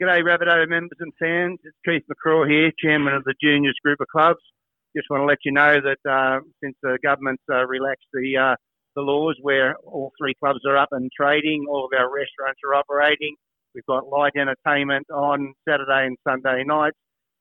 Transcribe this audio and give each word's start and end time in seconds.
G'day, 0.00 0.22
Rabbitoh 0.22 0.66
members 0.66 0.96
and 1.00 1.12
fans. 1.20 1.58
It's 1.62 1.76
Keith 1.84 2.02
McCraw 2.08 2.48
here, 2.48 2.72
chairman 2.82 3.12
of 3.12 3.22
the 3.24 3.34
juniors 3.38 3.76
group 3.84 4.00
of 4.00 4.06
clubs. 4.08 4.40
Just 4.96 5.10
want 5.10 5.20
to 5.20 5.26
let 5.26 5.44
you 5.44 5.52
know 5.52 5.76
that 5.78 6.10
uh, 6.10 6.40
since 6.64 6.74
the 6.82 6.96
government's 7.02 7.42
uh, 7.52 7.66
relaxed 7.66 8.06
the 8.14 8.34
uh, 8.34 8.56
the 8.96 9.02
laws, 9.02 9.36
where 9.42 9.76
all 9.84 10.10
three 10.18 10.32
clubs 10.42 10.60
are 10.66 10.78
up 10.78 10.88
and 10.92 11.10
trading, 11.14 11.66
all 11.68 11.84
of 11.84 11.90
our 11.92 12.06
restaurants 12.06 12.60
are 12.64 12.74
operating. 12.76 13.36
We've 13.74 13.84
got 13.84 14.08
light 14.08 14.32
entertainment 14.38 15.04
on 15.10 15.52
Saturday 15.68 16.06
and 16.06 16.16
Sunday 16.26 16.64
nights, 16.64 16.96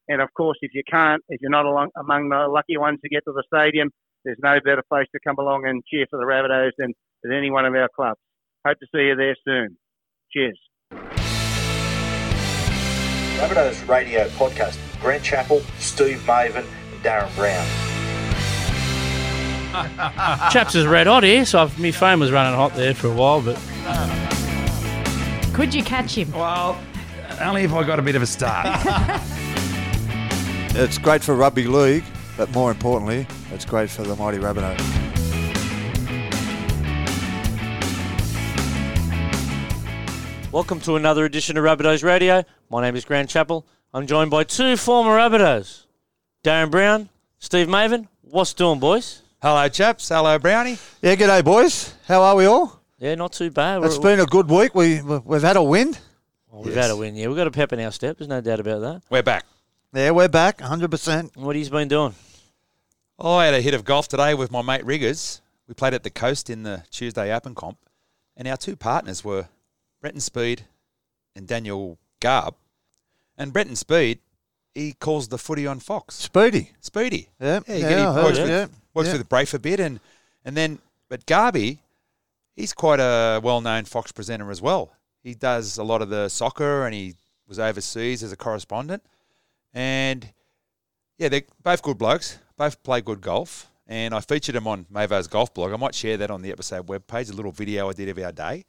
and 0.10 0.22
of 0.22 0.28
course, 0.36 0.58
if 0.62 0.72
you 0.74 0.84
can't, 0.92 1.24
if 1.30 1.40
you're 1.40 1.50
not 1.50 1.64
along, 1.64 1.92
among 1.96 2.28
the 2.28 2.46
lucky 2.50 2.76
ones 2.76 3.00
to 3.06 3.10
get 3.10 3.24
to 3.24 3.32
the 3.32 3.44
stadium, 3.48 3.90
there's 4.26 4.38
no 4.44 4.60
better 4.66 4.84
place 4.90 5.08
to 5.14 5.20
come 5.26 5.38
along 5.40 5.66
and 5.66 5.82
cheer 5.90 6.08
for 6.10 6.20
the 6.20 6.26
Rabbitohs 6.26 6.72
than 6.78 6.94
at 7.24 7.32
any 7.32 7.52
one 7.52 7.66
of 7.66 7.74
our 7.74 7.88
clubs. 7.96 8.20
Hope 8.68 8.80
to 8.80 8.88
see 8.94 9.04
you 9.04 9.16
there 9.16 9.38
soon. 9.48 9.78
Cheers. 10.34 10.60
Rabbitohs 13.40 13.88
Radio 13.88 14.28
Podcast 14.32 14.78
Grant 15.00 15.24
Chappell, 15.24 15.62
Steve 15.80 16.22
Mavin, 16.28 16.66
and 16.92 17.02
Darren 17.02 17.34
Brown. 17.38 17.66
Chaps 20.52 20.76
is 20.76 20.86
red 20.86 21.08
hot 21.08 21.24
here, 21.24 21.46
so 21.46 21.60
I've, 21.62 21.80
my 21.80 21.92
phone 21.92 22.20
was 22.20 22.34
running 22.34 22.54
hot 22.54 22.76
there 22.76 22.94
for 22.94 23.08
a 23.08 23.14
while, 23.14 23.42
but 23.42 23.56
Could 25.54 25.74
you 25.74 25.84
catch 25.84 26.18
him? 26.18 26.30
Well, 26.34 26.78
only 27.40 27.64
if 27.64 27.72
I 27.72 27.84
got 27.86 27.98
a 27.98 28.02
bit 28.02 28.16
of 28.18 28.22
a 28.22 28.28
start. 28.28 28.68
It's 30.72 31.00
great 31.00 31.24
for 31.24 31.34
rugby 31.34 31.66
league, 31.66 32.04
but 32.38 32.52
more 32.52 32.70
importantly, 32.70 33.26
it's 33.52 33.66
great 33.66 33.90
for 33.90 34.04
the 34.04 34.16
mighty 34.16 34.38
Rabbitohs. 34.38 35.10
welcome 40.52 40.80
to 40.82 40.96
another 40.96 41.26
edition 41.26 41.58
of 41.58 41.64
Rabbitohs 41.64 42.04
Radio. 42.04 42.44
My 42.70 42.82
name 42.82 42.96
is 42.96 43.06
Grant 43.06 43.30
Chappell. 43.30 43.66
I'm 43.94 44.06
joined 44.06 44.30
by 44.32 44.44
two 44.44 44.78
former 44.78 45.12
Rabbitohs, 45.18 45.86
Darren 46.44 46.70
Brown, 46.70 47.10
Steve 47.40 47.68
Mavin. 47.68 48.08
What's 48.22 48.54
doing, 48.54 48.80
boys? 48.80 49.24
Hello, 49.42 49.68
chaps. 49.70 50.10
Hello, 50.10 50.38
Brownie. 50.38 50.78
Yeah, 51.02 51.16
g'day, 51.16 51.44
boys. 51.44 51.94
How 52.08 52.22
are 52.22 52.36
we 52.36 52.46
all? 52.46 52.80
Yeah, 53.00 53.16
not 53.16 53.32
too 53.34 53.50
bad. 53.50 53.84
It's 53.84 53.98
We're- 53.98 54.16
been 54.18 54.20
a 54.24 54.28
good 54.28 54.50
week. 54.50 54.76
We 54.76 55.02
we've 55.02 55.42
had 55.42 55.56
a 55.56 55.64
win. 55.64 55.96
well, 56.52 56.64
we've 56.64 56.76
had 56.76 56.92
a 56.92 56.96
win. 56.96 57.16
Yeah, 57.16 57.28
we've 57.28 57.38
got 57.38 57.48
a 57.48 57.52
pep 57.52 57.74
in 57.74 57.80
our 57.80 57.92
step. 57.92 58.18
There's 58.18 58.28
no 58.28 58.42
doubt 58.42 58.60
about 58.60 58.82
that. 58.82 59.02
We're 59.10 59.24
back. 59.24 59.46
Yeah, 59.94 60.12
we're 60.12 60.28
back, 60.28 60.60
100%. 60.60 61.36
What 61.36 61.56
he's 61.56 61.70
been 61.70 61.88
doing? 61.88 62.14
Oh, 63.18 63.34
I 63.38 63.46
had 63.46 63.56
a 63.56 63.62
hit 63.62 63.74
of 63.74 63.84
golf 63.84 64.08
today 64.08 64.36
with 64.36 64.52
my 64.52 64.62
mate 64.62 64.86
Riggers. 64.86 65.42
We 65.68 65.74
played 65.74 65.96
at 65.96 66.04
the 66.04 66.12
coast 66.12 66.48
in 66.50 66.62
the 66.62 66.84
Tuesday 66.92 67.34
Open 67.34 67.56
Comp, 67.56 67.80
and 68.38 68.48
our 68.48 68.58
two 68.58 68.76
partners 68.76 69.24
were 69.24 69.48
Brenton 70.00 70.22
Speed 70.22 70.66
and 71.36 71.48
Daniel 71.48 71.98
Garb. 72.20 72.56
And 73.38 73.54
Brenton 73.54 73.76
Speed, 73.76 74.20
he 74.76 74.94
calls 74.94 75.28
the 75.28 75.38
footy 75.38 75.66
on 75.66 75.80
Fox. 75.80 76.16
Speedy. 76.16 76.72
Speedy. 76.80 77.30
Yeah, 77.40 77.62
Yeah, 77.68 77.76
yeah, 77.76 77.90
get 77.90 78.00
him. 78.00 78.08
I 78.08 78.14
heard 78.14 78.24
works 78.24 78.38
it, 78.38 78.42
with, 78.42 78.52
yeah, 78.52 78.68
works 78.94 79.10
yeah. 79.10 79.18
with 79.18 79.30
Brafe 79.30 79.54
a 79.54 79.60
bit, 79.60 79.80
and 79.80 80.00
and 80.46 80.56
then 80.56 80.80
but 81.10 81.26
Garby, 81.26 81.80
he's 82.56 82.74
quite 82.74 83.00
a 83.00 83.40
well-known 83.44 83.86
Fox 83.86 84.12
presenter 84.12 84.52
as 84.52 84.62
well. 84.62 84.92
He 85.24 85.34
does 85.34 85.78
a 85.78 85.84
lot 85.84 86.02
of 86.02 86.10
the 86.10 86.30
soccer, 86.30 86.86
and 86.86 86.94
he 86.94 87.16
was 87.48 87.60
overseas 87.60 88.24
as 88.24 88.32
a 88.32 88.38
correspondent, 88.38 89.04
and 89.74 90.32
yeah, 91.18 91.30
they're 91.30 91.44
both 91.64 91.82
good 91.82 91.98
blokes. 91.98 92.38
Both 92.58 92.84
play 92.84 93.02
good 93.02 93.22
golf, 93.22 93.70
and 93.88 94.14
I 94.14 94.20
featured 94.20 94.56
him 94.56 94.68
on 94.68 94.86
Mavo's 94.90 95.28
golf 95.28 95.54
blog. 95.54 95.72
I 95.72 95.78
might 95.78 95.96
share 95.96 96.18
that 96.18 96.30
on 96.30 96.42
the 96.42 96.52
episode 96.52 96.88
webpage, 96.88 97.32
a 97.32 97.34
little 97.34 97.52
video 97.52 97.90
I 97.90 97.94
did 97.94 98.10
of 98.10 98.20
our 98.20 98.32
day. 98.32 98.66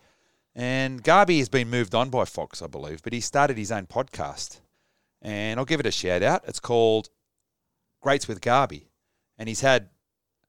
And 0.54 1.02
Garby 1.02 1.38
has 1.38 1.48
been 1.48 1.70
moved 1.70 1.94
on 1.94 2.10
by 2.10 2.24
Fox, 2.24 2.60
I 2.60 2.66
believe, 2.66 3.02
but 3.02 3.12
he 3.12 3.20
started 3.20 3.56
his 3.56 3.70
own 3.70 3.86
podcast. 3.86 4.60
And 5.22 5.58
I'll 5.60 5.66
give 5.66 5.80
it 5.80 5.86
a 5.86 5.90
shout 5.90 6.22
out. 6.22 6.42
It's 6.48 6.60
called 6.60 7.08
Greats 8.02 8.26
with 8.26 8.40
Garby. 8.40 8.88
And 9.38 9.48
he's 9.48 9.60
had 9.60 9.88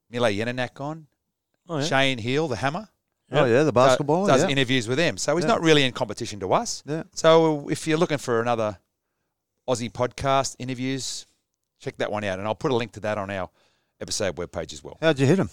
Mila 0.10 0.30
Jelinek 0.32 0.80
on, 0.82 1.08
Oh, 1.70 1.78
yeah. 1.78 1.86
Shane 1.86 2.18
Heal, 2.18 2.48
the 2.48 2.56
hammer. 2.58 2.90
Oh, 3.32 3.46
yeah, 3.46 3.64
the 3.64 3.72
basketball. 3.72 4.28
Does 4.28 4.44
yeah. 4.44 4.50
interviews 4.50 4.88
with 4.90 4.98
them. 4.98 5.18
So 5.18 5.36
he's 5.38 5.46
Yeah. 5.46 5.52
not 5.52 5.62
really 5.62 5.84
in 5.84 5.94
competition 5.94 6.40
to 6.42 6.52
us. 6.52 6.84
Yeah. 6.86 7.04
So 7.14 7.70
if 7.70 7.88
you're 7.88 7.98
looking 7.98 8.18
for 8.18 8.42
another 8.42 8.78
Aussie 9.70 9.90
podcast 9.92 10.58
interviews, 10.60 11.28
check 11.80 11.96
that 11.98 12.12
one 12.12 12.26
out. 12.26 12.40
And 12.40 12.48
I'll 12.48 12.56
put 12.56 12.72
a 12.72 12.76
link 12.76 12.92
to 12.94 13.00
that 13.02 13.18
on 13.18 13.30
our 13.30 13.50
episode 14.02 14.36
webpage 14.36 14.74
as 14.74 14.84
well. 14.84 14.98
How'd 15.00 15.18
you 15.20 15.28
hit 15.28 15.40
him? 15.40 15.50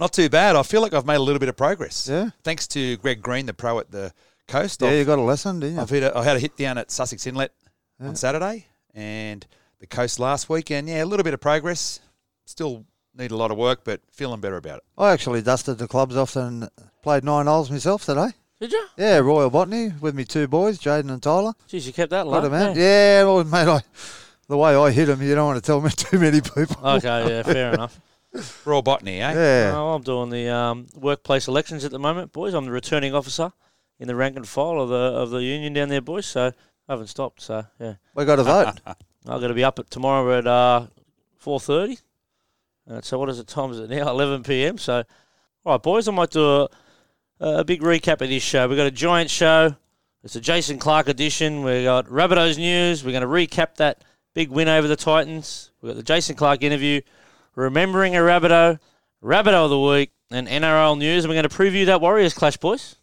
Not 0.00 0.12
too 0.14 0.28
bad. 0.30 0.56
I 0.56 0.62
feel 0.62 0.80
like 0.80 0.94
I've 0.94 1.04
made 1.06 1.16
a 1.16 1.22
little 1.22 1.38
bit 1.38 1.48
of 1.50 1.56
progress. 1.56 2.08
Yeah. 2.10 2.30
Thanks 2.42 2.66
to 2.68 2.96
Greg 2.96 3.20
Green, 3.22 3.46
the 3.46 3.52
pro 3.54 3.78
at 3.78 3.90
the 3.90 4.12
coast. 4.48 4.80
Yeah, 4.80 4.88
I've- 4.88 4.98
you 4.98 5.04
got 5.04 5.18
a 5.18 5.22
lesson, 5.22 5.60
didn't 5.60 5.76
you? 5.76 5.80
I've 5.82 5.90
hit 5.90 6.02
a, 6.02 6.16
I 6.16 6.24
had 6.24 6.36
a 6.36 6.40
hit 6.40 6.56
down 6.56 6.78
at 6.78 6.90
Sussex 6.90 7.26
Inlet 7.26 7.52
Yeah. 8.00 8.08
on 8.08 8.16
Saturday 8.16 8.66
and 8.94 9.46
the 9.78 9.86
coast 9.86 10.18
last 10.18 10.48
week. 10.48 10.70
And 10.70 10.88
yeah, 10.88 11.04
a 11.04 11.06
little 11.06 11.22
bit 11.24 11.34
of 11.34 11.40
progress. 11.40 12.00
Still 12.46 12.84
need 13.14 13.30
a 13.30 13.36
lot 13.36 13.50
of 13.50 13.58
work, 13.58 13.80
but 13.84 14.00
feeling 14.10 14.40
better 14.40 14.56
about 14.56 14.78
it. 14.78 14.84
I 14.96 15.12
actually 15.12 15.42
dusted 15.42 15.78
the 15.78 15.86
clubs 15.86 16.16
off 16.16 16.34
and 16.34 16.68
played 17.02 17.22
nine 17.22 17.46
holes 17.46 17.70
myself 17.70 18.04
today. 18.06 18.28
Did 18.58 18.72
you? 18.72 18.86
Yeah, 18.96 19.18
Royal 19.18 19.50
Botany 19.50 19.92
with 20.00 20.14
me 20.14 20.24
two 20.24 20.46
boys, 20.48 20.78
Jaden 20.78 21.10
and 21.10 21.22
Tyler. 21.22 21.52
Jeez, 21.68 21.86
you 21.86 21.92
kept 21.92 22.10
that 22.10 22.24
Got 22.24 22.30
low. 22.30 22.40
him 22.46 22.54
out. 22.54 22.76
Eh? 22.76 22.80
Yeah, 22.80 23.24
well, 23.24 23.44
mate, 23.44 23.68
I, 23.68 23.82
the 24.48 24.56
way 24.56 24.74
I 24.74 24.90
hit 24.90 25.08
him, 25.08 25.22
you 25.22 25.34
don't 25.34 25.46
want 25.46 25.62
to 25.62 25.66
tell 25.66 25.80
me 25.80 25.90
too 25.96 26.18
many 26.18 26.40
people. 26.40 26.76
Okay, 26.82 27.28
yeah, 27.28 27.42
fair 27.42 27.72
enough. 27.74 27.98
Raw 28.64 28.80
botany, 28.80 29.20
eh? 29.20 29.32
Yeah. 29.32 29.72
Oh, 29.74 29.94
I'm 29.94 30.02
doing 30.02 30.30
the 30.30 30.48
um, 30.48 30.86
workplace 30.94 31.48
elections 31.48 31.84
at 31.84 31.90
the 31.90 31.98
moment, 31.98 32.32
boys. 32.32 32.54
I'm 32.54 32.64
the 32.64 32.70
returning 32.70 33.14
officer 33.14 33.52
in 33.98 34.06
the 34.06 34.14
rank 34.14 34.36
and 34.36 34.46
file 34.46 34.80
of 34.80 34.88
the 34.88 34.94
of 34.94 35.30
the 35.30 35.42
union 35.42 35.72
down 35.72 35.88
there, 35.88 36.00
boys. 36.00 36.26
So 36.26 36.52
I 36.88 36.92
haven't 36.92 37.08
stopped. 37.08 37.42
So 37.42 37.66
yeah, 37.80 37.94
We 38.14 38.24
got 38.24 38.36
to 38.36 38.44
vote. 38.44 38.74
I've 38.86 39.40
got 39.40 39.48
to 39.48 39.54
be 39.54 39.64
up 39.64 39.78
at 39.78 39.90
tomorrow 39.90 40.38
at 40.38 40.46
uh, 40.46 40.86
four 41.36 41.58
thirty. 41.60 41.98
Uh, 42.88 43.00
so 43.00 43.18
what 43.18 43.28
is 43.28 43.38
the 43.38 43.44
time? 43.44 43.70
Is 43.72 43.80
it 43.80 43.90
now? 43.90 44.08
Eleven 44.10 44.42
p.m. 44.42 44.78
So 44.78 45.02
all 45.64 45.74
right, 45.74 45.82
boys. 45.82 46.06
I 46.08 46.12
might 46.12 46.30
do 46.30 46.44
a, 46.44 46.68
a 47.40 47.64
big 47.64 47.82
recap 47.82 48.20
of 48.20 48.28
this 48.28 48.42
show. 48.42 48.68
We've 48.68 48.76
got 48.78 48.86
a 48.86 48.92
giant 48.92 49.30
show. 49.30 49.74
It's 50.22 50.36
a 50.36 50.40
Jason 50.40 50.78
Clark 50.78 51.08
edition. 51.08 51.62
We've 51.62 51.84
got 51.84 52.06
Rabbitohs 52.06 52.58
news. 52.58 53.02
We're 53.04 53.12
going 53.12 53.22
to 53.22 53.26
recap 53.26 53.76
that 53.76 54.04
big 54.34 54.50
win 54.50 54.68
over 54.68 54.86
the 54.86 54.96
Titans. 54.96 55.70
We've 55.80 55.90
got 55.90 55.96
the 55.96 56.02
Jason 56.02 56.36
Clark 56.36 56.62
interview. 56.62 57.00
Remembering 57.54 58.16
a 58.16 58.20
Rabbitoh, 58.20 58.78
Rabbitoh 59.22 59.64
of 59.64 59.70
the 59.70 59.80
week, 59.80 60.10
and 60.30 60.46
NRL 60.48 60.96
news. 60.98 61.24
And 61.24 61.30
we're 61.30 61.40
going 61.42 61.48
to 61.48 61.54
preview 61.56 61.86
that 61.86 62.00
Warriors 62.00 62.34
clash, 62.34 62.56
boys. 62.56 62.96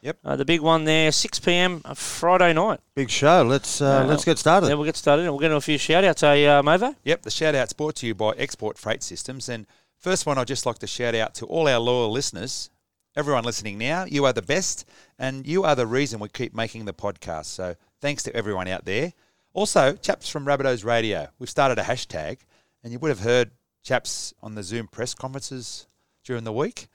Yep. 0.00 0.18
Uh, 0.24 0.34
the 0.36 0.44
big 0.44 0.60
one 0.60 0.84
there, 0.84 1.12
6 1.12 1.38
p.m. 1.40 1.80
Friday 1.94 2.52
night. 2.52 2.80
Big 2.96 3.08
show. 3.08 3.42
Let's 3.42 3.80
uh, 3.80 4.00
Yeah. 4.04 4.10
let's 4.10 4.24
get 4.24 4.36
started. 4.38 4.66
Then 4.66 4.76
we'll 4.78 4.84
get 4.86 4.96
started. 4.96 5.22
and 5.22 5.30
We'll 5.32 5.38
get 5.38 5.46
into 5.46 5.58
a 5.58 5.60
few 5.60 5.78
shout 5.78 6.02
outs, 6.02 6.22
eh, 6.24 6.44
uh, 6.46 6.62
Mavo? 6.62 6.96
Yep, 7.04 7.22
the 7.22 7.30
shout 7.30 7.54
out's 7.54 7.72
brought 7.72 7.94
to 7.96 8.06
you 8.08 8.14
by 8.14 8.30
Export 8.30 8.78
Freight 8.78 9.02
Systems. 9.04 9.48
And 9.48 9.64
first 9.98 10.26
one, 10.26 10.38
I'd 10.38 10.48
just 10.48 10.66
like 10.66 10.78
to 10.80 10.88
shout 10.88 11.14
out 11.14 11.34
to 11.36 11.46
all 11.46 11.68
our 11.68 11.78
loyal 11.78 12.10
listeners. 12.10 12.70
Everyone 13.14 13.44
listening 13.44 13.78
now, 13.78 14.04
you 14.06 14.24
are 14.24 14.32
the 14.32 14.42
best, 14.42 14.88
and 15.18 15.46
you 15.46 15.62
are 15.64 15.76
the 15.76 15.86
reason 15.86 16.18
we 16.18 16.28
keep 16.30 16.52
making 16.54 16.86
the 16.86 16.94
podcast. 16.94 17.44
So 17.44 17.76
thanks 18.00 18.22
to 18.24 18.34
everyone 18.34 18.66
out 18.68 18.86
there. 18.86 19.12
Also, 19.52 19.92
chaps 19.96 20.28
from 20.30 20.46
Rabbitohs 20.46 20.82
Radio, 20.84 21.28
we've 21.38 21.50
started 21.50 21.78
a 21.78 21.82
hashtag, 21.82 22.38
and 22.82 22.90
you 22.92 22.98
would 22.98 23.10
have 23.10 23.20
heard 23.20 23.50
chaps 23.82 24.32
on 24.42 24.54
the 24.54 24.62
Zoom 24.62 24.86
press 24.88 25.14
conferences 25.14 25.86
during 26.24 26.44
the 26.44 26.52
week. 26.52 26.88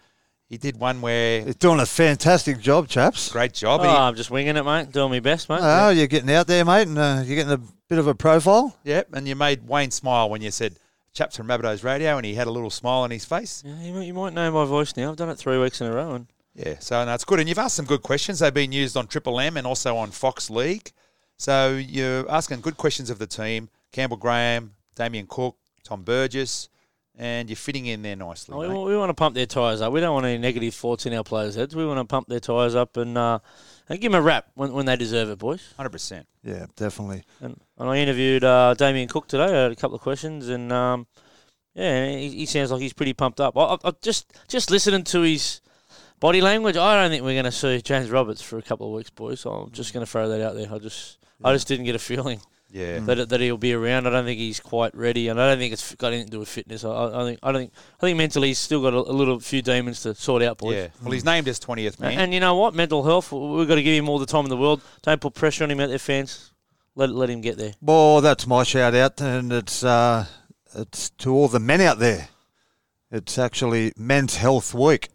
He 0.50 0.58
did 0.58 0.78
one 0.80 1.02
where 1.02 1.42
It's 1.42 1.56
doing 1.58 1.82
a 1.82 1.86
fantastic 1.86 2.62
job, 2.62 2.88
chaps. 2.88 3.30
great 3.32 3.54
job. 3.54 3.82
Oh, 3.84 3.88
I'm 3.90 4.16
just 4.16 4.32
winging 4.32 4.56
it, 4.56 4.64
mate. 4.64 4.92
Doing 4.94 5.12
my 5.12 5.20
best, 5.20 5.50
mate. 5.50 5.60
Oh, 5.62 5.90
you're 5.90 6.08
getting 6.08 6.32
out 6.32 6.48
there, 6.48 6.64
mate, 6.64 6.88
and 6.88 6.98
uh, 6.98 7.22
you're 7.26 7.36
getting 7.36 7.52
a 7.52 7.60
bit 7.90 8.00
of 8.00 8.08
a 8.08 8.16
profile. 8.16 8.78
Yep, 8.86 9.10
and 9.14 9.28
you 9.28 9.36
made 9.36 9.68
Wayne 9.68 9.92
smile 9.92 10.30
when 10.30 10.42
you 10.42 10.50
said 10.52 10.76
chaps 11.14 11.36
from 11.36 11.48
Rabbitohs 11.48 11.84
Radio, 11.84 12.16
and 12.16 12.26
he 12.26 12.36
had 12.36 12.48
a 12.48 12.52
little 12.52 12.70
smile 12.70 13.02
on 13.02 13.12
his 13.12 13.26
face. 13.26 13.62
Yeah, 13.66 13.82
you, 13.84 13.94
might, 13.94 14.04
you 14.06 14.14
might 14.14 14.34
know 14.34 14.50
my 14.52 14.64
voice 14.64 14.96
now. 14.96 15.10
I've 15.10 15.18
done 15.18 15.30
it 15.30 15.38
three 15.38 15.58
weeks 15.58 15.82
in 15.82 15.88
a 15.88 15.94
row. 15.94 16.14
And 16.14 16.28
Yeah, 16.56 16.76
so 16.80 17.04
no, 17.04 17.14
it's 17.14 17.26
good. 17.26 17.40
And 17.42 17.50
you've 17.50 17.58
asked 17.60 17.76
some 17.76 17.86
good 17.86 18.04
questions. 18.04 18.40
They've 18.40 18.54
been 18.54 18.72
used 18.72 18.96
on 18.96 19.08
Triple 19.08 19.42
M 19.42 19.58
and 19.58 19.68
also 19.68 19.98
on 19.98 20.12
Fox 20.12 20.50
League. 20.50 20.94
So 21.36 21.76
you're 21.76 22.30
asking 22.32 22.62
good 22.62 22.78
questions 22.78 23.10
of 23.10 23.20
the 23.20 23.28
team. 23.28 23.68
Campbell 23.92 24.18
Graham, 24.18 24.76
Damien 24.96 25.28
Cook, 25.28 25.58
Tom 25.84 26.04
Burgess, 26.04 26.70
and 27.18 27.50
you're 27.50 27.58
fitting 27.58 27.88
in 27.88 28.04
there 28.04 28.16
nicely. 28.16 28.56
Oh, 28.56 28.60
we, 28.60 28.68
want, 28.68 28.88
we 28.88 28.98
want 28.98 29.10
to 29.10 29.14
pump 29.14 29.36
their 29.36 29.46
tyres 29.48 29.82
up. 29.82 29.92
We 29.92 30.00
don't 30.00 30.14
want 30.14 30.26
any 30.26 30.38
negative 30.38 30.74
thoughts 30.74 31.06
in 31.06 31.14
our 31.14 31.24
players' 31.24 31.56
heads. 31.56 31.76
We 31.76 31.86
want 31.86 32.00
to 32.00 32.06
pump 32.06 32.28
their 32.28 32.40
tyres 32.40 32.76
up 32.76 32.96
and 32.98 33.18
uh, 33.18 33.40
and 33.90 34.00
give 34.00 34.12
them 34.12 34.20
a 34.20 34.24
rap 34.24 34.48
when, 34.54 34.72
when 34.72 34.86
they 34.86 34.96
deserve 34.96 35.30
it, 35.30 35.40
boys. 35.40 35.74
100%. 35.80 36.26
Yeah, 36.44 36.68
definitely. 36.76 37.24
And, 37.42 37.60
and 37.78 37.90
I 37.90 37.98
interviewed 37.98 38.44
uh, 38.44 38.74
Damien 38.76 39.08
Cook 39.08 39.28
today. 39.28 39.46
I 39.46 39.64
had 39.64 39.72
a 39.72 39.76
couple 39.76 39.96
of 39.96 40.02
questions, 40.02 40.48
and 40.48 40.72
um, 40.72 41.08
yeah, 41.74 42.10
he, 42.10 42.30
he 42.30 42.46
sounds 42.46 42.72
like 42.72 42.82
he's 42.82 42.94
pretty 42.94 43.14
pumped 43.14 43.40
up. 43.40 43.58
I, 43.58 43.62
I, 43.62 43.78
I 43.86 43.92
just 44.02 44.32
just 44.48 44.70
listening 44.70 45.04
to 45.06 45.22
his 45.22 45.62
body 46.20 46.42
language, 46.42 46.78
I 46.78 47.02
don't 47.02 47.12
think 47.12 47.24
we're 47.24 47.34
going 47.34 47.46
to 47.46 47.52
see 47.52 47.82
James 47.82 48.10
Roberts 48.10 48.42
for 48.42 48.58
a 48.58 48.62
couple 48.62 48.88
of 48.88 48.94
weeks, 48.94 49.10
boys. 49.10 49.42
So 49.42 49.52
I'm 49.52 49.72
just 49.72 49.94
going 49.94 50.06
to 50.06 50.12
throw 50.12 50.30
that 50.30 50.42
out 50.42 50.56
there. 50.56 50.72
I 50.72 50.78
just 50.80 51.18
I 51.44 51.54
just 51.54 51.68
didn't 51.68 51.86
get 51.86 51.96
a 51.96 52.00
feeling 52.00 52.42
Yeah. 52.70 53.00
that 53.00 53.30
that 53.30 53.40
he'll 53.40 53.58
be 53.58 53.74
around. 53.74 54.08
I 54.08 54.10
don't 54.10 54.26
think 54.26 54.40
he's 54.40 54.60
quite 54.60 54.94
ready, 54.96 55.30
and 55.30 55.40
I 55.40 55.48
don't 55.50 55.58
think 55.58 55.72
it's 55.74 55.96
got 55.96 56.08
anything 56.08 56.26
to 56.28 56.32
do 56.32 56.40
with 56.40 56.50
fitness. 56.50 56.84
I, 56.84 57.22
I 57.22 57.24
think 57.24 57.40
I 57.42 57.52
don't 57.52 57.62
think 57.62 57.74
I 57.98 58.02
think 58.02 58.18
mentally 58.18 58.50
he's 58.50 58.60
still 58.60 58.82
got 58.82 58.94
a, 58.94 58.98
a 58.98 59.16
little 59.16 59.40
few 59.40 59.62
demons 59.62 60.02
to 60.02 60.14
sort 60.16 60.44
out, 60.44 60.58
boys. 60.58 60.76
Yeah. 60.76 60.88
Well, 61.02 61.12
he's 61.12 61.24
named 61.26 61.48
as 61.48 61.60
20th 61.60 62.00
man. 62.00 62.12
And, 62.12 62.22
and 62.22 62.34
you 62.34 62.40
know 62.40 62.56
what? 62.56 62.74
Mental 62.76 63.04
health, 63.04 63.32
we've 63.32 63.68
got 63.68 63.76
to 63.76 63.84
give 63.84 63.96
him 63.98 64.10
all 64.10 64.20
the 64.20 64.26
time 64.26 64.44
in 64.44 64.50
the 64.50 64.58
world. 64.58 64.82
Don't 65.02 65.22
put 65.22 65.34
pressure 65.34 65.64
on 65.64 65.72
him 65.72 65.80
out 65.80 65.88
there, 65.90 65.98
fans. 65.98 66.52
let 66.96 67.10
let 67.10 67.30
him 67.30 67.42
get 67.42 67.58
there. 67.58 67.74
Well, 67.82 68.20
that's 68.22 68.46
my 68.46 68.64
shout 68.64 68.94
out, 68.94 69.22
and 69.22 69.54
it's 69.54 69.84
uh, 69.84 70.26
it's 70.76 71.10
to 71.12 71.34
all 71.34 71.48
the 71.48 71.60
men 71.60 71.80
out 71.82 72.00
there. 72.00 72.28
It's 73.12 73.38
actually 73.38 73.94
Men's 73.96 74.36
Health 74.36 74.74
Week. 74.74 75.08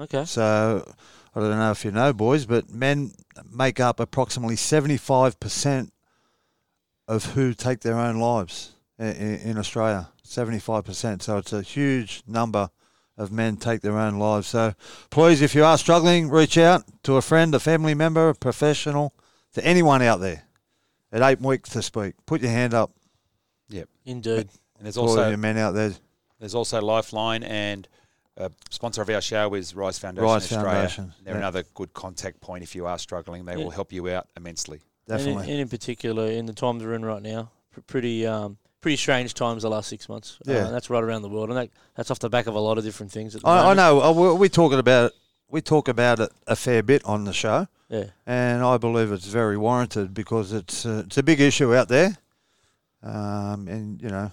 Okay. 0.00 0.24
So 0.24 0.90
I 1.34 1.40
don't 1.40 1.50
know 1.50 1.70
if 1.70 1.84
you 1.84 1.90
know, 1.90 2.14
boys, 2.14 2.46
but 2.46 2.70
men 2.70 3.12
make 3.52 3.80
up 3.80 4.00
approximately 4.00 4.56
seventy-five 4.56 5.38
percent 5.38 5.92
of 7.08 7.34
who 7.34 7.54
take 7.54 7.80
their 7.80 7.98
own 7.98 8.18
lives 8.18 8.72
in, 8.98 9.06
in 9.06 9.58
Australia. 9.58 10.08
Seventy-five 10.22 10.84
percent. 10.84 11.22
So 11.22 11.38
it's 11.38 11.52
a 11.52 11.62
huge 11.62 12.22
number 12.26 12.70
of 13.16 13.32
men 13.32 13.56
take 13.56 13.80
their 13.80 13.96
own 13.96 14.18
lives. 14.18 14.48
So 14.48 14.74
please, 15.10 15.40
if 15.40 15.54
you 15.54 15.64
are 15.64 15.78
struggling, 15.78 16.28
reach 16.28 16.58
out 16.58 16.84
to 17.04 17.16
a 17.16 17.22
friend, 17.22 17.54
a 17.54 17.60
family 17.60 17.94
member, 17.94 18.28
a 18.28 18.34
professional, 18.34 19.14
to 19.54 19.64
anyone 19.64 20.02
out 20.02 20.20
there. 20.20 20.42
At 21.12 21.22
eight 21.22 21.40
weeks 21.40 21.70
to 21.70 21.82
speak, 21.82 22.14
put 22.26 22.42
your 22.42 22.50
hand 22.50 22.74
up. 22.74 22.90
Yep. 23.68 23.88
Indeed. 24.04 24.48
And 24.76 24.84
there's 24.84 24.96
also 24.96 25.28
your 25.28 25.38
men 25.38 25.56
out 25.56 25.72
there. 25.72 25.92
There's 26.38 26.54
also 26.54 26.82
Lifeline 26.82 27.42
and 27.42 27.88
a 28.36 28.50
sponsor 28.68 29.00
of 29.00 29.08
our 29.08 29.22
show 29.22 29.54
is 29.54 29.74
Rise 29.74 29.98
Foundation 29.98 30.24
Rise 30.26 30.42
Australia. 30.52 30.70
Foundation, 30.72 31.14
They're 31.24 31.34
yeah. 31.34 31.38
another 31.38 31.62
good 31.72 31.94
contact 31.94 32.40
point 32.42 32.64
if 32.64 32.74
you 32.74 32.84
are 32.86 32.98
struggling. 32.98 33.46
They 33.46 33.56
Yeah. 33.56 33.64
will 33.64 33.70
help 33.70 33.92
you 33.92 34.10
out 34.10 34.28
immensely. 34.36 34.82
And 35.08 35.20
in, 35.20 35.26
Definitely. 35.26 35.52
and 35.52 35.60
in 35.62 35.68
particular, 35.68 36.26
in 36.26 36.46
the 36.46 36.52
times 36.52 36.82
we're 36.82 36.94
in 36.94 37.04
right 37.04 37.22
now, 37.22 37.50
pretty 37.86 38.26
um, 38.26 38.58
pretty 38.80 38.96
strange 38.96 39.34
times 39.34 39.62
the 39.62 39.70
last 39.70 39.88
six 39.88 40.08
months. 40.08 40.38
Yeah. 40.44 40.66
Uh, 40.66 40.70
that's 40.70 40.90
right 40.90 41.02
around 41.02 41.22
the 41.22 41.28
world, 41.28 41.48
and 41.48 41.56
that, 41.58 41.70
that's 41.94 42.10
off 42.10 42.18
the 42.18 42.28
back 42.28 42.46
of 42.46 42.54
a 42.54 42.60
lot 42.60 42.76
of 42.78 42.84
different 42.84 43.12
things. 43.12 43.34
At 43.36 43.42
the 43.42 43.48
I, 43.48 43.70
I 43.70 43.74
know. 43.74 44.00
uh, 44.02 44.12
we- 44.12 44.34
We 44.38 44.48
talking 44.48 44.78
about 44.78 45.12
we 45.48 45.60
talk 45.60 45.86
about 45.88 46.18
it 46.18 46.30
a 46.48 46.56
fair 46.56 46.82
bit 46.82 47.04
on 47.04 47.24
the 47.24 47.32
show, 47.32 47.68
Yeah. 47.88 48.06
and 48.26 48.64
I 48.64 48.78
believe 48.78 49.12
it's 49.12 49.26
very 49.28 49.56
warranted 49.56 50.12
because 50.12 50.52
it's 50.52 50.84
uh, 50.84 51.04
it's 51.06 51.16
a 51.18 51.22
big 51.22 51.40
issue 51.40 51.72
out 51.74 51.88
there, 51.88 52.16
um, 53.02 53.68
and 53.68 54.02
you 54.02 54.08
know, 54.08 54.32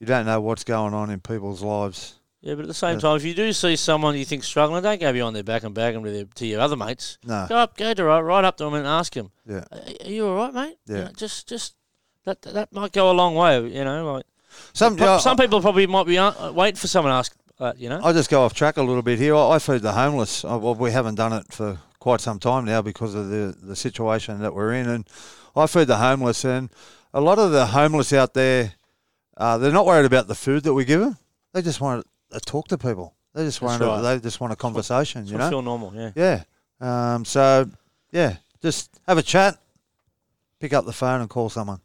you 0.00 0.06
don't 0.06 0.24
know 0.26 0.40
what's 0.40 0.64
going 0.64 0.94
on 0.94 1.10
in 1.10 1.20
people's 1.20 1.62
lives. 1.62 2.14
Yeah, 2.40 2.54
but 2.54 2.62
at 2.62 2.68
the 2.68 2.74
same 2.74 2.94
Yeah. 2.94 3.00
time, 3.00 3.16
if 3.16 3.24
you 3.24 3.34
do 3.34 3.52
see 3.52 3.74
someone 3.76 4.16
you 4.16 4.24
think 4.24 4.44
struggling, 4.44 4.82
don't 4.82 5.00
go 5.00 5.12
behind 5.12 5.34
their 5.34 5.42
back 5.42 5.64
and 5.64 5.74
bag 5.74 5.94
them 5.94 6.04
to, 6.04 6.10
their, 6.10 6.24
to 6.24 6.46
your 6.46 6.60
other 6.60 6.76
mates. 6.76 7.18
No, 7.24 7.46
Go 7.48 7.56
up, 7.56 7.76
go 7.76 7.92
to 7.94 8.04
right, 8.04 8.20
right 8.20 8.44
up 8.44 8.56
to 8.58 8.64
them 8.64 8.74
and 8.74 8.86
ask 8.86 9.12
them, 9.14 9.32
yeah, 9.44 9.64
"Are 9.72 10.08
you 10.10 10.26
all 10.28 10.36
right, 10.36 10.54
mate?" 10.54 10.78
You 10.86 10.94
Yeah. 10.96 11.04
know, 11.04 11.10
just, 11.16 11.48
just 11.48 11.74
that 12.24 12.42
that 12.42 12.72
might 12.72 12.92
go 12.92 13.10
a 13.10 13.12
long 13.12 13.34
way. 13.34 13.66
You 13.68 13.84
know, 13.84 14.12
like 14.14 14.26
some 14.72 14.96
pro- 14.96 15.18
some 15.18 15.36
people 15.36 15.60
probably 15.60 15.86
might 15.88 16.06
be 16.06 16.16
uh, 16.18 16.52
waiting 16.52 16.76
for 16.76 16.86
someone 16.86 17.10
to 17.12 17.16
ask 17.16 17.34
that. 17.58 17.78
You 17.78 17.88
know, 17.88 18.00
I'll 18.04 18.12
just 18.14 18.30
go 18.30 18.42
off 18.44 18.54
track 18.54 18.76
a 18.76 18.82
little 18.82 19.02
bit 19.02 19.18
here. 19.18 19.34
I, 19.34 19.52
I 19.52 19.58
feed 19.58 19.82
the 19.82 19.92
homeless. 19.92 20.44
Uh, 20.44 20.58
well, 20.60 20.74
we 20.76 20.92
haven't 20.92 21.16
done 21.16 21.32
it 21.32 21.52
for 21.52 21.78
quite 21.98 22.20
some 22.20 22.38
time 22.38 22.64
now 22.64 22.82
because 22.82 23.14
of 23.16 23.28
the, 23.30 23.56
the 23.60 23.74
situation 23.74 24.38
that 24.40 24.54
we're 24.54 24.74
in. 24.74 24.88
And 24.88 25.08
I 25.56 25.66
feed 25.66 25.88
the 25.88 25.96
homeless, 25.96 26.44
and 26.44 26.70
a 27.12 27.20
lot 27.20 27.38
of 27.40 27.50
the 27.50 27.66
homeless 27.66 28.12
out 28.12 28.34
there, 28.34 28.74
uh, 29.36 29.58
they're 29.58 29.72
not 29.72 29.86
worried 29.86 30.06
about 30.06 30.28
the 30.28 30.36
food 30.36 30.62
that 30.64 30.74
we 30.74 30.84
give 30.84 31.00
them. 31.00 31.16
They 31.52 31.62
just 31.62 31.80
want 31.80 32.06
to 32.32 32.40
talk 32.40 32.68
to 32.68 32.78
people. 32.78 33.14
They 33.34 33.44
just 33.44 33.62
want 33.62 33.80
right. 33.80 34.00
they 34.02 34.18
just 34.20 34.40
want 34.40 34.52
a 34.52 34.56
conversation. 34.56 35.22
It's 35.22 35.30
You 35.30 35.38
know? 35.38 35.48
feel 35.48 35.62
normal. 35.62 35.92
Yeah. 35.94 36.12
Yeah. 36.16 36.42
Um, 36.80 37.24
so 37.24 37.68
yeah, 38.10 38.36
just 38.62 38.98
have 39.06 39.18
a 39.18 39.22
chat, 39.22 39.58
pick 40.60 40.72
up 40.72 40.84
the 40.84 40.92
phone, 40.92 41.20
and 41.20 41.30
call 41.30 41.48
someone. 41.50 41.80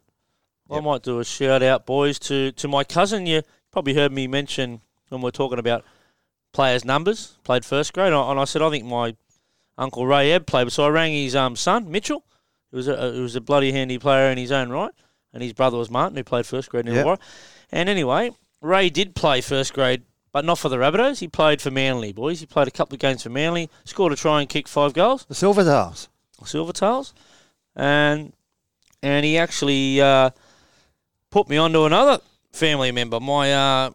I 0.70 0.80
might 0.80 1.02
do 1.02 1.20
a 1.20 1.24
shout 1.24 1.62
out, 1.62 1.84
boys, 1.84 2.18
to, 2.20 2.50
to 2.52 2.66
my 2.66 2.84
cousin. 2.84 3.26
You 3.26 3.42
probably 3.70 3.94
heard 3.94 4.10
me 4.12 4.26
mention 4.26 4.80
when 5.10 5.20
we're 5.20 5.30
talking 5.30 5.58
about 5.58 5.84
players' 6.52 6.84
numbers, 6.84 7.36
played 7.44 7.64
first 7.64 7.92
grade, 7.92 8.06
and 8.08 8.16
I, 8.16 8.30
and 8.30 8.40
I 8.40 8.44
said 8.44 8.62
I 8.62 8.70
think 8.70 8.84
my 8.84 9.14
uncle 9.76 10.06
Ray 10.06 10.32
Ebb 10.32 10.46
played. 10.46 10.72
So 10.72 10.84
I 10.84 10.88
rang 10.88 11.12
his 11.12 11.36
um, 11.36 11.54
son 11.54 11.90
Mitchell, 11.90 12.24
who 12.70 12.78
was 12.78 12.88
a 12.88 13.12
who 13.12 13.22
was 13.22 13.36
a 13.36 13.40
bloody 13.40 13.72
handy 13.72 13.98
player 13.98 14.30
in 14.30 14.38
his 14.38 14.50
own 14.50 14.70
right, 14.70 14.92
and 15.32 15.42
his 15.42 15.52
brother 15.52 15.76
was 15.76 15.90
Martin, 15.90 16.16
who 16.16 16.24
played 16.24 16.46
first 16.46 16.70
grade 16.70 16.88
in 16.88 16.94
Yep. 16.94 17.04
Illawarra. 17.06 17.18
And 17.70 17.88
anyway, 17.88 18.30
Ray 18.60 18.88
did 18.88 19.14
play 19.14 19.40
first 19.42 19.74
grade, 19.74 20.02
but 20.34 20.44
not 20.44 20.58
for 20.58 20.68
the 20.68 20.76
Rabbitohs. 20.76 21.20
He 21.20 21.28
played 21.28 21.62
for 21.62 21.70
Manly, 21.70 22.12
boys. 22.12 22.40
He 22.40 22.46
played 22.46 22.66
a 22.66 22.72
couple 22.72 22.94
of 22.94 23.00
games 23.00 23.22
for 23.22 23.30
Manly, 23.30 23.70
scored 23.84 24.12
a 24.12 24.16
try 24.16 24.40
and 24.40 24.48
kicked 24.48 24.68
five 24.68 24.92
goals. 24.92 25.24
The 25.26 25.34
Silvertails. 25.34 26.08
The 26.40 26.44
Silvertails, 26.44 27.12
and 27.76 28.32
and 29.00 29.24
he 29.24 29.38
actually 29.38 30.00
uh, 30.00 30.30
put 31.30 31.48
me 31.48 31.56
onto 31.56 31.84
another 31.84 32.18
family 32.52 32.90
member, 32.90 33.20
my 33.20 33.54
uh, 33.54 33.90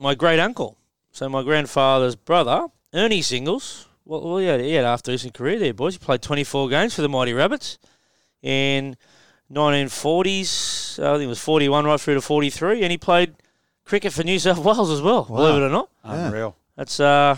my 0.00 0.16
great 0.16 0.40
uncle. 0.40 0.76
So 1.12 1.28
my 1.28 1.44
grandfather's 1.44 2.16
brother, 2.16 2.66
Ernie 2.92 3.22
Singles. 3.22 3.86
Well, 4.04 4.22
well 4.22 4.38
he 4.38 4.46
had 4.46 4.84
a 4.84 4.88
half 4.88 5.04
decent 5.04 5.32
career 5.32 5.60
there, 5.60 5.74
boys. 5.74 5.94
He 5.94 6.00
played 6.00 6.22
24 6.22 6.68
games 6.70 6.94
for 6.94 7.02
the 7.02 7.08
Mighty 7.08 7.32
Rabbits 7.32 7.78
in 8.42 8.96
1940s. 9.52 10.98
I 10.98 11.12
think 11.12 11.26
it 11.26 11.28
was 11.28 11.38
41 11.38 11.84
right 11.84 12.00
through 12.00 12.14
to 12.14 12.20
43, 12.20 12.82
and 12.82 12.90
he 12.90 12.98
played 12.98 13.36
cricket 13.88 14.12
for 14.12 14.22
New 14.22 14.38
South 14.38 14.58
Wales 14.58 14.90
as 14.90 15.00
well. 15.02 15.24
Believe 15.24 15.56
it 15.62 15.66
or 15.66 15.70
not. 15.70 15.88
Unreal. 16.04 16.54
That's 16.76 17.00
uh, 17.00 17.36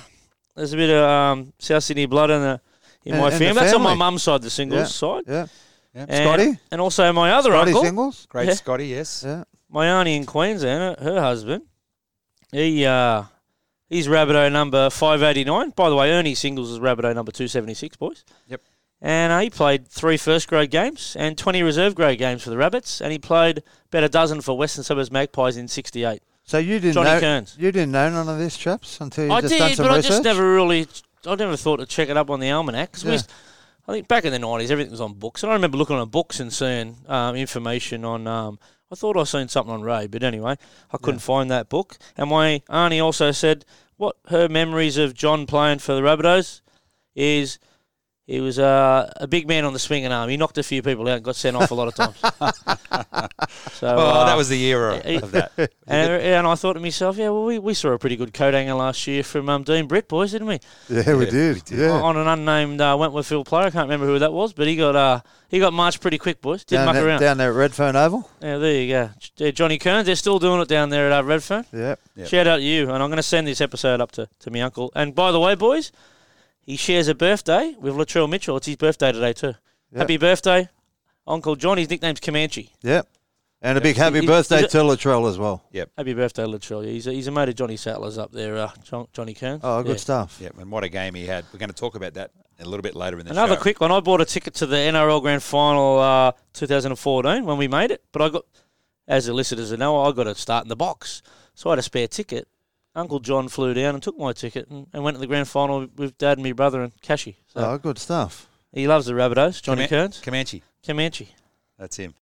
there's 0.57 0.73
a 0.73 0.77
bit 0.77 0.91
of 0.91 1.03
um, 1.09 1.53
South 1.59 1.83
Sydney 1.85 2.07
blood 2.07 2.31
in 2.31 2.43
the 2.43 2.61
in 3.05 3.13
And- 3.13 3.21
my 3.23 3.27
and 3.29 3.35
the 3.35 3.39
family. 3.39 3.61
That's 3.63 3.73
on 3.75 3.83
my 3.83 3.95
mum's 3.95 4.23
side, 4.23 4.43
the 4.43 4.51
singles 4.51 4.81
Yeah. 4.81 4.85
side. 4.87 5.25
Yeah. 5.27 5.47
And, 5.95 6.11
Scotty? 6.11 6.59
and 6.71 6.81
also 6.81 7.13
my 7.13 7.33
other 7.33 7.51
Scotty 7.51 7.71
uncle, 7.71 7.83
singles. 7.85 8.27
Great 8.29 8.49
Yeah. 8.49 8.55
Scotty, 8.55 8.87
yes. 8.89 9.25
Yeah. 9.27 9.45
my 9.71 9.87
auntie 9.87 10.15
in 10.15 10.25
Queensland, 10.27 10.99
her, 10.99 11.05
her 11.15 11.21
husband. 11.21 11.63
He 12.53 12.85
uh, 12.85 13.25
he's 13.89 14.07
Rabbitoh 14.09 14.51
number 14.53 14.91
five 14.91 15.23
eighty 15.23 15.45
nine. 15.45 15.71
By 15.71 15.89
the 15.89 15.97
way, 15.97 16.13
Ernie 16.13 16.35
Singles 16.35 16.71
is 16.71 16.79
Rabbitoh 16.79 17.15
number 17.15 17.33
two 17.33 17.49
seventy 17.49 17.75
six, 17.75 17.97
boys. 17.97 18.25
Yep. 18.49 18.61
And 19.03 19.33
uh, 19.33 19.39
he 19.41 19.49
played 19.51 19.89
three 19.89 20.17
first 20.19 20.47
grade 20.49 20.71
games 20.71 21.17
and 21.19 21.39
twenty 21.39 21.63
reserve 21.63 21.95
grade 21.95 22.19
games 22.19 22.43
for 22.43 22.51
the 22.51 22.57
Rabbits, 22.59 23.01
and 23.01 23.13
he 23.13 23.19
played 23.19 23.63
about 23.89 24.05
a 24.05 24.09
dozen 24.09 24.41
for 24.43 24.59
Western 24.59 24.85
Suburbs 24.85 25.11
Magpies 25.11 25.57
in 25.57 25.69
sixty 25.69 26.05
eight. 26.05 26.23
So 26.51 26.59
you 26.59 26.81
didn't 26.81 26.95
Johnny 26.95 27.11
know 27.11 27.21
Kearns. 27.21 27.57
you 27.61 27.71
didn't 27.71 27.93
know 27.93 28.11
none 28.11 28.29
of 28.29 28.37
this, 28.39 28.57
chaps, 28.57 29.01
until 29.01 29.27
you 29.27 29.33
I 29.33 29.41
just 29.41 29.53
did, 29.53 29.59
done 29.61 29.75
some 29.75 29.87
but 29.87 29.93
I 29.93 30.01
just 30.01 30.25
never 30.25 30.53
really, 30.53 30.89
I 31.25 31.37
never 31.37 31.57
thought 31.57 31.77
to 31.77 31.87
check 31.87 32.09
it 32.09 32.17
up 32.17 32.29
on 32.29 32.41
the 32.41 32.51
almanac. 32.51 32.91
'cause 32.91 33.05
we 33.05 33.11
Yeah. 33.11 33.19
used, 33.19 33.31
I 33.87 33.93
think 33.93 34.09
back 34.09 34.25
in 34.25 34.33
the 34.33 34.41
nineties, 34.41 34.73
everything 34.73 34.91
was 34.91 35.01
on 35.01 35.13
books, 35.13 35.45
and 35.45 35.53
I 35.53 35.55
remember 35.55 35.79
looking 35.79 35.95
on 35.95 36.09
books 36.09 36.41
and 36.41 36.53
seeing 36.53 36.97
um, 37.07 37.37
information 37.37 38.05
on. 38.05 38.27
Um, 38.27 38.59
I 38.91 38.97
thought 38.97 39.17
I 39.17 39.23
seen 39.23 39.47
something 39.47 39.73
on 39.73 39.83
Ray, 39.83 40.09
but 40.09 40.25
anyway, 40.25 40.57
I 40.93 40.97
couldn't 40.99 41.21
find 41.21 41.49
that 41.53 41.69
book. 41.69 41.97
And 42.17 42.29
my 42.31 42.63
auntie 42.69 42.99
also 42.99 43.31
said 43.31 43.65
what 43.97 44.17
her 44.31 44.49
memories 44.49 44.97
of 44.99 45.15
John 45.15 45.47
playing 45.47 45.79
for 45.79 45.95
the 45.95 46.01
Rabbitohs 46.01 46.63
is. 47.15 47.61
He 48.31 48.41
was 48.41 48.61
uh, 48.61 49.11
a 49.17 49.27
big 49.27 49.49
man 49.49 49.65
on 49.65 49.73
the 49.73 49.81
swinging 49.81 50.13
arm. 50.13 50.31
He 50.31 50.37
knocked 50.37 50.57
a 50.57 50.63
few 50.63 50.83
people 50.83 51.09
out 51.09 51.17
and 51.17 51.25
got 51.25 51.35
sent 51.35 51.57
off 51.57 51.73
a 51.73 51.75
lot 51.75 51.89
of 51.89 51.95
times. 51.97 52.17
so 53.73 53.89
Oh, 53.89 53.99
uh, 53.99 54.25
that 54.27 54.37
was 54.37 54.49
the 54.49 54.63
era 54.67 55.03
he- 55.05 55.17
of 55.17 55.33
that. 55.33 55.51
and, 55.89 56.13
and 56.13 56.47
I 56.47 56.55
thought 56.55 56.75
to 56.75 56.81
myself, 56.81 57.17
yeah, 57.17 57.31
well, 57.31 57.45
we, 57.45 57.59
we 57.59 57.75
saw 57.75 57.89
a 57.91 57.99
pretty 57.99 58.15
good 58.15 58.33
coat 58.33 58.55
hanger 58.55 58.75
last 58.75 59.05
year 59.09 59.25
from 59.25 59.49
um, 59.49 59.65
Dean 59.65 59.89
Britt, 59.89 60.07
boys, 60.07 60.31
didn't 60.31 60.47
we? 60.47 60.61
yeah, 60.89 61.15
we 61.17 61.27
did. 61.27 61.55
we 61.57 61.61
did. 61.63 61.79
Yeah. 61.81 61.91
On 62.01 62.17
an 62.17 62.29
unnamed 62.29 62.81
uh, 62.81 62.95
Wentworthville 62.97 63.45
player, 63.45 63.67
I 63.67 63.71
can't 63.71 63.87
remember 63.87 64.07
who 64.07 64.21
that 64.21 64.33
was, 64.33 64.53
but 64.53 64.69
he 64.69 64.77
got 64.77 64.95
uh, 64.95 65.21
he 65.49 65.59
got 65.59 65.73
marched 65.73 66.01
pretty 66.01 66.19
quick, 66.19 66.41
boys. 66.41 66.65
Didn't 66.65 66.81
down, 66.81 66.87
muck 66.87 66.95
there, 66.95 67.07
around. 67.09 67.21
down 67.21 67.39
there 67.39 67.51
at 67.51 67.57
Redfern 67.57 67.97
Oval. 67.97 68.31
Yeah, 68.41 68.59
there 68.59 68.75
you 68.81 68.89
go. 68.89 69.11
Yeah, 69.39 69.51
Johnny 69.51 69.79
Kearns, 69.79 70.07
they're 70.07 70.15
still 70.15 70.39
doing 70.39 70.61
it 70.61 70.69
down 70.69 70.91
there 70.91 71.11
at 71.11 71.19
uh, 71.19 71.25
Redfern. 71.25 71.67
Yeah. 71.73 71.97
Yep. 72.15 72.29
Shout 72.29 72.47
out 72.47 72.57
to 72.59 72.63
you, 72.63 72.85
and 72.93 73.03
I'm 73.03 73.09
going 73.11 73.17
to 73.17 73.25
send 73.25 73.49
this 73.49 73.61
episode 73.61 74.01
up 74.01 74.13
to, 74.13 74.29
to 74.41 74.51
my 74.53 74.61
uncle. 74.61 74.93
And 74.95 75.17
by 75.17 75.33
the 75.33 75.41
way, 75.41 75.57
boys, 75.57 75.91
he 76.71 76.77
shares 76.77 77.09
a 77.09 77.15
birthday 77.15 77.75
with 77.81 77.95
Latrell 77.95 78.29
Mitchell. 78.29 78.57
It's 78.57 78.67
his 78.67 78.77
birthday 78.77 79.13
today 79.13 79.33
too. 79.33 79.55
Yep. 79.93 79.99
Happy 80.03 80.17
birthday, 80.17 80.69
Uncle 81.27 81.57
John. 81.57 81.79
His 81.79 81.91
nickname's 81.91 82.21
Comanche. 82.21 82.73
Yep. 82.83 83.09
And 83.63 83.77
a 83.77 83.81
big 83.81 83.97
happy 83.97 84.21
He- 84.21 84.27
birthday 84.27 84.59
he's 84.63 84.67
a- 84.75 84.79
to 84.79 84.85
Latrell 84.85 85.29
as 85.29 85.37
well. 85.37 85.63
Yep. 85.73 85.91
Happy 85.99 86.15
birthday, 86.15 86.45
Latrell. 86.45 86.85
Yeah, 86.85 86.93
he's 86.93 87.07
a, 87.07 87.13
he's 87.13 87.27
a 87.27 87.31
mate 87.31 87.49
of 87.51 87.57
Johnny 87.57 87.77
Sattler's 87.77 88.17
up 88.17 88.33
there, 88.33 88.57
uh, 88.57 88.71
John, 88.85 89.07
Johnny 89.13 89.35
Kearns. 89.35 89.61
Oh, 89.65 89.83
good 89.83 89.91
Yeah. 89.93 89.97
stuff. 89.97 90.39
Yeah, 90.41 90.49
and 90.59 90.71
what 90.71 90.83
a 90.85 90.89
game 90.89 91.15
he 91.15 91.27
had. 91.27 91.45
We're 91.53 91.59
going 91.59 91.69
to 91.71 91.75
talk 91.77 91.95
about 91.95 92.15
that 92.15 92.31
a 92.59 92.65
little 92.65 92.81
bit 92.83 92.95
later 92.97 93.19
in 93.19 93.27
the 93.27 93.33
Another 93.33 93.57
show. 93.57 93.61
quick 93.61 93.81
one. 93.81 93.91
I 93.93 94.01
bought 94.01 94.21
a 94.23 94.25
ticket 94.25 94.55
to 94.55 94.67
the 94.67 94.77
NRL 94.77 95.21
Grand 95.21 95.43
Final 95.43 95.99
uh, 95.99 96.33
2014 96.55 97.45
when 97.45 97.59
we 97.59 97.69
made 97.69 97.91
it, 97.91 98.03
but 98.13 98.23
I 98.23 98.29
got, 98.31 98.45
as 99.09 99.27
the 99.27 99.33
listeners 99.35 99.73
know, 99.73 100.01
I 100.03 100.13
got 100.13 100.25
to 100.25 100.35
start 100.35 100.65
in 100.65 100.69
the 100.69 100.77
box. 100.77 101.21
So 101.55 101.69
I 101.69 101.73
had 101.73 101.81
a 101.81 101.83
spare 101.83 102.09
ticket. 102.09 102.49
Uncle 102.95 103.21
John 103.21 103.49
flew 103.49 103.73
down 103.75 103.95
and 103.95 104.03
took 104.03 104.19
my 104.19 104.33
ticket 104.33 104.69
and, 104.69 104.87
and 104.93 105.03
went 105.05 105.15
to 105.17 105.21
the 105.21 105.27
grand 105.27 105.49
final 105.49 105.87
with 105.97 106.19
Dad 106.19 106.39
and 106.39 106.43
me 106.45 106.53
brother 106.53 106.83
and 106.83 106.93
Cashy. 107.03 107.39
So 107.47 107.61
Oh, 107.65 107.79
good 107.79 107.99
stuff. 107.99 108.49
he 108.73 108.89
loves 108.89 109.07
the 109.07 109.13
Rabbitohs, 109.13 109.63
Johnny 109.63 109.87
Coman- 109.87 109.89
Kearns, 109.89 110.21
Comanche. 110.21 110.63
Comanche. 110.85 111.35
That's 111.79 111.97
him. 111.97 112.15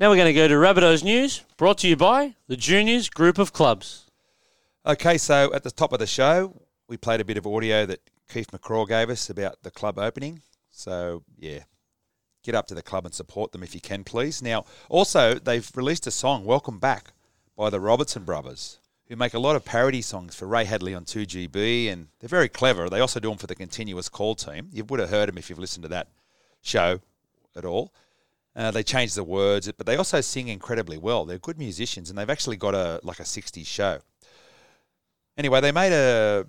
Now 0.00 0.08
we're 0.10 0.16
going 0.16 0.26
to 0.26 0.32
go 0.32 0.48
to 0.48 0.54
Rabbitohs 0.54 1.04
news, 1.04 1.42
brought 1.56 1.78
to 1.78 1.88
you 1.88 1.96
by 1.96 2.34
the 2.48 2.56
Juniors 2.56 3.08
Group 3.10 3.38
of 3.38 3.52
Clubs. 3.52 4.06
Okay, 4.84 5.16
so 5.18 5.52
at 5.54 5.62
the 5.62 5.70
top 5.70 5.92
of 5.92 5.98
the 6.00 6.06
show, 6.06 6.60
we 6.88 6.96
played 6.96 7.20
a 7.20 7.24
bit 7.24 7.36
of 7.36 7.46
audio 7.46 7.86
that 7.86 8.00
Keith 8.28 8.50
McCraw 8.50 8.88
gave 8.88 9.10
us 9.10 9.30
about 9.30 9.62
the 9.62 9.70
club 9.70 9.98
opening. 9.98 10.40
So, 10.70 11.22
yeah, 11.38 11.60
get 12.42 12.54
up 12.56 12.66
to 12.68 12.74
the 12.74 12.82
club 12.82 13.04
and 13.04 13.14
support 13.14 13.52
them 13.52 13.62
if 13.62 13.74
you 13.74 13.80
can, 13.80 14.02
please. 14.04 14.42
Now, 14.42 14.64
also, 14.88 15.34
they've 15.34 15.70
released 15.76 16.06
a 16.06 16.10
song, 16.10 16.44
Welcome 16.44 16.78
Back, 16.80 17.12
by 17.56 17.70
the 17.70 17.78
Robertson 17.78 18.24
Brothers, 18.24 18.78
who 19.12 19.16
make 19.16 19.34
a 19.34 19.38
lot 19.38 19.54
of 19.56 19.62
parody 19.62 20.00
songs 20.00 20.34
for 20.34 20.46
Ray 20.48 20.64
Hadley 20.64 20.94
on 20.94 21.04
2GB, 21.04 21.92
and 21.92 22.08
they're 22.18 22.28
very 22.30 22.48
clever. 22.48 22.88
They 22.88 23.00
also 23.00 23.20
do 23.20 23.28
them 23.28 23.36
for 23.36 23.46
the 23.46 23.54
Continuous 23.54 24.08
Call 24.08 24.34
team. 24.34 24.70
You 24.72 24.84
would 24.84 25.00
have 25.00 25.10
heard 25.10 25.28
them 25.28 25.36
if 25.36 25.50
you've 25.50 25.58
listened 25.58 25.82
to 25.82 25.88
that 25.90 26.08
show 26.62 26.98
at 27.54 27.66
all. 27.66 27.92
Uh, 28.56 28.70
they 28.70 28.82
change 28.82 29.12
the 29.12 29.22
words, 29.22 29.70
but 29.72 29.84
they 29.84 29.96
also 29.96 30.22
sing 30.22 30.48
incredibly 30.48 30.96
well. 30.96 31.26
They're 31.26 31.36
good 31.36 31.58
musicians, 31.58 32.08
and 32.08 32.18
they've 32.18 32.30
actually 32.30 32.56
got 32.56 32.74
a 32.74 33.00
like 33.02 33.20
a 33.20 33.24
'60s 33.24 33.66
show. 33.66 33.98
Anyway, 35.36 35.60
they 35.60 35.72
made 35.72 35.92
a 35.92 36.46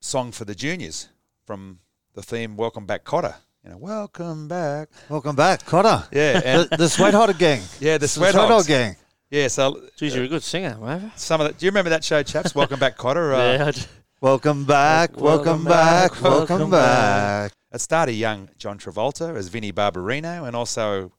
song 0.00 0.32
for 0.32 0.46
the 0.46 0.54
juniors 0.54 1.08
from 1.44 1.80
the 2.14 2.22
theme 2.22 2.56
"Welcome 2.56 2.86
Back, 2.86 3.04
Kotter." 3.04 3.34
You 3.62 3.72
know, 3.72 3.76
welcome 3.76 4.48
back. 4.48 4.88
Welcome 5.10 5.36
back, 5.36 5.64
Kotter. 5.64 6.06
Yeah, 6.12 6.64
The, 6.64 6.76
the 6.78 6.88
Sweat 6.88 7.12
Hot 7.12 7.38
gang. 7.38 7.60
yeah, 7.80 7.94
the 7.94 8.00
The 8.00 8.08
Sweat 8.08 8.32
Sweat 8.32 8.42
Hot 8.42 8.50
Hogs. 8.50 8.66
gang. 8.66 8.96
Yeah, 9.34 9.48
so 9.48 9.80
Geez, 9.96 10.14
you're 10.14 10.26
a 10.26 10.28
good 10.28 10.44
singer, 10.44 10.78
mate. 10.80 11.10
some 11.16 11.40
of 11.40 11.48
the, 11.48 11.54
do 11.54 11.66
you 11.66 11.70
remember 11.72 11.90
that 11.90 12.04
show, 12.04 12.22
chaps? 12.22 12.54
Welcome 12.54 12.78
back, 12.78 12.96
Kotter. 12.96 13.34
Uh, 13.34 13.36
yeah, 13.58 13.66
I 13.66 13.70
d- 13.72 13.80
Welcome 14.20 14.64
back, 14.64 15.16
welcome, 15.20 15.64
Welcome 15.64 15.64
back, 15.64 16.12
back, 16.12 16.22
welcome, 16.22 16.48
welcome 16.50 16.70
back. 16.70 17.52
It 17.72 17.80
starred 17.80 18.10
a 18.10 18.12
young 18.12 18.48
John 18.58 18.78
Travolta 18.78 19.34
as 19.34 19.48
Vinnie 19.48 19.72
Barbarino, 19.72 20.46
and 20.46 20.54
also 20.54 21.10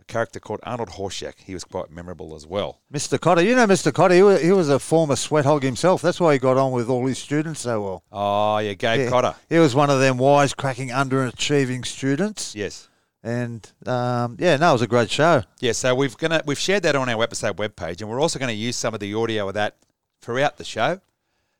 a 0.00 0.04
character 0.04 0.40
called 0.40 0.60
Arnold 0.62 0.88
Horshack. 0.88 1.34
He 1.44 1.52
was 1.52 1.64
quite 1.64 1.90
memorable 1.90 2.34
as 2.34 2.46
well. 2.46 2.80
Mr. 2.90 3.18
Kotter, 3.18 3.44
you 3.44 3.54
know 3.54 3.66
Mr. 3.66 3.92
Kotter, 3.92 4.14
he 4.14 4.22
was, 4.22 4.40
he 4.40 4.50
was 4.50 4.70
a 4.70 4.78
former 4.78 5.14
sweat 5.14 5.44
hog 5.44 5.62
himself. 5.64 6.00
That's 6.00 6.18
why 6.18 6.32
he 6.32 6.38
got 6.38 6.56
on 6.56 6.72
with 6.72 6.88
all 6.88 7.04
his 7.06 7.18
students 7.18 7.60
so 7.60 7.82
well. 7.82 8.02
Oh, 8.10 8.56
yeah, 8.56 8.72
Gabe 8.72 9.00
Yeah. 9.00 9.10
Kotter. 9.10 9.34
He 9.50 9.58
was 9.58 9.74
one 9.74 9.90
of 9.90 10.00
them 10.00 10.16
wise, 10.16 10.54
cracking, 10.54 10.88
underachieving 10.88 11.84
students. 11.84 12.54
Yes. 12.54 12.88
And 13.24 13.66
um, 13.86 14.36
yeah, 14.38 14.56
no, 14.56 14.68
it 14.68 14.72
was 14.74 14.82
a 14.82 14.86
great 14.86 15.10
show. 15.10 15.42
Yeah, 15.58 15.72
so 15.72 15.94
we've 15.94 16.14
gonna 16.18 16.42
we've 16.44 16.58
shared 16.58 16.82
that 16.82 16.94
on 16.94 17.08
our 17.08 17.22
episode 17.22 17.56
webpage, 17.56 18.00
and 18.02 18.10
we're 18.10 18.20
also 18.20 18.38
going 18.38 18.50
to 18.50 18.54
use 18.54 18.76
some 18.76 18.92
of 18.92 19.00
the 19.00 19.14
audio 19.14 19.48
of 19.48 19.54
that 19.54 19.76
throughout 20.20 20.58
the 20.58 20.64
show 20.64 21.00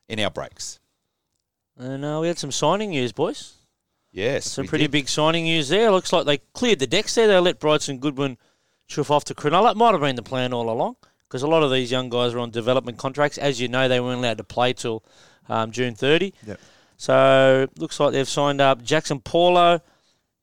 in 0.08 0.20
our 0.20 0.30
breaks. 0.30 0.78
and 1.78 2.04
uh, 2.04 2.18
we 2.20 2.28
had 2.28 2.38
some 2.38 2.52
signing 2.52 2.90
news, 2.90 3.12
boys. 3.12 3.54
Yes, 4.12 4.44
Some 4.52 4.64
we 4.64 4.68
pretty 4.68 4.84
did. 4.84 4.90
big 4.92 5.08
signing 5.08 5.44
news 5.44 5.70
there. 5.70 5.90
Looks 5.90 6.12
like 6.12 6.26
they 6.26 6.38
cleared 6.52 6.78
the 6.80 6.86
decks 6.86 7.14
there. 7.16 7.26
They 7.26 7.38
let 7.40 7.58
Bryson 7.58 7.98
Goodwin 7.98 8.36
chuff 8.86 9.10
off 9.10 9.24
to 9.24 9.34
Cronulla. 9.34 9.72
It 9.72 9.76
might 9.76 9.92
have 9.92 10.02
been 10.02 10.14
the 10.16 10.22
plan 10.22 10.52
all 10.52 10.70
along 10.70 10.96
because 11.26 11.42
a 11.42 11.48
lot 11.48 11.62
of 11.64 11.72
these 11.72 11.90
young 11.90 12.10
guys 12.10 12.32
are 12.34 12.38
on 12.40 12.50
development 12.50 12.98
contracts. 12.98 13.38
As 13.38 13.60
you 13.60 13.66
know, 13.68 13.88
they 13.88 13.98
weren't 14.00 14.18
allowed 14.18 14.36
to 14.38 14.44
play 14.44 14.72
till 14.74 15.02
um, 15.48 15.70
June 15.72 15.94
30. 15.96 16.32
Yep. 16.46 16.60
So 16.96 17.66
looks 17.78 17.98
like 17.98 18.12
they've 18.12 18.28
signed 18.28 18.60
up 18.60 18.82
Jaxson 18.82 19.24
Paulo, 19.24 19.80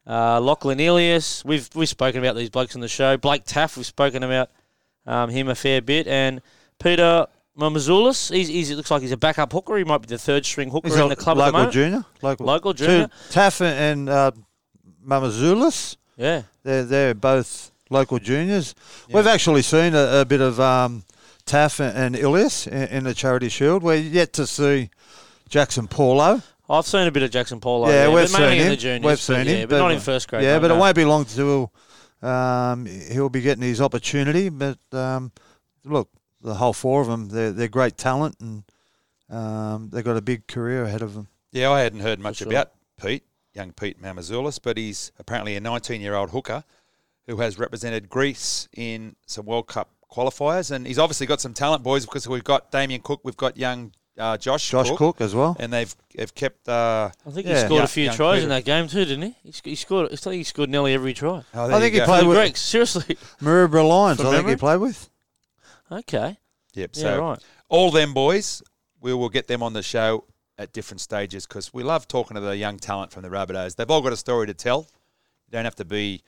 uh, 0.08 0.39
Lachlan 0.41 0.79
Ilias. 0.79 1.43
We've 1.46 1.70
we've 1.75 1.89
spoken 1.89 2.20
about 2.24 2.36
these 2.36 2.50
blokes 2.50 2.75
on 2.75 2.81
the 2.81 2.88
show. 2.88 3.17
Blake 3.17 3.43
Taff, 3.46 3.77
we've 3.77 3.86
spoken 3.86 4.24
about 4.24 4.50
um, 5.05 5.29
him 5.29 5.48
a 5.50 5.55
fair 5.55 5.81
bit, 5.81 6.08
and 6.08 6.41
Peter 6.79 7.27
Mamouzelos. 7.58 8.34
He's, 8.34 8.48
he's 8.48 8.72
it 8.72 8.75
looks 8.75 8.89
like 8.91 9.01
he's 9.01 9.12
a 9.12 9.17
backup 9.17 9.51
hooker. 9.51 9.77
He 9.77 9.84
might 9.84 10.00
be 10.01 10.08
the 10.08 10.17
third 10.17 10.46
string 10.46 10.70
hooker 10.70 10.88
He's 10.88 10.98
in 10.98 11.10
the 11.10 11.15
club 11.15 11.38
at 11.39 11.51
the 11.51 11.58
local 11.58 11.72
junior. 11.72 12.05
Local, 12.22 12.46
Local 12.46 12.74
junior. 12.74 13.10
Taff 13.29 13.62
and 13.62 14.10
uh, 14.10 14.31
Mamouzelos, 15.05 15.98
Yeah. 16.17 16.43
they're, 16.63 16.84
they're 16.84 17.13
both 17.13 17.72
local 17.89 18.20
juniors. 18.20 18.74
We've 19.12 19.27
actually 19.27 19.62
seen 19.63 19.93
a, 19.96 20.22
a 20.22 20.25
bit 20.25 20.41
of 20.41 20.60
um, 20.60 21.03
Taff 21.46 21.79
and, 21.79 21.98
and 21.98 22.15
Ilias 22.15 22.67
in, 22.67 22.84
in 22.84 23.03
the 23.03 23.13
Charity 23.13 23.50
Shield. 23.50 23.84
We're 23.84 23.96
yet 23.96 24.34
to 24.34 24.48
see 24.48 24.89
Jaxson 25.50 25.89
Paulo. 25.89 26.41
I've 26.70 26.86
seen 26.86 27.08
a 27.08 27.12
bit 27.12 27.24
of 27.24 27.32
Jaxson 27.32 27.60
Paulo. 27.62 27.89
yeah, 27.89 28.08
yeah, 28.08 28.13
we've 28.13 28.32
but 28.32 28.39
mainly 28.39 28.50
seen 28.50 28.58
in 28.58 28.63
him. 28.63 28.70
the 28.70 28.77
juniors. 28.77 29.03
we've 29.03 29.12
but 29.12 29.20
seen 29.20 29.46
yeah, 29.46 29.62
him, 29.63 29.70
but, 29.70 29.77
not 29.77 29.91
in 29.91 30.00
first 30.00 30.27
grade. 30.27 30.44
Yeah, 30.44 30.53
no, 30.56 30.60
but 30.62 30.68
no. 30.68 30.75
it 30.75 30.80
won't 30.80 30.96
be 30.96 31.06
long 31.06 31.25
till 31.25 31.74
um, 32.22 32.86
he'll 32.86 33.30
be 33.30 33.41
getting 33.41 33.63
his 33.63 33.82
opportunity. 33.82 34.50
But 34.50 34.80
um, 34.94 35.32
look, 35.84 36.10
the 36.41 36.56
whole 36.56 36.74
four 36.74 37.01
of 37.01 37.08
them, 37.08 37.30
they're, 37.30 37.51
they're 37.51 37.68
great 37.68 37.98
talent 37.98 38.38
and 38.39 38.63
um, 39.30 39.89
they've 39.89 40.03
got 40.03 40.18
a 40.18 40.22
big 40.22 40.48
career 40.48 40.84
ahead 40.84 41.01
of 41.01 41.13
them. 41.13 41.27
Yeah, 41.51 41.72
I 41.72 41.82
hadn't 41.82 42.01
heard 42.01 42.20
much 42.20 42.38
sure. 42.38 42.48
about 42.48 42.72
Pete, 43.01 43.24
young 43.53 43.72
Pete 43.74 44.01
Mamouzelos, 44.01 44.60
but 44.62 44.77
he's 44.77 45.12
apparently 45.20 45.56
a 45.56 45.62
19-year-old 45.62 46.32
hooker 46.32 46.63
who 47.27 47.38
has 47.38 47.58
represented 47.58 48.10
Greece 48.10 48.68
in 48.75 49.15
some 49.25 49.46
World 49.46 49.68
Cup 49.68 49.89
qualifiers, 50.12 50.72
and 50.72 50.86
he's 50.86 51.00
obviously 51.00 51.27
got 51.27 51.39
some 51.39 51.53
talent, 51.53 51.84
boys, 51.84 52.06
because 52.06 52.27
we've 52.27 52.44
got 52.44 52.72
Damien 52.72 53.01
Cook, 53.01 53.22
we've 53.24 53.38
got 53.38 53.58
young 53.58 53.94
uh, 54.18 54.38
Josh, 54.38 54.70
Josh 54.70 54.91
Cook, 54.91 55.22
as 55.22 55.34
well. 55.34 55.56
and 55.60 55.72
they've 55.72 55.94
have 56.18 56.36
kept. 56.36 56.68
Uh, 56.68 57.10
I 57.25 57.30
think 57.32 57.48
he 57.48 57.56
scored 57.56 57.72
Young- 57.72 57.84
a 57.84 57.88
few 57.88 58.12
tries 58.12 58.36
Peter. 58.38 58.44
in 58.44 58.50
that 58.50 58.65
game 58.65 58.88
too, 58.88 59.06
didn't 59.06 59.22
he? 59.24 59.36
He, 59.44 59.51
sc- 59.51 59.65
he 59.65 59.75
scored. 59.75 60.12
I 60.12 60.15
think 60.15 60.36
he 60.36 60.44
scored 60.44 60.70
nearly 60.70 60.94
every 60.94 61.13
try. 61.13 61.44
oh, 61.53 61.75
I 61.75 61.80
think 61.80 61.94
he 61.94 62.00
go. 62.00 62.06
played 62.06 62.24
the 62.24 62.27
with- 62.27 62.38
Greeks, 62.38 62.62
seriously. 62.62 63.15
Maroubra 63.41 63.88
Lions, 63.88 64.20
From 64.20 64.27
I 64.30 64.38
think 64.38 64.50
he 64.50 64.56
played 64.58 64.77
with. 64.77 65.10
Okay. 65.91 66.38
Yep. 66.74 66.91
Yeah, 66.94 67.01
So 67.01 67.20
right. 67.22 67.39
all 67.70 67.91
them 67.91 68.13
boys, 68.13 68.62
we 69.01 69.13
will 69.13 69.30
get 69.30 69.48
them 69.48 69.62
on 69.63 69.74
the 69.74 69.84
show 69.84 70.25
at 70.58 70.72
different 70.74 71.01
stages 71.01 71.46
because 71.48 71.74
we 71.74 71.84
love 71.84 72.08
talking 72.08 72.36
to 72.36 72.41
the 72.41 72.56
young 72.56 72.77
talent 72.77 73.12
from 73.12 73.24
the 73.24 73.30
Rabbitohs. 73.30 73.75
They've 73.75 73.89
all 73.89 74.01
got 74.01 74.13
a 74.13 74.18
story 74.18 74.48
to 74.48 74.53
tell. 74.53 74.88
You 75.48 75.51
don't 75.51 75.65
have 75.65 75.75
to 75.77 75.86
be 75.86 76.22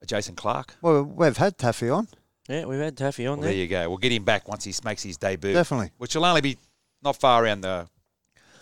a 0.00 0.06
Jason 0.06 0.34
Clark. 0.36 0.76
Well, 0.82 1.02
we've 1.04 1.36
had 1.36 1.58
Taffy 1.58 1.88
on, 1.88 2.06
Yeah, 2.48 2.66
we've 2.66 2.78
had 2.80 2.96
Taffy 2.96 3.26
on 3.26 3.38
Well, 3.38 3.42
there 3.44 3.52
there. 3.52 3.60
you 3.62 3.68
go. 3.68 3.88
We'll 3.88 3.98
get 3.98 4.12
him 4.12 4.24
back 4.24 4.46
once 4.48 4.64
he 4.64 4.72
makes 4.84 5.02
his 5.02 5.16
debut, 5.16 5.54
definitely. 5.54 5.90
which 5.98 6.14
will 6.14 6.24
only 6.24 6.40
be 6.40 6.56
not 7.02 7.16
far 7.16 7.44
around 7.44 7.62
the 7.62 7.88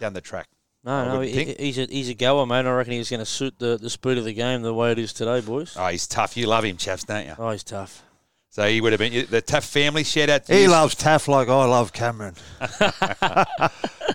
down 0.01 0.13
the 0.13 0.21
track. 0.21 0.47
I 0.85 0.89
No, 1.05 1.15
no, 1.15 1.21
he, 1.21 1.55
he's 1.59 1.79
a 1.79 1.85
he's 1.87 2.09
a 2.09 2.15
goer, 2.15 2.47
mate. 2.47 2.65
I 2.67 2.73
reckon 2.73 2.93
he's 2.95 3.11
going 3.11 3.21
to 3.21 3.27
suit 3.27 3.59
the, 3.59 3.77
the 3.77 3.91
speed 3.91 4.17
of 4.19 4.25
the 4.25 4.33
game 4.33 4.63
the 4.63 4.73
way 4.75 4.93
it 4.93 4.99
is 4.99 5.13
today, 5.13 5.41
boys. 5.41 5.77
Oh, 5.79 5.89
he's 5.89 6.07
tough. 6.07 6.37
You 6.37 6.47
love 6.47 6.65
him, 6.65 6.77
chaps, 6.79 7.05
don't 7.05 7.27
you? 7.27 7.35
Oh, 7.39 7.51
he's 7.51 7.65
tough. 7.65 8.03
So 8.53 8.67
he 8.69 8.81
would 8.81 8.93
have 8.93 8.99
been 8.99 9.27
the 9.31 9.41
tough 9.43 9.65
family. 9.65 10.03
Shout 10.05 10.29
out 10.29 10.45
to 10.47 10.55
He 10.55 10.63
you. 10.63 10.69
loves 10.71 10.95
Taff 10.97 11.29
like 11.29 11.49
I 11.49 11.65
love 11.67 11.93
Cameron. 11.93 12.35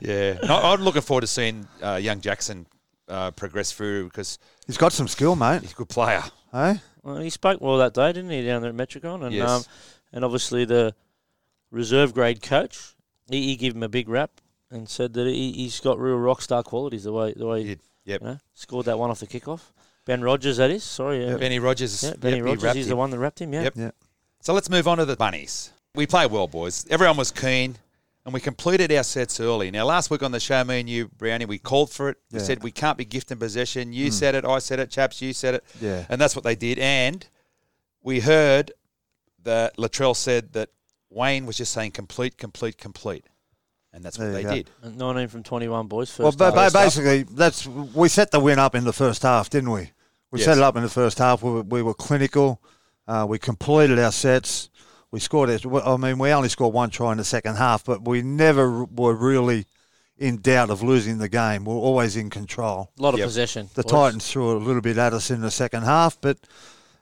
Yeah, 0.01 0.37
no, 0.43 0.57
I'm 0.57 0.81
looking 0.81 1.01
forward 1.01 1.21
to 1.21 1.27
seeing 1.27 1.67
uh, 1.81 1.95
young 1.95 2.19
Jackson 2.19 2.65
uh, 3.07 3.31
progress 3.31 3.71
through 3.71 4.05
because 4.05 4.37
He's 4.67 4.77
got 4.77 4.91
some 4.91 5.07
skill, 5.07 5.35
mate. 5.35 5.61
he's 5.61 5.71
a 5.71 5.75
good 5.75 5.89
player. 5.89 6.21
Hey, 6.51 6.81
Well, 7.01 7.17
he 7.17 7.29
spoke 7.29 7.61
well 7.61 7.77
that 7.77 7.93
day, 7.93 8.11
didn't 8.11 8.29
he, 8.29 8.45
down 8.45 8.61
there 8.61 8.71
at 8.71 8.75
Metricon? 8.75 9.23
And 9.25 9.33
Yes. 9.33 9.49
um, 9.49 9.63
and 10.11 10.25
obviously 10.25 10.65
the 10.65 10.93
reserve 11.71 12.13
grade 12.13 12.41
coach, 12.41 12.94
he, 13.29 13.47
he 13.47 13.55
gave 13.55 13.75
him 13.75 13.83
a 13.83 13.89
big 13.89 14.09
rap 14.09 14.31
and 14.71 14.87
said 14.89 15.13
that 15.13 15.27
he, 15.27 15.51
he's 15.53 15.79
got 15.79 15.99
real 15.99 16.17
rock 16.17 16.41
star 16.41 16.63
qualities. 16.63 17.03
The 17.03 17.13
way 17.13 17.33
the 17.35 17.45
way 17.47 17.63
He- 17.63 17.77
Yep. 18.05 18.21
you 18.21 18.27
know, 18.27 18.37
scored 18.53 18.85
that 18.85 18.99
one 18.99 19.09
off 19.09 19.19
the 19.19 19.25
kickoff. 19.25 19.61
Ben 20.05 20.21
Rogers, 20.21 20.57
that 20.57 20.69
is. 20.69 20.83
Sorry, 20.83 21.25
yeah, 21.25 21.37
Benny 21.37 21.57
Rogers. 21.57 22.03
yeah 22.03 22.13
Benny 22.19 22.35
he 22.35 22.41
Rogers. 22.43 22.63
wrapped 22.63 22.75
He's 22.75 22.85
him. 22.85 22.89
the 22.91 22.95
one 22.97 23.09
that 23.09 23.17
wrapped 23.17 23.41
him. 23.41 23.51
Yeah. 23.51 23.63
Yep. 23.63 23.73
yeah. 23.75 23.91
So 24.41 24.53
let's 24.53 24.69
move 24.69 24.87
on 24.87 24.99
to 24.99 25.05
the 25.05 25.15
bunnies. 25.15 25.71
We 25.95 26.05
played 26.05 26.29
well, 26.29 26.47
boys. 26.47 26.85
Everyone 26.91 27.17
was 27.17 27.31
keen, 27.31 27.77
and 28.23 28.31
we 28.31 28.39
completed 28.39 28.91
our 28.91 29.01
sets 29.01 29.39
early. 29.39 29.71
Now, 29.71 29.85
last 29.85 30.11
week 30.11 30.21
on 30.21 30.31
the 30.31 30.39
show, 30.39 30.63
me 30.63 30.81
and 30.81 30.87
you, 30.87 31.07
Brownie, 31.17 31.45
we 31.45 31.57
called 31.57 31.89
for 31.89 32.09
it. 32.09 32.17
We 32.31 32.37
Yeah. 32.37 32.45
said 32.45 32.61
we 32.61 32.71
can't 32.71 32.95
be 32.99 33.05
gift 33.05 33.31
in 33.31 33.39
possession. 33.39 33.91
You 33.91 34.09
mm. 34.09 34.13
said 34.13 34.35
it, 34.35 34.45
I 34.45 34.59
said 34.59 34.79
it, 34.79 34.91
chaps, 34.91 35.19
you 35.23 35.33
said 35.33 35.55
it, 35.55 35.63
Yeah. 35.81 36.05
and 36.09 36.21
that's 36.21 36.35
what 36.35 36.43
they 36.43 36.55
did. 36.55 36.77
And 36.77 37.25
we 38.03 38.19
heard 38.19 38.71
that 39.41 39.77
Latrell 39.77 40.15
said 40.15 40.53
that 40.53 40.69
Wayne 41.09 41.45
was 41.45 41.57
just 41.57 41.71
saying 41.71 41.91
complete, 41.91 42.37
complete, 42.37 42.77
complete, 42.77 43.25
and 43.93 44.03
that's 44.03 44.17
what 44.17 44.31
There 44.31 44.43
they 44.43 44.63
did. 44.63 44.69
19 44.83 45.27
from 45.27 45.43
21 45.43 45.87
boys. 45.87 46.09
First 46.11 46.39
Well, 46.39 46.53
half. 46.53 46.73
basically, 46.73 47.23
that's 47.23 47.65
we 47.67 48.09
set 48.09 48.31
the 48.31 48.39
win 48.39 48.59
up 48.59 48.75
in 48.75 48.83
the 48.83 48.93
first 48.93 49.23
half, 49.23 49.49
didn't 49.49 49.71
we? 49.71 49.91
We 50.31 50.39
Yes. 50.39 50.45
set 50.45 50.57
it 50.57 50.63
up 50.63 50.75
in 50.75 50.83
the 50.83 50.89
first 50.89 51.17
half. 51.19 51.41
We 51.43 51.51
were, 51.51 51.61
we 51.61 51.81
were 51.81 51.93
clinical. 51.93 52.61
Uh, 53.07 53.25
we 53.29 53.37
completed 53.39 53.99
our 53.99 54.11
sets. 54.11 54.69
We 55.11 55.19
scored 55.19 55.49
it. 55.49 55.65
I 55.65 55.95
mean, 55.97 56.17
we 56.17 56.31
only 56.31 56.49
scored 56.49 56.73
one 56.73 56.89
try 56.89 57.11
in 57.13 57.17
the 57.19 57.23
second 57.23 57.55
half, 57.55 57.85
but 57.85 58.03
we 58.05 58.21
never 58.21 58.83
were 58.83 59.13
really 59.15 59.65
in 60.17 60.41
doubt 60.41 60.69
of 60.69 60.81
losing 60.81 61.19
the 61.19 61.29
game. 61.29 61.63
We're 61.65 61.75
always 61.75 62.15
in 62.17 62.29
control. 62.29 62.91
a 62.97 63.01
lot 63.01 63.13
of 63.13 63.19
Yep. 63.19 63.27
possession. 63.27 63.69
The 63.75 63.83
boys. 63.83 63.91
Titans 63.91 64.27
threw 64.29 64.51
a 64.51 64.59
little 64.59 64.81
bit 64.81 64.97
at 64.97 65.13
us 65.13 65.29
in 65.31 65.41
the 65.41 65.51
second 65.51 65.83
half, 65.83 66.19
but 66.19 66.37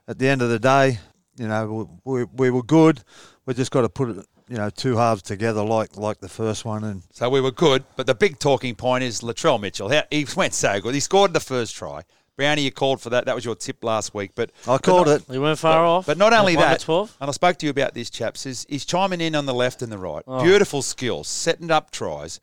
at 0.07 0.19
the 0.19 0.27
end 0.27 0.41
of 0.41 0.49
the 0.49 0.59
day, 0.59 0.99
you 1.37 1.47
know, 1.47 1.89
we, 2.03 2.25
we 2.25 2.49
were 2.51 2.61
good. 2.63 3.03
We 3.45 3.53
just 3.53 3.71
got 3.71 3.81
to 3.81 3.89
put 3.89 4.09
it, 4.09 4.25
you 4.47 4.57
know, 4.57 4.69
two 4.69 4.95
halves 4.97 5.21
together 5.21 5.63
like 5.63 5.97
like 5.97 6.19
the 6.19 6.29
first 6.29 6.65
one, 6.65 6.83
and 6.83 7.03
So 7.11 7.29
we 7.29 7.41
were 7.41 7.51
good, 7.51 7.83
but 7.95 8.07
the 8.07 8.15
big 8.15 8.39
talking 8.39 8.75
point 8.75 9.03
is 9.03 9.21
Latrell 9.21 9.59
Mitchell. 9.59 9.89
How, 9.89 10.03
he 10.09 10.25
went 10.35 10.53
so 10.53 10.79
good. 10.79 10.93
He 10.93 10.99
scored 10.99 11.33
the 11.33 11.39
first 11.39 11.75
try. 11.75 12.03
Brownie, 12.35 12.63
you 12.63 12.71
called 12.71 12.99
for 12.99 13.11
that. 13.11 13.25
That 13.25 13.35
was 13.35 13.45
your 13.45 13.53
tip 13.55 13.83
last 13.83 14.15
week. 14.15 14.31
But 14.33 14.51
I 14.67 14.79
called 14.79 15.07
it. 15.07 15.27
We 15.29 15.37
weren't 15.37 15.59
far 15.59 15.83
but, 15.83 15.89
off. 15.89 16.05
But 16.07 16.17
not 16.17 16.33
only 16.33 16.55
that, 16.55 16.79
12. 16.79 17.17
and 17.21 17.29
I 17.29 17.31
spoke 17.31 17.57
to 17.57 17.67
you 17.67 17.69
about 17.69 17.93
this, 17.93 18.09
chaps, 18.09 18.47
is 18.47 18.65
he's 18.67 18.85
chiming 18.85 19.21
in 19.21 19.35
on 19.35 19.45
the 19.45 19.53
left 19.53 19.83
and 19.83 19.91
the 19.91 19.99
right. 19.99 20.23
Oh. 20.25 20.43
Beautiful 20.43 20.81
skills, 20.81 21.27
setting 21.27 21.69
up 21.69 21.91
tries. 21.91 22.39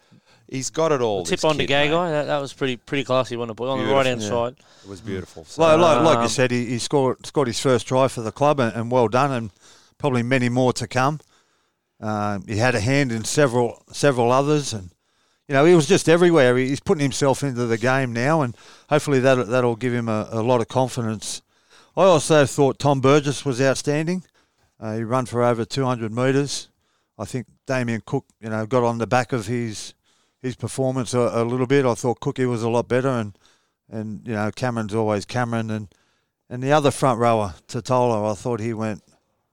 He's 0.49 0.71
got 0.71 0.91
it 0.93 1.01
all. 1.01 1.25
Tip 1.25 1.45
on 1.45 1.57
the 1.57 1.63
kid, 1.65 1.69
gay 1.69 1.85
mate. 1.87 1.91
guy. 1.93 2.11
That, 2.11 2.25
that 2.25 2.41
was 2.41 2.53
pretty 2.53 2.77
pretty 2.77 3.05
classy 3.05 3.37
one 3.37 3.49
to 3.49 3.55
put 3.55 3.69
on 3.69 3.85
the 3.85 3.93
right 3.93 4.05
hand 4.07 4.21
Yeah. 4.21 4.29
side. 4.29 4.57
It 4.85 4.89
was 4.89 5.01
beautiful. 5.01 5.45
So, 5.45 5.63
Like, 5.63 5.79
like, 5.79 6.05
like 6.05 6.17
you 6.17 6.23
Um, 6.23 6.29
said, 6.29 6.51
he, 6.51 6.67
he 6.67 6.79
scored 6.79 7.25
scored 7.25 7.47
his 7.47 7.61
first 7.61 7.87
try 7.87 8.09
for 8.09 8.21
the 8.23 8.33
club, 8.33 8.59
and, 8.59 8.75
and 8.75 8.91
well 8.91 9.07
done, 9.09 9.31
and 9.31 9.51
probably 10.01 10.23
many 10.23 10.49
more 10.49 10.73
to 10.73 10.89
come. 10.89 11.21
Um, 12.01 12.45
he 12.49 12.57
had 12.57 12.75
a 12.75 12.81
hand 12.81 13.13
in 13.13 13.25
several 13.25 13.83
several 13.93 14.33
others, 14.33 14.73
and 14.73 14.91
you 15.47 15.53
know 15.53 15.65
he 15.67 15.75
was 15.75 15.87
just 15.87 16.09
everywhere. 16.09 16.57
He- 16.57 16.69
He's 16.69 16.81
putting 16.81 17.03
himself 17.03 17.43
into 17.43 17.67
the 17.67 17.79
game 17.79 18.13
now, 18.13 18.41
and 18.43 18.57
hopefully 18.89 19.21
that 19.21 19.49
that'll 19.49 19.77
give 19.77 19.93
him 19.93 20.09
a, 20.09 20.29
a 20.33 20.43
lot 20.43 20.61
of 20.61 20.69
confidence. 20.69 21.43
I 21.97 22.05
also 22.05 22.47
thought 22.47 22.79
Tom 22.79 23.01
Burgess 23.01 23.45
was 23.45 23.61
outstanding. 23.61 24.25
Uh, 24.79 24.97
he 24.97 25.05
ran 25.05 25.27
for 25.27 25.43
over 25.43 25.65
200 25.67 26.11
metres. 26.11 26.69
I 27.19 27.27
think 27.27 27.47
Damien 27.67 28.03
Cook, 28.07 28.25
you 28.41 28.49
know, 28.49 28.65
got 28.65 28.83
on 28.83 28.97
the 28.97 29.07
back 29.07 29.33
of 29.35 29.47
his 29.47 29.93
his 30.41 30.57
performance 30.57 31.13
a, 31.13 31.19
a 31.21 31.45
little 31.45 31.67
bit. 31.67 31.85
I 31.85 31.93
thought 31.95 32.21
Cookie 32.21 32.47
was 32.47 32.63
a 32.63 32.71
lot 32.71 32.89
better, 32.89 33.11
and 33.11 33.37
and 33.91 34.27
you 34.27 34.33
know 34.33 34.51
Cameron's 34.51 34.95
always 34.95 35.27
Cameron, 35.27 35.71
and 35.71 35.89
and 36.49 36.63
the 36.63 36.73
other 36.73 36.91
front 36.91 37.21
rower, 37.21 37.55
Tatola, 37.69 38.33
I 38.33 38.35
thought 38.35 38.61
he 38.61 38.73
went 38.73 39.03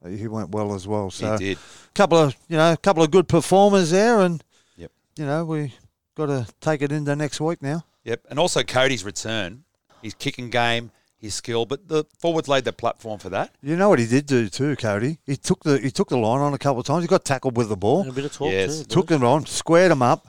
he 0.06 0.28
went 0.28 0.50
well 0.50 0.74
as 0.74 0.86
well. 0.86 1.10
So 1.10 1.32
he 1.36 1.38
did. 1.54 1.58
couple 1.94 2.18
of 2.18 2.36
you 2.48 2.56
know, 2.56 2.72
a 2.72 2.76
couple 2.76 3.02
of 3.02 3.10
good 3.10 3.28
performers 3.28 3.90
there, 3.90 4.20
and 4.20 4.42
Yep. 4.76 4.90
you 5.16 5.26
know 5.26 5.44
we 5.44 5.74
got 6.16 6.26
to 6.26 6.46
take 6.60 6.82
it 6.82 6.92
into 6.92 7.14
next 7.16 7.40
week 7.40 7.62
now. 7.62 7.84
Yep. 8.04 8.26
And 8.30 8.38
also 8.38 8.62
Cody's 8.62 9.04
return, 9.04 9.64
his 10.02 10.14
kicking 10.14 10.50
game, 10.50 10.90
his 11.16 11.34
skill, 11.34 11.66
but 11.66 11.88
the 11.88 12.04
forwards 12.18 12.48
laid 12.48 12.64
the 12.64 12.72
platform 12.72 13.18
for 13.18 13.28
that. 13.30 13.54
You 13.62 13.76
know 13.76 13.88
what 13.88 13.98
he 13.98 14.06
did 14.06 14.26
do 14.26 14.48
too, 14.48 14.76
Cody? 14.76 15.18
He 15.26 15.36
took 15.36 15.62
the 15.64 15.78
he 15.78 15.90
took 15.90 16.08
the 16.08 16.16
line 16.18 16.40
on 16.40 16.54
a 16.54 16.58
couple 16.58 16.80
of 16.80 16.86
times. 16.86 17.02
He 17.04 17.08
got 17.08 17.24
tackled 17.24 17.56
with 17.56 17.68
the 17.68 17.76
ball, 17.76 18.02
And 18.02 18.10
a 18.10 18.14
bit 18.14 18.24
of 18.24 18.32
talk 18.32 18.52
Yes. 18.52 18.78
too. 18.78 18.84
took 18.84 19.10
him 19.10 19.24
on, 19.24 19.46
squared 19.46 19.90
him 19.92 20.02
up. 20.02 20.28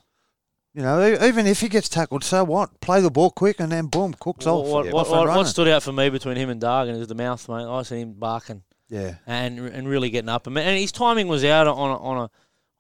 You 0.74 0.84
know, 0.84 1.04
e- 1.04 1.28
even 1.28 1.48
if 1.48 1.62
he 1.62 1.68
gets 1.68 1.90
tackled, 1.90 2.24
so 2.24 2.44
what? 2.44 2.80
Play 2.80 3.02
the 3.02 3.10
ball 3.10 3.32
quick 3.32 3.60
and 3.60 3.72
then 3.72 3.88
boom, 3.88 4.14
cooks 4.20 4.46
Well, 4.46 4.58
off. 4.60 4.68
what, 4.68 4.86
Yeah. 4.86 4.92
what, 4.92 5.08
off 5.08 5.12
what, 5.12 5.28
what 5.36 5.48
stood 5.48 5.68
out 5.68 5.82
for 5.82 5.92
me 5.92 6.10
between 6.10 6.38
him 6.38 6.50
and 6.52 6.62
Dargan 6.62 7.00
is 7.00 7.08
the 7.08 7.16
mouth, 7.16 7.48
mate. 7.50 7.66
I 7.66 7.82
seen 7.84 8.00
him 8.00 8.14
barking 8.14 8.62
Yeah, 8.90 9.16
and 9.28 9.60
and 9.60 9.88
really 9.88 10.10
getting 10.10 10.30
up. 10.30 10.48
And 10.48 10.58
his 10.58 10.92
timing 10.92 11.28
was 11.28 11.44
out 11.46 11.68
on 11.68 11.92
a, 11.92 11.98
on 11.98 12.18
a 12.18 12.32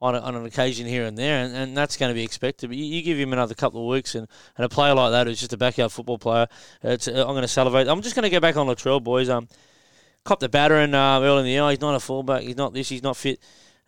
on, 0.01 0.15
a, 0.15 0.19
on 0.19 0.35
an 0.35 0.45
occasion 0.45 0.87
here 0.87 1.05
and 1.05 1.17
there, 1.17 1.43
and, 1.43 1.55
and 1.55 1.77
that's 1.77 1.97
going 1.97 2.09
to 2.09 2.13
be 2.13 2.23
expected. 2.23 2.69
But 2.69 2.77
you, 2.77 2.85
you 2.85 3.01
give 3.01 3.17
him 3.17 3.33
another 3.33 3.53
couple 3.53 3.81
of 3.81 3.87
weeks, 3.87 4.15
and, 4.15 4.27
and 4.55 4.65
a 4.65 4.69
player 4.69 4.93
like 4.93 5.11
that 5.11 5.27
who's 5.27 5.39
just 5.39 5.53
a 5.53 5.57
backyard 5.57 5.91
football 5.91 6.17
player, 6.17 6.47
it's, 6.83 7.07
uh, 7.07 7.11
I'm 7.11 7.33
going 7.33 7.41
to 7.41 7.47
salivate. 7.47 7.87
I'm 7.87 8.01
just 8.01 8.15
going 8.15 8.23
to 8.23 8.29
go 8.29 8.39
back 8.39 8.55
on 8.55 8.67
Latrell, 8.67 9.03
boys. 9.03 9.29
Um, 9.29 9.47
copped 10.23 10.41
the 10.41 10.49
battering 10.49 10.93
uh, 10.93 11.19
early 11.21 11.39
in 11.39 11.45
the 11.45 11.51
year. 11.51 11.69
He's 11.69 11.81
not 11.81 11.95
a 11.95 11.99
fullback. 11.99 12.43
He's 12.43 12.57
not 12.57 12.73
this. 12.73 12.89
He's 12.89 13.03
not 13.03 13.17
fit. 13.17 13.39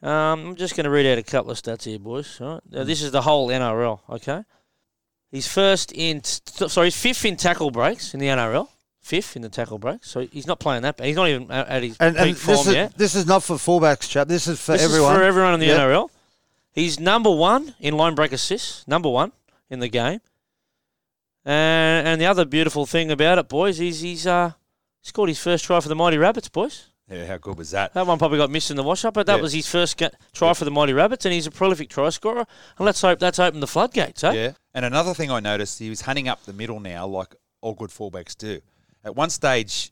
Um, 0.02 0.48
I'm 0.48 0.56
just 0.56 0.76
going 0.76 0.86
to 0.86 0.90
read 0.90 1.06
out 1.06 1.18
a 1.18 1.24
couple 1.24 1.52
of 1.52 1.58
stats 1.62 1.84
here, 1.84 2.00
boys. 2.00 2.42
All 2.42 2.54
right? 2.54 2.62
Now, 2.70 2.84
this 2.84 3.02
is 3.02 3.12
the 3.12 3.22
whole 3.22 3.50
NRL. 3.50 4.00
Okay, 4.10 4.44
he's 5.32 5.48
first 5.48 5.92
in. 5.94 6.24
Sorry, 6.24 6.88
he's 6.88 7.00
fifth 7.00 7.24
in 7.26 7.38
tackle 7.38 7.72
breaks 7.72 8.14
in 8.14 8.20
the 8.20 8.28
NRL. 8.28 8.68
Fifth 9.02 9.36
in 9.36 9.42
the 9.42 9.50
tackle 9.50 9.80
break. 9.80 10.06
So 10.06 10.22
he's 10.32 10.46
not 10.46 10.60
playing 10.60 10.84
that. 10.84 10.96
bad. 10.98 11.08
He's 11.08 11.16
not 11.16 11.28
even 11.28 11.50
at 11.52 11.68
at 11.68 11.84
his 11.84 11.98
and, 12.00 12.16
and 12.16 12.28
peak 12.28 12.38
form 12.38 12.58
this 12.58 12.68
is 12.68 12.74
yet. 12.74 12.98
this 12.98 13.16
is 13.16 13.26
not 13.26 13.42
for 13.44 13.56
fullbacks, 13.56 14.08
chap. 14.08 14.28
This 14.28 14.46
is 14.48 14.60
for 14.62 14.74
This 14.74 14.84
everyone. 14.84 15.14
is 15.14 15.18
for 15.18 15.24
everyone 15.24 15.54
in 15.56 15.60
the 15.60 15.66
Yep. 15.68 15.80
NRL. 15.80 16.10
He's 16.74 17.00
number 17.00 17.32
one 17.32 17.74
in 17.80 17.98
line 17.98 18.14
break 18.16 18.32
assists, 18.32 18.88
number 18.88 19.10
one 19.10 19.32
in 19.70 19.80
the 19.80 19.88
game. 19.90 20.22
And 21.44 22.08
and 22.08 22.22
the 22.22 22.26
other 22.28 22.46
beautiful 22.46 22.86
thing 22.86 23.12
about 23.12 23.38
it, 23.40 23.50
boys, 23.50 23.80
is 23.80 24.02
he's 24.02 24.28
uh 24.28 24.52
scored 25.02 25.30
his 25.30 25.40
first 25.40 25.66
try 25.66 25.80
for 25.80 25.90
the 25.90 25.96
Mighty 25.96 26.18
Rabbits, 26.18 26.50
boys. 26.50 26.88
Yeah, 27.10 27.26
how 27.26 27.38
good 27.38 27.58
was 27.58 27.72
that? 27.72 27.94
That 27.94 28.06
one 28.08 28.18
probably 28.20 28.38
got 28.38 28.52
missed 28.52 28.70
in 28.72 28.78
the 28.78 28.84
wash 28.84 29.04
up, 29.04 29.16
but 29.16 29.26
that 29.26 29.38
Yeah. 29.38 29.42
was 29.42 29.52
his 29.52 29.68
first 29.68 29.98
ga- 29.98 30.12
try 30.32 30.54
for 30.54 30.64
the 30.64 30.72
Mighty 30.72 30.94
Rabbits, 30.94 31.26
and 31.26 31.34
he's 31.34 31.48
a 31.48 31.52
prolific 31.52 31.90
try 31.90 32.10
scorer. 32.10 32.46
And 32.78 32.86
let's 32.86 33.02
hope 33.02 33.20
that's 33.20 33.40
opened 33.40 33.62
the 33.64 33.68
floodgates, 33.68 34.24
eh? 34.24 34.32
Yeah. 34.32 34.52
And 34.74 34.86
another 34.86 35.14
thing 35.14 35.30
I 35.32 35.40
noticed, 35.42 35.80
he 35.80 35.90
was 35.90 36.02
hunting 36.02 36.30
up 36.30 36.46
the 36.46 36.54
middle 36.54 36.80
now, 36.80 37.06
like 37.08 37.36
all 37.60 37.74
good 37.74 37.90
fullbacks 37.90 38.38
do. 38.38 38.62
At 39.04 39.16
one 39.16 39.30
stage, 39.30 39.92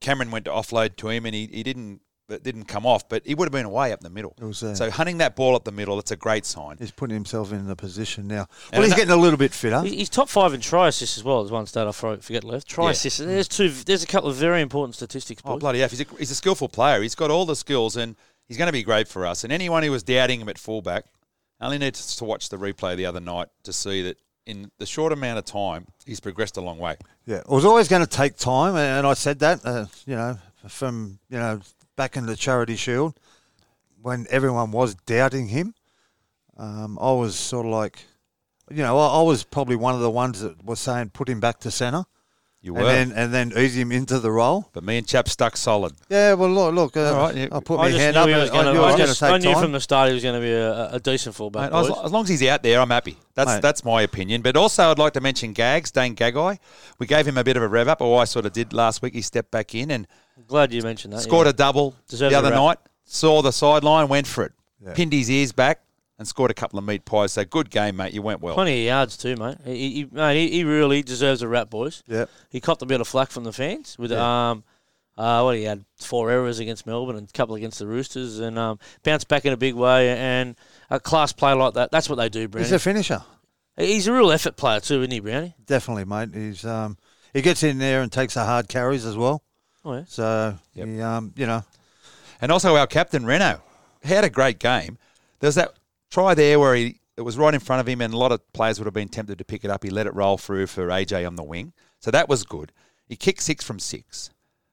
Cameron 0.00 0.30
went 0.30 0.44
to 0.46 0.50
offload 0.50 0.96
to 0.96 1.08
him, 1.08 1.26
and 1.26 1.34
he, 1.34 1.46
he 1.46 1.62
didn't 1.62 2.00
it 2.28 2.42
didn't 2.42 2.64
come 2.64 2.84
off, 2.84 3.08
but 3.08 3.24
he 3.24 3.36
would 3.36 3.46
have 3.46 3.52
been 3.52 3.66
away 3.66 3.92
up 3.92 4.00
the 4.00 4.10
middle. 4.10 4.34
Was, 4.40 4.60
uh, 4.60 4.74
so 4.74 4.90
hunting 4.90 5.18
that 5.18 5.36
ball 5.36 5.54
up 5.54 5.62
the 5.62 5.70
middle, 5.70 5.94
that's 5.94 6.10
a 6.10 6.16
great 6.16 6.44
sign. 6.44 6.74
He's 6.76 6.90
putting 6.90 7.14
himself 7.14 7.52
in 7.52 7.68
the 7.68 7.76
position 7.76 8.26
now. 8.26 8.48
And 8.72 8.80
Well, 8.80 8.82
he's 8.82 8.90
ano- 8.94 8.96
getting 8.96 9.12
a 9.12 9.16
little 9.16 9.36
bit 9.36 9.52
fitter. 9.52 9.82
He's 9.82 10.08
top 10.08 10.28
five 10.28 10.52
in 10.52 10.60
try 10.60 10.88
assists 10.88 11.16
as 11.18 11.22
well. 11.22 11.44
There's 11.44 11.52
one 11.52 11.66
stat 11.66 11.86
I 11.86 11.92
for- 11.92 12.16
forget 12.16 12.42
left. 12.42 12.66
Try 12.66 12.86
Yeah. 12.86 12.90
assists. 12.90 13.20
There's 13.20 13.46
two. 13.46 13.68
There's 13.70 14.02
a 14.02 14.08
couple 14.08 14.28
of 14.28 14.34
very 14.34 14.60
important 14.60 14.96
statistics, 14.96 15.40
Oh 15.44 15.56
bloody 15.58 15.78
hell! 15.78 15.88
He's 15.88 16.00
a, 16.00 16.06
he's 16.18 16.32
a 16.32 16.34
skillful 16.34 16.68
player. 16.68 17.00
He's 17.00 17.14
got 17.14 17.30
all 17.30 17.46
the 17.46 17.54
skills, 17.54 17.94
and 17.96 18.16
he's 18.48 18.56
going 18.58 18.66
to 18.66 18.72
be 18.72 18.82
great 18.82 19.06
for 19.06 19.24
us. 19.24 19.44
And 19.44 19.52
anyone 19.52 19.84
who 19.84 19.92
was 19.92 20.02
doubting 20.02 20.40
him 20.40 20.48
at 20.48 20.58
fullback, 20.58 21.04
only 21.60 21.78
needs 21.78 22.16
to 22.16 22.24
watch 22.24 22.48
the 22.48 22.56
replay 22.58 22.96
the 22.96 23.06
other 23.06 23.20
night 23.20 23.48
to 23.62 23.72
see 23.72 24.02
that 24.02 24.18
in 24.46 24.70
the 24.78 24.86
short 24.86 25.12
amount 25.12 25.38
of 25.38 25.44
time, 25.44 25.86
he's 26.06 26.20
progressed 26.20 26.56
a 26.56 26.60
long 26.60 26.78
way. 26.78 26.96
Yeah, 27.26 27.38
it 27.38 27.48
was 27.48 27.64
always 27.64 27.88
going 27.88 28.02
to 28.02 28.08
take 28.08 28.36
time, 28.36 28.76
and 28.76 29.06
I 29.06 29.14
said 29.14 29.40
that, 29.40 29.60
uh, 29.64 29.86
you 30.06 30.14
know, 30.14 30.38
from 30.68 31.18
you 31.28 31.38
know 31.38 31.60
back 31.96 32.16
in 32.16 32.26
the 32.26 32.36
Charity 32.36 32.76
Shield 32.76 33.18
when 34.00 34.26
everyone 34.30 34.70
was 34.70 34.94
doubting 34.94 35.48
him. 35.48 35.74
Um, 36.56 36.98
I 37.00 37.12
was 37.12 37.36
sort 37.36 37.66
of 37.66 37.72
like, 37.72 38.04
you 38.70 38.82
know, 38.82 38.96
I, 38.98 39.18
I 39.18 39.22
was 39.22 39.42
probably 39.42 39.76
one 39.76 39.94
of 39.94 40.00
the 40.00 40.10
ones 40.10 40.40
that 40.40 40.64
was 40.64 40.80
saying 40.80 41.10
put 41.10 41.28
him 41.28 41.40
back 41.40 41.60
to 41.60 41.70
centre, 41.70 42.04
You 42.66 42.74
were, 42.74 42.80
and 42.80 43.12
then 43.12 43.12
and 43.16 43.32
then 43.52 43.52
ease 43.64 43.76
him 43.76 43.92
into 43.92 44.18
the 44.18 44.30
role. 44.32 44.68
but 44.72 44.82
me 44.82 44.98
and 44.98 45.06
Chap 45.06 45.28
stuck 45.28 45.56
solid. 45.56 45.92
Yeah, 46.08 46.32
well, 46.34 46.50
look, 46.50 46.74
look 46.74 46.96
uh, 46.96 47.14
All 47.14 47.26
right, 47.28 47.34
yeah. 47.36 47.48
I 47.52 47.60
put 47.60 47.78
I 47.78 47.82
my 47.84 47.88
just 47.90 48.00
hand 48.00 48.16
up. 48.16 48.26
was 48.28 48.50
I 48.50 48.52
going 48.52 48.66
knew 48.66 48.72
to. 48.72 48.78
it 48.78 48.82
was 48.82 48.94
I, 48.94 48.96
going 48.96 48.98
to 48.98 49.06
just, 49.06 49.22
I 49.22 49.38
knew 49.38 49.52
time. 49.52 49.62
from 49.62 49.70
the 49.72 49.80
start 49.80 50.08
he 50.08 50.14
was 50.14 50.22
going 50.24 50.34
to 50.34 50.40
be 50.40 50.50
a, 50.52 50.94
a 50.94 50.98
decent 50.98 51.36
fullback. 51.36 51.70
Mate, 51.70 51.78
as, 51.78 51.90
as 52.06 52.10
long 52.10 52.24
as 52.24 52.28
he's 52.28 52.42
out 52.42 52.64
there, 52.64 52.80
I'm 52.80 52.90
happy. 52.90 53.16
That's 53.34 53.50
Mate. 53.54 53.62
that's 53.62 53.84
my 53.84 54.02
opinion. 54.02 54.42
But 54.42 54.56
also, 54.56 54.90
I'd 54.90 54.98
like 54.98 55.12
to 55.12 55.20
mention 55.20 55.52
Gags, 55.52 55.92
Dane 55.92 56.16
Gagai. 56.16 56.58
We 56.98 57.06
gave 57.06 57.24
him 57.28 57.38
a 57.38 57.44
bit 57.44 57.56
of 57.56 57.62
a 57.62 57.68
rev 57.68 57.86
up, 57.86 58.00
or 58.00 58.20
I 58.20 58.24
sort 58.24 58.46
of 58.46 58.52
did 58.52 58.72
last 58.72 59.00
week. 59.00 59.14
He 59.14 59.22
stepped 59.22 59.52
back 59.52 59.72
in 59.74 59.92
and 59.92 60.08
Glad 60.48 60.72
you 60.72 60.82
mentioned 60.82 61.12
that. 61.14 61.20
scored 61.20 61.46
yeah. 61.46 61.50
a 61.50 61.54
double 61.54 61.94
Deserves 62.08 62.32
the 62.32 62.38
other 62.38 62.50
night. 62.50 62.78
Saw 63.04 63.42
the 63.42 63.52
sideline, 63.52 64.08
went 64.08 64.26
for 64.26 64.42
it, 64.44 64.52
Yeah. 64.84 64.92
pinned 64.94 65.12
his 65.12 65.30
ears 65.30 65.52
back, 65.52 65.82
and 66.18 66.26
scored 66.26 66.50
a 66.50 66.54
couple 66.54 66.78
of 66.78 66.84
meat 66.84 67.04
pies. 67.04 67.32
So 67.32 67.44
good 67.44 67.70
game, 67.70 67.96
mate. 67.96 68.12
You 68.14 68.22
went 68.22 68.40
well. 68.40 68.54
Plenty 68.54 68.80
of 68.82 68.86
yards 68.86 69.16
too, 69.16 69.36
mate. 69.36 69.56
He, 69.64 69.90
he, 69.90 70.08
mate, 70.10 70.36
he, 70.36 70.50
he 70.50 70.64
really 70.64 71.02
deserves 71.02 71.42
a 71.42 71.48
rap, 71.48 71.70
boys. 71.70 72.02
Yep. 72.06 72.30
He 72.50 72.60
copped 72.60 72.82
a 72.82 72.86
bit 72.86 73.00
of 73.00 73.08
flack 73.08 73.30
from 73.30 73.44
the 73.44 73.52
fans 73.52 73.96
with 73.98 74.12
Yeah. 74.12 74.50
um, 74.50 74.64
uh, 75.18 75.40
what 75.42 75.56
he 75.56 75.62
had 75.64 75.84
four 75.96 76.30
errors 76.30 76.58
against 76.58 76.86
Melbourne 76.86 77.16
and 77.16 77.28
a 77.28 77.32
couple 77.32 77.54
against 77.54 77.78
the 77.78 77.86
Roosters, 77.86 78.38
and 78.38 78.58
um, 78.58 78.78
bounced 79.02 79.28
back 79.28 79.44
in 79.46 79.52
a 79.52 79.56
big 79.56 79.74
way. 79.74 80.10
And 80.10 80.56
a 80.90 81.00
class 81.00 81.32
play 81.32 81.52
like 81.54 81.74
that, 81.74 81.90
that's 81.90 82.08
what 82.10 82.16
they 82.16 82.28
do, 82.28 82.48
Brownie. 82.48 82.64
He's 82.66 82.72
a 82.72 82.78
finisher, 82.78 83.22
He's 83.78 84.06
a 84.06 84.12
real 84.12 84.30
effort 84.30 84.56
player 84.56 84.80
too, 84.80 85.00
isn't 85.00 85.10
he, 85.10 85.20
Brownie? 85.20 85.54
definitely, 85.66 86.04
mate. 86.06 86.30
He's 86.34 86.64
um, 86.64 86.96
he 87.34 87.42
gets 87.42 87.62
in 87.62 87.78
there 87.78 88.00
and 88.02 88.10
takes 88.12 88.34
the 88.34 88.44
hard 88.44 88.68
carries 88.68 89.04
as 89.06 89.16
well. 89.16 89.42
Oh 89.84 89.94
yeah. 89.94 90.04
So 90.08 90.58
Yep. 90.74 90.86
he, 90.86 91.00
um, 91.00 91.32
you 91.36 91.46
know, 91.46 91.62
And 92.40 92.50
also 92.52 92.74
our 92.76 92.86
captain 92.86 93.24
Reno 93.26 93.60
he 94.02 94.08
had 94.14 94.24
a 94.24 94.30
great 94.30 94.58
game. 94.58 94.98
There's 95.40 95.54
that 95.56 95.74
try 96.16 96.34
there 96.34 96.58
where 96.58 96.74
he 96.74 96.98
it 97.18 97.22
was 97.22 97.36
right 97.36 97.52
in 97.52 97.60
front 97.60 97.80
of 97.80 97.86
him, 97.86 98.00
and 98.00 98.12
a 98.12 98.16
lot 98.16 98.32
of 98.32 98.40
players 98.52 98.78
would 98.78 98.86
have 98.86 98.94
been 98.94 99.08
tempted 99.08 99.38
to 99.38 99.44
pick 99.44 99.64
it 99.64 99.70
up. 99.70 99.84
He 99.84 99.90
let 99.90 100.06
it 100.06 100.14
roll 100.14 100.38
through 100.38 100.66
for 100.66 100.88
AJ 100.88 101.26
on 101.26 101.36
the 101.36 101.42
wing, 101.42 101.72
so 101.98 102.10
that 102.10 102.28
was 102.28 102.42
good. 102.44 102.72
He 103.06 103.16
kicked 103.16 103.42
six 103.42 103.64
from 103.64 103.78
six, 103.78 104.30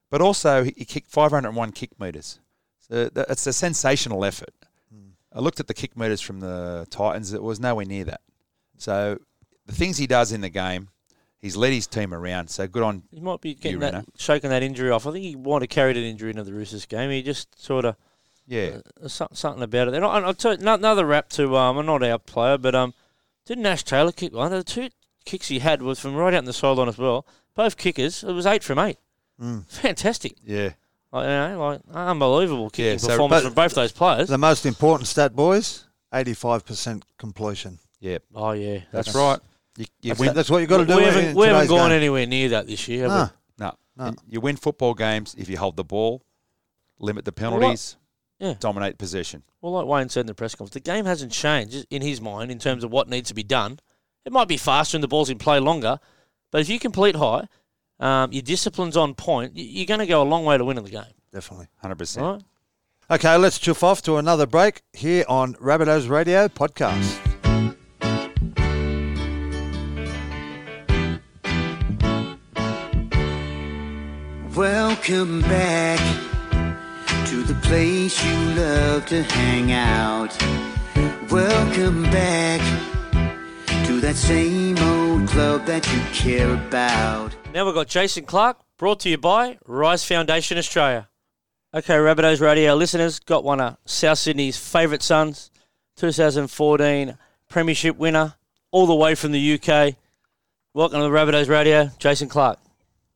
but 0.09 0.21
also 0.21 0.63
he 0.63 0.73
he 0.77 0.85
kicked 0.85 1.09
501 1.09 1.71
kick 1.73 1.99
meters. 1.99 2.39
So 2.79 3.09
that, 3.09 3.29
it's 3.29 3.45
a 3.45 3.53
sensational 3.53 4.23
effort. 4.23 4.53
Hmm. 4.89 5.11
I 5.33 5.39
looked 5.39 5.59
at 5.59 5.67
the 5.67 5.73
kick 5.73 5.97
meters 5.97 6.21
from 6.21 6.39
the 6.39 6.87
Titans; 6.89 7.33
it 7.33 7.43
was 7.43 7.59
nowhere 7.59 7.85
near 7.85 8.05
that. 8.05 8.21
So 8.77 9.19
the 9.65 9.75
things 9.75 9.97
he 9.97 10.07
does 10.07 10.31
in 10.31 10.39
the 10.39 10.49
game, 10.49 10.89
he's 11.39 11.57
led 11.57 11.73
his 11.73 11.87
team 11.87 12.13
around. 12.13 12.49
So 12.49 12.67
good 12.67 12.83
on 12.83 13.03
He 13.11 13.19
might 13.19 13.41
be 13.41 13.53
getting 13.53 13.81
You, 13.81 13.91
that, 13.91 14.05
shaking 14.17 14.49
that 14.49 14.63
injury 14.63 14.91
off. 14.91 15.05
I 15.07 15.11
think 15.11 15.25
he 15.25 15.35
might 15.35 15.61
have 15.61 15.69
carried 15.69 15.97
an 15.97 16.03
injury 16.03 16.29
into 16.29 16.45
the 16.45 16.53
Roosters 16.53 16.85
game. 16.85 17.09
He 17.09 17.21
just 17.21 17.61
sort 17.61 17.83
of 17.83 17.95
yeah. 18.47 18.77
uh, 19.03 19.07
something 19.07 19.63
about 19.63 19.87
it. 19.89 19.93
And 19.93 20.03
I, 20.05 20.19
I'll 20.19 20.33
tell 20.33 20.53
you, 20.53 20.59
another 20.67 21.05
rap 21.05 21.29
to 21.31 21.55
um, 21.57 21.77
I'm 21.77 21.85
not 21.85 22.03
our 22.03 22.19
player, 22.19 22.57
but 22.57 22.75
um, 22.75 22.93
didn't 23.45 23.63
Nash 23.63 23.83
Taylor 23.83 24.11
kick 24.11 24.33
one? 24.33 24.51
Of 24.53 24.65
the 24.65 24.71
two 24.71 24.89
kicks 25.25 25.47
he 25.47 25.59
had 25.59 25.81
was 25.81 25.99
from 25.99 26.15
right 26.15 26.33
out 26.33 26.39
in 26.39 26.45
the 26.45 26.53
sideline 26.53 26.87
as 26.89 26.97
well. 26.97 27.25
Both 27.55 27.77
kickers, 27.77 28.23
it 28.23 28.31
was 28.33 28.45
eight 28.45 28.63
from 28.63 28.79
eight. 28.79 28.97
Mm. 29.41 29.65
Fantastic, 29.67 30.35
Yeah, 30.43 30.71
like, 31.11 31.23
you 31.23 31.29
know, 31.29 31.57
like 31.59 31.81
unbelievable 31.95 32.69
kicking 32.69 32.91
Yeah, 32.93 32.97
so- 32.97 33.07
performance 33.09 33.43
from 33.43 33.53
both 33.53 33.73
those 33.75 33.91
players. 33.91 34.29
the 34.29 34.37
most 34.37 34.65
important 34.65 35.07
stat, 35.07 35.35
boys, 35.35 35.85
eighty-five 36.13 36.65
percent 36.65 37.03
completion. 37.17 37.79
yeah, 37.99 38.19
oh 38.35 38.51
yeah, 38.51 38.81
that's, 38.91 39.13
right. 39.15 39.39
You, 39.77 39.85
you 40.01 40.09
That's, 40.09 40.19
win, 40.19 40.33
that's 40.35 40.49
what 40.51 40.59
you've 40.59 40.69
got 40.69 40.77
to 40.77 40.85
do. 40.85 40.95
we 40.97 41.03
haven't, 41.03 41.35
we 41.35 41.47
haven't 41.47 41.67
gone 41.67 41.89
game. 41.89 41.97
anywhere 41.97 42.27
near 42.27 42.49
that 42.49 42.67
this 42.67 42.87
year. 42.87 43.09
Have 43.09 43.31
Nah. 43.57 43.73
No, 43.97 44.05
No. 44.11 44.13
You 44.27 44.39
win 44.39 44.55
football 44.55 44.93
games 44.93 45.33
if 45.35 45.49
you 45.49 45.57
hold 45.57 45.77
the 45.77 45.83
ball, 45.83 46.23
limit 46.99 47.25
the 47.25 47.31
penalties, 47.31 47.95
Yeah. 48.43 48.55
dominate 48.59 48.97
possession. 48.97 49.43
Well, 49.61 49.71
like 49.71 49.85
Wayne 49.85 50.09
said 50.09 50.21
in 50.21 50.27
the 50.27 50.33
press 50.33 50.53
conference, 50.53 50.73
the 50.73 50.81
game 50.81 51.05
hasn't 51.05 51.31
changed 51.31 51.85
in 51.89 52.01
his 52.01 52.19
mind 52.19 52.51
in 52.51 52.59
terms 52.59 52.83
of 52.83 52.91
what 52.91 53.07
needs 53.07 53.29
to 53.29 53.33
be 53.33 53.43
done. 53.43 53.79
It 54.25 54.33
might 54.33 54.49
be 54.49 54.57
faster 54.57 54.97
and 54.97 55.03
the 55.03 55.07
ball's 55.07 55.29
in 55.29 55.37
play 55.37 55.59
longer, 55.59 55.97
but 56.51 56.59
if 56.59 56.67
you 56.67 56.77
complete 56.77 57.15
high, 57.15 57.47
um, 58.01 58.33
your 58.33 58.41
discipline's 58.41 58.97
on 58.97 59.15
point, 59.15 59.53
you're 59.55 59.85
going 59.85 60.01
to 60.01 60.05
go 60.05 60.21
a 60.21 60.27
long 60.27 60.43
way 60.43 60.57
to 60.57 60.65
winning 60.65 60.83
the 60.83 60.89
game. 60.89 61.05
Definitely. 61.31 61.67
Hundred 61.77 61.95
percent. 61.95 62.25
Right? 62.25 62.41
Okay, 63.11 63.37
let's 63.37 63.59
chuff 63.59 63.81
off 63.81 64.01
to 64.01 64.17
another 64.17 64.45
break 64.45 64.81
here 64.91 65.23
on 65.29 65.53
Rabbitohs 65.55 66.09
Radio 66.09 66.49
podcast. 66.49 67.19
Welcome 74.53 75.41
back 75.41 76.32
to 77.33 77.41
the 77.41 77.59
place 77.61 78.23
you 78.23 78.35
love 78.53 79.07
to 79.07 79.23
hang 79.23 79.71
out. 79.71 80.39
Welcome 81.31 82.03
back 82.03 82.61
to 83.87 83.99
that 84.01 84.15
same 84.15 84.77
old 84.77 85.27
club 85.27 85.65
that 85.65 85.83
you 85.91 85.99
care 86.13 86.53
about. 86.53 87.35
Now 87.51 87.65
we've 87.65 87.73
got 87.73 87.87
Jason 87.87 88.25
Clark, 88.25 88.59
brought 88.77 88.99
to 88.99 89.09
you 89.09 89.17
by 89.17 89.57
Rise 89.65 90.05
Foundation 90.05 90.59
Australia. 90.59 91.09
Okay, 91.73 91.95
Rabbitohs 91.95 92.39
Radio 92.39 92.75
listeners, 92.75 93.17
got 93.19 93.43
one 93.43 93.59
of 93.59 93.77
South 93.83 94.19
Sydney's 94.19 94.57
favourite 94.57 95.01
sons, 95.01 95.49
2014 95.95 97.17
Premiership 97.49 97.97
winner, 97.97 98.35
all 98.69 98.85
the 98.85 98.93
way 98.93 99.15
from 99.15 99.31
the 99.31 99.53
UK. 99.55 99.95
Welcome 100.75 100.99
to 100.99 101.03
the 101.05 101.09
Rabbitohs 101.09 101.49
Radio, 101.49 101.89
Jason 101.97 102.29
Clark. 102.29 102.59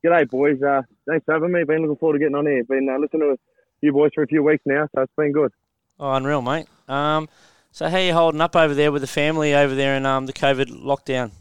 G'day, 0.03 0.27
boys. 0.27 0.59
Uh, 0.63 0.81
Thanks 1.07 1.23
for 1.23 1.35
having 1.35 1.51
me. 1.51 1.63
Been 1.65 1.83
looking 1.83 1.97
forward 1.97 2.13
to 2.13 2.19
getting 2.19 2.35
on 2.35 2.47
here. 2.47 2.63
Been 2.63 2.89
uh, 2.89 2.97
listening 2.97 3.21
to 3.21 3.39
you 3.81 3.91
boys 3.93 4.11
for 4.13 4.23
a 4.23 4.27
few 4.27 4.43
weeks 4.43 4.63
now, 4.65 4.87
so 4.95 5.01
it's 5.01 5.13
been 5.17 5.31
good. 5.31 5.51
Oh, 5.99 6.11
unreal, 6.13 6.41
mate. 6.41 6.67
Um, 6.87 7.27
so 7.71 7.89
how 7.89 7.97
are 7.97 8.01
you 8.01 8.13
holding 8.13 8.41
up 8.41 8.55
over 8.55 8.73
there 8.73 8.91
with 8.91 9.01
the 9.01 9.07
family 9.07 9.53
over 9.53 9.75
there 9.75 9.95
in 9.95 10.05
um, 10.05 10.25
the 10.25 10.33
COVID 10.33 10.69
lockdown? 10.83 11.31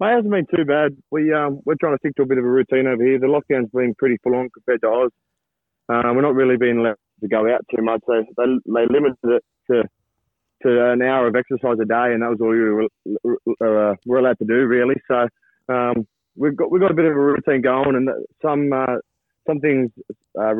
Mate, 0.00 0.12
it 0.12 0.16
hasn't 0.16 0.30
been 0.30 0.46
too 0.54 0.64
bad. 0.64 0.96
We 1.10 1.32
um, 1.32 1.60
we're 1.64 1.76
trying 1.80 1.94
to 1.94 1.98
stick 1.98 2.16
to 2.16 2.22
a 2.22 2.26
bit 2.26 2.38
of 2.38 2.44
a 2.44 2.50
routine 2.50 2.86
over 2.86 3.04
here. 3.04 3.18
The 3.18 3.26
lockdown's 3.26 3.70
been 3.70 3.94
pretty 3.94 4.18
full 4.22 4.34
on 4.34 4.50
compared 4.50 4.80
to 4.82 4.88
Oz. 4.88 5.10
Uh, 5.88 6.12
we're 6.14 6.22
not 6.22 6.34
really 6.34 6.56
being 6.56 6.78
allowed 6.78 6.96
to 7.20 7.28
go 7.28 7.52
out 7.52 7.64
too 7.74 7.82
much. 7.82 8.00
So 8.06 8.24
they 8.36 8.44
they 8.66 8.86
limited 8.90 9.18
it 9.22 9.44
to 9.70 9.82
to 10.62 10.92
an 10.92 11.02
hour 11.02 11.26
of 11.28 11.36
exercise 11.36 11.78
a 11.80 11.84
day, 11.84 12.12
and 12.12 12.22
that 12.22 12.30
was 12.30 12.38
all 12.40 12.48
we 12.48 12.60
were, 12.60 13.90
uh, 13.92 13.94
were 14.06 14.18
allowed 14.18 14.38
to 14.38 14.44
do 14.44 14.66
really. 14.66 14.96
So 15.08 15.28
um, 15.68 16.06
we've 16.36 16.56
got 16.56 16.70
we've 16.70 16.82
got 16.82 16.90
a 16.90 16.94
bit 16.94 17.04
of 17.04 17.12
a 17.12 17.20
routine 17.20 17.62
going, 17.62 17.96
and 17.96 18.08
some 18.40 18.72
uh, 18.72 18.96
some 19.46 19.60
things 19.60 19.90
uh, 20.40 20.54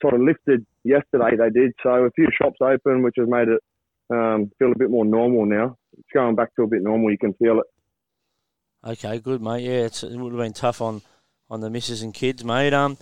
sort 0.00 0.14
of 0.14 0.20
lifted 0.20 0.66
yesterday. 0.84 1.36
They 1.36 1.50
did 1.50 1.72
so 1.82 1.90
a 1.90 2.10
few 2.10 2.28
shops 2.40 2.58
open, 2.60 3.02
which 3.02 3.14
has 3.18 3.28
made 3.28 3.48
it 3.48 3.60
um, 4.10 4.50
feel 4.58 4.72
a 4.72 4.78
bit 4.78 4.90
more 4.90 5.04
normal 5.04 5.46
now. 5.46 5.76
It's 5.98 6.08
going 6.12 6.34
back 6.34 6.54
to 6.56 6.62
a 6.62 6.66
bit 6.66 6.82
normal. 6.82 7.10
You 7.10 7.18
can 7.18 7.34
feel 7.34 7.60
it. 7.60 7.66
Okay, 8.86 9.18
good, 9.18 9.40
mate. 9.40 9.62
Yeah, 9.62 9.86
it 9.86 10.02
would 10.02 10.32
have 10.32 10.40
been 10.40 10.52
tough 10.52 10.80
on, 10.80 11.02
on 11.48 11.60
the 11.60 11.70
missus 11.70 12.02
and 12.02 12.12
kids, 12.12 12.44
mate. 12.44 12.74
Um, 12.74 12.98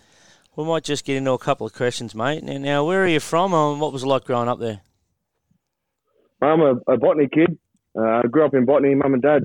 we 0.55 0.65
might 0.65 0.85
just 0.85 1.05
get 1.05 1.17
into 1.17 1.33
a 1.33 1.39
couple 1.39 1.67
of 1.67 1.73
questions, 1.73 2.15
mate. 2.15 2.45
Now, 2.45 2.59
now 2.59 2.85
where 2.85 3.03
are 3.03 3.09
you 3.09 3.21
from, 3.21 3.53
and 3.55 3.81
what 3.81 3.93
was 3.93 4.05
it 4.05 4.07
like 4.07 4.25
growing 4.25 4.49
up 4.49 4.61
there? 4.61 4.81
I'm 6.41 6.61
a, 6.61 6.75
a 6.89 6.97
botany 6.99 7.29
kid. 7.33 7.59
Uh, 7.99 8.03
I 8.03 8.23
grew 8.31 8.45
up 8.45 8.55
in 8.55 8.65
botany, 8.65 8.95
mum 8.95 9.15
and 9.15 9.23
dad. 9.23 9.43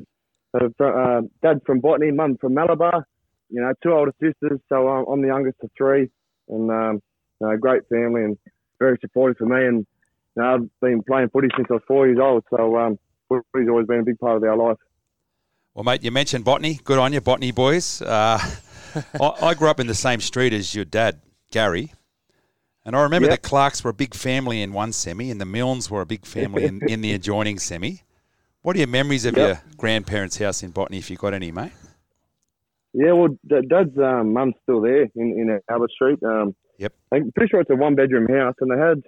Uh, 0.53 0.83
uh, 0.83 1.21
dad 1.41 1.61
from 1.65 1.79
botany, 1.79 2.11
mum 2.11 2.37
from 2.39 2.53
Malabar. 2.53 3.05
You 3.49 3.61
know, 3.61 3.73
two 3.81 3.93
older 3.93 4.13
sisters, 4.21 4.59
so 4.67 4.87
I'm, 4.87 5.05
I'm 5.05 5.21
the 5.21 5.27
youngest 5.27 5.57
of 5.63 5.69
three, 5.77 6.09
and 6.49 6.71
um, 6.71 7.01
you 7.39 7.47
know, 7.47 7.57
great 7.57 7.87
family 7.89 8.23
and 8.23 8.37
very 8.79 8.97
supportive 9.01 9.37
for 9.37 9.45
me. 9.45 9.65
And 9.65 9.85
you 10.35 10.43
know, 10.43 10.53
I've 10.53 10.69
been 10.81 11.03
playing 11.03 11.29
footy 11.29 11.49
since 11.55 11.67
I 11.69 11.73
was 11.73 11.83
four 11.87 12.07
years 12.07 12.19
old, 12.21 12.43
so 12.49 12.77
um, 12.77 12.99
footy's 13.27 13.69
always 13.69 13.87
been 13.87 13.99
a 13.99 14.03
big 14.03 14.19
part 14.19 14.37
of 14.37 14.43
our 14.43 14.57
life. 14.57 14.77
Well, 15.73 15.83
mate, 15.83 16.03
you 16.03 16.11
mentioned 16.11 16.43
botany. 16.43 16.79
Good 16.83 16.97
on 16.97 17.13
you, 17.13 17.21
botany 17.21 17.51
boys. 17.51 18.01
Uh, 18.01 18.39
I, 19.21 19.31
I, 19.41 19.53
grew 19.53 19.69
up 19.69 19.79
in 19.79 19.85
the 19.85 19.93
same 19.93 20.19
street 20.21 20.51
as 20.51 20.73
your 20.73 20.85
dad, 20.85 21.21
Gary. 21.51 21.93
And 22.83 22.95
I 22.95 23.01
remember 23.01 23.27
yep. 23.27 23.41
the 23.41 23.47
Clarks 23.47 23.83
were 23.83 23.91
a 23.91 23.93
big 23.93 24.15
family 24.15 24.61
in 24.61 24.73
one 24.73 24.93
semi, 24.93 25.29
and 25.29 25.39
the 25.39 25.45
Milnes 25.45 25.91
were 25.91 26.01
a 26.01 26.05
big 26.05 26.25
family 26.25 26.63
in, 26.63 26.81
in 26.89 27.01
the 27.01 27.13
adjoining 27.13 27.59
semi. 27.59 28.01
What 28.61 28.75
are 28.75 28.79
your 28.79 28.87
memories 28.87 29.25
of 29.25 29.37
yep. 29.37 29.47
your 29.47 29.75
grandparents' 29.77 30.37
house 30.37 30.63
in 30.63 30.71
Botany, 30.71 30.97
if 30.97 31.09
you've 31.09 31.19
got 31.19 31.33
any, 31.33 31.51
mate? 31.51 31.73
Yeah, 32.93 33.11
well, 33.11 33.37
Dad's 33.47 33.97
um, 33.97 34.33
mum's 34.33 34.55
still 34.63 34.81
there 34.81 35.03
in, 35.03 35.11
in 35.15 35.59
Albert 35.69 35.91
Street. 35.91 36.19
Um, 36.23 36.55
yep. 36.77 36.93
I'm 37.11 37.31
pretty 37.31 37.49
sure 37.49 37.61
it's 37.61 37.69
a 37.69 37.75
one 37.75 37.95
bedroom 37.95 38.27
house, 38.27 38.55
and 38.59 38.71
they 38.71 38.77
had, 38.77 39.03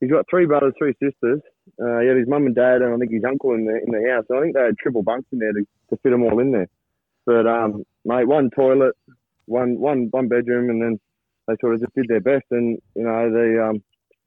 he's 0.00 0.10
got 0.10 0.26
three 0.28 0.46
brothers, 0.46 0.72
three 0.78 0.94
sisters. 1.02 1.40
Uh, 1.80 2.00
he 2.00 2.08
had 2.08 2.16
his 2.16 2.28
mum 2.28 2.46
and 2.46 2.54
dad, 2.54 2.82
and 2.82 2.94
I 2.94 2.96
think 2.96 3.12
his 3.12 3.24
uncle 3.24 3.54
in 3.54 3.66
the 3.66 3.76
in 3.76 3.92
the 3.92 4.10
house. 4.10 4.24
So 4.28 4.38
I 4.38 4.42
think 4.42 4.54
they 4.54 4.62
had 4.62 4.78
triple 4.78 5.02
bunks 5.02 5.28
in 5.32 5.38
there 5.38 5.52
to, 5.52 5.60
to 5.90 5.96
fit 6.02 6.10
them 6.10 6.22
all 6.22 6.40
in 6.40 6.50
there. 6.50 6.68
But 7.26 7.46
um, 7.46 7.84
mate, 8.04 8.26
one 8.26 8.50
toilet, 8.50 8.96
one 9.46 9.78
one 9.78 10.08
one 10.10 10.28
bedroom, 10.28 10.70
and 10.70 10.82
then 10.82 11.00
they 11.46 11.54
sort 11.60 11.74
of 11.74 11.80
just 11.80 11.94
did 11.94 12.08
their 12.08 12.20
best. 12.20 12.46
And 12.50 12.78
you 12.94 13.04
know, 13.04 13.30
the 13.30 13.68
um, 13.68 13.82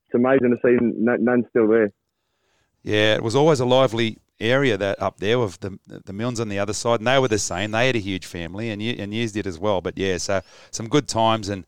it's 0.06 0.16
amazing 0.16 0.56
to 0.56 0.58
see 0.64 0.78
none 0.82 1.46
still 1.50 1.68
there. 1.68 1.92
Yeah, 2.84 3.16
it 3.16 3.24
was 3.24 3.36
always 3.36 3.60
a 3.60 3.66
lively 3.66 4.20
area 4.44 4.78
that 4.78 5.02
up 5.02 5.18
there 5.18 5.40
with 5.40 5.60
the 5.60 5.80
the 5.88 6.14
Milnes 6.14 6.40
on 6.40 6.50
the 6.50 6.60
other 6.60 6.74
side, 6.74 7.00
and 7.00 7.08
they 7.08 7.20
were 7.20 7.28
the 7.28 7.40
same. 7.40 7.72
They 7.72 7.88
had 7.88 7.96
a 7.96 8.00
huge 8.00 8.26
family, 8.26 8.70
and 8.70 8.82
you 8.82 8.96
and 9.00 9.14
yours 9.14 9.32
did 9.32 9.48
as 9.48 9.58
well. 9.58 9.82
But 9.82 9.98
yeah, 9.98 10.18
so 10.18 10.42
some 10.72 10.88
good 10.88 11.08
times 11.08 11.50
and 11.50 11.66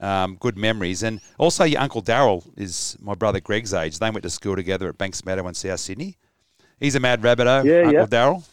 um, 0.00 0.36
good 0.40 0.58
memories. 0.58 1.02
And 1.02 1.20
also, 1.38 1.64
your 1.64 1.80
uncle 1.80 2.02
Daryl 2.02 2.44
is 2.56 2.96
my 3.00 3.14
brother 3.14 3.40
Greg's 3.40 3.72
age. 3.72 3.98
They 3.98 4.10
went 4.10 4.22
to 4.24 4.30
school 4.30 4.56
together 4.56 4.88
at 4.88 4.98
Banks 4.98 5.24
Meadow 5.24 5.46
in 5.48 5.54
South 5.54 5.80
Sydney. 5.80 6.16
He's 6.80 6.96
a 6.96 7.00
mad 7.00 7.22
Rabbitoh, 7.22 7.64
yeah, 7.64 7.86
Uncle 7.86 7.92
yeah. 7.92 8.06
Daryl. 8.06 8.48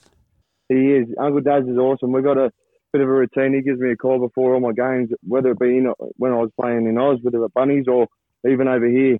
He 0.70 0.76
is. 0.76 1.08
Uncle 1.20 1.42
Daz 1.42 1.66
is 1.68 1.78
awesome. 1.78 2.12
We've 2.12 2.24
got 2.24 2.38
a 2.38 2.52
bit 2.94 3.02
of 3.02 3.08
a 3.08 3.12
routine. 3.12 3.56
He 3.56 3.62
gives 3.62 3.80
me 3.80 3.92
a 3.92 3.96
call 3.96 4.20
before 4.20 4.54
all 4.54 4.60
my 4.60 4.72
games, 4.72 5.10
whether 5.24 5.52
it 5.52 5.60
be 5.60 5.78
in, 5.78 5.92
when 6.18 6.32
I 6.32 6.36
was 6.36 6.52
playing 6.60 6.86
in 6.86 6.98
Oz, 6.98 7.18
whether 7.24 7.44
it 7.44 7.54
Bunnies 7.56 7.86
or 7.88 8.08
even 8.48 8.68
over 8.68 8.88
here. 8.88 9.18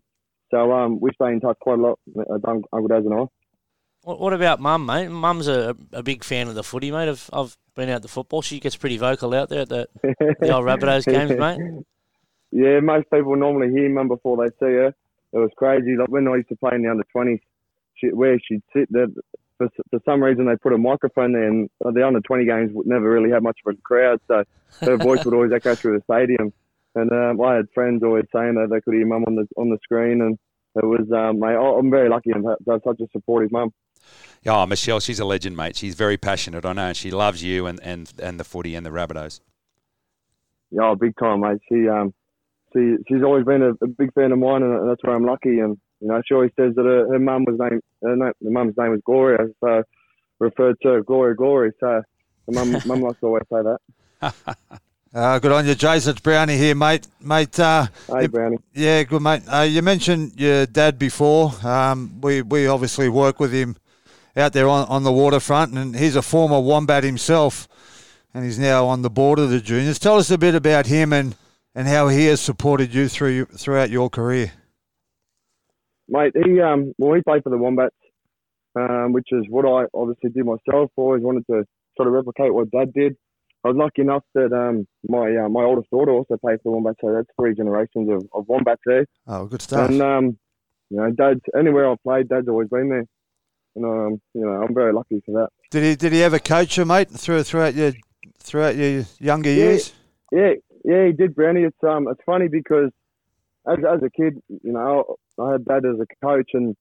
So 0.52 0.72
um, 0.72 1.00
we 1.00 1.12
stay 1.14 1.30
in 1.30 1.40
touch 1.40 1.58
quite 1.60 1.80
a 1.80 1.82
lot, 1.82 2.00
uh, 2.18 2.38
Uncle 2.46 2.88
Daz 2.88 3.06
and 3.06 3.14
I. 3.14 3.26
What, 4.18 4.34
about 4.34 4.60
mum, 4.60 4.86
mate? 4.86 5.10
Mum's 5.10 5.48
a, 5.48 5.76
a 5.94 6.02
big 6.02 6.24
fan 6.24 6.48
of 6.48 6.56
the 6.56 6.64
footy, 6.64 6.92
mate. 6.92 7.10
I've, 7.10 7.30
I've 7.32 7.58
been 7.76 7.90
out 7.90 8.02
to 8.02 8.08
football. 8.08 8.42
She 8.42 8.60
gets 8.60 8.76
pretty 8.76 8.98
vocal 8.98 9.34
out 9.34 9.50
there 9.50 9.62
at 9.62 9.70
the, 9.70 9.88
the 10.04 10.54
old 10.54 10.66
Rabbitohs 10.66 11.06
games, 11.12 11.38
mate. 11.38 11.86
Yeah, 12.52 12.80
most 12.80 13.10
people 13.12 13.36
normally 13.36 13.70
hear 13.70 13.90
mum 13.90 14.08
before 14.08 14.38
they 14.38 14.50
see 14.60 14.74
her. 14.74 14.94
It 15.32 15.38
was 15.38 15.52
crazy. 15.56 15.96
Like 15.96 16.10
when 16.10 16.28
I 16.28 16.38
used 16.38 16.50
to 16.50 16.56
play 16.56 16.72
in 16.74 16.82
the 16.82 16.90
under 16.90 17.04
20s, 17.16 17.40
she, 17.96 18.08
where 18.08 18.40
she'd 18.40 18.64
sit, 18.74 18.88
there, 18.92 19.08
for, 19.58 19.70
for 19.92 20.00
some 20.06 20.24
reason 20.24 20.46
they 20.46 20.56
put 20.56 20.74
a 20.74 20.78
microphone 20.78 21.34
there, 21.34 21.48
and 21.48 21.70
the 21.80 22.06
under 22.06 22.22
20 22.22 22.46
games 22.46 22.72
would 22.74 22.88
never 22.88 23.10
really 23.10 23.30
have 23.30 23.44
much 23.44 23.60
of 23.66 23.76
a 23.76 23.82
crowd, 23.82 24.20
so 24.28 24.44
her 24.82 24.98
voice 24.98 25.24
would 25.26 25.34
always 25.34 25.52
echo 25.52 25.76
through 25.76 25.98
the 25.98 26.04
stadium. 26.04 26.52
And 26.96 27.12
um, 27.12 27.42
I 27.42 27.56
had 27.56 27.68
friends 27.74 28.02
always 28.04 28.26
saying 28.34 28.56
that 28.56 28.70
they 28.72 28.82
could 28.82 28.96
hear 28.96 29.06
mum 29.06 29.24
on 29.28 29.36
the 29.36 29.48
on 29.58 29.70
the 29.70 29.78
screen, 29.84 30.22
and 30.22 30.40
it 30.76 30.86
was 30.86 31.08
um, 31.14 31.40
mate, 31.40 31.56
I'm 31.56 31.92
very 31.92 32.10
lucky 32.10 32.32
to 32.32 32.56
have 32.68 32.82
such 32.84 33.00
a 33.00 33.08
supportive 33.12 33.52
mum. 33.52 33.72
Oh, 34.46 34.66
Michelle, 34.66 35.00
she's 35.00 35.20
a 35.20 35.26
legend, 35.26 35.58
mate. 35.58 35.76
She's 35.76 35.96
very 35.96 36.18
passionate, 36.18 36.66
I 36.66 36.74
know, 36.74 36.88
and 36.88 36.98
she 36.98 37.12
loves 37.12 37.44
you 37.44 37.66
and, 37.66 37.80
and, 37.84 38.12
and 38.22 38.40
the 38.40 38.44
footy 38.44 38.76
and 38.76 38.86
the 38.86 38.90
Rabbitohs. 38.90 39.42
Yeah, 40.72 40.94
big 41.00 41.16
time, 41.18 41.42
mate. 41.42 41.60
She 41.68 41.88
um, 41.90 42.14
she 42.74 42.96
she's 43.08 43.24
always 43.24 43.46
been 43.46 43.62
a, 43.64 43.72
a 43.84 43.88
big 43.88 44.14
fan 44.14 44.32
of 44.32 44.40
mine, 44.40 44.64
and 44.64 44.90
that's 44.90 45.02
why 45.04 45.14
I'm 45.14 45.26
lucky. 45.26 45.60
And 45.60 45.78
you 46.00 46.08
know, 46.08 46.22
she 46.26 46.34
always 46.34 46.52
says 46.60 46.76
that 46.76 46.86
her, 46.86 47.12
her 47.12 47.20
mum 47.20 47.46
was 47.46 47.58
named 47.60 47.82
her, 48.04 48.16
name, 48.16 48.34
her 48.44 48.50
mum's 48.52 48.76
name 48.78 48.92
was 48.92 49.02
Gloria, 49.06 49.48
so 49.64 49.84
referred 50.40 50.78
to 50.84 51.02
Gloria 51.04 51.36
Glory. 51.36 51.72
So 51.80 52.04
mum 52.48 52.78
mum 52.86 53.02
likes 53.02 53.20
to 53.20 53.26
always 53.26 53.44
say 53.52 53.62
that. 54.22 54.58
Uh, 55.12 55.40
good 55.40 55.52
on 55.52 55.66
you, 55.66 55.74
Jason. 55.74 56.12
It's 56.12 56.20
Brownie 56.20 56.56
here, 56.56 56.76
mate. 56.76 57.08
Mate, 57.20 57.60
uh, 57.60 57.88
hey, 58.08 58.28
Brownie. 58.28 58.60
Yeah, 58.76 59.02
good, 59.02 59.24
mate. 59.24 59.42
Uh, 59.48 59.62
you 59.62 59.82
mentioned 59.82 60.34
your 60.40 60.68
dad 60.68 61.00
before. 61.00 61.52
Um, 61.64 62.22
we 62.22 62.44
we 62.44 62.68
obviously 62.68 63.10
work 63.10 63.40
with 63.40 63.52
him 63.52 63.76
out 64.36 64.54
there 64.54 64.68
on, 64.68 64.88
on 64.88 65.04
the 65.04 65.12
waterfront, 65.12 65.74
and 65.74 65.96
he's 65.96 66.16
a 66.16 66.22
former 66.22 66.60
Wombat 66.60 67.04
himself, 67.04 67.68
and 68.34 68.46
he's 68.46 68.60
now 68.60 68.86
on 68.86 69.02
the 69.02 69.10
board 69.10 69.40
of 69.40 69.50
the 69.50 69.60
juniors. 69.60 70.00
Tell 70.00 70.18
us 70.18 70.32
a 70.32 70.38
bit 70.38 70.56
about 70.56 70.86
him 70.86 71.14
and, 71.14 71.36
and 71.76 71.88
how 71.88 72.08
he 72.08 72.26
has 72.26 72.42
supported 72.42 72.94
you 72.94 73.08
through 73.08 73.46
throughout 73.46 73.90
your 73.90 74.10
career. 74.10 74.54
Mate, 76.08 76.34
he 76.36 76.60
um, 76.60 76.94
well, 76.98 77.16
he 77.16 77.22
played 77.22 77.44
for 77.44 77.50
the 77.50 77.58
Wombats, 77.58 77.96
um, 78.76 79.14
which 79.14 79.28
is 79.32 79.46
what 79.50 79.66
I 79.66 79.86
obviously 79.94 80.32
did 80.32 80.46
myself. 80.46 80.92
I 80.98 81.02
always 81.02 81.24
wanted 81.24 81.46
to 81.48 81.66
sort 81.96 82.08
of 82.08 82.14
replicate 82.14 82.54
what 82.54 82.72
Dad 82.72 82.94
did. 82.94 83.16
I 83.64 83.68
was 83.68 83.78
lucky 83.78 84.02
enough 84.02 84.24
that 84.36 84.54
um, 84.54 84.88
my 85.08 85.36
uh, 85.36 85.50
my 85.50 85.64
oldest 85.64 85.90
daughter 85.90 86.12
also 86.12 86.38
played 86.38 86.60
for 86.64 86.72
the 86.72 86.72
Wombats, 86.72 87.00
so 87.02 87.14
that's 87.14 87.28
three 87.40 87.54
generations 87.54 88.10
of, 88.10 88.26
of 88.34 88.48
Wombats 88.48 88.82
there. 88.86 89.06
Oh, 89.28 89.46
good 89.46 89.62
stuff. 89.62 89.90
And 89.90 90.02
um, 90.02 90.38
you 90.90 90.98
know, 90.98 91.12
Dad's 91.12 91.42
anywhere 91.58 91.92
I've 91.92 92.02
played, 92.02 92.30
Dad's 92.30 92.48
always 92.48 92.70
been 92.70 92.90
there 92.90 93.06
and 93.84 94.14
um, 94.14 94.22
you 94.34 94.42
know, 94.42 94.62
I'm 94.64 94.74
very 94.74 94.94
lucky 94.94 95.22
for 95.26 95.32
that. 95.32 95.50
Did 95.72 95.84
he 95.84 95.96
did 95.96 96.14
he 96.14 96.24
ever 96.24 96.40
coach 96.40 96.78
you, 96.78 96.86
mate, 96.86 97.10
through 97.10 97.44
throughout 97.44 97.76
your 97.76 97.94
throughout 98.40 98.76
your 98.76 99.06
younger 99.20 99.50
yeah, 99.50 99.56
years? 99.56 99.94
Yeah, 100.32 100.54
yeah, 100.84 101.08
he 101.08 101.12
did, 101.14 101.36
Brownie. 101.36 101.64
It's 101.64 101.84
um, 101.84 102.08
it's 102.10 102.22
funny 102.26 102.48
because 102.48 102.92
as 103.68 103.78
as 103.80 104.02
a 104.04 104.10
kid, 104.10 104.42
you 104.50 104.72
know, 104.72 105.16
I 105.40 105.54
had 105.54 105.66
dad 105.66 105.86
as 105.86 106.00
a 106.00 106.26
coach, 106.26 106.52
and 106.54 106.76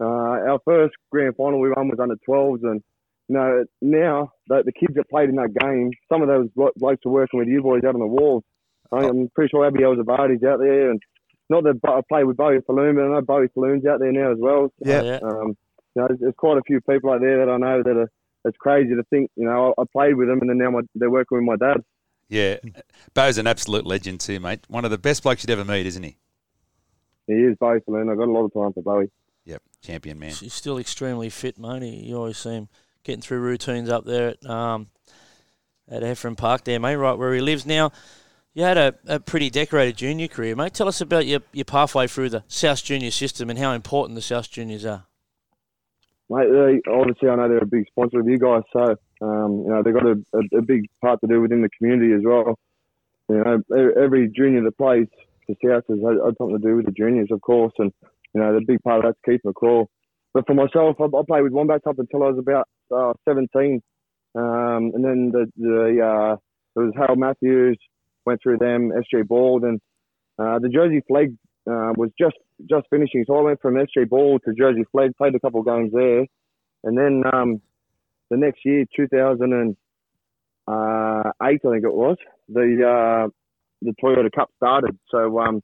uh, 0.00 0.04
our 0.04 0.58
first 0.64 0.94
grand 1.10 1.36
final 1.36 1.60
we 1.60 1.70
won 1.70 1.88
was 1.88 1.98
under 2.00 2.16
12s, 2.28 2.62
and 2.62 2.82
you 3.28 3.36
know, 3.36 3.64
now 3.80 4.32
the, 4.48 4.62
the 4.64 4.72
kids 4.72 4.94
that 4.96 5.08
played 5.08 5.28
in 5.28 5.36
that 5.36 5.54
game, 5.54 5.90
some 6.08 6.22
of 6.22 6.28
those 6.28 6.48
blokes 6.54 7.06
are 7.06 7.12
working 7.12 7.38
with 7.38 7.48
you 7.48 7.62
boys 7.62 7.84
out 7.84 7.94
on 7.94 8.00
the 8.00 8.06
walls. 8.06 8.42
I'm 8.92 9.28
pretty 9.34 9.50
sure 9.50 9.70
Abiel 9.70 9.96
Zabadi's 9.96 10.42
out 10.42 10.58
there, 10.58 10.90
and 10.90 11.00
not 11.48 11.64
that 11.64 11.78
I 11.84 12.00
play 12.08 12.24
with 12.24 12.36
Bowie 12.36 12.60
Falloon, 12.66 12.96
but 12.96 13.04
I 13.04 13.08
know 13.08 13.20
Bowie 13.20 13.48
Falloon's 13.54 13.86
out 13.86 14.00
there 14.00 14.12
now 14.12 14.32
as 14.32 14.38
well. 14.40 14.72
Yeah. 14.80 15.02
yeah. 15.02 15.18
Um, 15.22 15.56
you 15.94 16.02
know, 16.02 16.08
there's, 16.08 16.20
there's, 16.20 16.34
quite 16.36 16.58
a 16.58 16.62
few 16.66 16.80
people 16.80 17.10
out 17.10 17.20
there 17.20 17.44
that 17.44 17.50
I 17.50 17.56
know 17.56 17.82
that 17.82 17.96
are. 17.96 18.10
It's 18.46 18.56
crazy 18.56 18.94
to 18.94 19.02
think, 19.10 19.30
you 19.36 19.44
know, 19.44 19.74
I, 19.76 19.82
I 19.82 19.84
played 19.92 20.14
with 20.14 20.26
them 20.26 20.40
and 20.40 20.48
then 20.48 20.56
now 20.56 20.70
my, 20.70 20.80
they're 20.94 21.10
working 21.10 21.36
with 21.36 21.44
my 21.44 21.56
dad. 21.56 21.82
Yeah, 22.30 22.56
Bo's 23.12 23.36
an 23.36 23.46
absolute 23.46 23.84
legend 23.84 24.20
too, 24.20 24.40
mate. 24.40 24.60
One 24.68 24.86
of 24.86 24.90
the 24.90 24.96
best 24.96 25.24
blokes 25.24 25.42
you'd 25.42 25.50
ever 25.50 25.64
meet, 25.64 25.84
isn't 25.84 26.02
he? 26.02 26.16
He 27.26 27.34
is, 27.34 27.56
Bowie 27.58 27.80
Falloon. 27.84 28.08
I've 28.08 28.16
got 28.16 28.28
a 28.28 28.32
lot 28.32 28.44
of 28.44 28.52
time 28.54 28.72
for 28.72 28.82
Bowie. 28.82 29.10
Yep, 29.44 29.62
champion 29.82 30.18
man. 30.18 30.30
He's 30.30 30.54
still 30.54 30.78
extremely 30.78 31.28
fit, 31.28 31.58
mate. 31.58 31.82
You 31.82 32.16
always 32.16 32.38
see 32.38 32.50
him 32.50 32.68
getting 33.02 33.20
through 33.20 33.40
routines 33.40 33.90
up 33.90 34.04
there 34.04 34.28
at 34.28 34.46
um, 34.48 34.86
at 35.90 36.02
Heffron 36.02 36.36
Park 36.36 36.64
there, 36.64 36.80
mate, 36.80 36.96
right 36.96 37.18
where 37.18 37.34
he 37.34 37.40
lives 37.40 37.66
now. 37.66 37.92
You 38.54 38.62
had 38.62 38.78
a, 38.78 38.94
a 39.06 39.20
pretty 39.20 39.50
decorated 39.50 39.96
junior 39.96 40.28
career, 40.28 40.56
mate. 40.56 40.72
Tell 40.72 40.88
us 40.88 41.00
about 41.00 41.26
your, 41.26 41.40
your 41.52 41.64
pathway 41.64 42.06
through 42.06 42.30
the 42.30 42.44
South 42.48 42.82
Junior 42.82 43.10
system 43.10 43.50
and 43.50 43.58
how 43.58 43.72
important 43.72 44.16
the 44.16 44.22
South 44.22 44.50
Juniors 44.50 44.84
are 44.84 45.04
mate, 46.30 46.48
they, 46.50 46.90
obviously 46.90 47.28
I 47.28 47.36
know 47.36 47.48
they're 47.48 47.58
a 47.58 47.66
big 47.66 47.86
sponsor 47.88 48.20
of 48.20 48.28
you 48.28 48.38
guys, 48.38 48.62
so 48.72 48.96
um, 49.20 49.64
you 49.66 49.70
know 49.70 49.82
they've 49.82 49.94
got 49.94 50.06
a, 50.06 50.16
a, 50.32 50.58
a, 50.58 50.62
big 50.62 50.86
part 51.02 51.20
to 51.20 51.26
do 51.26 51.40
within 51.40 51.60
the 51.60 51.68
community 51.76 52.14
as 52.14 52.22
well. 52.24 52.58
you 53.28 53.36
know, 53.36 53.92
every 54.00 54.30
junior 54.34 54.62
that 54.62 54.78
plays 54.78 55.08
for 55.46 55.54
South 55.62 55.84
has 55.88 55.98
had, 55.98 56.36
something 56.38 56.58
to 56.58 56.66
do 56.66 56.76
with 56.76 56.86
the 56.86 56.92
juniors, 56.92 57.28
of 57.30 57.40
course, 57.40 57.72
and 57.78 57.92
you 58.34 58.40
know, 58.40 58.54
the 58.54 58.64
big 58.66 58.80
part 58.82 59.04
of 59.04 59.12
that's 59.12 59.18
Keith 59.26 59.40
McCraw. 59.44 59.86
But 60.32 60.46
for 60.46 60.54
myself, 60.54 60.96
I, 61.00 61.04
I 61.04 61.22
played 61.26 61.42
with 61.42 61.52
Wombats 61.52 61.86
up 61.86 61.98
until 61.98 62.22
I 62.22 62.30
was 62.30 62.38
about 62.38 62.68
uh, 62.94 63.12
17, 63.28 63.82
um, 64.36 64.92
and 64.94 65.04
then 65.04 65.32
the 65.32 65.50
the 65.56 66.00
uh, 66.00 66.36
it 66.76 66.84
was 66.84 66.92
Harold 66.96 67.18
Matthews 67.18 67.78
went 68.24 68.40
through 68.42 68.58
them, 68.58 68.92
SG 68.92 69.26
Ball, 69.26 69.64
and 69.64 69.80
uh, 70.38 70.58
the 70.60 70.68
Jersey 70.68 71.02
Flegg 71.10 71.36
uh, 71.68 71.92
was 71.96 72.10
just 72.18 72.36
just 72.68 72.86
finishing. 72.90 73.24
So 73.26 73.36
I 73.36 73.42
went 73.42 73.60
from 73.60 73.74
SG 73.74 74.08
Ball 74.08 74.38
to 74.40 74.52
Jersey 74.54 74.84
Flegg, 74.92 75.16
played 75.16 75.34
a 75.34 75.40
couple 75.40 75.60
of 75.60 75.66
games 75.66 75.92
there, 75.92 76.26
and 76.84 76.96
then 76.96 77.22
um, 77.32 77.60
the 78.30 78.36
next 78.36 78.64
year, 78.64 78.84
2008, 78.94 79.76
I 80.68 81.48
think 81.48 81.84
it 81.84 81.94
was, 81.94 82.16
the 82.48 82.86
uh, 82.86 83.28
the 83.82 83.94
Toyota 84.02 84.30
Cup 84.32 84.50
started. 84.56 84.98
So 85.10 85.38
um, 85.40 85.62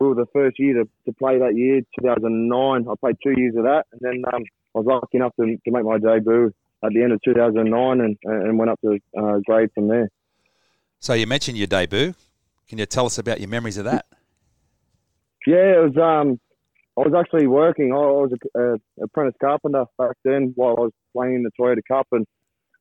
we 0.00 0.08
were 0.08 0.14
the 0.14 0.26
first 0.32 0.58
year 0.58 0.74
to, 0.74 0.88
to 1.06 1.12
play 1.12 1.38
that 1.38 1.56
year, 1.56 1.80
2009. 2.00 2.86
I 2.88 2.94
played 3.00 3.16
two 3.22 3.34
years 3.36 3.54
of 3.56 3.64
that, 3.64 3.84
and 3.92 4.00
then 4.00 4.22
um, 4.32 4.42
I 4.74 4.78
was 4.78 4.86
lucky 4.86 5.18
enough 5.18 5.34
to, 5.36 5.44
to 5.46 5.70
make 5.70 5.84
my 5.84 5.98
debut 5.98 6.52
at 6.84 6.92
the 6.92 7.02
end 7.02 7.12
of 7.12 7.20
2009 7.24 8.00
and, 8.00 8.16
and 8.24 8.58
went 8.58 8.70
up 8.70 8.80
to 8.82 8.98
uh, 9.18 9.38
grade 9.44 9.70
from 9.74 9.88
there. 9.88 10.08
So 11.00 11.14
you 11.14 11.26
mentioned 11.26 11.58
your 11.58 11.66
debut. 11.66 12.14
Can 12.68 12.78
you 12.78 12.86
tell 12.86 13.06
us 13.06 13.18
about 13.18 13.40
your 13.40 13.48
memories 13.48 13.78
of 13.78 13.84
that? 13.84 14.06
Yeah, 15.48 15.80
it 15.80 15.82
was. 15.82 15.96
Um, 15.96 16.38
I 16.98 17.08
was 17.08 17.14
actually 17.18 17.46
working. 17.46 17.90
I 17.90 17.96
was 17.96 18.32
a, 18.54 18.60
a 18.60 19.04
apprentice 19.04 19.34
carpenter 19.40 19.84
back 19.96 20.14
then 20.22 20.52
while 20.56 20.74
I 20.76 20.80
was 20.82 20.92
playing 21.16 21.36
in 21.36 21.42
the 21.42 21.50
Toyota 21.58 21.80
Cup, 21.88 22.06
and 22.12 22.26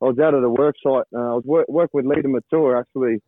I 0.01 0.05
was 0.05 0.19
out 0.19 0.35
at 0.35 0.43
a 0.43 0.49
work 0.49 0.75
site. 0.83 1.05
Uh, 1.15 1.31
I 1.31 1.33
was 1.35 1.43
work, 1.45 1.65
working 1.69 1.91
with 1.93 2.05
Leadon 2.05 2.33
Matua 2.33 2.77
actually, 2.77 3.21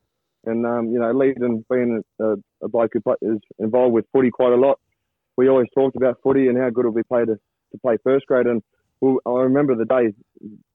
and 0.45 0.65
um, 0.65 0.87
you 0.91 0.99
know, 0.99 1.13
Leadon 1.13 1.63
being 1.71 2.01
a, 2.19 2.33
a 2.61 2.67
bloke 2.67 2.91
who 2.91 2.99
play, 2.99 3.15
is 3.21 3.39
involved 3.59 3.93
with 3.93 4.03
footy 4.11 4.29
quite 4.29 4.51
a 4.51 4.57
lot. 4.57 4.77
We 5.37 5.47
always 5.47 5.67
talked 5.73 5.95
about 5.95 6.17
footy 6.21 6.49
and 6.49 6.57
how 6.57 6.69
good 6.69 6.83
it 6.83 6.89
would 6.89 6.95
be 6.97 7.07
play 7.07 7.23
to, 7.23 7.35
to 7.35 7.77
play 7.81 7.95
first 8.03 8.25
grade. 8.25 8.45
And 8.45 8.61
we 8.99 9.17
I 9.25 9.39
remember 9.43 9.73
the 9.73 9.85
day 9.85 10.11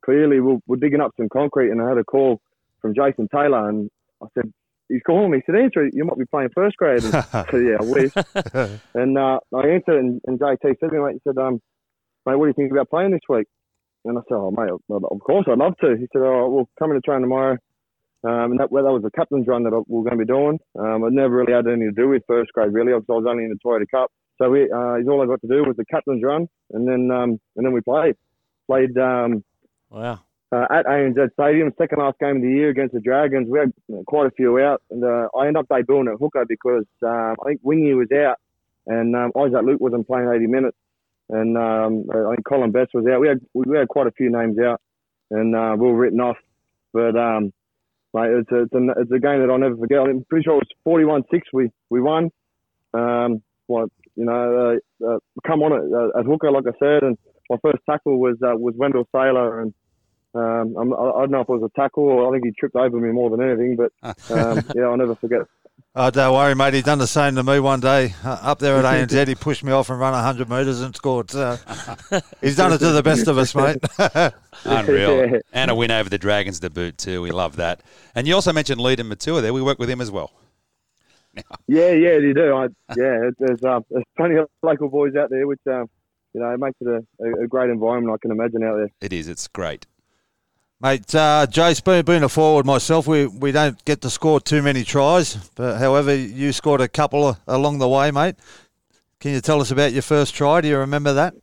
clearly. 0.07 0.40
We 0.40 0.57
we're 0.66 0.77
digging 0.77 1.03
up 1.03 1.11
some 1.18 1.29
concrete, 1.29 1.68
and 1.68 1.83
I 1.83 1.88
had 1.90 1.98
a 1.98 2.05
call 2.05 2.40
from 2.81 2.94
Jason 2.94 3.29
Taylor, 3.29 3.68
and 3.68 3.90
I 4.22 4.27
said, 4.33 4.50
he's 4.88 5.03
calling 5.07 5.31
me. 5.31 5.38
He 5.38 5.53
said, 5.53 5.61
it. 5.61 5.94
You 5.94 6.05
might 6.05 6.18
be 6.18 6.27
playing 6.27 6.51
first 6.55 6.77
grade. 6.77 7.05
And 7.05 7.14
I 7.14 7.47
said, 7.51 7.62
yeah, 7.64 7.77
I 7.81 7.85
wish. 7.85 8.12
and 8.94 9.18
uh, 9.18 9.38
I 9.55 9.68
answered, 9.68 9.99
and, 9.99 10.20
and 10.27 10.38
JT 10.38 10.61
said 10.62 10.79
to 10.81 10.92
me, 10.92 10.99
mate, 10.99 11.14
he 11.14 11.20
said, 11.27 11.38
um, 11.38 11.61
mate, 12.27 12.37
what 12.37 12.47
do 12.47 12.49
you 12.49 12.55
think 12.55 12.73
about 12.73 12.90
playing 12.90 13.12
this 13.12 13.27
week? 13.29 13.47
And 14.05 14.18
I 14.18 14.20
said, 14.29 14.35
oh, 14.37 14.51
mate, 14.51 14.70
of 14.70 15.20
course 15.20 15.47
I'd 15.49 15.59
love 15.59 15.77
to. 15.81 15.97
He 15.97 16.07
said, 16.12 16.23
oh, 16.23 16.49
we'll 16.51 16.68
come 16.79 16.90
in 16.90 16.97
to 16.97 17.01
train 17.01 17.23
tomorrow. 17.23 17.57
Um, 18.25 18.53
and 18.53 18.61
that, 18.61 18.73
well, 18.73 18.85
that 18.85 18.92
was 18.92 19.03
the 19.03 19.11
captain's 19.11 19.47
run 19.47 19.64
that 19.64 19.75
I, 19.75 19.79
we 19.87 19.99
were 19.99 20.05
going 20.05 20.18
to 20.18 20.25
be 20.25 20.33
doing. 20.33 20.59
Um, 20.79 21.05
I 21.05 21.09
never 21.11 21.37
really 21.37 21.53
had 21.53 21.66
anything 21.66 21.92
to 21.94 22.03
do 22.03 22.09
with 22.09 22.23
first 22.27 22.53
grade, 22.53 22.73
really, 22.73 22.92
because 22.92 23.05
I 23.09 23.12
was 23.12 23.27
only 23.29 23.44
in 23.44 23.51
the 23.51 23.59
Toyota 23.64 23.85
Cup. 23.90 24.11
So 24.40 24.51
we, 24.51 24.70
uh, 24.70 24.99
all 25.11 25.23
I 25.23 25.27
got 25.27 25.40
to 25.42 25.49
do 25.49 25.62
was 25.62 25.77
the 25.77 25.85
captain's 25.85 26.23
run, 26.25 26.49
and 26.73 26.88
then 26.88 27.11
um, 27.11 27.38
and 27.57 27.64
then 27.64 27.73
we 27.73 27.81
played. 27.83 28.16
Played 28.66 28.97
um, 28.99 29.44
Wow. 29.90 30.20
Uh, 30.55 30.67
at 30.71 30.87
ANZ 30.87 31.33
Stadium, 31.33 31.73
second 31.77 31.99
last 31.99 32.17
game 32.21 32.37
of 32.37 32.43
the 32.43 32.49
year 32.49 32.69
against 32.69 32.95
the 32.95 33.01
Dragons. 33.01 33.49
We 33.51 33.59
had 33.59 33.73
quite 34.07 34.29
a 34.29 34.31
few 34.31 34.61
out, 34.61 34.83
and 34.88 35.03
uh, 35.03 35.27
I 35.37 35.49
ended 35.49 35.57
up 35.57 35.69
debuting 35.69 36.12
at 36.12 36.21
hooker 36.21 36.45
because 36.49 36.85
um, 37.03 37.35
I 37.43 37.49
think 37.49 37.61
Wingy 37.64 37.93
was 37.95 38.07
out, 38.12 38.38
and 38.87 39.17
um, 39.17 39.33
Isaac 39.37 39.64
Luke 39.64 39.81
wasn't 39.81 40.07
playing 40.07 40.31
80 40.33 40.47
minutes, 40.47 40.77
and 41.29 41.59
um, 41.59 42.05
I 42.09 42.35
think 42.35 42.47
Colin 42.47 42.71
Best 42.71 42.95
was 42.95 43.05
out. 43.07 43.21
We 43.21 43.27
had 43.27 43.40
we 43.53 43.77
had 43.77 43.88
quite 43.88 44.07
a 44.07 44.12
few 44.12 44.31
names 44.31 44.57
out, 44.61 44.81
and 45.33 45.57
uh, 45.57 45.75
we 45.77 45.88
were 45.88 45.97
written 45.97 46.21
off. 46.21 46.37
But 46.93 47.17
um, 47.17 47.53
mate, 48.12 48.31
it's 48.31 48.53
a, 48.53 48.62
it's, 48.62 48.75
a, 48.75 49.01
it's 49.01 49.11
a 49.11 49.19
game 49.19 49.40
that 49.40 49.49
I'll 49.51 49.59
never 49.59 49.77
forget. 49.77 49.99
I'm 49.99 50.25
pretty 50.29 50.45
sure 50.45 50.61
it 50.61 50.69
was 50.85 51.25
41-6 51.33 51.40
we 51.53 51.71
we 51.90 52.01
won. 52.01 52.31
Um, 52.93 53.43
what 53.67 53.88
you 54.14 54.25
know, 54.25 54.79
uh, 55.03 55.05
uh, 55.05 55.19
come 55.45 55.62
on 55.62 55.73
at, 55.73 55.83
uh, 55.93 56.21
at 56.21 56.27
hooker, 56.27 56.53
like 56.53 56.64
I 56.69 56.79
said, 56.79 57.03
and 57.03 57.19
my 57.51 57.57
first 57.61 57.83
tackle 57.90 58.21
was 58.21 58.37
uh, 58.40 58.55
was 58.57 58.75
Wendell 58.77 59.09
Sailor, 59.11 59.61
and 59.61 59.75
um, 60.35 60.77
I'm, 60.77 60.92
I 60.92 60.97
I 60.97 61.20
don't 61.20 61.31
know 61.31 61.40
if 61.40 61.49
it 61.49 61.53
was 61.53 61.70
a 61.75 61.81
tackle 61.81 62.05
or 62.05 62.29
I 62.29 62.33
think 62.33 62.44
he 62.44 62.53
tripped 62.53 62.77
over 62.77 62.99
me 62.99 63.11
more 63.12 63.31
than 63.31 63.42
anything, 63.42 63.77
but 63.77 63.92
um, 64.31 64.62
yeah, 64.75 64.85
I'll 64.85 64.97
never 64.97 65.14
forget. 65.14 65.42
Oh, 65.97 66.11
don't 66.11 66.35
worry, 66.35 66.57
mate. 66.57 66.75
He 66.75 66.83
done 66.83 66.99
the 66.99 67.07
same 67.07 67.37
to 67.37 67.44
me 67.44 67.61
one 67.61 67.79
day 67.79 68.14
uh, 68.25 68.38
up 68.42 68.59
there 68.59 68.77
at 68.79 68.85
ANZ. 68.85 69.29
He 69.29 69.35
pushed 69.37 69.62
me 69.62 69.70
off 69.70 69.90
and 69.90 70.01
ran 70.01 70.12
100 70.12 70.51
metres 70.51 70.81
and 70.81 70.94
scored. 70.94 71.31
So 71.31 71.57
he's 72.40 72.57
done 72.57 72.73
it 72.73 72.79
to 72.79 72.90
the 72.90 73.03
best 73.03 73.29
of 73.29 73.38
us, 73.38 73.55
mate. 73.55 73.79
Unreal. 74.64 75.31
Yeah. 75.31 75.38
And 75.53 75.70
a 75.70 75.75
win 75.75 75.92
over 75.92 76.11
the 76.11 76.18
Dragons 76.18 76.59
to 76.61 76.70
boot, 76.70 76.99
too. 76.99 77.23
We 77.23 77.31
love 77.31 77.55
that. 77.57 77.81
And 78.16 78.27
you 78.27 78.35
also 78.35 78.53
mentioned 78.53 78.81
Leadon 78.81 79.07
Matua 79.07 79.40
there. 79.40 79.53
We 79.53 79.62
work 79.62 79.79
with 79.79 79.88
him 79.88 80.01
as 80.01 80.11
well. 80.11 80.33
Yeah, 81.68 81.90
yeah, 81.92 82.18
you 82.18 82.35
do. 82.35 82.55
I, 82.55 82.64
yeah, 82.97 83.31
there's 83.38 83.62
uh, 83.62 83.81
there's 83.90 84.05
plenty 84.16 84.37
of 84.37 84.49
local 84.62 84.88
boys 84.88 85.14
out 85.16 85.31
there, 85.31 85.47
which 85.47 85.61
um, 85.68 85.88
you 86.33 86.40
know 86.40 86.51
it 86.51 86.59
makes 86.59 86.77
it 86.81 86.88
a, 86.88 87.25
a, 87.25 87.44
a 87.44 87.47
great 87.47 87.70
environment. 87.70 88.14
I 88.14 88.18
can 88.20 88.31
imagine 88.31 88.62
out 88.62 88.77
there. 88.77 88.88
It 89.01 89.12
is. 89.12 89.29
It's 89.29 89.49
great. 89.49 89.87
Mate, 90.81 91.15
uh, 91.15 91.47
Jace, 91.49 91.83
being, 91.83 92.05
being 92.05 92.23
a 92.23 92.29
forward 92.29 92.67
myself, 92.67 93.07
we, 93.07 93.27
we 93.27 93.53
don't 93.53 93.83
get 93.85 94.01
to 94.03 94.11
score 94.11 94.41
too 94.41 94.61
many 94.61 94.85
tries. 94.85 95.37
But 95.55 95.79
however, 95.79 96.15
you 96.15 96.53
scored 96.53 96.81
a 96.81 96.89
couple 96.89 97.37
along 97.47 97.79
the 97.79 97.89
way, 97.89 98.11
mate. 98.11 98.37
Can 99.21 99.33
you 99.33 99.41
tell 99.41 99.61
us 99.61 99.71
about 99.71 99.93
your 99.93 100.03
first 100.03 100.35
try? 100.35 100.61
Do 100.61 100.69
you 100.69 100.79
remember 100.79 101.15
that? 101.15 101.35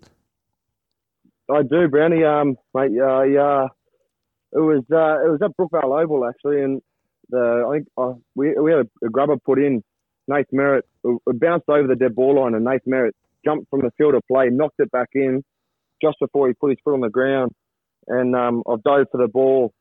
I 1.49 1.63
do, 1.63 1.87
Brownie. 1.87 2.23
Um, 2.23 2.55
mate, 2.73 2.91
uh, 3.01 3.23
yeah, 3.23 3.67
it 4.53 4.59
was 4.59 4.83
uh, 4.91 5.25
it 5.25 5.31
was 5.31 5.39
at 5.43 5.51
Brookvale 5.57 6.03
Oval 6.03 6.27
actually, 6.27 6.61
and 6.61 6.81
the 7.29 7.65
I 7.67 7.77
think 7.77 7.87
uh, 7.97 8.13
we 8.35 8.53
we 8.53 8.71
had 8.71 8.81
a, 8.81 9.05
a 9.05 9.09
grubber 9.09 9.37
put 9.37 9.59
in. 9.59 9.83
Nath 10.27 10.45
Merritt 10.51 10.85
it 11.03 11.39
bounced 11.39 11.67
over 11.67 11.87
the 11.87 11.95
dead 11.95 12.15
ball 12.15 12.41
line, 12.41 12.53
and 12.53 12.63
Nath 12.63 12.81
Merritt 12.85 13.15
jumped 13.43 13.69
from 13.69 13.81
the 13.81 13.91
field 13.97 14.13
of 14.13 14.21
play, 14.31 14.49
knocked 14.49 14.79
it 14.79 14.91
back 14.91 15.09
in 15.13 15.43
just 16.01 16.17
before 16.19 16.47
he 16.47 16.53
put 16.53 16.69
his 16.69 16.79
foot 16.83 16.93
on 16.93 17.01
the 17.01 17.09
ground, 17.09 17.51
and 18.11 18.35
um, 18.35 18.63
I've 18.69 18.83
dove 18.83 19.07
for 19.11 19.17
the 19.17 19.27
ball. 19.27 19.73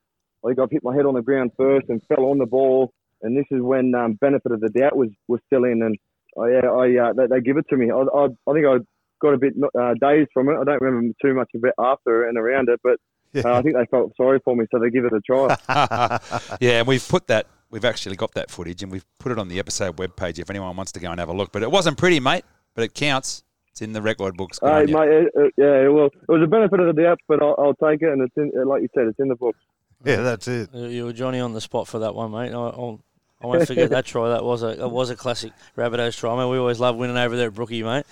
I 0.45 0.49
think 0.49 0.59
I've 0.61 0.71
hit 0.71 0.83
my 0.83 0.95
head 0.95 1.05
on 1.05 1.14
the 1.14 1.23
ground 1.23 1.51
first 1.57 1.88
and 1.88 2.01
fell 2.09 2.27
on 2.27 2.38
the 2.38 2.47
ball, 2.47 2.93
and 3.23 3.37
this 3.37 3.45
is 3.51 3.61
when 3.61 3.95
um, 3.95 4.14
benefit 4.14 4.53
of 4.53 4.61
the 4.61 4.71
doubt 4.71 4.97
was 4.97 5.11
was 5.29 5.40
still 5.47 5.64
in, 5.64 5.83
and 5.83 5.97
I, 6.38 6.49
yeah, 6.49 6.71
I 6.71 7.11
uh, 7.11 7.12
they, 7.12 7.27
they 7.27 7.40
give 7.40 7.59
it 7.59 7.66
to 7.71 7.77
me. 7.77 7.90
I, 7.90 7.99
I, 7.99 8.25
I 8.25 8.53
think 8.55 8.66
I 8.66 8.79
got 9.21 9.35
a 9.35 9.38
bit 9.38 9.55
uh, 9.79 9.95
dazed 10.01 10.31
from 10.33 10.49
it. 10.49 10.57
I 10.59 10.64
don't 10.64 10.81
remember 10.81 11.14
too 11.21 11.35
much 11.35 11.51
of 11.55 11.64
it 11.64 11.75
after 11.79 12.29
and 12.29 12.38
around 12.38 12.69
it, 12.69 12.81
but 12.83 12.97
uh, 13.45 13.53
I 13.53 13.62
think 13.62 13.77
they 13.77 13.87
felt 13.90 14.12
sorry 14.16 14.40
for 14.45 14.57
me, 14.57 14.66
so 14.71 14.79
they 14.79 14.90
give 14.90 15.05
it 15.05 15.12
a 15.12 15.21
try. 15.21 15.57
yeah, 16.61 16.79
and 16.79 16.88
we've 16.88 17.07
put 17.07 17.27
that. 17.27 17.47
We've 17.71 17.85
actually 17.85 18.16
got 18.16 18.35
that 18.35 18.51
footage, 18.51 18.83
and 18.83 18.90
we've 18.90 19.05
put 19.19 19.31
it 19.31 19.38
on 19.38 19.49
the 19.49 19.59
episode 19.59 19.97
webpage 19.97 20.38
if 20.38 20.51
anyone 20.51 20.75
wants 20.77 20.93
to 20.93 21.01
go 21.01 21.11
and 21.11 21.21
have 21.21 21.29
a 21.29 21.33
look. 21.33 21.53
But 21.53 21.62
it 21.62 21.71
wasn't 21.71 21.99
pretty, 21.99 22.19
mate. 22.19 22.45
But 22.75 22.85
it 22.85 22.95
counts. 22.95 23.45
It's 23.81 23.87
in 23.87 23.95
the 23.95 24.03
record 24.03 24.37
books. 24.37 24.59
Good 24.59 24.69
Hey, 24.69 24.75
on 24.83 24.88
you. 24.88 24.95
mate, 24.95 25.09
it, 25.09 25.33
it, 25.35 25.55
yeah, 25.57 25.88
well, 25.88 26.07
it 26.07 26.29
was 26.29 26.43
a 26.43 26.47
benefit 26.47 26.81
of 26.81 26.95
the 26.95 27.03
doubt, 27.03 27.19
but 27.27 27.43
I'll, 27.43 27.55
I'll 27.59 27.75
take 27.90 28.03
it, 28.03 28.11
and 28.12 28.21
it's 28.21 28.37
in, 28.37 28.53
like 28.69 28.83
you 28.83 28.88
said, 28.95 29.07
it's 29.07 29.19
in 29.19 29.29
the 29.29 29.35
books. 29.37 29.59
Yeah, 30.05 30.16
that's 30.16 30.47
it. 30.49 30.69
You- 30.75 30.87
You 30.88 31.05
were 31.07 31.12
Johnny 31.14 31.40
on 31.40 31.55
the 31.55 31.62
spot 31.62 31.88
for 31.88 31.99
that 32.01 32.14
one, 32.14 32.31
mate. 32.31 32.53
I, 32.53 32.59
I'll, 32.59 33.01
I 33.40 33.47
won't 33.47 33.66
forget 33.66 33.88
that 33.88 34.05
try. 34.05 34.29
That 34.29 34.45
was 34.45 34.62
a 34.62 34.75
that 34.75 34.88
was 34.90 35.09
a 35.09 35.16
classic 35.16 35.53
Rabbitohs 35.79 36.19
try. 36.19 36.35
I 36.35 36.38
mean, 36.38 36.51
we 36.51 36.59
always 36.59 36.79
love 36.79 36.97
winning 36.97 37.16
over 37.16 37.35
there 37.38 37.47
at 37.49 37.55
Brookie, 37.55 37.83
mate. 37.83 38.05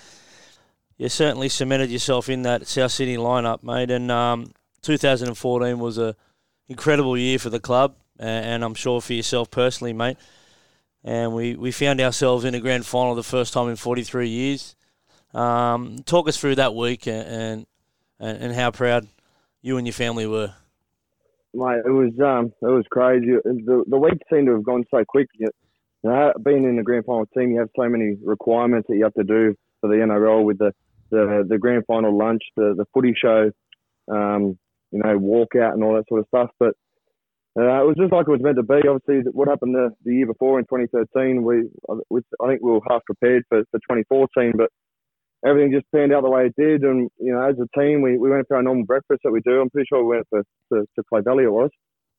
You 0.97 1.07
certainly 1.07 1.49
cemented 1.49 1.91
yourself 1.91 2.29
in 2.29 2.41
that 2.43 2.65
South 2.65 2.91
Sydney 2.91 3.17
lineup, 3.17 3.61
mate. 3.61 3.91
And 3.91 4.09
um, 4.11 4.51
2014 4.81 5.77
was 5.77 5.99
a 5.99 6.15
incredible 6.67 7.15
year 7.15 7.37
for 7.37 7.51
the 7.51 7.59
club, 7.59 7.93
a- 8.19 8.23
and 8.23 8.63
I'm 8.63 8.73
sure 8.73 9.01
for 9.01 9.13
yourself 9.13 9.51
personally, 9.51 9.93
mate. 9.93 10.17
And 11.03 11.33
we, 11.35 11.55
we 11.55 11.71
found 11.71 12.01
ourselves 12.01 12.43
in 12.43 12.55
a 12.55 12.59
grand 12.59 12.87
final 12.87 13.13
the 13.13 13.21
first 13.23 13.53
time 13.53 13.69
in 13.69 13.75
43 13.75 14.27
years. 14.27 14.75
Um, 15.33 15.99
talk 16.05 16.27
us 16.27 16.37
through 16.37 16.55
that 16.55 16.73
week 16.73 17.07
and, 17.07 17.65
and 18.19 18.37
and 18.41 18.53
how 18.53 18.71
proud 18.71 19.07
you 19.61 19.77
and 19.77 19.85
your 19.85 19.93
family 19.93 20.25
were. 20.25 20.53
Mate, 21.53 21.81
it 21.85 21.91
was 21.91 22.11
um, 22.19 22.51
it 22.61 22.71
was 22.71 22.85
crazy. 22.91 23.27
The 23.43 23.83
the 23.87 23.97
week 23.97 24.19
seemed 24.31 24.47
to 24.47 24.53
have 24.53 24.63
gone 24.63 24.85
so 24.91 25.03
quick. 25.07 25.27
You 25.37 25.49
know, 26.03 26.33
being 26.43 26.63
in 26.63 26.77
the 26.77 26.83
grand 26.83 27.05
final 27.05 27.25
team, 27.27 27.51
you 27.51 27.59
have 27.59 27.69
so 27.75 27.87
many 27.89 28.17
requirements 28.23 28.87
that 28.89 28.97
you 28.97 29.03
have 29.03 29.13
to 29.15 29.23
do 29.23 29.55
for 29.81 29.89
the 29.89 29.95
NRL 29.95 30.43
with 30.43 30.57
the 30.57 30.73
the, 31.11 31.45
the 31.47 31.57
grand 31.57 31.85
final 31.87 32.15
lunch, 32.15 32.41
the 32.55 32.73
the 32.77 32.85
footy 32.93 33.13
show, 33.19 33.51
um, 34.11 34.57
you 34.91 34.99
know, 34.99 35.19
walkout 35.19 35.73
and 35.73 35.83
all 35.83 35.95
that 35.95 36.07
sort 36.07 36.21
of 36.21 36.27
stuff. 36.27 36.49
But 36.59 36.75
uh, 37.57 37.81
it 37.81 37.87
was 37.87 37.95
just 37.97 38.13
like 38.13 38.27
it 38.27 38.31
was 38.31 38.41
meant 38.41 38.57
to 38.57 38.63
be. 38.63 38.87
Obviously, 38.87 39.29
what 39.31 39.47
happened 39.47 39.75
the, 39.75 39.89
the 40.05 40.13
year 40.13 40.27
before 40.27 40.59
in 40.59 40.65
2013, 40.65 41.43
we, 41.43 41.69
we 42.09 42.21
I 42.41 42.47
think 42.47 42.61
we 42.61 42.71
were 42.71 42.79
half 42.87 43.03
prepared 43.05 43.43
for, 43.49 43.63
for 43.71 43.79
2014, 43.79 44.53
but 44.55 44.69
everything 45.45 45.71
just 45.71 45.91
panned 45.93 46.13
out 46.13 46.23
the 46.23 46.29
way 46.29 46.47
it 46.47 46.55
did. 46.57 46.83
And 46.83 47.09
you 47.19 47.33
know, 47.33 47.41
as 47.41 47.55
a 47.59 47.79
team, 47.79 48.01
we, 48.01 48.17
we 48.17 48.29
went 48.29 48.47
for 48.47 48.57
our 48.57 48.63
normal 48.63 48.85
breakfast 48.85 49.21
that 49.23 49.31
we 49.31 49.41
do. 49.41 49.61
I'm 49.61 49.69
pretty 49.69 49.87
sure 49.87 50.03
we 50.03 50.17
went 50.17 50.27
for 50.29 50.43
to, 50.73 50.85
to 50.95 51.03
Clay 51.09 51.21
Valley. 51.21 51.43
It 51.43 51.51
was. 51.51 51.69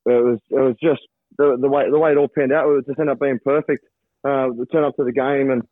But 0.05 0.15
it 0.15 0.25
was 0.25 0.39
it 0.51 0.61
was 0.61 0.77
just 0.83 1.03
the, 1.39 1.57
the 1.61 1.69
way 1.69 1.91
the 1.91 1.99
way 1.99 2.13
it 2.13 2.17
all 2.17 2.29
panned 2.29 2.53
out. 2.53 2.69
It 2.71 2.87
just 2.87 2.99
ended 2.99 3.13
up 3.13 3.21
being 3.21 3.39
perfect. 3.45 3.85
Uh, 4.25 4.49
we 4.55 4.67
turned 4.67 4.87
up 4.87 4.97
to 4.97 5.05
the 5.05 5.13
game, 5.13 5.51
and 5.51 5.63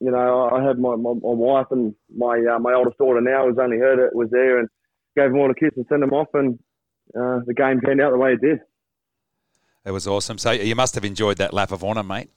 you 0.00 0.10
know, 0.10 0.48
I 0.52 0.62
had 0.62 0.78
my, 0.78 0.94
my, 0.96 1.12
my 1.12 1.18
wife 1.22 1.66
and 1.70 1.94
my 2.14 2.38
uh, 2.54 2.58
my 2.58 2.74
oldest 2.74 2.98
daughter 2.98 3.20
now 3.20 3.46
was 3.46 3.56
only 3.60 3.78
her 3.78 3.96
that 3.96 4.14
was 4.14 4.28
there, 4.30 4.58
and 4.58 4.68
gave 5.16 5.30
them 5.30 5.38
all 5.38 5.50
a 5.50 5.54
kiss 5.54 5.70
and 5.76 5.86
sent 5.88 6.00
them 6.00 6.12
off, 6.12 6.28
and 6.34 6.58
uh, 7.16 7.40
the 7.46 7.54
game 7.54 7.80
panned 7.84 8.00
out 8.00 8.12
the 8.12 8.18
way 8.18 8.32
it 8.32 8.40
did. 8.40 8.58
It 9.84 9.90
was 9.90 10.06
awesome. 10.06 10.38
So 10.38 10.50
you 10.50 10.74
must 10.74 10.94
have 10.94 11.04
enjoyed 11.04 11.38
that 11.38 11.54
lap 11.54 11.72
of 11.72 11.82
honour, 11.82 12.02
mate. 12.02 12.30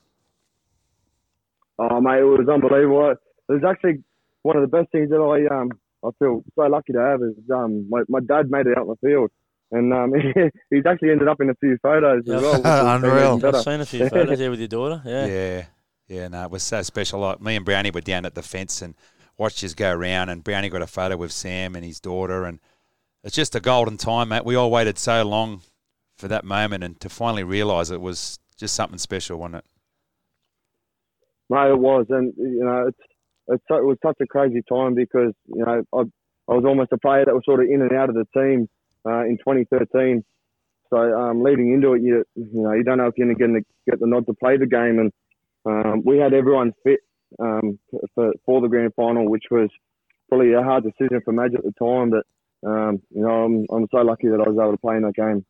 Oh 1.78 2.00
mate, 2.00 2.20
it 2.20 2.24
was 2.24 2.48
unbelievable. 2.48 3.12
It 3.12 3.52
was 3.52 3.64
actually 3.68 4.04
one 4.44 4.58
of 4.58 4.62
the 4.62 4.68
best 4.68 4.92
things 4.92 5.10
that 5.10 5.18
I 5.18 5.54
um 5.54 5.70
I 6.04 6.10
feel 6.20 6.44
so 6.56 6.64
lucky 6.64 6.94
to 6.94 7.00
have 7.00 7.22
is 7.22 7.36
um 7.54 7.88
my, 7.90 8.02
my 8.10 8.20
dad 8.20 8.50
made 8.50 8.68
it 8.68 8.78
out 8.78 8.84
in 8.84 8.96
the 9.02 9.08
field. 9.08 9.32
And 9.74 9.94
um, 9.94 10.14
he's 10.70 10.86
actually 10.86 11.12
ended 11.12 11.30
up 11.30 11.40
in 11.40 11.50
a 11.50 11.56
few 11.56 11.78
photos 11.82 12.24
as 12.28 12.42
well. 12.42 12.62
Unreal. 12.96 13.40
I've 13.42 13.64
seen 13.64 13.80
a 13.80 13.86
few 13.86 14.10
photos 14.10 14.38
there 14.38 14.50
with 14.52 14.60
your 14.60 14.68
daughter. 14.68 15.02
Yeah. 15.06 15.26
Yeah. 15.32 15.66
Yeah, 16.08 16.28
no, 16.28 16.44
it 16.44 16.52
was 16.52 16.62
so 16.62 16.82
special. 16.82 17.22
Like 17.22 17.40
me 17.40 17.56
and 17.56 17.64
Brownie 17.64 17.90
were 17.90 18.02
down 18.02 18.26
at 18.26 18.36
the 18.36 18.42
fence 18.42 18.82
and 18.82 18.96
watched 19.38 19.64
us 19.64 19.74
go 19.74 19.94
around, 19.94 20.28
and 20.28 20.44
Brownie 20.44 20.68
got 20.68 20.82
a 20.82 20.88
photo 20.88 21.16
with 21.16 21.32
Sam 21.32 21.74
and 21.74 21.86
his 21.86 22.02
daughter, 22.02 22.44
and 22.44 22.60
it's 23.24 23.34
just 23.34 23.56
a 23.56 23.62
golden 23.62 23.96
time, 23.96 24.28
mate. 24.28 24.44
We 24.44 24.56
all 24.56 24.70
waited 24.70 24.98
so 24.98 25.24
long 25.24 25.62
for 26.18 26.28
that 26.28 26.44
moment, 26.44 26.84
and 26.84 27.00
to 27.00 27.08
finally 27.08 27.44
realise 27.44 27.92
it 27.92 28.02
was 28.02 28.40
just 28.58 28.76
something 28.76 28.98
special, 28.98 29.40
wasn't 29.40 29.56
it? 29.56 29.66
Mate, 31.50 31.70
it 31.70 31.80
was, 31.80 32.08
and 32.10 32.34
you 32.36 32.66
know, 32.66 32.88
it's, 32.88 33.00
it's 33.00 33.08
so, 33.08 33.11
it 33.48 33.62
was 33.70 33.98
such 34.06 34.18
a 34.22 34.28
crazy 34.28 34.62
time 34.68 34.96
because 34.96 35.34
you 35.48 35.66
know 35.66 35.84
I, 35.94 36.00
I 36.52 36.56
was 36.56 36.66
almost 36.66 36.92
a 36.92 36.98
player 36.98 37.26
that 37.26 37.34
was 37.34 37.44
sort 37.46 37.64
of 37.64 37.70
in 37.70 37.82
and 37.82 37.94
out 37.94 38.10
of 38.10 38.16
the 38.16 38.26
team 38.34 38.68
uh, 39.06 39.24
in 39.26 39.38
2013. 39.38 40.24
So 40.90 40.98
um, 40.98 41.44
leading 41.44 41.74
into 41.74 41.94
it, 41.94 42.02
you 42.02 42.24
you 42.36 42.62
know 42.62 42.74
you 42.74 42.84
don't 42.84 42.98
know 42.98 43.08
if 43.08 43.14
you're 43.18 43.34
going 43.34 43.54
to 43.54 43.62
get 43.90 44.00
the 44.00 44.08
nod 44.08 44.26
to 44.28 44.34
play 44.34 44.58
the 44.58 44.66
game, 44.66 45.00
and 45.00 45.12
um, 45.66 46.02
we 46.06 46.18
had 46.18 46.34
everyone 46.34 46.74
fit 46.84 47.00
um, 47.40 47.80
for 48.14 48.34
for 48.46 48.62
the 48.62 48.68
grand 48.68 48.94
final, 48.96 49.30
which 49.30 49.46
was 49.50 49.70
probably 50.28 50.54
a 50.54 50.62
hard 50.62 50.84
decision 50.84 51.22
for 51.24 51.32
Madge 51.32 51.56
at 51.56 51.64
the 51.64 51.74
time. 51.80 52.12
But 52.12 52.26
um, 52.70 53.02
you 53.10 53.22
know, 53.22 53.46
I'm 53.46 53.66
I'm 53.72 53.88
so 53.92 54.02
lucky 54.02 54.28
that 54.28 54.44
I 54.46 54.50
was 54.50 54.58
able 54.60 54.72
to 54.72 54.78
play 54.78 54.98
in 54.98 55.04
that 55.04 55.16
game. 55.16 55.46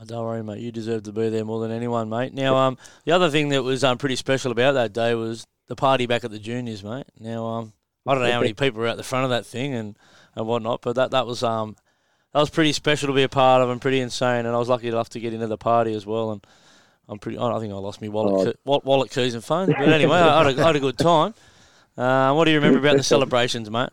Oh, 0.00 0.04
don't 0.04 0.24
worry, 0.24 0.42
mate. 0.42 0.60
You 0.60 0.72
deserve 0.72 1.04
to 1.04 1.12
be 1.12 1.28
there 1.28 1.44
more 1.44 1.60
than 1.60 1.70
anyone, 1.70 2.08
mate. 2.08 2.34
Now, 2.34 2.56
um, 2.56 2.78
the 3.04 3.12
other 3.12 3.30
thing 3.30 3.50
that 3.50 3.62
was 3.62 3.84
um, 3.84 3.98
pretty 3.98 4.16
special 4.16 4.50
about 4.50 4.72
that 4.72 4.92
day 4.92 5.14
was 5.14 5.46
the 5.68 5.76
party 5.76 6.06
back 6.06 6.24
at 6.24 6.30
the 6.30 6.38
juniors, 6.38 6.82
mate. 6.84 7.06
Now, 7.18 7.46
um, 7.46 7.72
I 8.06 8.14
don't 8.14 8.22
know 8.22 8.32
how 8.32 8.40
many 8.40 8.52
people 8.54 8.80
were 8.80 8.88
at 8.88 8.96
the 8.96 9.02
front 9.02 9.24
of 9.24 9.30
that 9.30 9.46
thing 9.46 9.74
and, 9.74 9.96
and 10.34 10.46
whatnot, 10.46 10.82
but 10.82 10.94
that, 10.96 11.10
that 11.12 11.26
was 11.26 11.42
um 11.42 11.76
that 12.32 12.40
was 12.40 12.50
pretty 12.50 12.72
special 12.72 13.08
to 13.08 13.12
be 13.12 13.22
a 13.22 13.28
part 13.28 13.62
of 13.62 13.68
and 13.68 13.80
pretty 13.80 14.00
insane. 14.00 14.46
And 14.46 14.54
I 14.54 14.58
was 14.58 14.68
lucky 14.68 14.88
enough 14.88 15.10
to 15.10 15.20
get 15.20 15.34
into 15.34 15.46
the 15.46 15.58
party 15.58 15.94
as 15.94 16.06
well. 16.06 16.32
And 16.32 16.46
I'm 17.08 17.18
pretty. 17.18 17.38
I 17.38 17.58
think 17.60 17.72
I 17.72 17.76
lost 17.76 18.00
my 18.00 18.08
wallet, 18.08 18.58
wa- 18.64 18.80
wallet 18.84 19.10
keys, 19.10 19.34
and 19.34 19.44
phone. 19.44 19.66
But 19.66 19.88
anyway, 19.88 20.16
I 20.16 20.44
had 20.44 20.58
a, 20.58 20.62
I 20.62 20.66
had 20.66 20.76
a 20.76 20.80
good 20.80 20.96
time. 20.96 21.34
Uh, 21.96 22.32
what 22.32 22.46
do 22.46 22.52
you 22.52 22.56
remember 22.56 22.78
about 22.78 22.96
the 22.96 23.02
celebrations, 23.02 23.70
mate? 23.70 23.90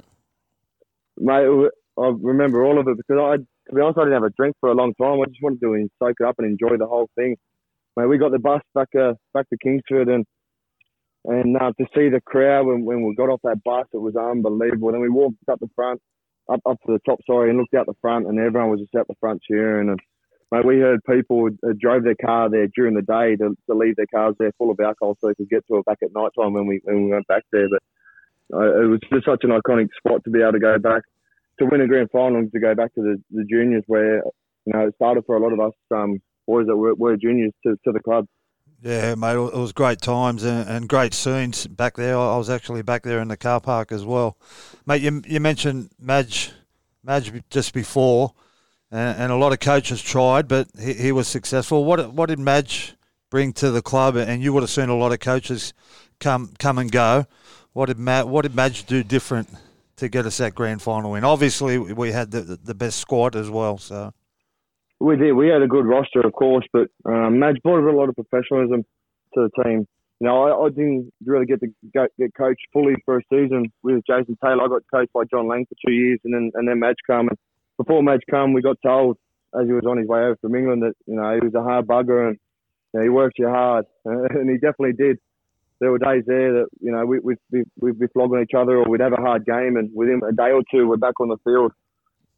mate. 1.17 1.69
I 1.97 2.13
remember 2.21 2.63
all 2.63 2.79
of 2.79 2.87
it 2.87 2.95
because 2.95 3.19
I, 3.19 3.37
to 3.37 3.75
be 3.75 3.81
honest, 3.81 3.97
I 3.97 4.03
didn't 4.03 4.13
have 4.13 4.23
a 4.23 4.29
drink 4.29 4.55
for 4.61 4.69
a 4.69 4.73
long 4.73 4.93
time. 4.95 5.19
I 5.19 5.25
just 5.25 5.41
wanted 5.41 5.59
to 5.59 5.89
soak 6.01 6.15
it 6.19 6.25
up 6.25 6.35
and 6.37 6.47
enjoy 6.47 6.77
the 6.77 6.87
whole 6.87 7.09
thing. 7.15 7.35
Mate, 7.97 8.05
we 8.05 8.17
got 8.17 8.31
the 8.31 8.39
bus 8.39 8.61
back, 8.73 8.87
uh, 8.97 9.13
back 9.33 9.49
to 9.49 9.57
Kingsford, 9.61 10.07
and 10.07 10.25
and 11.25 11.57
uh, 11.57 11.71
to 11.77 11.85
see 11.95 12.09
the 12.09 12.21
crowd 12.25 12.65
when, 12.65 12.85
when 12.85 13.03
we 13.03 13.15
got 13.15 13.29
off 13.29 13.41
that 13.43 13.63
bus, 13.63 13.87
it 13.93 13.97
was 13.97 14.15
unbelievable. 14.15 14.91
Then 14.91 15.01
we 15.01 15.09
walked 15.09 15.37
up 15.51 15.59
the 15.59 15.69
front, 15.75 16.01
up 16.51 16.61
up 16.65 16.77
to 16.85 16.93
the 16.93 16.99
top, 17.05 17.19
sorry, 17.25 17.49
and 17.49 17.59
looked 17.59 17.73
out 17.73 17.85
the 17.85 17.93
front, 18.01 18.27
and 18.27 18.39
everyone 18.39 18.69
was 18.69 18.79
just 18.79 18.95
out 18.95 19.07
the 19.07 19.15
front 19.19 19.41
cheering. 19.43 19.89
And 19.89 19.99
mate, 20.51 20.65
we 20.65 20.79
heard 20.79 21.01
people 21.03 21.47
uh, 21.47 21.73
drove 21.79 22.03
their 22.03 22.15
car 22.15 22.49
there 22.49 22.67
during 22.75 22.95
the 22.95 23.01
day 23.01 23.35
to, 23.35 23.55
to 23.69 23.77
leave 23.77 23.95
their 23.97 24.07
cars 24.13 24.35
there 24.39 24.51
full 24.57 24.71
of 24.71 24.79
alcohol 24.79 25.17
so 25.19 25.27
they 25.27 25.35
could 25.35 25.49
get 25.49 25.65
to 25.67 25.77
it 25.77 25.85
back 25.85 25.99
at 26.03 26.13
night 26.15 26.31
time 26.39 26.53
when 26.53 26.67
we 26.67 26.79
when 26.83 27.05
we 27.05 27.11
went 27.11 27.27
back 27.27 27.43
there. 27.51 27.67
But 27.69 27.83
uh, 28.57 28.83
it 28.83 28.87
was 28.87 28.99
just 29.11 29.25
such 29.25 29.43
an 29.43 29.51
iconic 29.51 29.89
spot 29.97 30.23
to 30.23 30.29
be 30.29 30.41
able 30.41 30.53
to 30.53 30.59
go 30.59 30.77
back 30.79 31.03
to 31.59 31.65
win 31.65 31.81
a 31.81 31.87
grand 31.87 32.09
final 32.11 32.37
and 32.37 32.51
to 32.51 32.59
go 32.59 32.73
back 32.73 32.93
to 32.95 33.01
the, 33.01 33.21
the 33.31 33.43
juniors 33.43 33.83
where 33.87 34.23
you 34.65 34.73
know 34.73 34.87
it 34.87 34.95
started 34.95 35.23
for 35.25 35.35
a 35.35 35.39
lot 35.39 35.53
of 35.53 35.59
us 35.59 35.73
um, 35.93 36.19
boys 36.47 36.65
that 36.67 36.75
were, 36.75 36.95
were 36.95 37.17
juniors 37.17 37.53
to, 37.65 37.75
to 37.85 37.91
the 37.91 37.99
club. 37.99 38.25
Yeah, 38.81 39.15
mate, 39.15 39.35
it 39.35 39.53
was 39.55 39.73
great 39.73 39.99
times 39.99 40.43
and, 40.43 40.69
and 40.69 40.87
great 40.87 41.13
scenes 41.13 41.67
back 41.67 41.97
there. 41.97 42.17
I 42.17 42.37
was 42.37 42.49
actually 42.49 42.81
back 42.81 43.03
there 43.03 43.19
in 43.19 43.27
the 43.27 43.35
car 43.35 43.59
park 43.59 43.91
as 43.91 44.05
well, 44.05 44.37
mate. 44.85 45.01
You, 45.01 45.21
you 45.27 45.41
mentioned 45.41 45.89
Madge, 45.99 46.53
Madge 47.03 47.33
just 47.49 47.73
before, 47.73 48.33
and, 48.89 49.23
and 49.23 49.31
a 49.33 49.35
lot 49.35 49.51
of 49.51 49.59
coaches 49.59 50.01
tried, 50.01 50.47
but 50.47 50.69
he, 50.79 50.93
he 50.93 51.11
was 51.11 51.27
successful. 51.27 51.83
What 51.83 52.13
what 52.13 52.29
did 52.29 52.39
Madge 52.39 52.95
bring 53.29 53.51
to 53.53 53.69
the 53.69 53.81
club? 53.81 54.15
And 54.15 54.41
you 54.41 54.53
would 54.53 54.63
have 54.63 54.69
seen 54.69 54.87
a 54.87 54.95
lot 54.95 55.11
of 55.11 55.19
coaches 55.19 55.73
come 56.21 56.53
come 56.57 56.77
and 56.77 56.89
go. 56.89 57.25
What 57.73 57.87
did 57.87 57.99
Matt, 57.99 58.29
what 58.29 58.43
did 58.43 58.55
Madge 58.55 58.85
do 58.85 59.03
different 59.03 59.49
to 59.97 60.07
get 60.07 60.25
us 60.25 60.37
that 60.37 60.55
grand 60.55 60.81
final 60.81 61.11
win? 61.11 61.25
Obviously, 61.25 61.77
we 61.77 62.13
had 62.13 62.31
the 62.31 62.57
the 62.63 62.75
best 62.75 62.99
squad 62.99 63.35
as 63.35 63.49
well. 63.49 63.77
So 63.77 64.13
We 64.99 65.15
did. 65.15 65.33
We 65.33 65.47
had 65.47 65.61
a 65.61 65.67
good 65.67 65.85
roster, 65.85 66.21
of 66.21 66.33
course, 66.33 66.65
but 66.73 66.89
um, 67.05 67.39
Madge 67.39 67.57
brought 67.63 67.87
a 67.87 67.95
lot 67.95 68.09
of 68.09 68.15
professionalism 68.15 68.83
to 69.33 69.47
the 69.47 69.63
team. 69.63 69.87
You 70.19 70.27
know, 70.27 70.43
I, 70.43 70.65
I 70.65 70.69
didn't 70.69 71.13
really 71.25 71.45
get 71.45 71.61
to 71.61 71.67
get 71.93 72.35
coached 72.35 72.67
fully 72.73 72.95
for 73.05 73.17
a 73.17 73.21
season 73.31 73.71
with 73.83 74.03
Jason 74.05 74.37
Taylor. 74.43 74.63
I 74.63 74.67
got 74.67 74.81
coached 74.93 75.13
by 75.13 75.23
John 75.31 75.47
Lang 75.47 75.65
for 75.65 75.75
two 75.85 75.93
years, 75.93 76.19
and 76.25 76.33
then 76.33 76.51
and 76.55 76.67
then 76.67 76.79
Madge 76.79 76.97
come. 77.07 77.29
And 77.29 77.37
before 77.77 78.03
Madge 78.03 78.23
come, 78.29 78.51
we 78.51 78.61
got 78.61 78.77
told 78.85 79.17
as 79.59 79.65
he 79.65 79.73
was 79.73 79.85
on 79.87 79.97
his 79.97 80.07
way 80.07 80.19
over 80.19 80.37
from 80.41 80.55
England 80.55 80.83
that 80.83 80.93
you 81.05 81.15
know 81.15 81.33
he 81.33 81.45
was 81.45 81.55
a 81.55 81.63
hard 81.63 81.87
bugger 81.87 82.27
and 82.27 82.37
you 82.93 82.99
know, 82.99 83.03
he 83.03 83.09
worked 83.09 83.39
you 83.39 83.47
hard, 83.47 83.85
and 84.05 84.49
he 84.49 84.55
definitely 84.55 84.93
did. 84.93 85.17
There 85.79 85.91
were 85.91 85.99
days 85.99 86.23
there 86.27 86.51
that 86.53 86.65
you 86.81 86.91
know 86.91 87.05
we, 87.05 87.19
we'd, 87.19 87.37
be, 87.49 87.61
we'd 87.79 87.97
be 87.97 88.07
flogging 88.07 88.41
each 88.41 88.53
other, 88.53 88.77
or 88.77 88.89
we'd 88.89 88.99
have 88.99 89.13
a 89.13 89.21
hard 89.21 89.45
game, 89.45 89.77
and 89.77 89.89
within 89.95 90.19
a 90.27 90.33
day 90.33 90.51
or 90.51 90.61
two, 90.69 90.87
we're 90.87 90.97
back 90.97 91.21
on 91.21 91.29
the 91.29 91.37
field, 91.45 91.71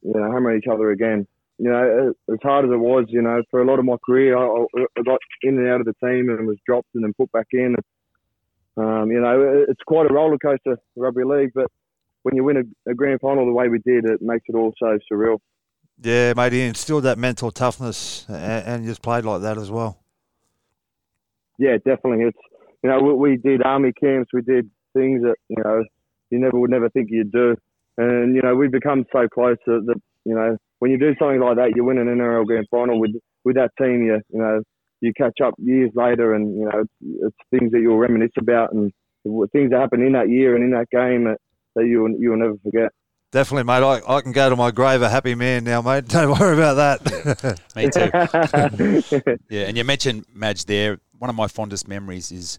you 0.03 0.13
know, 0.13 0.31
hammering 0.31 0.59
each 0.59 0.69
other 0.71 0.91
again. 0.91 1.25
You 1.61 1.69
know, 1.69 2.13
as 2.33 2.39
hard 2.41 2.65
as 2.65 2.71
it 2.71 2.79
was, 2.79 3.05
you 3.09 3.21
know, 3.21 3.43
for 3.51 3.61
a 3.61 3.65
lot 3.67 3.77
of 3.77 3.85
my 3.85 3.95
career, 4.03 4.35
I, 4.35 4.65
I 4.97 5.01
got 5.05 5.19
in 5.43 5.59
and 5.59 5.69
out 5.69 5.79
of 5.79 5.85
the 5.85 5.93
team 6.03 6.27
and 6.29 6.47
was 6.47 6.57
dropped 6.65 6.87
and 6.95 7.03
then 7.03 7.13
put 7.15 7.31
back 7.31 7.45
in. 7.53 7.75
Um, 8.77 9.11
you 9.11 9.21
know, 9.21 9.63
it's 9.69 9.83
quite 9.85 10.09
a 10.09 10.13
roller 10.13 10.39
coaster, 10.39 10.79
rugby 10.95 11.23
league, 11.23 11.51
but 11.53 11.67
when 12.23 12.35
you 12.35 12.43
win 12.43 12.57
a, 12.57 12.91
a 12.91 12.95
grand 12.95 13.21
final 13.21 13.45
the 13.45 13.51
way 13.51 13.67
we 13.67 13.77
did, 13.85 14.05
it 14.05 14.23
makes 14.23 14.45
it 14.47 14.55
all 14.55 14.73
so 14.79 14.97
surreal. 15.11 15.37
yeah, 16.01 16.33
mate, 16.35 16.53
he 16.53 16.61
instilled 16.61 17.03
that 17.03 17.19
mental 17.19 17.51
toughness 17.51 18.25
and, 18.27 18.65
and 18.65 18.85
just 18.85 19.03
played 19.03 19.23
like 19.23 19.41
that 19.43 19.59
as 19.59 19.69
well. 19.69 19.99
Yeah, 21.59 21.77
definitely. 21.77 22.25
It's 22.25 22.39
you 22.83 22.89
know 22.89 22.99
we, 23.01 23.13
we 23.13 23.37
did 23.37 23.61
army 23.63 23.91
camps, 23.93 24.31
we 24.33 24.41
did 24.41 24.67
things 24.97 25.21
that 25.21 25.35
you 25.47 25.61
know 25.63 25.83
you 26.31 26.39
never 26.39 26.57
would 26.59 26.71
never 26.71 26.89
think 26.89 27.09
you'd 27.11 27.31
do, 27.31 27.55
and 27.99 28.35
you 28.35 28.41
know 28.41 28.55
we've 28.55 28.71
become 28.71 29.05
so 29.11 29.27
close 29.27 29.57
that, 29.67 29.83
that 29.85 30.01
you 30.25 30.33
know 30.33 30.57
when 30.81 30.89
you 30.89 30.97
do 30.97 31.13
something 31.19 31.39
like 31.39 31.57
that, 31.57 31.73
you 31.75 31.85
win 31.85 31.99
an 31.99 32.07
NRL 32.07 32.45
grand 32.45 32.65
final 32.71 32.99
with 32.99 33.11
with 33.45 33.55
that 33.55 33.69
team. 33.79 34.03
You 34.03 34.19
you 34.29 34.39
know 34.39 34.61
you 34.99 35.13
catch 35.15 35.39
up 35.45 35.53
years 35.59 35.91
later, 35.93 36.33
and 36.33 36.57
you 36.57 36.65
know 36.65 36.81
it's, 36.81 36.93
it's 37.21 37.37
things 37.51 37.71
that 37.71 37.81
you'll 37.81 37.99
reminisce 37.99 38.31
about 38.39 38.73
and 38.73 38.91
things 39.51 39.69
that 39.69 39.79
happened 39.79 40.03
in 40.03 40.13
that 40.13 40.29
year 40.29 40.55
and 40.55 40.63
in 40.63 40.71
that 40.71 40.89
game 40.89 41.25
that, 41.25 41.37
that 41.75 41.85
you 41.85 42.01
will, 42.01 42.11
you 42.19 42.31
will 42.31 42.37
never 42.37 42.55
forget. 42.63 42.91
Definitely, 43.31 43.65
mate. 43.65 43.83
I, 43.83 44.01
I 44.07 44.21
can 44.21 44.31
go 44.31 44.49
to 44.49 44.55
my 44.55 44.71
grave 44.71 45.03
a 45.03 45.09
happy 45.09 45.35
man 45.35 45.63
now, 45.63 45.83
mate. 45.83 46.05
Don't 46.07 46.37
worry 46.39 46.55
about 46.55 47.01
that. 47.01 47.59
Me 47.75 49.21
too. 49.21 49.37
Yeah, 49.49 49.67
and 49.67 49.77
you 49.77 49.83
mentioned 49.83 50.25
Madge 50.33 50.65
there. 50.65 50.97
One 51.19 51.29
of 51.29 51.35
my 51.35 51.47
fondest 51.47 51.87
memories 51.87 52.31
is 52.31 52.57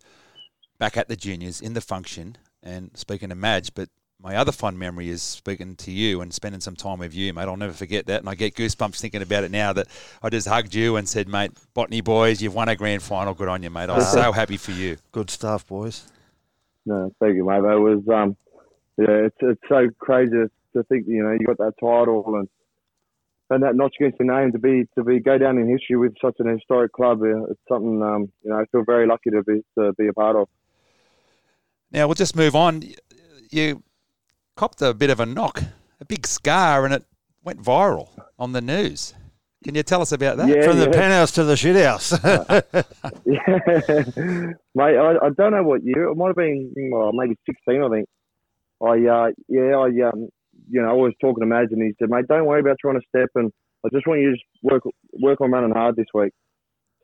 back 0.79 0.97
at 0.97 1.09
the 1.09 1.17
juniors 1.17 1.61
in 1.61 1.75
the 1.75 1.81
function 1.81 2.39
and 2.63 2.91
speaking 2.95 3.31
to 3.31 3.35
Madge. 3.35 3.75
But 3.75 3.89
my 4.23 4.37
other 4.37 4.53
fun 4.53 4.79
memory 4.79 5.09
is 5.09 5.21
speaking 5.21 5.75
to 5.77 5.91
you 5.91 6.21
and 6.21 6.33
spending 6.33 6.61
some 6.61 6.77
time 6.77 7.01
with 7.01 7.13
you, 7.13 7.33
mate. 7.35 7.43
I'll 7.43 7.57
never 7.57 7.73
forget 7.73 8.07
that. 8.07 8.21
And 8.21 8.29
I 8.29 8.35
get 8.35 8.55
goosebumps 8.55 9.01
thinking 9.01 9.21
about 9.21 9.43
it 9.43 9.51
now 9.51 9.73
that 9.73 9.89
I 10.23 10.31
just 10.31 10.47
hugged 10.47 10.75
you 10.75 10.97
and 10.97 11.09
said, 11.09 11.29
mate, 11.29 11.51
Botany 11.75 12.03
boys, 12.03 12.41
you've 12.41 12.55
won 12.55 12.69
a 12.69 12.77
grand 12.77 13.03
final. 13.03 13.35
Good 13.35 13.49
on 13.49 13.63
you, 13.63 13.71
mate. 13.71 13.91
I 13.91 13.97
was 13.97 14.13
so 14.13 14.31
happy 14.31 14.57
for 14.57 14.71
you. 14.71 14.97
Good 15.11 15.29
stuff, 15.29 15.67
boys. 15.67 16.05
No, 16.87 17.13
thank 17.21 17.35
you, 17.35 17.45
mate. 17.45 17.59
It 17.59 17.81
was 17.81 18.03
um, 18.13 18.37
yeah, 18.99 19.27
it's 19.27 19.37
it's 19.41 19.61
so 19.69 19.89
crazy 19.99 20.51
to 20.75 20.83
think 20.85 21.07
you 21.07 21.23
know 21.23 21.33
you 21.33 21.47
got 21.47 21.59
that 21.59 21.75
title 21.81 22.25
and 22.37 22.49
and 23.51 23.63
that 23.63 23.77
notch 23.77 23.95
against 24.01 24.19
your 24.19 24.35
name 24.35 24.53
to 24.53 24.59
be 24.59 24.89
to 24.97 25.05
be 25.05 25.21
go 25.21 25.39
down 25.39 25.59
in 25.59 25.69
history 25.69 25.97
with 25.97 26.15
such 26.21 26.37
an 26.39 26.47
historic 26.47 26.93
club. 26.93 27.21
It's 27.23 27.61
something 27.69 28.03
um, 28.03 28.33
you 28.43 28.51
know 28.51 28.61
I 28.61 28.65
feel 28.67 28.85
very 28.85 29.07
lucky 29.07 29.31
to 29.31 29.43
be 29.43 29.63
to 29.79 29.93
be 29.95 30.09
a 30.09 30.13
part 30.13 30.37
of. 30.37 30.49
Now 31.91 32.07
we'll 32.07 32.15
just 32.15 32.37
move 32.37 32.57
on. 32.57 32.83
You 33.51 33.83
copped 34.57 34.83
a 34.83 34.95
bit 34.95 35.11
of 35.11 35.21
a 35.21 35.27
knock, 35.27 35.63
a 36.01 36.05
big 36.05 36.27
scar, 36.27 36.85
and 36.85 36.95
it 36.95 37.05
went 37.45 37.63
viral 37.63 38.09
on 38.39 38.53
the 38.53 38.61
news. 38.61 39.15
Can 39.65 39.75
you 39.75 39.83
tell 39.83 40.03
us 40.03 40.11
about 40.11 40.39
that? 40.39 40.49
Yeah, 40.49 40.65
From 40.65 40.79
the 40.79 40.87
yeah. 40.87 40.93
penthouse 40.93 41.31
to 41.33 41.45
the 41.45 41.57
shit 41.57 41.77
house. 41.77 42.13
Yeah, 43.25 43.59
mate. 44.75 44.97
I, 44.97 45.17
I 45.23 45.31
don't 45.37 45.53
know 45.53 45.63
what 45.63 45.85
year. 45.85 46.05
It 46.09 46.17
might 46.17 46.29
have 46.29 46.37
been 46.37 46.73
well, 46.91 47.13
maybe 47.13 47.37
sixteen. 47.47 47.83
I 47.83 47.89
think. 47.89 48.09
I 48.83 49.09
uh, 49.09 49.31
yeah, 49.49 49.77
I 49.77 49.87
um, 50.09 50.29
you 50.69 50.83
know, 50.83 50.89
I 50.89 50.93
was 50.93 51.13
talking 51.21 51.43
to 51.43 51.47
Madge 51.47 51.69
and 51.71 51.83
he 51.83 51.93
said, 51.99 52.11
mate, 52.11 52.27
don't 52.29 52.47
worry 52.47 52.61
about 52.61 52.77
trying 52.81 53.01
to 53.01 53.07
step, 53.09 53.29
and 53.35 53.53
I 53.85 53.89
just 53.93 54.07
want 54.07 54.21
you 54.21 54.31
to 54.31 54.33
just 54.33 54.45
work 54.63 54.83
work 55.21 55.41
on 55.41 55.51
running 55.53 55.73
hard 55.73 55.97
this 55.97 56.07
week. 56.15 56.33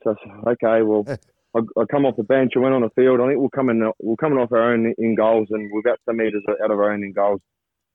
So 0.03 0.11
I 0.11 0.13
said, 0.23 0.53
okay, 0.53 0.81
well, 0.81 1.03
I, 1.55 1.59
I 1.79 1.85
come 1.89 2.05
off 2.05 2.15
the 2.15 2.23
bench. 2.23 2.53
I 2.55 2.59
went 2.59 2.75
on 2.75 2.81
the 2.81 2.89
field. 2.91 3.19
I 3.19 3.27
think 3.27 3.39
we'll 3.39 3.49
come 3.49 3.69
in. 3.69 3.91
We're 3.99 4.15
coming 4.17 4.37
off 4.37 4.51
our 4.51 4.73
own 4.73 4.93
in 4.97 5.15
goals, 5.15 5.47
and 5.51 5.69
we're 5.71 5.79
about 5.79 5.99
ten 6.07 6.17
meters 6.17 6.43
out 6.63 6.71
of 6.71 6.77
our 6.79 6.91
own 6.91 7.03
in 7.03 7.13
goals. 7.13 7.41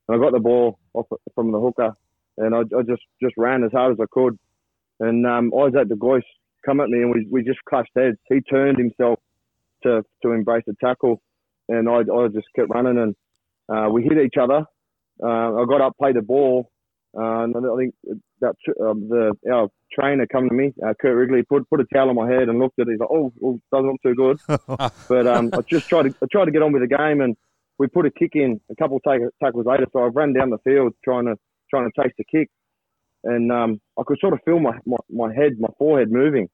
And 0.08 0.16
I 0.16 0.20
got 0.24 0.32
the 0.32 0.40
ball 0.40 0.78
off 0.92 1.06
from 1.34 1.52
the 1.52 1.60
hooker, 1.60 1.92
and 2.38 2.54
I, 2.54 2.60
I 2.60 2.82
just 2.82 3.02
just 3.22 3.34
ran 3.36 3.64
as 3.64 3.72
hard 3.72 3.92
as 3.92 3.98
I 4.00 4.06
could. 4.10 4.38
And 5.00 5.26
um, 5.26 5.52
Isaac 5.56 5.88
de 5.88 5.94
Gois 5.94 6.22
come 6.64 6.80
at 6.80 6.88
me, 6.88 7.02
and 7.02 7.12
we, 7.12 7.26
we 7.30 7.42
just 7.42 7.60
clashed 7.68 7.92
heads. 7.96 8.16
He 8.28 8.40
turned 8.40 8.78
himself 8.78 9.20
to 9.84 10.02
to 10.22 10.32
embrace 10.32 10.64
the 10.66 10.74
tackle, 10.82 11.22
and 11.68 11.88
I, 11.88 11.98
I 12.12 12.28
just 12.28 12.48
kept 12.56 12.70
running, 12.70 12.98
and 12.98 13.14
uh, 13.68 13.88
we 13.90 14.02
hit 14.02 14.18
each 14.18 14.36
other. 14.40 14.64
Uh, 15.22 15.62
I 15.62 15.64
got 15.68 15.80
up, 15.80 15.96
played 15.96 16.16
the 16.16 16.22
ball, 16.22 16.70
uh, 17.16 17.44
and 17.44 17.56
I 17.56 17.76
think 17.76 17.94
that 18.40 18.54
um, 18.80 19.08
the 19.08 19.32
our 19.52 19.68
trainer 19.92 20.26
come 20.26 20.48
to 20.48 20.54
me, 20.54 20.72
uh, 20.84 20.94
Kurt 21.00 21.16
Wrigley, 21.16 21.42
put 21.42 21.68
put 21.70 21.80
a 21.80 21.84
towel 21.92 22.10
on 22.10 22.16
my 22.16 22.28
head 22.28 22.48
and 22.48 22.58
looked 22.58 22.78
at 22.78 22.88
it. 22.88 22.92
He's 22.92 23.00
like, 23.00 23.10
"Oh, 23.10 23.32
oh 23.42 23.60
doesn't 23.72 23.86
look 23.86 24.02
too 24.02 24.14
good." 24.14 24.40
but 25.08 25.26
um, 25.26 25.50
I 25.52 25.60
just 25.68 25.88
tried 25.88 26.04
to 26.04 26.14
I 26.22 26.26
tried 26.30 26.46
to 26.46 26.50
get 26.50 26.62
on 26.62 26.72
with 26.72 26.82
the 26.82 26.96
game, 26.96 27.20
and 27.20 27.36
we 27.78 27.86
put 27.86 28.06
a 28.06 28.10
kick 28.10 28.32
in 28.34 28.60
a 28.70 28.74
couple 28.76 28.96
of 28.96 29.02
take, 29.08 29.22
tackles 29.42 29.66
later. 29.66 29.86
So 29.92 30.00
I 30.00 30.06
ran 30.06 30.32
down 30.32 30.50
the 30.50 30.58
field 30.64 30.94
trying 31.04 31.26
to 31.26 31.36
trying 31.70 31.90
to 31.90 32.02
chase 32.02 32.12
the 32.18 32.24
kick, 32.24 32.50
and 33.24 33.50
um, 33.52 33.80
I 33.98 34.02
could 34.06 34.18
sort 34.20 34.32
of 34.32 34.40
feel 34.44 34.58
my, 34.60 34.76
my, 34.86 34.96
my 35.10 35.34
head, 35.34 35.52
my 35.58 35.68
forehead 35.78 36.10
moving, 36.10 36.48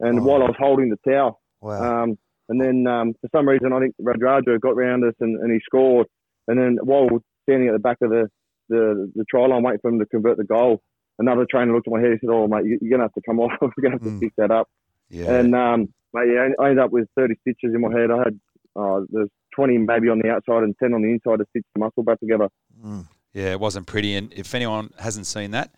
and 0.00 0.20
Oh. 0.20 0.22
while 0.22 0.42
I 0.42 0.46
was 0.46 0.56
holding 0.58 0.90
the 0.90 1.10
towel. 1.10 1.40
Wow. 1.60 2.02
Um, 2.04 2.18
and 2.48 2.60
then 2.60 2.86
um, 2.86 3.14
for 3.20 3.28
some 3.34 3.48
reason, 3.48 3.72
I 3.72 3.80
think 3.80 3.94
Radradra 4.00 4.60
got 4.60 4.76
round 4.76 5.04
us 5.04 5.14
and, 5.20 5.38
and 5.42 5.52
he 5.52 5.60
scored. 5.64 6.06
And 6.46 6.58
then 6.58 6.78
while 6.82 7.02
we 7.02 7.14
were 7.14 7.22
standing 7.42 7.68
at 7.68 7.72
the 7.72 7.78
back 7.78 7.98
of 8.00 8.10
the, 8.10 8.28
the, 8.68 9.10
the 9.14 9.24
try 9.30 9.46
line 9.46 9.62
waiting 9.62 9.80
for 9.80 9.90
him 9.90 9.98
to 9.98 10.06
convert 10.06 10.36
the 10.36 10.44
goal, 10.44 10.82
another 11.18 11.46
trainer 11.50 11.72
looked 11.72 11.88
at 11.88 11.92
my 11.92 12.00
head 12.00 12.10
and 12.12 12.20
said, 12.20 12.30
"Oh, 12.30 12.46
mate, 12.48 12.64
you- 12.64 12.78
you're 12.80 12.90
gonna 12.90 13.04
have 13.04 13.14
to 13.14 13.22
come 13.26 13.40
off. 13.40 13.52
We're 13.60 13.70
gonna 13.82 13.94
have 13.96 14.02
to 14.02 14.10
Mm. 14.10 14.20
pick 14.20 14.32
that 14.36 14.50
up." 14.50 14.68
Yeah. 15.10 15.32
And 15.32 15.54
um, 15.54 15.80
mate, 16.12 16.28
yeah, 16.32 16.48
I 16.60 16.68
ended 16.70 16.78
up 16.84 16.90
with 16.90 17.08
30 17.16 17.34
stitches 17.40 17.74
in 17.74 17.80
my 17.80 17.90
head. 17.98 18.10
I 18.10 18.18
had 18.18 18.40
uh, 18.76 19.00
there's 19.10 19.28
20 19.56 19.78
maybe 19.78 20.08
on 20.08 20.20
the 20.20 20.30
outside 20.30 20.62
and 20.62 20.74
10 20.78 20.94
on 20.94 21.02
the 21.02 21.08
inside 21.10 21.38
to 21.38 21.46
stitch 21.50 21.64
the 21.74 21.80
muscle 21.80 22.02
back 22.04 22.20
together. 22.20 22.48
Mm. 22.84 23.06
Yeah, 23.32 23.52
it 23.52 23.60
wasn't 23.60 23.86
pretty. 23.86 24.14
And 24.14 24.32
if 24.32 24.54
anyone 24.54 24.90
hasn't 24.98 25.26
seen 25.26 25.50
that, 25.52 25.74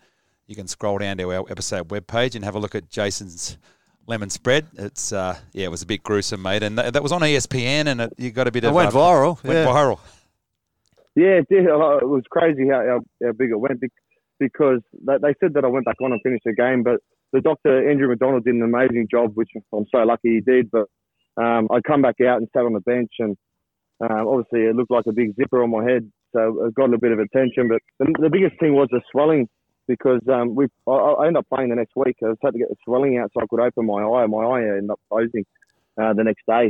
you 0.47 0.55
can 0.55 0.67
scroll 0.67 0.97
down 0.99 1.17
to 1.17 1.31
our 1.33 1.45
episode 1.49 1.87
webpage 1.89 2.35
and 2.35 2.43
have 2.45 2.55
a 2.55 2.59
look 2.59 2.75
at 2.75 2.89
Jason's 2.89 3.57
lemon 4.07 4.29
spread. 4.29 4.67
It's 4.77 5.11
uh, 5.13 5.37
yeah, 5.53 5.65
it 5.65 5.71
was 5.71 5.81
a 5.81 5.85
bit 5.85 6.03
gruesome, 6.03 6.41
mate. 6.41 6.61
And 6.63 6.77
that, 6.77 6.93
that 6.93 7.01
was 7.03 7.11
on 7.11 7.21
ESPN, 7.21 7.87
and 7.87 8.01
it, 8.01 8.13
you 8.17 8.31
got 8.31 8.47
a 8.47 8.51
bit 8.51 8.63
It 8.63 8.67
of 8.67 8.73
went 8.75 8.89
uh, 8.93 8.97
viral. 8.97 9.43
Went 9.43 9.55
yeah. 9.57 9.65
viral. 9.65 9.99
Yeah, 11.15 11.41
it 11.41 11.47
did. 11.49 11.65
It 11.67 12.07
was 12.07 12.23
crazy 12.29 12.67
how, 12.69 12.83
how, 12.85 12.99
how 13.23 13.31
big 13.33 13.51
it 13.51 13.59
went 13.59 13.81
because 14.39 14.81
they, 15.05 15.33
said 15.39 15.53
that 15.53 15.63
I 15.63 15.67
went 15.67 15.85
back 15.85 16.01
on 16.01 16.11
and 16.11 16.21
finished 16.23 16.43
the 16.45 16.53
game, 16.53 16.83
but 16.83 16.99
the 17.31 17.41
doctor, 17.41 17.89
Andrew 17.89 18.09
McDonald, 18.09 18.43
did 18.43 18.55
an 18.55 18.63
amazing 18.63 19.07
job, 19.09 19.31
which 19.35 19.49
I'm 19.73 19.85
so 19.91 19.99
lucky 19.99 20.35
he 20.35 20.41
did. 20.41 20.69
But 20.71 20.87
um, 21.37 21.67
I 21.71 21.79
come 21.79 22.01
back 22.01 22.19
out 22.21 22.37
and 22.37 22.47
sat 22.51 22.63
on 22.63 22.73
the 22.73 22.81
bench, 22.81 23.11
and 23.19 23.37
um, 24.01 24.27
obviously 24.27 24.61
it 24.61 24.75
looked 24.75 24.91
like 24.91 25.05
a 25.07 25.13
big 25.13 25.35
zipper 25.35 25.63
on 25.63 25.69
my 25.69 25.83
head, 25.83 26.11
so 26.33 26.65
it 26.65 26.73
got 26.73 26.93
a 26.93 26.97
bit 26.97 27.11
of 27.11 27.19
attention. 27.19 27.69
But 27.69 27.81
the, 27.99 28.13
the 28.23 28.29
biggest 28.29 28.59
thing 28.59 28.73
was 28.73 28.87
the 28.91 29.01
swelling 29.11 29.47
because 29.87 30.21
um, 30.31 30.55
we 30.55 30.67
I, 30.87 30.91
I 30.91 31.27
ended 31.27 31.39
up 31.39 31.47
playing 31.53 31.69
the 31.69 31.75
next 31.75 31.95
week. 31.95 32.17
I 32.23 32.31
just 32.31 32.41
had 32.43 32.53
to 32.53 32.59
get 32.59 32.69
the 32.69 32.75
swelling 32.83 33.17
out 33.17 33.31
so 33.33 33.41
I 33.41 33.45
could 33.49 33.61
open 33.61 33.85
my 33.85 34.01
eye. 34.01 34.25
My 34.25 34.43
eye 34.43 34.61
ended 34.61 34.89
up 34.89 34.99
closing 35.09 35.45
uh, 36.01 36.13
the 36.13 36.23
next 36.23 36.43
day. 36.47 36.67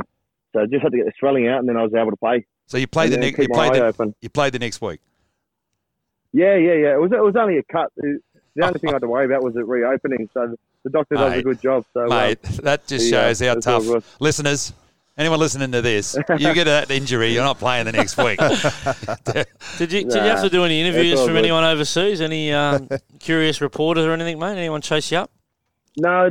So 0.52 0.60
I 0.60 0.66
just 0.66 0.82
had 0.82 0.92
to 0.92 0.98
get 0.98 1.06
the 1.06 1.12
swelling 1.18 1.48
out, 1.48 1.60
and 1.60 1.68
then 1.68 1.76
I 1.76 1.82
was 1.82 1.94
able 1.94 2.10
to 2.10 2.16
play. 2.16 2.46
So 2.66 2.78
you 2.78 2.86
played 2.86 3.12
the 3.12 3.18
next. 3.18 3.38
You 3.38 3.48
played 3.48 3.74
the, 3.74 3.86
open. 3.86 4.14
you 4.20 4.28
played 4.28 4.52
the 4.52 4.58
next 4.58 4.80
week. 4.80 5.00
Yeah, 6.32 6.56
yeah, 6.56 6.74
yeah. 6.74 6.94
It 6.94 7.00
was 7.00 7.12
it 7.12 7.22
was 7.22 7.36
only 7.36 7.58
a 7.58 7.62
cut. 7.64 7.92
The 7.96 8.64
only 8.64 8.78
thing 8.78 8.90
I 8.90 8.94
had 8.94 9.02
to 9.02 9.08
worry 9.08 9.26
about 9.26 9.42
was 9.42 9.56
it 9.56 9.66
reopening. 9.66 10.28
So 10.32 10.56
the 10.84 10.90
doctor 10.90 11.14
does 11.14 11.38
a 11.38 11.42
good 11.42 11.60
job. 11.60 11.84
So 11.92 12.04
uh, 12.04 12.08
Mate, 12.08 12.42
that 12.62 12.86
just 12.86 13.10
yeah, 13.10 13.32
shows 13.32 13.40
how 13.40 13.54
tough 13.54 14.20
listeners. 14.20 14.72
Anyone 15.18 15.40
listening 15.40 15.72
to 15.72 15.82
this, 15.82 16.16
you 16.38 16.38
get 16.54 16.64
that 16.64 16.90
injury, 16.90 17.34
you're 17.34 17.44
not 17.44 17.58
playing 17.58 17.84
the 17.84 17.92
next 17.92 18.16
week. 18.16 18.38
Did 19.76 19.92
you 19.92 20.04
did 20.04 20.14
you 20.14 20.20
have 20.20 20.40
to 20.40 20.48
do 20.48 20.64
any 20.64 20.80
interviews 20.80 21.20
from 21.20 21.34
good. 21.34 21.44
anyone 21.44 21.64
overseas? 21.64 22.22
Any 22.22 22.50
um, 22.50 22.88
curious 23.18 23.60
reporters 23.60 24.06
or 24.06 24.12
anything, 24.12 24.38
mate? 24.38 24.56
Anyone 24.56 24.80
chase 24.80 25.12
you 25.12 25.18
up? 25.18 25.30
no, 25.98 26.30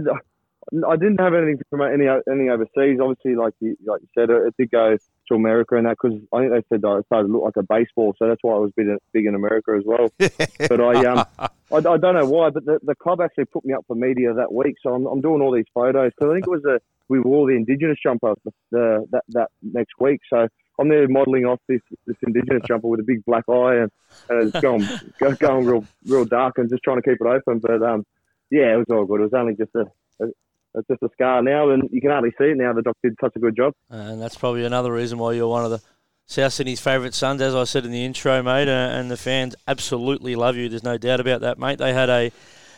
I 0.90 0.96
didn't 0.96 1.20
have 1.20 1.36
anything 1.36 1.62
from 1.70 1.82
any 1.82 2.08
any 2.08 2.50
overseas. 2.50 3.00
Obviously, 3.00 3.36
like 3.36 3.54
you 3.60 3.78
like 3.86 4.02
you 4.02 4.08
said, 4.16 4.32
it, 4.32 4.48
it 4.48 4.56
did 4.58 4.72
go 4.72 4.98
to 5.32 5.36
America 5.36 5.76
and 5.76 5.86
that 5.86 5.98
because 6.02 6.18
I 6.34 6.40
think 6.40 6.52
they 6.52 6.64
said 6.70 6.82
that 6.82 6.98
it 6.98 7.06
started 7.06 7.28
to 7.28 7.34
look 7.34 7.44
like 7.44 7.58
a 7.58 7.64
baseball, 7.64 8.14
so 8.18 8.28
that's 8.28 8.42
why 8.42 8.54
I 8.54 8.60
was 8.60 8.72
big, 8.76 8.88
big 9.14 9.26
in 9.26 9.36
America 9.36 9.72
as 9.78 9.84
well. 9.86 10.12
but 10.18 10.82
I 10.82 11.06
um 11.06 11.26
I, 11.40 11.78
I 11.78 11.98
don't 11.98 12.16
know 12.16 12.26
why, 12.26 12.50
but 12.50 12.66
the, 12.66 12.80
the 12.84 12.96
club 12.96 13.22
actually 13.22 13.46
put 13.46 13.66
me 13.66 13.74
up 13.74 13.86
for 13.88 13.96
media 13.96 14.34
that 14.34 14.52
week, 14.52 14.76
so 14.84 14.94
I'm, 14.94 15.06
I'm 15.06 15.22
doing 15.22 15.42
all 15.42 15.54
these 15.54 15.66
photos 15.74 16.12
because 16.16 16.32
I 16.32 16.34
think 16.36 16.48
it 16.48 16.52
was 16.52 16.66
a 16.66 16.80
we 17.08 17.20
wore 17.20 17.48
the 17.48 17.56
Indigenous 17.56 17.98
jumper 18.04 18.36
the, 18.44 18.52
the 18.72 19.08
that 19.12 19.24
that 19.30 19.50
next 19.62 19.94
week, 20.00 20.22
so. 20.30 20.48
I'm 20.80 20.90
there 20.90 21.08
modelling 21.08 21.46
off 21.46 21.60
this, 21.68 21.82
this 22.08 22.16
indigenous 22.26 22.64
jumper 22.68 22.88
with 22.88 23.02
a 23.02 23.04
big 23.04 23.24
black 23.26 23.44
eye 23.48 23.76
and, 23.76 23.92
and 24.30 24.48
it's 24.48 24.60
going 24.62 24.88
go- 25.20 25.36
going 25.36 25.66
real 25.66 25.86
real 26.08 26.26
dark 26.26 26.58
and 26.58 26.70
just 26.72 26.82
trying 26.82 27.00
to 27.00 27.08
keep 27.08 27.20
it 27.22 27.28
open. 27.28 27.60
But 27.60 27.84
um, 27.84 28.04
yeah, 28.50 28.74
it 28.74 28.78
was 28.78 28.88
all 28.90 29.06
good. 29.06 29.20
It 29.20 29.32
was 29.32 29.34
only 29.34 29.56
just 29.56 29.76
a, 29.76 29.86
a 30.24 30.30
it's 30.76 30.88
just 30.88 31.04
a 31.04 31.10
scar 31.14 31.42
now, 31.42 31.70
and 31.70 31.90
you 31.92 32.02
can 32.02 32.12
hardly 32.12 32.32
see 32.38 32.46
it 32.46 32.58
now. 32.58 32.74
The 32.74 32.82
doctor 32.82 33.10
did 33.10 33.18
such 33.22 33.36
a 33.36 33.40
good 33.40 33.56
job. 33.56 33.74
And 33.90 34.22
that's 34.22 34.38
probably 34.38 34.66
another 34.66 34.92
reason 34.92 35.18
why 35.18 35.34
you're 35.34 35.48
one 35.48 35.66
of 35.66 35.72
the 35.72 35.82
South 36.26 36.54
Sydney's 36.54 36.80
favourite 36.80 37.14
sons, 37.14 37.42
as 37.42 37.54
I 37.54 37.66
said 37.66 37.86
in 37.86 37.92
the 37.92 38.06
intro, 38.06 38.42
mate. 38.42 38.70
Uh, 38.70 38.72
and 38.72 39.12
the 39.12 39.18
fans 39.18 39.56
absolutely 39.68 40.36
love 40.36 40.56
you. 40.56 40.70
There's 40.70 40.84
no 40.84 40.98
doubt 40.98 41.20
about 41.20 41.42
that, 41.42 41.60
mate. 41.60 41.78
They 41.78 41.94
had 41.94 42.10
a 42.10 42.32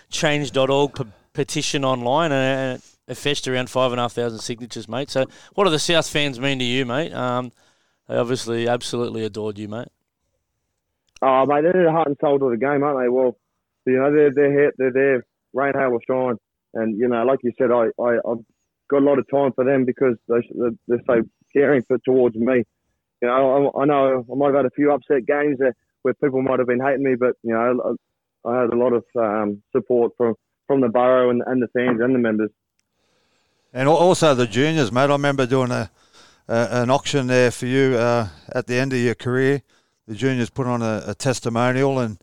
change.org 0.10 0.96
pe- 0.96 1.04
petition 1.34 1.86
online, 1.86 2.32
and 2.32 2.82
it, 3.08 3.16
fetched 3.16 3.48
around 3.48 3.70
five 3.70 3.91
and 3.91 4.00
a 4.00 4.04
half 4.04 4.14
thousand 4.14 4.39
signatures, 4.39 4.89
mate. 4.89 5.12
So, 5.12 5.26
what 5.54 5.66
do 5.66 5.70
the 5.70 5.80
South 5.80 6.10
fans 6.10 6.39
mean 6.39 6.58
to 6.60 6.66
you, 6.66 6.86
mate? 6.86 7.14
Um, 7.14 7.52
they 8.08 8.16
obviously 8.16 8.68
absolutely 8.68 9.24
adored 9.24 9.60
you, 9.60 9.68
mate. 9.68 9.89
Oh, 11.22 11.46
mate, 11.46 11.62
they're 11.62 11.86
the 11.86 11.91
heart 11.91 12.08
and 12.08 12.18
soul 12.20 12.44
of 12.44 12.52
the 12.52 12.58
game, 12.58 12.84
aren't 12.84 13.00
they? 13.00 13.10
Well, 13.10 13.38
you 13.86 14.00
know, 14.00 14.12
they're 14.12 14.32
they're 14.34 14.52
here, 14.52 14.74
they're 14.78 14.91
there, 14.91 15.26
rain, 15.54 15.74
hail, 15.74 15.91
or 15.91 16.02
shine, 16.08 16.38
and 16.74 16.97
you 16.97 17.07
know, 17.07 17.24
like 17.24 17.39
you 17.43 17.51
said, 17.57 17.71
I 17.71 17.88
I 18.01 18.15
I've 18.28 18.43
got 18.89 19.01
a 19.01 19.05
lot 19.05 19.19
of 19.19 19.30
time 19.30 19.51
for 19.53 19.63
them 19.63 19.86
because 19.86 20.15
they 20.28 20.41
they're, 20.88 21.01
so 21.07 21.21
caring 21.53 21.84
for 21.84 21.97
towards 21.99 22.36
me. 22.36 22.63
You 23.21 23.28
know, 23.28 23.71
I, 23.76 23.82
I 23.82 23.86
know 23.86 24.26
I 24.32 24.36
might 24.36 24.47
have 24.47 24.55
had 24.55 24.65
a 24.65 24.71
few 24.71 24.91
upset 24.91 25.26
games 25.26 25.57
there 25.59 25.76
where 26.01 26.13
people 26.15 26.41
might 26.41 26.59
have 26.59 26.67
been 26.67 26.82
hating 26.82 27.03
me, 27.03 27.15
but 27.15 27.36
you 27.43 27.53
know, 27.53 27.97
I, 28.45 28.49
I 28.49 28.61
had 28.61 28.74
a 28.74 28.78
lot 28.78 28.93
of 28.93 29.03
um, 29.15 29.61
support 29.71 30.13
from 30.17 30.36
from 30.67 30.82
the 30.82 30.89
Burrow 30.89 31.30
and, 31.30 31.41
and 31.45 31.61
the 31.61 31.67
fans 31.67 31.99
and 32.01 32.15
the 32.15 32.19
members. 32.19 32.49
And 33.74 33.89
also 33.89 34.36
the 34.36 34.47
juniors, 34.47 34.91
mate. 34.91 35.03
I 35.03 35.07
remember 35.07 35.45
doing 35.45 35.71
a, 35.71 35.89
a 36.47 36.67
an 36.71 36.89
auction 36.89 37.28
there 37.28 37.51
for 37.51 37.65
you 37.65 37.95
uh, 37.95 38.30
at 38.53 38.67
the 38.67 38.76
end 38.76 38.93
of 38.93 38.99
your 38.99 39.15
career. 39.15 39.61
The 40.07 40.15
juniors 40.15 40.49
put 40.49 40.67
on 40.67 40.82
a, 40.82 41.03
a 41.07 41.15
testimonial 41.15 41.99
and 41.99 42.19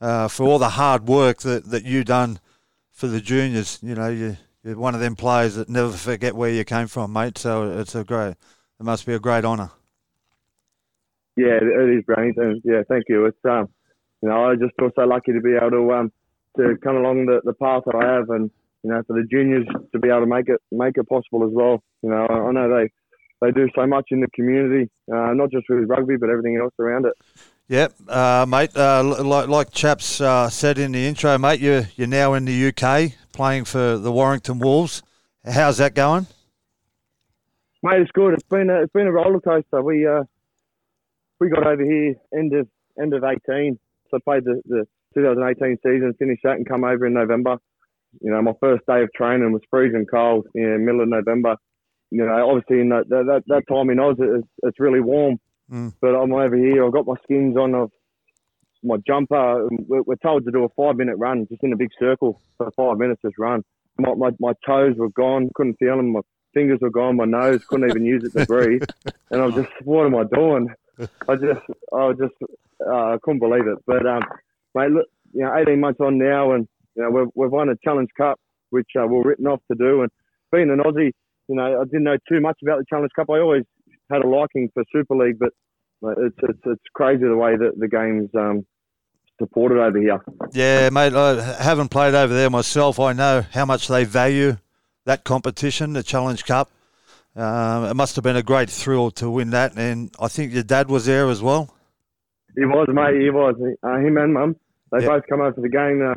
uh, 0.00 0.28
for 0.28 0.44
all 0.44 0.58
the 0.58 0.70
hard 0.70 1.08
work 1.08 1.40
that, 1.42 1.70
that 1.70 1.84
you 1.84 2.04
done 2.04 2.38
for 2.94 3.08
the 3.08 3.20
juniors. 3.20 3.78
You 3.82 3.94
know, 3.96 4.08
you, 4.08 4.36
you're 4.62 4.78
one 4.78 4.94
of 4.94 5.00
them 5.00 5.16
players 5.16 5.56
that 5.56 5.68
never 5.68 5.92
forget 5.92 6.34
where 6.34 6.50
you 6.50 6.64
came 6.64 6.86
from, 6.86 7.12
mate. 7.12 7.36
So 7.36 7.78
it's 7.78 7.94
a 7.94 8.04
great, 8.04 8.30
it 8.30 8.84
must 8.84 9.04
be 9.04 9.12
a 9.12 9.18
great 9.18 9.44
honour. 9.44 9.70
Yeah, 11.36 11.58
it 11.60 11.98
is. 11.98 12.04
And 12.36 12.62
yeah, 12.64 12.82
thank 12.88 13.04
you. 13.08 13.26
It's 13.26 13.36
um, 13.44 13.68
you 14.22 14.28
know, 14.28 14.50
I 14.50 14.54
just 14.54 14.72
feel 14.78 14.90
so 14.94 15.02
lucky 15.02 15.32
to 15.32 15.40
be 15.40 15.56
able 15.60 15.70
to 15.72 15.92
um, 15.92 16.12
to 16.56 16.76
come 16.82 16.96
along 16.96 17.26
the, 17.26 17.40
the 17.44 17.52
path 17.54 17.82
that 17.86 17.96
I 17.96 18.14
have, 18.14 18.30
and 18.30 18.50
you 18.84 18.90
know, 18.90 19.02
for 19.06 19.20
the 19.20 19.26
juniors 19.28 19.66
to 19.92 19.98
be 19.98 20.08
able 20.08 20.20
to 20.20 20.26
make 20.26 20.48
it 20.48 20.60
make 20.70 20.96
it 20.96 21.08
possible 21.08 21.44
as 21.44 21.50
well. 21.52 21.82
You 22.02 22.10
know, 22.10 22.26
I 22.30 22.34
I 22.34 22.52
know 22.52 22.68
they 22.70 22.90
they 23.40 23.50
do 23.50 23.68
so 23.74 23.84
much 23.86 24.06
in 24.12 24.20
the 24.20 24.28
community, 24.28 24.88
uh, 25.12 25.34
not 25.34 25.50
just 25.50 25.66
with 25.68 25.88
rugby, 25.88 26.16
but 26.16 26.30
everything 26.30 26.56
else 26.56 26.72
around 26.78 27.06
it. 27.06 27.14
Yep, 27.68 27.94
uh, 28.08 28.44
mate. 28.46 28.76
Uh, 28.76 29.02
like, 29.24 29.48
like 29.48 29.70
Chaps 29.70 30.20
uh, 30.20 30.50
said 30.50 30.78
in 30.78 30.92
the 30.92 31.06
intro, 31.06 31.38
mate, 31.38 31.60
you're, 31.60 31.88
you're 31.96 32.06
now 32.06 32.34
in 32.34 32.44
the 32.44 32.68
UK 32.68 33.12
playing 33.32 33.64
for 33.64 33.96
the 33.96 34.12
Warrington 34.12 34.58
Wolves. 34.58 35.02
How's 35.44 35.78
that 35.78 35.94
going? 35.94 36.26
Mate, 37.82 38.00
it's 38.00 38.10
good. 38.12 38.34
It's 38.34 38.48
been 38.48 38.68
a, 38.68 38.82
it's 38.82 38.92
been 38.92 39.06
a 39.06 39.12
roller 39.12 39.40
coaster. 39.40 39.82
We 39.82 40.06
uh, 40.06 40.24
we 41.40 41.48
got 41.48 41.66
over 41.66 41.84
here 41.84 42.14
end 42.34 42.54
of 42.54 42.68
end 43.00 43.14
of 43.14 43.24
eighteen. 43.24 43.78
So 44.10 44.18
I 44.18 44.20
played 44.24 44.44
the, 44.44 44.62
the 44.66 44.86
2018 45.14 45.78
season, 45.82 46.14
finished 46.18 46.42
that, 46.44 46.56
and 46.56 46.68
come 46.68 46.84
over 46.84 47.06
in 47.06 47.14
November. 47.14 47.56
You 48.20 48.30
know, 48.30 48.42
my 48.42 48.52
first 48.60 48.84
day 48.86 49.02
of 49.02 49.12
training 49.12 49.52
was 49.52 49.62
freezing 49.70 50.06
cold 50.10 50.46
in 50.54 50.72
the 50.72 50.78
middle 50.78 51.02
of 51.02 51.08
November. 51.08 51.56
You 52.10 52.24
know, 52.26 52.48
obviously 52.48 52.80
in 52.80 52.90
that 52.90 53.08
that, 53.08 53.42
that 53.46 53.62
time 53.68 53.90
in 53.90 53.98
Oz, 53.98 54.16
it's, 54.18 54.46
it's 54.62 54.80
really 54.80 55.00
warm. 55.00 55.38
Mm. 55.70 55.94
But 56.00 56.14
I'm 56.14 56.32
over 56.32 56.56
here. 56.56 56.84
I've 56.84 56.92
got 56.92 57.06
my 57.06 57.14
skins 57.24 57.56
on. 57.56 57.74
I've 57.74 57.90
my 58.84 58.96
jumper. 59.06 59.66
We're, 59.70 60.02
we're 60.02 60.16
told 60.16 60.44
to 60.44 60.50
do 60.50 60.64
a 60.64 60.68
five 60.70 60.96
minute 60.96 61.16
run, 61.16 61.46
just 61.48 61.62
in 61.62 61.72
a 61.72 61.76
big 61.76 61.90
circle 61.98 62.40
for 62.58 62.70
five 62.72 62.98
minutes. 62.98 63.22
Just 63.22 63.38
run. 63.38 63.62
My, 63.98 64.14
my 64.14 64.30
my 64.38 64.52
toes 64.66 64.94
were 64.96 65.08
gone. 65.10 65.50
Couldn't 65.54 65.78
feel 65.78 65.96
them. 65.96 66.12
My 66.12 66.20
fingers 66.54 66.78
were 66.80 66.90
gone. 66.90 67.16
My 67.16 67.24
nose 67.24 67.64
couldn't 67.64 67.90
even 67.90 68.04
use 68.04 68.24
it 68.24 68.38
to 68.38 68.46
breathe. 68.46 68.82
And 69.30 69.42
I 69.42 69.46
was 69.46 69.54
just, 69.56 69.70
what 69.82 70.06
am 70.06 70.14
I 70.14 70.22
doing? 70.32 70.68
I 71.28 71.34
just, 71.34 71.60
I 71.92 72.12
just, 72.12 72.34
uh, 72.86 73.14
I 73.14 73.16
couldn't 73.20 73.40
believe 73.40 73.66
it. 73.66 73.78
But 73.84 74.06
um, 74.06 74.22
mate, 74.76 74.92
look, 74.92 75.06
you 75.32 75.42
know, 75.42 75.56
18 75.56 75.80
months 75.80 75.98
on 75.98 76.18
now, 76.18 76.52
and 76.52 76.68
you 76.94 77.02
know, 77.02 77.10
we've 77.10 77.28
we've 77.34 77.50
won 77.50 77.68
a 77.68 77.74
Challenge 77.82 78.10
Cup, 78.16 78.38
which 78.70 78.86
uh, 78.96 79.06
we're 79.08 79.24
written 79.24 79.48
off 79.48 79.60
to 79.72 79.76
do. 79.76 80.02
And 80.02 80.10
being 80.52 80.70
an 80.70 80.78
Aussie, 80.78 81.10
you 81.48 81.56
know, 81.56 81.80
I 81.80 81.84
didn't 81.84 82.04
know 82.04 82.16
too 82.28 82.40
much 82.40 82.58
about 82.62 82.78
the 82.78 82.84
Challenge 82.88 83.10
Cup. 83.16 83.28
I 83.28 83.40
always 83.40 83.64
had 84.10 84.24
a 84.24 84.28
liking 84.28 84.70
for 84.74 84.84
Super 84.92 85.16
League, 85.16 85.38
but 85.38 85.50
it's 86.18 86.36
it's 86.42 86.60
it's 86.66 86.82
crazy 86.94 87.24
the 87.24 87.36
way 87.36 87.56
that 87.56 87.72
the 87.78 87.88
game's 87.88 88.30
um, 88.34 88.66
supported 89.40 89.78
over 89.80 89.98
here. 89.98 90.18
Yeah, 90.52 90.90
mate. 90.90 91.14
I 91.14 91.62
haven't 91.62 91.88
played 91.88 92.14
over 92.14 92.32
there 92.32 92.50
myself. 92.50 93.00
I 93.00 93.12
know 93.12 93.44
how 93.52 93.64
much 93.64 93.88
they 93.88 94.04
value 94.04 94.56
that 95.06 95.24
competition, 95.24 95.92
the 95.92 96.02
Challenge 96.02 96.44
Cup. 96.44 96.70
Um, 97.36 97.84
it 97.86 97.94
must 97.94 98.14
have 98.16 98.22
been 98.22 98.36
a 98.36 98.42
great 98.42 98.70
thrill 98.70 99.10
to 99.12 99.28
win 99.28 99.50
that, 99.50 99.76
and 99.76 100.14
I 100.20 100.28
think 100.28 100.52
your 100.52 100.62
dad 100.62 100.88
was 100.88 101.06
there 101.06 101.28
as 101.28 101.42
well. 101.42 101.74
He 102.56 102.64
was, 102.64 102.86
mate. 102.92 103.20
He 103.20 103.30
was. 103.30 103.56
Uh, 103.82 103.96
him 103.98 104.16
and 104.16 104.32
mum. 104.32 104.56
They 104.92 105.02
Yeah. 105.02 105.08
both 105.08 105.24
come 105.28 105.40
over 105.40 105.52
for 105.54 105.60
the 105.60 105.68
game. 105.68 106.00
Um, 106.02 106.14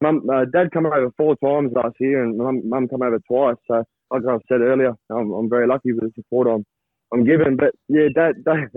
mum, 0.00 0.30
uh, 0.30 0.46
dad 0.46 0.70
come 0.72 0.86
over 0.86 1.10
four 1.18 1.36
times 1.36 1.72
last 1.74 1.96
year, 2.00 2.22
and 2.24 2.38
mum, 2.38 2.62
mum 2.66 2.88
come 2.88 3.02
over 3.02 3.18
twice. 3.28 3.56
So, 3.68 3.84
like 4.10 4.22
I 4.26 4.38
said 4.48 4.62
earlier, 4.62 4.92
I'm, 5.10 5.30
I'm 5.32 5.50
very 5.50 5.66
lucky 5.66 5.92
with 5.92 6.04
the 6.04 6.10
support 6.14 6.48
I'm, 6.48 6.64
I'm 7.14 7.24
given. 7.24 7.56
But 7.56 7.74
yeah, 7.88 8.08
dad, 8.14 8.34
dad, 8.44 8.68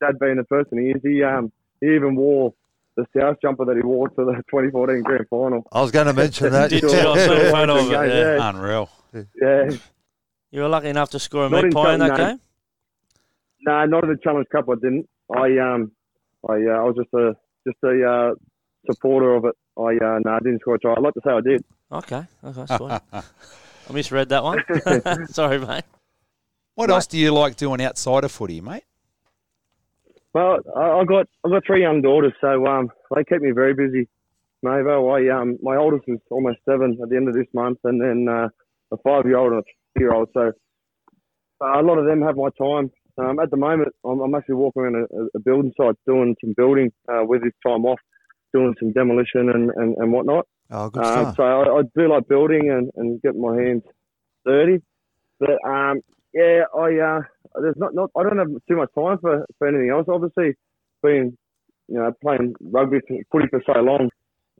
dad 0.00 0.18
being 0.18 0.36
the 0.36 0.44
person 0.44 0.78
he 0.78 0.90
is, 0.90 1.00
he 1.02 1.22
um, 1.22 1.50
he 1.80 1.94
even 1.94 2.16
wore 2.16 2.52
the 2.96 3.06
South 3.16 3.36
jumper 3.40 3.64
that 3.64 3.76
he 3.76 3.82
wore 3.82 4.08
to 4.08 4.24
the 4.24 4.32
2014 4.50 5.02
grand 5.02 5.26
final. 5.30 5.66
I 5.72 5.80
was 5.80 5.90
going 5.90 6.06
to 6.06 6.12
mention 6.12 6.52
that. 6.52 6.70
Did 6.70 6.82
you? 6.82 6.88
I 6.90 6.92
saw 6.92 7.32
a 7.32 7.50
photo 7.50 7.76
of 7.78 7.86
it. 7.86 7.90
Yeah, 7.92 8.04
Yeah. 8.04 8.36
yeah. 8.36 8.48
Unreal. 8.50 8.90
Yeah, 9.40 9.70
You 10.50 10.60
were 10.62 10.68
lucky 10.68 10.88
enough 10.88 11.10
to 11.10 11.18
score 11.18 11.46
a 11.46 11.48
Not 11.48 11.58
meat 11.62 11.64
in 11.66 11.72
pie 11.72 11.94
in 11.94 12.00
that 12.00 12.08
Cheltenham, 12.08 12.36
game. 12.36 12.40
no, 13.62 13.84
not 13.86 14.04
in 14.04 14.10
the 14.10 14.16
Challenge 14.22 14.46
Cup. 14.52 14.68
I 14.68 14.74
didn't. 14.74 15.08
I 15.34 15.58
um, 15.58 15.92
I 16.48 16.54
uh, 16.54 16.78
I 16.78 16.82
was 16.82 16.96
just 16.96 17.12
a 17.14 17.34
just 17.66 17.78
a 17.84 18.04
uh, 18.04 18.34
supporter 18.90 19.34
of 19.34 19.44
it. 19.46 19.54
I 19.78 19.96
uh, 20.04 20.18
no, 20.24 20.32
I 20.32 20.38
didn't 20.40 20.60
score 20.60 20.74
a 20.74 20.78
try. 20.78 20.92
I'd 20.94 21.02
like 21.02 21.14
to 21.14 21.20
say 21.24 21.30
I 21.30 21.40
did. 21.40 21.64
Okay, 21.92 22.22
okay, 22.44 22.76
sweet. 22.76 23.00
I 23.12 23.92
misread 23.92 24.28
that 24.28 24.44
one. 24.44 24.58
Sorry, 25.28 25.58
mate. 25.58 25.84
What 26.74 26.90
else 26.90 27.06
do 27.06 27.18
you 27.18 27.32
like 27.32 27.56
doing 27.56 27.80
outside 27.82 28.24
of 28.24 28.32
footy, 28.32 28.60
mate? 28.60 28.84
Well, 30.32 30.58
I, 30.76 31.00
I 31.00 31.04
got 31.04 31.26
I 31.44 31.48
got 31.48 31.66
three 31.66 31.82
young 31.82 32.02
daughters, 32.02 32.32
so 32.40 32.66
um, 32.66 32.90
they 33.14 33.24
keep 33.24 33.42
me 33.42 33.50
very 33.50 33.74
busy. 33.74 34.08
Mavo, 34.64 35.10
I 35.10 35.40
um, 35.40 35.58
my 35.62 35.76
oldest 35.76 36.04
is 36.06 36.18
almost 36.30 36.58
seven 36.68 36.98
at 37.02 37.08
the 37.08 37.16
end 37.16 37.28
of 37.28 37.34
this 37.34 37.46
month, 37.52 37.78
and 37.84 38.00
then 38.00 38.26
uh, 38.32 38.48
a 38.92 38.96
five 38.98 39.24
year 39.26 39.38
old 39.38 39.52
and 39.52 39.60
a 39.60 39.64
three 39.94 40.04
year 40.04 40.12
old. 40.14 40.28
So 40.32 40.52
uh, 41.62 41.80
a 41.80 41.82
lot 41.82 41.98
of 41.98 42.06
them 42.06 42.22
have 42.22 42.36
my 42.36 42.48
time. 42.58 42.90
Um, 43.18 43.38
at 43.40 43.50
the 43.50 43.56
moment, 43.56 43.88
I'm, 44.04 44.20
I'm 44.20 44.34
actually 44.34 44.54
walking 44.54 44.82
around 44.82 44.94
a, 45.10 45.36
a 45.36 45.40
building 45.40 45.72
site 45.76 45.96
doing 46.06 46.36
some 46.40 46.54
building 46.56 46.92
uh, 47.12 47.24
with 47.24 47.42
this 47.42 47.52
time 47.66 47.84
off, 47.84 47.98
doing 48.54 48.74
some 48.78 48.92
demolition 48.92 49.50
and, 49.50 49.70
and, 49.76 49.96
and 49.98 50.12
whatnot. 50.12 50.46
Oh, 50.70 50.88
good 50.88 51.04
Um, 51.04 51.12
stuff. 51.34 51.36
so 51.36 51.42
I, 51.42 51.78
I 51.80 51.82
do 51.96 52.08
like 52.08 52.28
building 52.28 52.70
and, 52.70 52.90
and 52.96 53.20
getting 53.20 53.40
my 53.42 53.60
hands 53.60 53.82
dirty. 54.46 54.80
But 55.40 55.58
um, 55.68 56.00
yeah, 56.32 56.62
I 56.74 56.98
uh, 56.98 57.20
there's 57.60 57.76
not, 57.76 57.94
not 57.94 58.10
I 58.16 58.22
don't 58.22 58.38
have 58.38 58.48
too 58.68 58.76
much 58.76 58.90
time 58.94 59.18
for, 59.18 59.46
for 59.58 59.68
anything 59.68 59.90
else. 59.90 60.06
Obviously, 60.08 60.54
being 61.02 61.36
you 61.88 61.98
know 61.98 62.12
playing 62.22 62.54
rugby 62.60 62.98
for, 63.06 63.16
footy 63.32 63.48
for 63.48 63.62
so 63.66 63.80
long, 63.80 64.10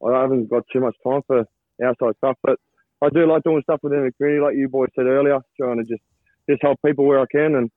I 0.06 0.20
haven't 0.20 0.50
got 0.50 0.64
too 0.72 0.80
much 0.80 0.96
time 1.04 1.22
for 1.26 1.44
outside 1.84 2.14
stuff. 2.18 2.36
But 2.42 2.58
I 3.02 3.08
do 3.08 3.26
like 3.30 3.44
doing 3.44 3.62
stuff 3.62 3.80
within 3.82 4.04
the 4.04 4.12
community, 4.12 4.42
like 4.42 4.56
you 4.56 4.68
boys 4.68 4.88
said 4.94 5.06
earlier, 5.06 5.38
trying 5.58 5.78
to 5.78 5.84
just 5.84 6.02
just 6.48 6.62
help 6.62 6.78
people 6.84 7.06
where 7.06 7.20
I 7.20 7.26
can. 7.30 7.54
And 7.54 7.70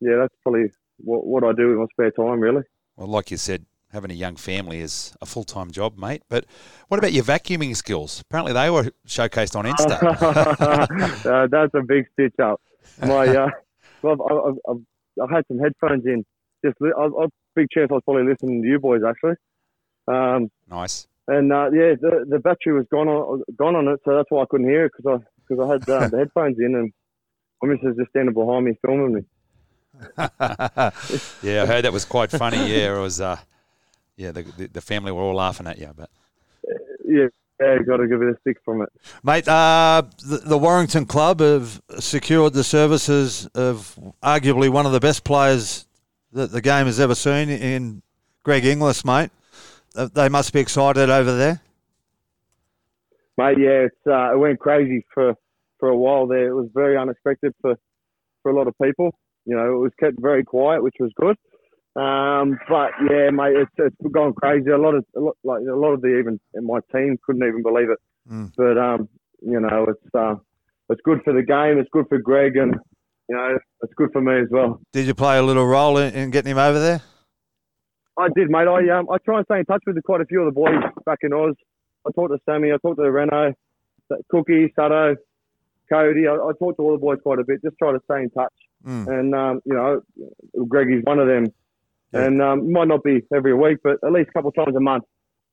yeah, 0.00 0.16
that's 0.20 0.34
probably 0.42 0.70
what, 0.98 1.26
what 1.26 1.44
I 1.44 1.52
do 1.52 1.72
in 1.72 1.78
my 1.78 1.86
spare 1.92 2.10
time, 2.10 2.40
really. 2.40 2.62
Well, 2.96 3.08
like 3.08 3.30
you 3.30 3.36
said, 3.36 3.66
having 3.92 4.10
a 4.10 4.14
young 4.14 4.36
family 4.36 4.80
is 4.80 5.14
a 5.20 5.26
full 5.26 5.44
time 5.44 5.70
job, 5.70 5.96
mate. 5.98 6.22
But 6.28 6.44
what 6.88 6.98
about 6.98 7.12
your 7.12 7.24
vacuuming 7.24 7.76
skills? 7.76 8.20
Apparently, 8.20 8.52
they 8.52 8.70
were 8.70 8.90
showcased 9.06 9.56
on 9.56 9.64
Insta. 9.64 10.02
uh, 11.26 11.46
that's 11.50 11.74
a 11.74 11.82
big 11.82 12.06
stitch 12.12 12.38
up. 12.42 12.60
My, 13.00 13.26
uh, 13.28 13.50
well, 14.02 14.16
I've, 14.30 14.36
I've, 14.36 14.58
I've, 14.68 15.22
I've 15.22 15.30
had 15.30 15.44
some 15.48 15.58
headphones 15.58 16.04
in. 16.06 16.24
Just, 16.64 16.76
li- 16.80 16.92
I, 16.96 17.04
I, 17.04 17.26
big 17.54 17.68
chance 17.70 17.88
I 17.90 17.94
was 17.94 18.02
probably 18.04 18.24
listening 18.24 18.62
to 18.62 18.68
you 18.68 18.78
boys 18.78 19.02
actually. 19.06 19.34
Um, 20.06 20.50
nice. 20.70 21.06
and 21.26 21.52
uh, 21.52 21.70
yeah, 21.72 21.94
the 22.00 22.24
the 22.28 22.38
battery 22.38 22.72
was 22.72 22.86
gone 22.90 23.08
on 23.08 23.42
gone 23.56 23.76
on 23.76 23.88
it, 23.88 24.00
so 24.04 24.16
that's 24.16 24.30
why 24.30 24.42
I 24.42 24.46
couldn't 24.48 24.68
hear 24.68 24.86
it 24.86 24.92
because 24.96 25.20
I 25.20 25.24
because 25.46 25.62
I 25.62 25.72
had 25.72 25.88
uh, 25.88 26.08
the 26.08 26.18
headphones 26.18 26.56
in 26.58 26.74
and 26.74 26.92
my 27.62 27.68
missus 27.68 27.96
just 27.96 28.10
standing 28.10 28.34
behind 28.34 28.64
me 28.64 28.78
filming 28.84 29.14
me. 29.14 29.20
Yeah, 31.42 31.62
I 31.62 31.66
heard 31.66 31.84
that 31.84 31.92
was 31.92 32.04
quite 32.04 32.30
funny. 32.30 32.58
Yeah, 32.72 32.96
it 32.96 33.00
was. 33.00 33.20
Uh, 33.20 33.36
yeah, 34.16 34.32
the, 34.32 34.42
the 34.42 34.66
the 34.68 34.80
family 34.80 35.12
were 35.12 35.22
all 35.22 35.34
laughing 35.34 35.66
at 35.66 35.78
you, 35.78 35.90
but 35.96 36.10
Yeah, 37.04 37.26
yeah, 37.60 37.78
got 37.78 37.96
to 37.98 38.08
give 38.08 38.22
it 38.22 38.28
a 38.28 38.38
stick 38.40 38.58
from 38.64 38.82
it. 38.82 38.88
Mate, 39.22 39.48
uh, 39.48 40.02
the, 40.18 40.38
the 40.38 40.58
Warrington 40.58 41.06
Club 41.06 41.40
have 41.40 41.80
secured 41.98 42.52
the 42.52 42.64
services 42.64 43.46
of 43.54 43.98
arguably 44.22 44.68
one 44.68 44.86
of 44.86 44.92
the 44.92 45.00
best 45.00 45.24
players 45.24 45.86
that 46.32 46.52
the 46.52 46.60
game 46.60 46.86
has 46.86 47.00
ever 47.00 47.14
seen 47.14 47.48
in 47.48 48.02
Greg 48.44 48.64
Inglis, 48.64 49.04
mate. 49.04 49.30
Uh, 49.96 50.08
They 50.12 50.28
must 50.28 50.52
be 50.52 50.60
excited 50.60 51.10
over 51.10 51.36
there. 51.36 51.60
Mate, 53.36 53.58
yeah, 53.58 53.86
it's 53.86 54.06
uh, 54.06 54.34
it 54.34 54.38
went 54.38 54.58
crazy 54.58 55.04
for 55.14 55.34
for 55.78 55.88
a 55.88 55.96
while 55.96 56.26
there. 56.26 56.48
It 56.48 56.54
was 56.54 56.68
very 56.74 56.96
unexpected 56.96 57.54
for 57.60 57.76
for 58.42 58.50
a 58.50 58.54
lot 58.54 58.66
of 58.66 58.74
people. 58.82 59.14
You 59.44 59.56
know, 59.56 59.74
it 59.74 59.78
was 59.78 59.92
kept 59.98 60.20
very 60.20 60.44
quiet, 60.44 60.82
which 60.82 60.96
was 61.00 61.12
good. 61.16 61.36
Um, 61.98 62.58
but 62.68 62.90
yeah, 63.10 63.30
mate, 63.30 63.56
it's 63.56 63.72
it's 63.78 64.12
gone 64.12 64.32
crazy. 64.34 64.70
A 64.70 64.78
lot 64.78 64.94
of 64.94 65.04
a 65.16 65.20
lot, 65.20 65.36
like 65.42 65.62
a 65.68 65.74
lot 65.74 65.92
of 65.94 66.00
the 66.00 66.18
even 66.18 66.38
my 66.54 66.78
team 66.92 67.18
couldn't 67.24 67.46
even 67.46 67.62
believe 67.62 67.90
it. 67.90 67.98
Mm. 68.30 68.52
But 68.56 68.78
um, 68.78 69.08
you 69.42 69.58
know, 69.58 69.86
it's 69.88 70.14
uh, 70.14 70.36
it's 70.90 71.00
good 71.04 71.20
for 71.24 71.32
the 71.32 71.42
game. 71.42 71.78
It's 71.78 71.88
good 71.92 72.06
for 72.08 72.18
Greg, 72.18 72.56
and 72.56 72.76
you 73.28 73.36
know, 73.36 73.58
it's 73.82 73.92
good 73.94 74.10
for 74.12 74.20
me 74.20 74.40
as 74.40 74.48
well. 74.50 74.80
Did 74.92 75.06
you 75.06 75.14
play 75.14 75.38
a 75.38 75.42
little 75.42 75.66
role 75.66 75.98
in, 75.98 76.14
in 76.14 76.30
getting 76.30 76.52
him 76.52 76.58
over 76.58 76.78
there? 76.78 77.02
I 78.16 78.28
did, 78.34 78.48
mate. 78.48 78.68
I 78.68 78.96
um, 78.96 79.08
I 79.10 79.18
try 79.24 79.38
and 79.38 79.46
stay 79.46 79.58
in 79.58 79.64
touch 79.64 79.82
with 79.86 80.00
quite 80.04 80.20
a 80.20 80.24
few 80.26 80.42
of 80.42 80.46
the 80.46 80.60
boys 80.60 80.78
back 81.04 81.18
in 81.22 81.32
Oz. 81.32 81.54
I 82.06 82.10
talked 82.14 82.32
to 82.32 82.38
Sammy. 82.46 82.72
I 82.72 82.76
talked 82.76 82.98
to 82.98 83.10
Reno, 83.10 83.52
Cookie, 84.30 84.72
Sutto, 84.78 85.16
Cody. 85.90 86.26
I, 86.28 86.34
I 86.34 86.52
talked 86.58 86.78
to 86.78 86.82
all 86.82 86.92
the 86.92 86.98
boys 86.98 87.18
quite 87.22 87.38
a 87.38 87.44
bit. 87.44 87.62
Just 87.62 87.76
try 87.78 87.92
to 87.92 88.00
stay 88.04 88.22
in 88.22 88.30
touch. 88.30 88.54
Mm. 88.86 89.06
And 89.08 89.34
um, 89.34 89.60
you 89.64 89.74
know, 89.74 90.00
Greg 90.68 90.90
is 90.90 91.02
one 91.04 91.18
of 91.18 91.26
them. 91.26 91.46
Yeah. 92.12 92.24
And 92.24 92.42
um, 92.42 92.72
might 92.72 92.88
not 92.88 93.02
be 93.02 93.22
every 93.34 93.54
week, 93.54 93.78
but 93.84 93.98
at 94.02 94.12
least 94.12 94.30
a 94.30 94.32
couple 94.32 94.48
of 94.48 94.54
times 94.54 94.76
a 94.76 94.80
month. 94.80 95.04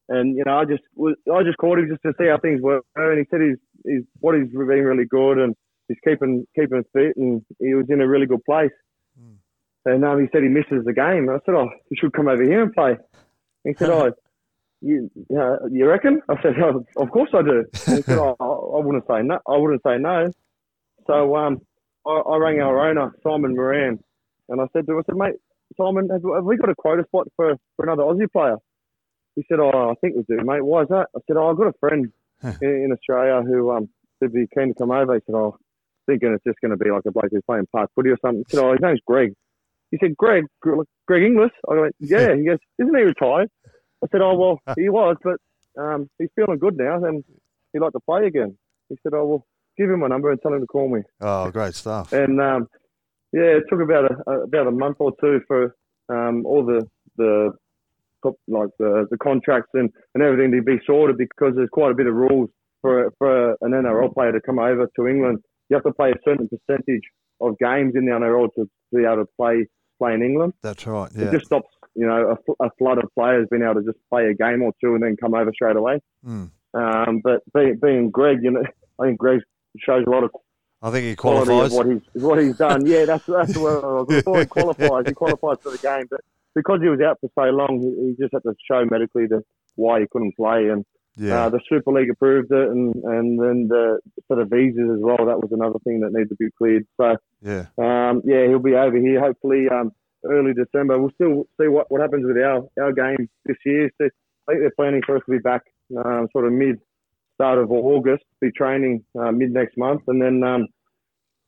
And 0.08 0.38
you 0.38 0.44
know, 0.46 0.58
I 0.60 0.66
just 0.66 0.84
was, 0.96 1.16
I 1.34 1.44
just 1.44 1.58
called 1.58 1.80
him 1.80 1.90
just 1.90 2.02
to 2.04 2.14
see 2.20 2.30
how 2.30 2.38
things 2.38 2.62
were, 2.62 2.82
and 2.96 3.18
he 3.18 3.26
said 3.30 3.42
he's 3.42 3.58
he's 3.84 4.04
what 4.20 4.36
he's 4.36 4.48
been 4.50 4.60
really 4.60 5.06
good, 5.06 5.40
and 5.40 5.56
he's 5.88 5.98
keeping 6.08 6.46
keeping 6.56 6.84
fit, 6.94 7.18
and 7.18 7.44
he 7.60 7.74
was 7.74 7.88
in 7.90 8.02
a 8.02 8.08
really 8.08 8.28
good 8.28 8.44
place. 8.46 8.72
Mm. 9.20 9.36
And 9.86 10.06
um, 10.06 10.22
he 10.22 10.28
said 10.32 10.44
he 10.44 10.50
misses 10.50 10.86
the 10.86 10.94
game. 10.94 11.30
I 11.30 11.40
said, 11.46 11.56
oh, 11.56 11.70
you 11.90 11.98
should 12.00 12.14
come 12.14 12.28
over 12.28 12.44
here 12.44 12.62
and 12.62 12.74
play. 12.74 12.98
He 13.64 13.74
said, 13.74 13.90
oh, 13.92 14.12
you 14.82 15.10
uh, 15.36 15.58
you 15.72 15.88
reckon? 15.88 16.22
I 16.30 16.42
said, 16.42 16.54
oh, 16.62 16.86
of 16.98 17.10
course 17.10 17.32
I 17.34 17.42
do. 17.42 17.66
And 17.88 17.98
he 17.98 18.02
said, 18.04 18.20
oh, 18.20 18.36
I 18.40 18.78
I 18.78 18.86
wouldn't 18.86 19.06
say 19.08 19.22
no. 19.24 19.40
I 19.48 19.58
wouldn't 19.58 19.82
say 19.84 19.98
no. 19.98 20.32
So 21.08 21.36
um, 21.36 21.62
I, 22.06 22.12
I 22.12 22.38
rang 22.38 22.62
our 22.62 22.90
owner, 22.90 23.12
Simon 23.24 23.56
Moran, 23.56 24.00
and 24.50 24.62
I 24.62 24.66
said 24.74 24.86
to 24.86 24.94
him, 24.94 25.00
I 25.00 25.02
said, 25.06 25.16
mate, 25.16 25.36
Simon, 25.78 26.10
have, 26.10 26.22
have 26.34 26.44
we 26.44 26.58
got 26.58 26.70
a 26.70 26.76
quota 26.76 27.04
spot 27.08 27.28
for, 27.36 27.56
for 27.76 27.86
another 27.86 28.04
Aussie 28.04 28.32
player? 28.32 28.58
He 29.36 29.44
said, 29.50 29.60
oh, 29.60 29.92
I 29.92 29.96
think 30.00 30.16
we 30.16 30.24
do, 30.24 30.44
mate. 30.44 30.64
Why 30.64 30.84
is 30.84 30.90
that? 30.90 31.08
I 31.16 31.20
said, 31.28 31.38
oh, 31.38 31.50
I've 31.50 31.58
got 31.58 31.68
a 31.68 31.74
friend 31.80 32.12
in, 32.44 32.58
in 32.62 32.92
Australia 32.92 33.42
who 33.46 33.72
um, 33.72 33.90
would 34.22 34.34
be 34.34 34.48
keen 34.58 34.70
to 34.70 34.74
come 34.74 34.92
over. 34.92 35.14
He 35.16 35.22
said, 35.26 35.36
oh, 35.36 35.58
thinking 36.08 36.34
it's 36.34 36.44
just 36.44 36.60
going 36.62 36.72
to 36.72 36.78
be 36.78 36.92
like 36.92 37.04
a 37.06 37.12
bloke 37.12 37.32
who's 37.32 37.42
playing 37.46 37.68
park 37.72 37.90
footy 37.96 38.10
or 38.10 38.18
something. 38.22 38.44
He 38.48 38.56
said, 38.56 38.64
oh, 38.64 38.72
his 38.72 38.82
name's 38.82 39.02
Greg. 39.06 39.34
He 39.92 39.98
said, 40.02 40.16
Greg, 40.18 40.46
Greg 40.62 41.24
Inglis? 41.24 41.52
I 41.70 41.74
went, 41.76 41.96
yeah. 42.00 42.36
He 42.36 42.46
goes, 42.46 42.60
isn't 42.80 42.96
he 42.96 43.04
retired? 43.04 43.50
I 44.04 44.08
said, 44.12 44.22
oh, 44.22 44.36
well, 44.36 44.76
he 44.78 44.90
was, 44.90 45.18
but 45.24 45.40
um, 45.82 46.10
he's 46.18 46.30
feeling 46.36 46.60
good 46.60 46.78
now 46.78 47.04
and 47.04 47.24
he'd 47.74 47.80
like 47.80 47.94
to 47.94 48.00
play 48.00 48.28
again. 48.28 48.58
He 48.90 48.98
said, 49.04 49.14
oh, 49.14 49.26
well, 49.26 49.46
give 49.78 49.90
him 49.90 50.00
my 50.00 50.08
number 50.08 50.32
and 50.32 50.42
tell 50.42 50.54
him 50.54 50.62
to 50.62 50.68
call 50.68 50.88
me. 50.94 51.02
Oh, 51.22 51.50
great 51.52 51.76
stuff. 51.76 52.14
And 52.14 52.40
um, 52.40 52.68
yeah, 53.36 53.60
it 53.60 53.64
took 53.70 53.82
about 53.82 54.10
a, 54.10 54.32
about 54.32 54.68
a 54.68 54.72
month 54.72 54.98
or 55.00 55.12
two 55.20 55.42
for 55.46 55.76
um, 56.10 56.46
all 56.46 56.66
the 56.66 56.88
the 57.18 57.52
like 58.48 58.70
the, 58.80 59.06
the 59.12 59.18
contracts 59.18 59.70
and, 59.74 59.90
and 60.16 60.24
everything 60.24 60.52
to 60.52 60.62
be 60.64 60.80
sorted 60.88 61.18
because 61.18 61.54
there's 61.56 61.70
quite 61.72 61.92
a 61.92 61.96
bit 61.96 62.08
of 62.08 62.16
rules 62.16 62.50
for 62.82 63.12
for 63.18 63.52
an 63.62 63.72
NRL 63.72 64.14
player 64.14 64.32
to 64.32 64.40
come 64.42 64.58
over 64.58 64.88
to 64.96 65.08
England. 65.08 65.40
You 65.70 65.76
have 65.76 65.84
to 65.84 65.94
play 65.94 66.12
a 66.12 66.16
certain 66.24 66.48
percentage 66.48 67.04
of 67.42 67.58
games 67.60 67.94
in 67.96 68.06
the 68.06 68.12
NRL 68.12 68.48
to 68.56 68.70
be 68.94 69.04
able 69.04 69.26
to 69.26 69.30
play 69.38 69.68
play 70.00 70.14
in 70.14 70.24
England. 70.24 70.54
That's 70.64 70.88
right. 70.88 71.12
Yeah. 71.14 71.26
It 71.26 71.32
just 71.34 71.48
stops 71.48 71.68
you 71.94 72.08
know 72.08 72.38
a, 72.38 72.66
a 72.66 72.70
flood 72.80 73.04
of 73.04 73.10
players 73.20 73.48
being 73.52 73.64
able 73.64 73.82
to 73.82 73.84
just 73.84 74.00
play 74.10 74.28
a 74.28 74.34
game 74.34 74.64
or 74.64 74.72
two 74.82 74.96
and 74.96 75.04
then 75.04 75.18
come 75.20 75.34
over 75.34 75.52
straight 75.54 75.76
away. 75.76 76.00
Mm. 76.26 76.52
Um, 76.74 77.22
but 77.24 77.42
being, 77.54 77.80
being 77.82 78.10
Greg, 78.12 78.40
you 78.42 78.52
know, 78.52 78.64
I 79.00 79.06
think 79.06 79.20
Greg 79.20 79.42
shows 79.80 80.04
a 80.08 80.10
lot 80.10 80.24
of 80.24 80.32
I 80.86 80.92
think 80.92 81.06
he 81.08 81.16
qualifies. 81.16 81.72
of 81.72 81.78
what 81.78 81.88
he's 81.88 82.24
what 82.24 82.40
he's 82.44 82.58
done. 82.58 82.86
Yeah, 82.86 83.06
that's 83.06 83.26
that's 83.26 83.54
the 83.54 83.60
word 83.60 83.84
I 83.84 83.88
was 83.88 84.08
before 84.08 84.40
he 84.40 84.46
qualifies. 84.58 85.04
He 85.08 85.14
qualifies 85.14 85.58
for 85.64 85.72
the 85.72 85.80
game, 85.80 86.06
but 86.12 86.22
because 86.54 86.80
he 86.82 86.90
was 86.90 87.00
out 87.02 87.18
for 87.20 87.30
so 87.34 87.50
long, 87.50 87.80
he, 87.82 87.90
he 88.10 88.16
just 88.22 88.34
had 88.34 88.44
to 88.44 88.54
show 88.70 88.86
medically 88.86 89.26
that 89.28 89.42
why 89.76 90.00
he 90.02 90.06
couldn't 90.12 90.36
play, 90.36 90.70
and 90.70 90.86
Yeah. 91.18 91.46
uh, 91.46 91.50
the 91.50 91.60
Super 91.68 91.92
League 91.92 92.12
approved 92.12 92.52
it, 92.52 92.70
and 92.70 92.94
and 93.04 93.40
then 93.42 93.68
the 93.68 94.00
for 94.28 94.38
the 94.38 94.46
visas 94.46 94.90
as 94.98 95.02
well. 95.02 95.26
That 95.26 95.42
was 95.42 95.50
another 95.52 95.80
thing 95.84 96.02
that 96.02 96.12
needed 96.14 96.30
to 96.30 96.36
be 96.36 96.50
cleared. 96.58 96.86
So 97.02 97.16
yeah. 97.42 97.66
um, 97.80 98.22
yeah, 98.24 98.46
he'll 98.48 98.60
be 98.60 98.76
over 98.76 98.98
here 98.98 99.20
hopefully 99.20 99.66
um, 99.72 99.92
early 100.24 100.54
December. 100.54 101.00
We'll 101.00 101.12
still 101.16 101.48
see 101.60 101.68
what, 101.68 101.90
what 101.90 102.02
happens 102.02 102.26
with 102.28 102.38
our, 102.38 102.62
our 102.80 102.94
game 102.94 103.28
this 103.46 103.58
year. 103.66 103.90
So 103.98 104.06
I 104.48 104.52
think 104.52 104.62
they're 104.62 104.72
planning 104.78 105.02
for 105.06 105.18
us 105.18 105.24
to 105.26 105.32
be 105.32 105.40
back 105.40 105.64
um, 105.98 106.28
sort 106.32 106.46
of 106.46 106.54
mid 106.54 106.78
start 107.36 107.60
of 107.60 107.70
August, 107.72 108.24
be 108.42 108.52
training 108.52 109.04
uh, 109.20 109.32
mid 109.32 109.52
next 109.52 109.78
month, 109.78 110.02
and 110.08 110.22
then 110.22 110.44
um, 110.44 110.66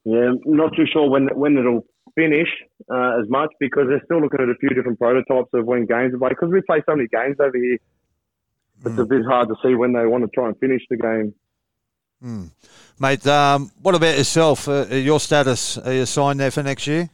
Yeah, 0.06 0.32
not 0.46 0.72
too 0.76 0.86
sure 0.92 1.10
when 1.10 1.28
when 1.36 1.58
it'll 1.58 1.86
finish 2.16 2.48
uh, 2.90 3.20
as 3.22 3.28
much 3.30 3.50
because 3.60 3.86
they're 3.90 4.02
still 4.06 4.22
looking 4.22 4.40
at 4.40 4.48
a 4.48 4.56
few 4.62 4.70
different 4.70 4.98
prototypes 4.98 5.50
of 5.54 5.66
when 5.66 5.86
games 5.86 6.14
are 6.14 6.18
played. 6.18 6.30
Because 6.30 6.50
we 6.50 6.62
play 6.62 6.82
so 6.86 6.96
many 6.96 7.10
games 7.10 7.36
over 7.40 7.58
here, 7.58 7.78
it's 8.86 9.00
a 9.00 9.06
bit 9.06 9.24
hard 9.26 9.50
to 9.50 9.56
see 9.62 9.76
when 9.76 9.92
they 9.92 10.06
want 10.06 10.24
to 10.24 10.30
try 10.34 10.48
and 10.48 10.58
finish 10.60 10.82
the 10.90 10.98
game. 10.98 11.34
Mate, 13.00 13.28
um, 13.28 13.70
what 13.82 13.96
about 13.96 14.18
yourself? 14.18 14.68
Uh, 14.68 14.86
your 14.90 15.20
status? 15.20 15.78
Are 15.78 15.94
you 15.94 16.06
signed 16.06 16.40
there 16.40 16.52
for 16.52 16.64
next 16.64 16.88
year? 16.88 17.10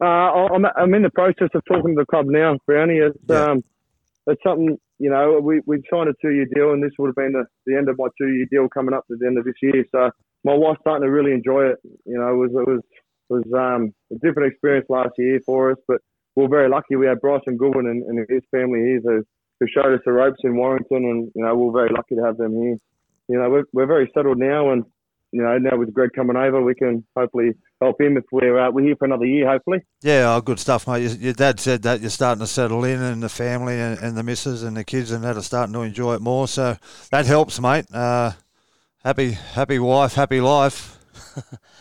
Uh, 0.00 0.06
I'm, 0.54 0.64
I'm 0.76 0.94
in 0.94 1.02
the 1.02 1.10
process 1.10 1.50
of 1.54 1.62
talking 1.66 1.94
to 1.96 2.02
the 2.02 2.06
club 2.06 2.26
now, 2.26 2.56
Brownie. 2.66 2.98
It's, 2.98 3.18
Yeah. 3.28 3.50
um, 3.50 3.64
it's 4.26 4.42
something, 4.42 4.78
you 5.00 5.10
know, 5.10 5.40
we, 5.42 5.62
we 5.66 5.82
signed 5.90 6.10
a 6.10 6.14
two 6.20 6.30
year 6.30 6.46
deal, 6.54 6.72
and 6.72 6.82
this 6.82 6.92
would 6.98 7.08
have 7.08 7.16
been 7.16 7.32
the, 7.32 7.44
the 7.66 7.76
end 7.76 7.88
of 7.88 7.96
my 7.98 8.08
two 8.20 8.28
year 8.28 8.46
deal 8.50 8.68
coming 8.68 8.94
up 8.94 9.06
to 9.08 9.16
the 9.18 9.26
end 9.26 9.38
of 9.38 9.44
this 9.44 9.60
year. 9.62 9.82
So 9.90 10.10
my 10.44 10.54
wife's 10.54 10.80
starting 10.82 11.06
to 11.06 11.10
really 11.10 11.32
enjoy 11.32 11.62
it. 11.72 11.78
You 12.04 12.18
know, 12.18 12.28
it 12.28 12.36
was, 12.36 12.50
it 12.54 12.68
was, 12.68 12.80
was 13.28 13.44
um, 13.56 13.94
a 14.12 14.16
different 14.24 14.52
experience 14.52 14.86
last 14.90 15.12
year 15.16 15.40
for 15.44 15.72
us, 15.72 15.78
but 15.88 16.02
we're 16.36 16.48
very 16.48 16.68
lucky. 16.68 16.96
We 16.96 17.06
had 17.06 17.20
Bryson 17.20 17.56
Goodwin 17.56 17.86
and, 17.86 18.02
and 18.04 18.26
his 18.28 18.42
family 18.50 18.80
here 18.80 19.00
who, 19.02 19.24
who 19.58 19.66
showed 19.74 19.94
us 19.94 20.00
the 20.04 20.12
ropes 20.12 20.40
in 20.44 20.56
Warrington, 20.56 21.04
and, 21.04 21.32
you 21.34 21.44
know, 21.44 21.56
we're 21.56 21.72
very 21.72 21.90
lucky 21.96 22.14
to 22.16 22.22
have 22.22 22.36
them 22.36 22.52
here. 22.52 22.76
You 23.28 23.38
know, 23.38 23.48
we're, 23.48 23.64
we're 23.72 23.86
very 23.86 24.10
settled 24.14 24.38
now, 24.38 24.70
and, 24.70 24.84
you 25.32 25.42
know, 25.42 25.58
now 25.58 25.76
with 25.76 25.92
Greg 25.92 26.10
coming 26.14 26.36
over, 26.36 26.62
we 26.62 26.74
can 26.74 27.04
hopefully 27.16 27.52
help 27.80 28.00
him 28.00 28.16
if 28.16 28.24
we're, 28.32 28.58
uh, 28.58 28.70
we're 28.70 28.84
here 28.84 28.96
for 28.96 29.04
another 29.04 29.26
year, 29.26 29.48
hopefully. 29.48 29.80
Yeah, 30.02 30.34
oh, 30.34 30.40
good 30.40 30.58
stuff, 30.58 30.86
mate. 30.88 31.02
Your, 31.02 31.12
your 31.12 31.32
dad 31.32 31.60
said 31.60 31.82
that 31.82 32.00
you're 32.00 32.10
starting 32.10 32.40
to 32.40 32.46
settle 32.46 32.84
in, 32.84 33.00
and 33.00 33.22
the 33.22 33.28
family 33.28 33.78
and, 33.80 33.98
and 34.00 34.16
the 34.16 34.22
missus 34.22 34.62
and 34.62 34.76
the 34.76 34.84
kids 34.84 35.10
and 35.10 35.22
that 35.24 35.36
are 35.36 35.42
starting 35.42 35.72
to 35.74 35.82
enjoy 35.82 36.14
it 36.14 36.20
more. 36.20 36.48
So 36.48 36.76
that 37.10 37.26
helps, 37.26 37.60
mate. 37.60 37.86
Uh, 37.92 38.32
happy, 39.04 39.32
happy 39.32 39.78
wife, 39.78 40.14
happy 40.14 40.40
life. 40.40 40.98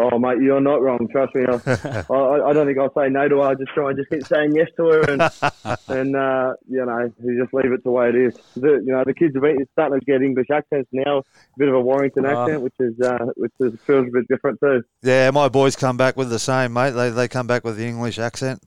Oh, 0.00 0.16
mate, 0.16 0.40
you're 0.40 0.60
not 0.60 0.80
wrong. 0.80 1.08
Trust 1.10 1.34
me. 1.34 1.44
I, 1.44 1.54
I, 2.14 2.50
I 2.50 2.52
don't 2.52 2.66
think 2.66 2.78
I'll 2.78 2.92
say 2.94 3.08
no 3.08 3.26
to 3.28 3.36
her. 3.38 3.42
I 3.42 3.54
just 3.54 3.72
try 3.72 3.90
and 3.90 3.98
just 3.98 4.08
keep 4.10 4.24
saying 4.24 4.54
yes 4.54 4.68
to 4.76 4.84
her, 4.86 5.00
and 5.10 5.22
and 5.88 6.14
uh, 6.14 6.54
you 6.68 6.84
know, 6.86 7.12
you 7.20 7.40
just 7.42 7.52
leave 7.52 7.72
it 7.72 7.82
the 7.82 7.90
way 7.90 8.10
it 8.10 8.14
is. 8.14 8.34
The, 8.54 8.80
you 8.84 8.92
know, 8.92 9.02
the 9.04 9.12
kids 9.12 9.34
are 9.34 9.40
been- 9.40 9.66
starting 9.72 9.98
to 9.98 10.04
get 10.06 10.22
English 10.22 10.50
accents 10.52 10.88
now. 10.92 11.18
A 11.18 11.22
bit 11.58 11.68
of 11.68 11.74
a 11.74 11.80
Warrington 11.80 12.26
Ah. 12.26 12.42
accent, 12.44 12.62
which 12.62 12.74
is 12.78 13.00
uh, 13.00 13.26
which 13.36 13.52
is, 13.58 13.72
feels 13.80 14.06
a 14.06 14.10
bit 14.12 14.28
different 14.28 14.60
too. 14.60 14.84
Yeah, 15.02 15.30
my 15.32 15.48
boys 15.48 15.74
come 15.74 15.96
back 15.96 16.16
with 16.16 16.30
the 16.30 16.38
same, 16.38 16.74
mate. 16.74 16.90
They 16.92 17.10
they 17.10 17.26
come 17.26 17.48
back 17.48 17.64
with 17.64 17.76
the 17.76 17.86
English 17.86 18.20
accent. 18.20 18.62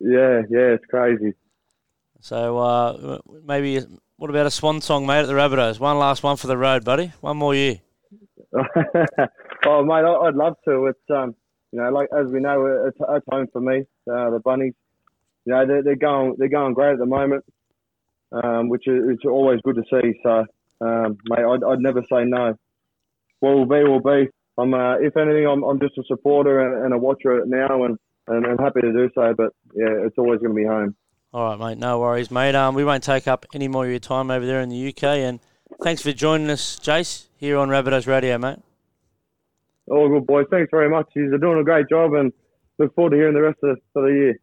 Yeah, 0.00 0.42
yeah, 0.48 0.74
it's 0.76 0.86
crazy. 0.86 1.34
So 2.20 2.56
uh, 2.58 3.18
maybe 3.44 3.80
what 4.16 4.30
about 4.30 4.46
a 4.46 4.50
swan 4.50 4.80
song, 4.80 5.06
mate, 5.06 5.20
at 5.20 5.26
the 5.26 5.34
Rabbitohs? 5.34 5.80
One 5.80 5.98
last 5.98 6.22
one 6.22 6.36
for 6.36 6.46
the 6.46 6.56
road, 6.56 6.84
buddy. 6.84 7.12
One 7.20 7.36
more 7.36 7.54
year. 7.54 7.80
oh, 9.66 9.84
mate, 9.84 10.04
I'd 10.04 10.34
love 10.34 10.54
to. 10.66 10.86
It's 10.86 11.10
um, 11.10 11.34
you 11.72 11.80
know, 11.80 11.90
like 11.90 12.08
as 12.16 12.30
we 12.32 12.40
know, 12.40 12.86
it's, 12.88 12.98
it's 13.00 13.26
home 13.30 13.46
for 13.52 13.60
me. 13.60 13.84
Uh, 14.10 14.30
the 14.30 14.40
bunnies, 14.44 14.74
you 15.44 15.52
know, 15.52 15.66
they're, 15.66 15.82
they're 15.82 15.96
going 15.96 16.34
they're 16.38 16.48
going 16.48 16.74
great 16.74 16.92
at 16.92 16.98
the 16.98 17.06
moment, 17.06 17.44
um, 18.32 18.68
which 18.68 18.86
is 18.86 19.02
it's 19.08 19.24
always 19.24 19.60
good 19.62 19.76
to 19.76 19.82
see. 19.90 20.18
So, 20.22 20.44
um, 20.80 21.18
mate, 21.28 21.44
I'd, 21.44 21.64
I'd 21.64 21.80
never 21.80 22.02
say 22.10 22.24
no. 22.24 22.54
What 23.40 23.54
will 23.54 23.66
be 23.66 23.84
will 23.84 24.00
be. 24.00 24.28
I'm 24.58 24.74
uh, 24.74 24.96
if 24.98 25.16
anything, 25.16 25.46
I'm, 25.46 25.62
I'm 25.62 25.80
just 25.80 25.96
a 25.98 26.02
supporter 26.06 26.60
and, 26.60 26.86
and 26.86 26.94
a 26.94 26.98
watcher 26.98 27.42
now, 27.46 27.84
and, 27.84 27.98
and 28.26 28.46
I'm 28.46 28.58
happy 28.58 28.80
to 28.80 28.92
do 28.92 29.08
so. 29.14 29.32
But 29.36 29.52
yeah, 29.74 30.06
it's 30.06 30.18
always 30.18 30.40
going 30.40 30.54
to 30.54 30.60
be 30.60 30.66
home. 30.66 30.96
All 31.32 31.44
right, 31.44 31.58
mate. 31.58 31.78
No 31.78 32.00
worries, 32.00 32.30
mate. 32.30 32.56
Um, 32.56 32.74
we 32.74 32.84
won't 32.84 33.04
take 33.04 33.28
up 33.28 33.46
any 33.54 33.68
more 33.68 33.84
of 33.84 33.90
your 33.90 34.00
time 34.00 34.30
over 34.32 34.44
there 34.44 34.60
in 34.60 34.68
the 34.68 34.88
UK. 34.88 35.04
And 35.04 35.38
thanks 35.80 36.02
for 36.02 36.12
joining 36.12 36.50
us, 36.50 36.80
Jace, 36.80 37.26
here 37.36 37.56
on 37.56 37.68
Rabbitohs 37.68 38.08
Radio, 38.08 38.36
mate. 38.36 38.58
All 39.90 40.08
good, 40.08 40.26
boys. 40.26 40.46
Thanks 40.50 40.68
very 40.70 40.88
much. 40.88 41.08
You're 41.14 41.36
doing 41.38 41.58
a 41.58 41.64
great 41.64 41.88
job, 41.88 42.14
and 42.14 42.32
look 42.78 42.94
forward 42.94 43.10
to 43.10 43.16
hearing 43.16 43.34
the 43.34 43.42
rest 43.42 43.58
of, 43.62 43.70
of 43.96 44.04
the 44.04 44.12
year. 44.12 44.34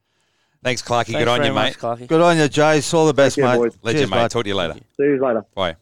Thanks, 0.64 0.82
Clarky. 0.82 1.14
Good 1.18 1.28
on 1.28 1.44
you, 1.46 1.54
much, 1.54 1.74
mate. 1.74 1.78
Clarky. 1.78 2.08
Good 2.08 2.20
on 2.22 2.38
you, 2.38 2.44
Jace. 2.44 2.94
All 2.94 3.06
the 3.08 3.14
best, 3.14 3.36
Thank 3.38 3.48
mate. 3.48 3.58
boys. 3.58 3.78
Legend, 3.84 4.00
Cheers, 4.02 4.10
mate. 4.12 4.16
bud. 4.18 4.32
Talk 4.32 4.44
to 4.44 4.50
you 4.50 4.56
later. 4.56 4.74
See 4.74 5.04
you 5.04 5.22
later. 5.26 5.46
Bye. 5.56 5.76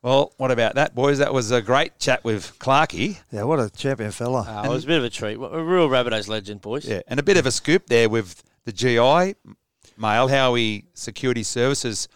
Well, 0.00 0.32
what 0.36 0.50
about 0.52 0.76
that, 0.76 0.94
boys? 0.94 1.18
That 1.18 1.34
was 1.34 1.50
a 1.50 1.60
great 1.60 1.98
chat 1.98 2.22
with 2.22 2.56
Clarky. 2.60 3.18
Yeah, 3.32 3.42
what 3.42 3.58
a 3.58 3.68
champion 3.68 4.12
fella. 4.12 4.42
Uh, 4.42 4.62
it 4.66 4.68
was 4.68 4.84
a 4.84 4.86
bit 4.86 4.98
of 4.98 5.04
a 5.04 5.10
treat. 5.10 5.34
A 5.34 5.62
real 5.62 5.88
Rabbitohs 5.88 6.28
legend, 6.28 6.60
boys. 6.60 6.86
Yeah, 6.86 7.00
and 7.08 7.18
a 7.18 7.22
bit 7.22 7.36
of 7.36 7.46
a 7.46 7.50
scoop 7.50 7.86
there 7.86 8.08
with 8.08 8.42
the 8.64 8.72
GI 8.72 9.34
mail, 9.98 10.28
how 10.28 10.54
he 10.54 10.84
security 10.94 11.42
services. 11.42 12.08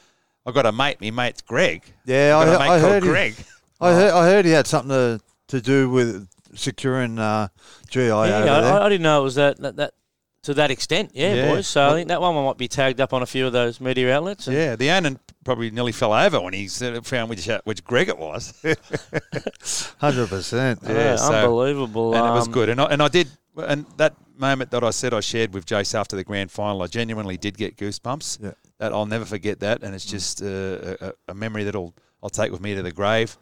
I've 0.46 0.54
got 0.54 0.64
a 0.64 0.72
mate, 0.72 1.00
my 1.00 1.10
mate's 1.10 1.40
Greg. 1.42 1.82
yeah, 2.04 2.36
I 2.36 2.42
I, 2.42 2.44
got 2.44 2.48
a 2.48 2.52
he- 2.52 2.58
mate 2.58 2.64
I 2.76 2.80
called 2.80 2.92
heard. 2.92 3.02
He, 3.02 3.08
Greg. 3.08 3.34
I 3.80 3.92
heard. 3.92 4.12
I 4.12 4.24
heard 4.26 4.44
he 4.44 4.52
had 4.52 4.66
something 4.68 4.90
to, 4.90 5.20
to 5.52 5.60
do 5.60 5.88
with 5.88 6.28
securing 6.54 7.18
uh, 7.18 7.48
GI 7.88 8.00
Yeah, 8.06 8.16
I, 8.18 8.26
there. 8.60 8.80
I, 8.82 8.88
didn't 8.88 9.02
know 9.02 9.20
it 9.20 9.24
was 9.24 9.34
that, 9.36 9.56
that, 9.58 9.76
that 9.76 9.94
to 10.42 10.54
that 10.54 10.70
extent. 10.70 11.12
Yeah, 11.14 11.34
Yeah. 11.34 11.48
boys. 11.54 11.66
So 11.66 11.88
I 11.88 11.92
think 11.92 12.08
that 12.08 12.20
one 12.20 12.34
might 12.44 12.58
be 12.58 12.68
tagged 12.68 13.00
up 13.00 13.12
on 13.12 13.22
a 13.22 13.26
few 13.26 13.46
of 13.46 13.52
those 13.52 13.80
media 13.80 14.14
outlets. 14.16 14.48
Yeah, 14.48 14.76
the 14.76 14.90
owner 14.90 15.16
probably 15.44 15.70
nearly 15.70 15.92
fell 15.92 16.12
over 16.12 16.40
when 16.40 16.52
he 16.52 16.66
found 16.68 17.30
which 17.30 17.48
uh, 17.48 17.60
which 17.64 17.84
Greg 17.84 18.08
it 18.08 18.18
was. 18.18 18.52
Hundred 19.98 20.28
percent. 20.28 20.80
Yeah, 20.82 20.92
Yeah, 20.92 21.16
so- 21.16 21.32
unbelievable. 21.32 22.14
and 22.14 22.26
it 22.26 22.30
was 22.30 22.46
Um, 22.46 22.52
good. 22.52 22.68
And 22.68 22.80
I, 22.80 22.84
and 22.86 23.02
I 23.02 23.08
did, 23.08 23.28
and 23.56 23.86
that 23.98 24.14
moment 24.36 24.70
that 24.72 24.82
I 24.82 24.90
said 24.90 25.14
I 25.14 25.20
shared 25.20 25.54
with 25.54 25.66
Jace 25.66 25.94
after 25.94 26.16
the 26.16 26.24
grand 26.24 26.50
final, 26.50 26.82
I 26.82 26.86
genuinely 26.86 27.36
did 27.36 27.56
get 27.56 27.76
goosebumps. 27.76 28.42
Yeah. 28.42 28.52
That 28.78 28.92
I'll 28.92 29.06
never 29.06 29.24
forget 29.24 29.60
that, 29.60 29.82
and 29.82 29.94
it's 29.94 30.04
just 30.04 30.42
uh, 30.42 30.96
a, 31.00 31.12
a 31.28 31.34
memory 31.34 31.64
that 31.64 31.74
I'll 31.76 31.94
I'll 32.22 32.30
take 32.30 32.50
with 32.52 32.60
me 32.60 32.74
to 32.74 32.82
the 32.82 32.92
grave. 32.92 33.36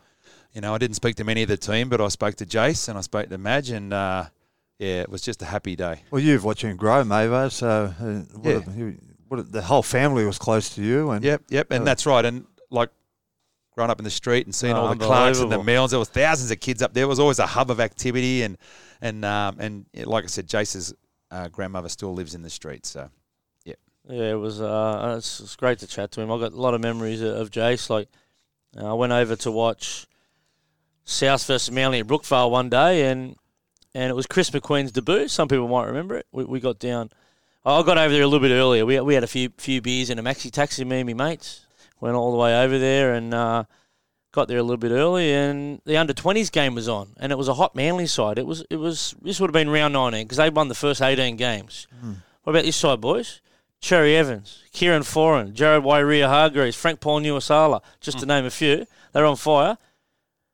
You 0.53 0.61
know, 0.61 0.75
I 0.75 0.79
didn't 0.79 0.97
speak 0.97 1.17
to 1.17 1.25
many 1.25 1.43
of 1.43 1.49
the 1.49 1.57
team, 1.57 1.89
but 1.89 2.01
I 2.01 2.09
spoke 2.09 2.35
to 2.37 2.47
Jace 2.47 2.89
and 2.89 2.99
I 2.99 3.03
spoke 3.03 3.29
to 3.29 3.39
Madge, 3.39 3.71
and 3.71 3.93
uh, 3.93 4.25
yeah, 4.79 5.03
it 5.03 5.09
was 5.09 5.23
just 5.23 5.41
a 5.43 5.45
happy 5.45 5.77
day. 5.77 6.03
Well, 6.11 6.21
you've 6.21 6.45
watched 6.45 6.63
him 6.63 6.77
grow, 6.77 7.05
Mavo. 7.05 7.51
So 7.53 7.95
uh, 7.99 8.39
what 8.39 8.51
Yeah. 8.77 8.85
a- 8.85 8.95
what 9.29 9.39
a- 9.41 9.43
the 9.45 9.63
whole 9.63 9.83
family 9.85 10.25
was 10.25 10.39
close 10.39 10.71
to 10.75 10.83
you, 10.83 11.11
and 11.11 11.25
Yep, 11.25 11.43
yep, 11.51 11.71
and 11.71 11.83
Oh. 11.83 11.85
that's 11.85 12.05
right. 12.05 12.25
And 12.25 12.47
like 12.71 12.91
growing 13.77 13.91
up 13.91 14.01
in 14.01 14.05
the 14.05 14.11
street 14.11 14.45
and 14.47 14.55
seeing 14.55 14.75
Oh, 14.75 14.81
all 14.87 14.89
the 14.95 15.05
Clarks 15.05 15.39
and 15.39 15.51
the 15.53 15.55
unbelievable. 15.55 15.65
Mills, 15.65 15.91
there 15.93 16.01
was 16.01 16.09
thousands 16.09 16.51
of 16.51 16.59
kids 16.59 16.83
up 16.83 16.95
there. 16.95 17.05
It 17.05 17.07
was 17.07 17.21
always 17.21 17.39
a 17.39 17.47
hub 17.47 17.71
of 17.71 17.79
activity, 17.79 18.43
and 18.43 18.59
and 19.01 19.25
um, 19.25 19.57
and 19.61 19.87
yeah, 19.93 20.05
like 20.07 20.25
I 20.25 20.27
said, 20.27 20.49
Jace's 20.49 20.93
uh, 21.31 21.47
grandmother 21.49 21.89
still 21.89 22.13
lives 22.13 22.35
in 22.35 22.43
the 22.43 22.51
street, 22.51 22.85
so 22.87 23.09
Yeah, 23.65 23.75
Yeah, 24.09 24.33
it 24.33 24.35
was. 24.35 24.61
Uh, 24.61 25.15
it's, 25.17 25.39
it's 25.39 25.55
great 25.55 25.79
to 25.79 25.87
chat 25.87 26.11
to 26.13 26.21
him. 26.21 26.33
I 26.33 26.39
got 26.41 26.53
a 26.53 26.57
lot 26.61 26.75
of 26.75 26.81
memories 26.81 27.21
of, 27.23 27.37
of 27.37 27.51
Jace. 27.53 27.89
Like, 27.89 28.09
uh, 28.77 28.91
I 28.91 28.95
went 28.95 29.13
over 29.13 29.37
to 29.37 29.51
watch 29.53 30.09
South 31.11 31.47
versus 31.47 31.71
Manly 31.71 32.01
at 32.01 32.07
Brookvale 32.07 32.51
one 32.51 32.69
day, 32.69 33.11
and 33.11 33.37
and 33.95 34.11
it 34.11 34.15
was 34.15 34.27
Chris 34.27 34.51
McQueen's 34.51 34.93
debut. 34.93 35.29
Some 35.29 35.49
people 35.49 35.69
might 35.69 35.87
remember 35.87 36.17
it. 36.17 36.27
We, 36.33 36.45
we 36.45 36.61
got 36.61 36.79
down. 36.79 37.11
I 37.65 37.83
got 37.83 37.99
over 37.99 38.13
there 38.13 38.23
a 38.23 38.27
little 38.27 38.47
bit 38.47 38.55
earlier. 38.55 38.87
We 38.87 38.99
we 39.01 39.15
had 39.15 39.25
a 39.25 39.29
few 39.29 39.51
few 39.59 39.83
beers 39.83 40.11
in 40.11 40.19
a 40.19 40.23
maxi 40.23 40.51
taxi. 40.51 40.85
Me 40.85 41.01
and 41.01 41.07
my 41.07 41.29
mates 41.29 41.67
went 42.01 42.17
all 42.17 42.31
the 42.33 42.39
way 42.39 42.63
over 42.63 42.79
there 42.79 43.13
and 43.13 43.35
uh, 43.35 43.65
got 44.33 44.49
there 44.49 44.59
a 44.59 44.63
little 44.63 44.79
bit 44.79 44.93
early. 44.93 45.33
And 45.33 45.81
the 45.85 45.97
under 45.97 46.13
twenties 46.13 46.51
game 46.51 46.75
was 46.75 46.89
on, 46.89 47.11
and 47.19 47.33
it 47.33 47.39
was 47.39 47.49
a 47.49 47.55
hot 47.55 47.75
Manly 47.75 48.07
side. 48.07 48.39
It 48.39 48.47
was 48.47 48.65
it 48.71 48.77
was 48.77 49.15
this 49.21 49.41
would 49.41 49.49
have 49.49 49.53
been 49.53 49.69
round 49.69 49.93
nineteen 49.93 50.25
because 50.25 50.39
they 50.39 50.49
won 50.49 50.69
the 50.69 50.75
first 50.75 51.03
eighteen 51.03 51.37
games. 51.37 51.87
What 52.45 52.53
about 52.53 52.65
this 52.65 52.77
side, 52.77 53.01
boys? 53.01 53.41
Cherry 53.81 54.15
Evans, 54.15 54.63
Kieran 54.73 55.03
Foran, 55.03 55.55
Jared 55.55 55.83
Waerea-Hargreaves, 55.85 56.77
Frank 56.77 57.01
Paul 57.01 57.21
Nu'uausala, 57.21 57.81
just 58.01 58.19
to 58.19 58.27
name 58.27 58.45
a 58.45 58.51
few. 58.51 58.87
They're 59.13 59.25
on 59.25 59.37
fire. 59.37 59.79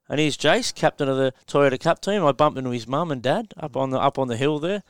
And 0.08 0.20
here's 0.20 0.36
Jace, 0.36 0.74
captain 0.74 1.08
of 1.08 1.16
the 1.16 1.32
Toyota 1.46 1.80
Cup 1.80 2.00
team. 2.00 2.24
I 2.24 2.32
bumped 2.32 2.58
into 2.58 2.70
his 2.70 2.86
mum 2.86 3.10
and 3.10 3.22
dad 3.22 3.52
up 3.56 3.76
on 3.76 3.90
the 3.90 3.98
up 3.98 4.18
on 4.18 4.28
the 4.28 4.36
hill 4.36 4.58
there. 4.58 4.82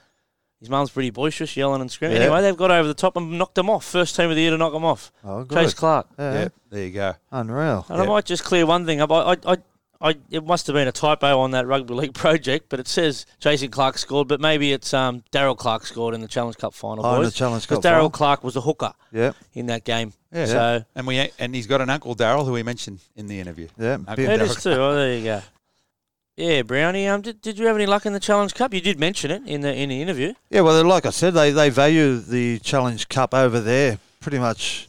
His 0.60 0.70
mum's 0.70 0.90
pretty 0.90 1.10
boisterous, 1.10 1.56
yelling 1.56 1.82
and 1.82 1.90
screaming. 1.90 2.16
Yeah. 2.16 2.24
Anyway, 2.24 2.40
they've 2.42 2.56
got 2.56 2.70
over 2.70 2.88
the 2.88 2.94
top 2.94 3.16
and 3.16 3.38
knocked 3.38 3.56
them 3.56 3.68
off. 3.68 3.84
First 3.84 4.16
team 4.16 4.30
of 4.30 4.36
the 4.36 4.42
year 4.42 4.50
to 4.52 4.56
knock 4.56 4.72
them 4.72 4.84
off. 4.86 5.12
oh, 5.22 5.44
good. 5.44 5.56
Chase 5.58 5.74
Clark. 5.74 6.08
Yeah, 6.18 6.32
yeah, 6.32 6.48
there 6.70 6.84
you 6.84 6.90
go. 6.92 7.14
unreal. 7.30 7.84
And 7.90 8.00
I 8.00 8.06
might 8.06 8.24
just 8.24 8.42
clear 8.42 8.64
one 8.64 8.86
thing 8.86 9.00
up. 9.00 9.12
I, 9.12 9.32
I, 9.32 9.36
I, 9.46 9.56
I, 10.00 10.16
it 10.30 10.44
must 10.44 10.66
have 10.66 10.74
been 10.74 10.88
a 10.88 10.92
typo 10.92 11.38
on 11.38 11.52
that 11.52 11.66
rugby 11.66 11.94
league 11.94 12.14
project, 12.24 12.66
but 12.68 12.80
it 12.80 12.86
says 12.88 13.24
Jason 13.40 13.70
Clark 13.70 13.96
scored, 13.98 14.28
but 14.28 14.40
maybe 14.40 14.72
it's 14.72 14.92
um, 14.92 15.22
Daryl 15.32 15.56
Clark 15.56 15.86
scored 15.86 16.14
in 16.14 16.20
the 16.20 16.28
Challenge 16.28 16.56
Cup 16.56 16.74
final. 16.74 17.04
Oh, 17.06 17.14
in 17.16 17.22
boys. 17.22 17.32
the 17.32 17.38
Challenge 17.38 17.62
Because 17.66 17.82
Cup 17.82 17.92
Daryl. 17.92 18.12
Clark 18.12 18.44
was 18.44 18.56
a 18.56 18.60
hooker 18.60 18.92
Yeah, 19.12 19.32
in 19.54 19.66
that 19.66 19.84
game. 19.84 20.12
Yeah. 20.32 20.46
So 20.46 20.84
And 20.94 21.06
we 21.06 21.30
and 21.38 21.54
he's 21.54 21.66
got 21.66 21.80
an 21.80 21.88
uncle 21.90 22.14
Daryl 22.14 22.44
who 22.44 22.52
we 22.52 22.62
mentioned 22.62 23.00
in 23.16 23.26
the 23.26 23.40
interview. 23.40 23.68
yeah. 23.78 23.94
Okay. 24.08 24.14
big- 24.16 24.28
it 24.28 24.42
is 24.42 24.62
too. 24.62 24.70
Oh, 24.72 24.94
there 24.94 25.14
you 25.16 25.24
go. 25.24 25.42
Yeah, 26.36 26.60
Brownie. 26.62 27.08
Um, 27.08 27.22
did, 27.22 27.40
did 27.40 27.58
you 27.58 27.66
have 27.66 27.76
any 27.76 27.86
luck 27.86 28.04
in 28.04 28.12
the 28.12 28.20
Challenge 28.20 28.52
Cup? 28.54 28.74
You 28.74 28.82
did 28.82 29.00
mention 29.00 29.30
it 29.30 29.42
in 29.46 29.62
the 29.62 29.74
in 29.74 29.88
the 29.88 30.02
interview. 30.02 30.34
Yeah, 30.50 30.60
well, 30.60 30.84
like 30.84 31.06
I 31.06 31.10
said, 31.10 31.32
they, 31.32 31.50
they 31.50 31.70
value 31.70 32.18
the 32.18 32.58
Challenge 32.58 33.08
Cup 33.08 33.32
over 33.32 33.58
there 33.58 33.98
pretty 34.20 34.38
much, 34.38 34.86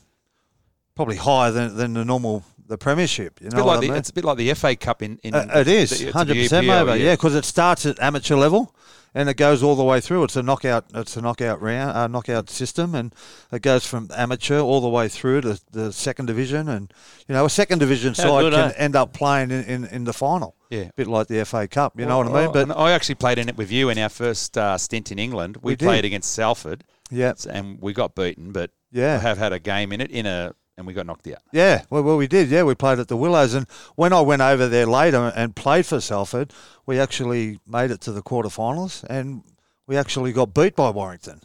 probably 0.94 1.16
higher 1.16 1.52
than, 1.52 1.78
than 1.78 1.94
the 1.94 2.04
normal 2.04 2.44
the 2.68 2.78
Premiership. 2.78 3.40
You 3.42 3.48
It's 3.48 3.54
a 3.56 3.58
know 3.58 3.66
like 3.66 3.78
I 3.78 3.82
the, 3.82 3.88
mean? 3.90 3.98
it's 3.98 4.10
a 4.10 4.14
bit 4.14 4.26
like 4.26 4.38
the 4.38 4.54
FA 4.54 4.76
Cup 4.76 5.02
in. 5.02 5.20
in 5.24 5.34
Uh, 5.34 5.48
it 5.56 5.68
is 5.68 5.90
the- 5.92 6.06
the 6.06 6.12
hundred 6.12 6.36
percent, 6.38 6.68
mate. 6.68 7.00
Yeah, 7.02 7.14
because 7.14 7.36
it 7.36 7.46
starts 7.46 7.86
at 7.86 8.00
amateur 8.02 8.36
level, 8.36 8.74
and 9.16 9.30
it 9.30 9.36
goes 9.38 9.64
all 9.64 9.76
the 9.76 9.84
way 9.84 10.00
through. 10.02 10.24
It's 10.26 10.36
a 10.36 10.44
knockout. 10.44 10.86
It's 10.94 11.16
a 11.18 11.22
knockout 11.22 11.62
round, 11.62 11.96
uh, 11.98 12.08
knockout 12.08 12.50
system, 12.50 12.94
and 12.94 13.14
it 13.52 13.62
goes 13.62 13.86
from 13.86 14.10
amateur 14.16 14.60
all 14.60 14.82
the 14.82 14.90
way 14.90 15.08
through 15.08 15.42
to 15.42 15.60
the 15.72 15.92
second 15.94 16.26
division. 16.26 16.68
And 16.68 16.94
you 17.28 17.34
know, 17.34 17.46
a 17.46 17.50
second 17.50 17.80
division 17.80 18.14
How 18.16 18.24
side 18.24 18.42
good, 18.42 18.54
can 18.54 18.72
eh? 18.72 18.74
end 18.78 18.96
up 18.96 19.14
playing 19.14 19.52
in, 19.52 19.64
in, 19.64 19.86
in 19.86 20.04
the 20.04 20.14
final. 20.14 20.56
Yeah. 20.70 20.82
a 20.82 20.94
bit 20.98 21.08
like 21.08 21.28
the 21.28 21.46
FA 21.46 21.66
Cup. 21.70 21.98
You 21.98 22.06
know 22.06 22.18
what 22.18 22.28
I 22.28 22.44
mean? 22.44 22.52
But 22.52 22.78
I 22.78 22.92
actually 22.92 23.16
played 23.16 23.38
in 23.38 23.48
it 23.48 23.56
with 23.56 23.72
you 23.72 23.90
in 23.90 23.98
our 23.98 24.10
first 24.10 24.58
uh, 24.58 24.78
stint 24.78 25.12
in 25.14 25.18
England. 25.20 25.58
We, 25.62 25.72
We 25.72 25.76
played 25.78 26.04
against 26.04 26.34
Salford, 26.34 26.84
yeah, 27.10 27.32
and 27.50 27.80
we 27.82 27.94
got 27.94 28.14
beaten, 28.16 28.52
but 28.52 28.72
I 28.94 29.00
yeah, 29.00 29.20
have 29.20 29.38
had 29.38 29.54
a 29.54 29.60
game 29.60 29.94
in 29.94 30.02
it 30.02 30.12
in 30.12 30.26
a, 30.26 30.54
and 30.78 30.86
we 30.88 30.94
got 30.94 31.06
knocked 31.06 31.28
out. 31.28 31.42
yeah. 31.52 31.84
Well, 31.90 32.04
well, 32.04 32.18
we 32.18 32.28
did. 32.28 32.50
Yeah, 32.50 32.64
we 32.64 32.76
played 32.76 33.00
at 33.00 33.08
the 33.08 33.18
Willows, 33.18 33.54
and 33.54 33.68
when 33.96 34.14
I 34.14 34.22
went 34.22 34.42
over 34.42 34.68
there 34.68 34.86
later 34.86 35.32
and 35.36 35.56
played 35.56 35.86
for 35.86 36.00
Salford, 36.00 36.54
we 36.86 37.00
actually 37.00 37.60
made 37.68 37.92
it 37.92 38.00
to 38.02 38.12
the 38.12 38.22
quarterfinals, 38.22 39.04
and 39.10 39.44
we 39.88 39.98
actually 39.98 40.32
got 40.34 40.54
beat 40.54 40.76
by 40.76 40.90
Warrington. 40.92 41.42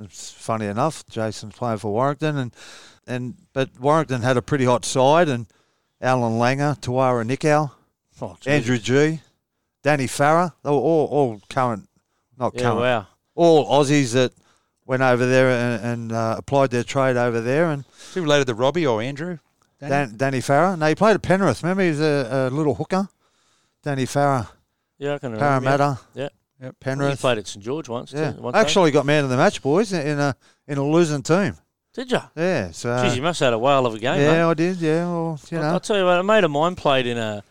It's 0.00 0.30
funny 0.30 0.66
enough, 0.66 1.06
Jason's 1.08 1.54
playing 1.54 1.78
for 1.78 1.92
Warrington, 1.92 2.38
and 2.38 2.54
and 3.06 3.34
but 3.52 3.78
Warrington 3.78 4.22
had 4.22 4.36
a 4.38 4.42
pretty 4.42 4.64
hot 4.64 4.84
side, 4.84 5.28
and 5.28 5.46
Allan 6.00 6.38
Langer, 6.38 6.78
Tuara 6.80 7.24
Nickow, 7.26 7.72
Oh. 8.22 8.36
Andrew 8.46 8.76
Gee, 8.78 9.20
Danny 9.82 10.06
Farrar, 10.06 10.52
they 10.62 10.68
were 10.70 10.76
all, 10.76 11.06
all 11.06 11.40
current, 11.48 11.88
not 12.38 12.54
Yeah, 12.54 12.62
current, 12.62 12.80
wow. 12.80 13.06
all 13.34 13.66
Aussies 13.84 14.12
that 14.12 14.32
went 14.90 15.02
over 15.02 15.24
there 15.24 15.48
and, 15.50 15.84
and 15.84 16.12
uh, 16.12 16.34
applied 16.36 16.70
their 16.72 16.82
trade 16.82 17.16
over 17.16 17.40
there, 17.40 17.70
and 17.70 17.84
Is 18.08 18.14
he 18.14 18.20
related 18.20 18.48
to 18.48 18.54
Robbie 18.54 18.84
or 18.86 19.00
Andrew? 19.00 19.38
Danny? 19.78 19.90
Dan, 19.90 20.16
Danny 20.16 20.40
Farrar. 20.40 20.76
No, 20.76 20.86
he 20.86 20.96
played 20.96 21.14
at 21.14 21.22
Penrith. 21.22 21.62
Remember, 21.62 21.84
he's 21.84 22.00
a, 22.00 22.48
a 22.50 22.54
little 22.54 22.74
hooker. 22.74 23.08
Danny 23.84 24.04
Farrar, 24.04 24.48
Yeah, 24.98 25.14
I 25.14 25.18
can 25.18 25.32
remember. 25.32 25.44
yeah. 25.44 25.48
Parramatta, 25.76 26.00
Yeah. 26.14 26.28
Yep. 26.60 26.74
He 26.80 26.84
Penrith. 26.84 27.20
played 27.20 27.38
at 27.38 27.46
St 27.46 27.64
George 27.64 27.88
once. 27.88 28.12
Yeah, 28.12 28.32
too, 28.32 28.42
one 28.42 28.52
time. 28.52 28.60
actually 28.60 28.90
got 28.90 29.06
man 29.06 29.24
of 29.24 29.30
the 29.30 29.36
match, 29.38 29.62
boys, 29.62 29.92
in 29.94 30.18
a 30.18 30.36
in 30.68 30.76
a 30.76 30.84
losing 30.84 31.22
team. 31.22 31.54
Did 31.94 32.10
you? 32.12 32.20
Yeah, 32.36 32.70
so 32.72 32.88
Jeez, 32.90 33.16
you 33.16 33.22
must 33.22 33.40
have 33.40 33.46
had 33.46 33.52
a 33.54 33.58
whale 33.58 33.86
of 33.86 33.94
a 33.94 33.98
game, 33.98 34.20
yeah, 34.20 34.32
mate. 34.32 34.50
I 34.50 34.54
did. 34.54 34.76
Yeah, 34.76 35.06
well, 35.06 35.40
you 35.50 35.56
I'll, 35.56 35.62
know, 35.64 35.70
I'll 35.70 35.80
tell 35.80 35.96
you 35.96 36.04
what, 36.04 36.18
a 36.18 36.22
mate 36.22 36.44
of 36.44 36.50
mine 36.50 36.74
played 36.74 37.06
in 37.06 37.16
a. 37.16 37.42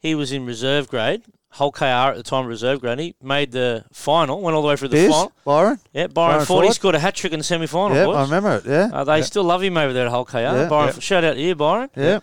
He 0.00 0.14
was 0.16 0.32
in 0.32 0.44
reserve 0.46 0.88
grade, 0.88 1.22
Hull 1.56 1.72
KR 1.72 1.84
at 1.84 2.16
the 2.16 2.22
time, 2.22 2.46
reserve 2.46 2.80
grade. 2.80 2.98
He 2.98 3.14
made 3.22 3.50
the 3.52 3.84
final, 3.92 4.40
went 4.40 4.54
all 4.54 4.62
the 4.62 4.68
way 4.68 4.76
through 4.76 4.88
the 4.88 4.96
Biz, 4.96 5.10
final. 5.10 5.32
Byron. 5.44 5.78
Yeah, 5.92 6.06
Byron, 6.08 6.12
Byron 6.34 6.46
Ford. 6.46 6.64
He 6.64 6.68
Ford. 6.68 6.74
scored 6.74 6.94
a 6.94 6.98
hat 6.98 7.14
trick 7.14 7.32
in 7.32 7.38
the 7.40 7.44
semi 7.44 7.66
final, 7.66 7.96
Yeah, 7.96 8.04
boys. 8.06 8.16
I 8.16 8.22
remember 8.22 8.56
it. 8.56 8.66
Yeah, 8.66 8.90
Uh, 8.92 9.04
they 9.04 9.22
still 9.22 9.44
love 9.44 9.62
him 9.62 9.76
over 9.76 9.92
there 9.92 10.06
at 10.06 10.10
Hull 10.10 10.24
KR. 10.24 10.38
Yeah. 10.38 10.68
Byron, 10.68 10.94
Yeah. 10.94 11.00
shout 11.00 11.24
out 11.24 11.34
to 11.34 11.40
you, 11.40 11.54
Byron. 11.54 11.88
yeah, 11.96 12.20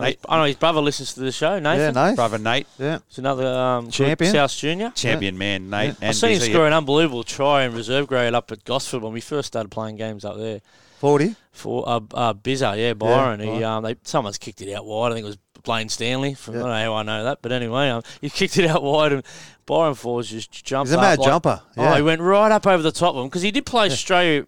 His- 0.00 0.16
I 0.28 0.36
know 0.38 0.44
his 0.44 0.56
brother 0.56 0.80
listens 0.80 1.12
to 1.14 1.20
the 1.20 1.30
show, 1.32 1.54
yeah, 1.54 1.60
Nathan. 1.60 1.94
Nate. 1.94 2.16
Brother 2.16 2.38
Nate, 2.38 2.66
Yeah, 2.78 2.98
He's 3.08 3.18
another 3.18 3.46
um, 3.46 3.90
Champion. 3.90 4.32
South 4.32 4.56
Junior. 4.56 4.90
champion 4.94 5.36
man, 5.38 5.70
Nate. 5.70 5.94
I 6.02 6.06
And 6.06 6.16
seen 6.16 6.40
him 6.40 6.40
score 6.40 6.66
an 6.66 6.72
unbelievable 6.72 7.24
try 7.24 7.64
in 7.64 7.74
reserve 7.74 8.06
grade 8.06 8.34
up 8.34 8.50
at 8.50 8.64
Gosford 8.64 9.02
when 9.02 9.12
we 9.12 9.20
first 9.20 9.48
started 9.48 9.68
playing 9.70 9.96
games 9.96 10.24
up 10.24 10.38
there. 10.38 10.60
forty. 10.98 11.34
For 11.52 11.86
uh, 11.86 12.00
uh, 12.14 12.32
Bizza, 12.32 12.76
yeah, 12.78 12.94
Byron. 12.94 13.40
he 13.40 13.62
um, 13.62 13.82
they 13.84 13.96
someone's 14.04 14.38
kicked 14.38 14.62
it 14.62 14.72
out 14.72 14.86
wide. 14.86 15.12
I 15.12 15.14
think 15.16 15.24
it 15.24 15.28
was 15.28 15.38
Blaine 15.62 15.88
Stanley. 15.88 16.34
From, 16.34 16.54
Yeah. 16.54 16.60
I 16.60 16.62
don't 16.62 16.70
know 16.72 16.84
how 16.84 16.94
I 16.94 17.02
know 17.02 17.24
that, 17.24 17.38
but 17.42 17.52
anyway, 17.52 17.88
um, 17.90 18.02
he 18.20 18.28
kicked 18.30 18.58
it 18.58 18.68
out 18.68 18.82
wide, 18.82 19.12
and 19.12 19.22
Byron 19.66 19.94
Ford's 19.94 20.28
just 20.30 20.50
jumped. 20.64 20.88
He's 20.88 20.94
a 20.94 20.98
up 20.98 21.02
mad 21.02 21.18
like- 21.18 21.28
jumper. 21.28 21.62
Oh, 21.76 21.82
Yeah, 21.82 21.96
he 21.96 22.02
went 22.02 22.20
right 22.20 22.50
up 22.50 22.66
over 22.66 22.82
the 22.82 22.92
top 22.92 23.14
of 23.14 23.22
him 23.22 23.28
because 23.28 23.42
he 23.42 23.50
did 23.50 23.64
play 23.66 23.86
Australia, 23.86 24.44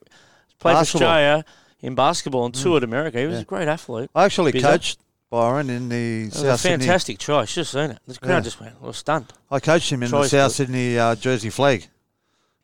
play 0.58 0.72
Basketball. 0.72 1.08
Australia 1.08 1.44
in 1.80 1.94
basketball 1.94 2.46
and 2.46 2.54
toured 2.54 2.82
America. 2.82 3.18
He 3.20 3.26
was 3.26 3.40
a 3.40 3.44
great 3.44 3.68
athlete. 3.68 4.10
I 4.14 4.24
actually 4.24 4.52
coached 4.60 4.98
Byron 5.30 5.68
in 5.70 5.88
the 5.88 6.22
It 6.22 6.24
was 6.26 6.34
South 6.34 6.44
a 6.54 6.58
Sydney. 6.58 6.86
fantastic 6.86 7.18
try. 7.18 7.44
Should 7.44 7.60
have 7.60 7.68
seen 7.68 7.90
it. 7.90 7.98
The 8.06 8.18
crowd 8.18 8.44
just 8.44 8.60
went, 8.60 8.80
was 8.80 8.96
stunned. 8.96 9.32
I 9.50 9.60
coached 9.60 9.90
him 9.92 10.02
in 10.02 10.10
the 10.10 10.24
South 10.28 10.50
but- 10.50 10.54
Sydney 10.54 10.98
uh, 10.98 11.14
Jersey 11.16 11.48
Flegg. 11.50 11.88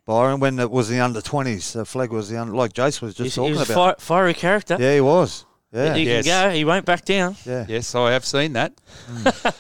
Byron, 0.07 0.41
when 0.41 0.59
it 0.59 0.71
was 0.71 0.89
the 0.89 0.99
under 0.99 1.21
twenties, 1.21 1.73
the 1.75 1.85
Flegg 1.85 2.09
was 2.11 2.29
the 2.29 2.41
under, 2.41 2.53
like 2.55 2.73
Jace 2.73 3.01
was 3.01 3.15
just 3.15 3.23
He's, 3.25 3.35
he 3.35 3.41
talking 3.41 3.57
was 3.59 3.69
a 3.71 3.73
about. 3.73 4.01
fi- 4.01 4.05
fiery 4.05 4.35
character. 4.35 4.77
Yeah, 4.81 4.95
he 4.95 5.01
was. 5.01 5.45
Yeah, 5.73 5.95
He 5.95 6.05
Yes. 6.05 6.25
can 6.27 6.49
go. 6.51 6.55
He 6.55 6.65
won't 6.65 6.85
back 6.85 7.05
down. 7.05 7.37
yeah. 7.45 7.65
Yes, 7.69 7.95
I 7.95 8.11
have 8.13 8.25
seen 8.25 8.53
that. 8.55 8.73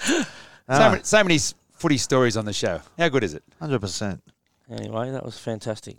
So, 0.71 0.77
Ah, 0.77 0.91
many, 0.91 1.03
so 1.03 1.25
many 1.25 1.39
footy 1.73 1.97
stories 1.99 2.37
on 2.37 2.45
the 2.45 2.53
show. 2.53 2.81
How 2.97 3.09
good 3.09 3.25
is 3.25 3.35
it? 3.35 3.43
Hundred 3.59 3.81
percent. 3.81 4.23
Anyway, 4.71 5.11
that 5.11 5.25
was 5.25 5.37
fantastic. 5.37 5.97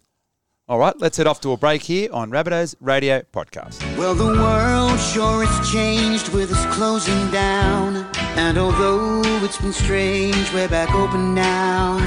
All 0.70 0.80
right, 0.80 0.97
let's 0.97 1.18
head 1.18 1.28
off 1.28 1.41
to 1.41 1.51
a 1.51 1.57
break 1.57 1.82
here 1.82 2.07
on 2.14 2.32
Rabbitohs 2.32 2.76
Radio 2.80 3.22
Podcast. 3.34 3.82
Well, 3.97 4.16
the 4.16 4.28
world 4.28 4.97
sure 4.97 5.43
has 5.45 5.70
changed 5.74 6.30
with 6.30 6.53
us 6.53 6.66
closing 6.74 7.30
down. 7.32 8.07
And 8.38 8.57
although 8.57 9.22
it's 9.43 9.57
been 9.57 9.74
strange, 9.74 10.53
we're 10.53 10.70
back 10.70 10.95
open 10.95 11.36
now. 11.36 11.97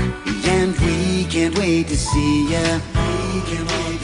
And 0.46 0.72
we 0.78 1.24
can't 1.26 1.58
wait 1.58 1.88
to 1.88 1.96
see 1.98 2.50
ya. 2.50 2.80
We 2.94 3.40
can't 3.42 3.68
wait 3.70 4.00
to 4.00 4.03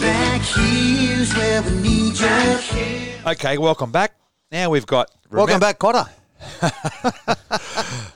Back 0.00 0.40
here's 0.42 1.34
where 1.34 1.62
we 1.62 1.70
need 1.80 2.18
ya. 2.18 2.58
Okay, 3.26 3.58
welcome 3.58 3.92
back. 3.92 4.14
Now 4.50 4.70
we've 4.70 4.86
got. 4.86 5.10
Welcome 5.30 5.60
back, 5.60 5.78
Kotter. 5.78 6.08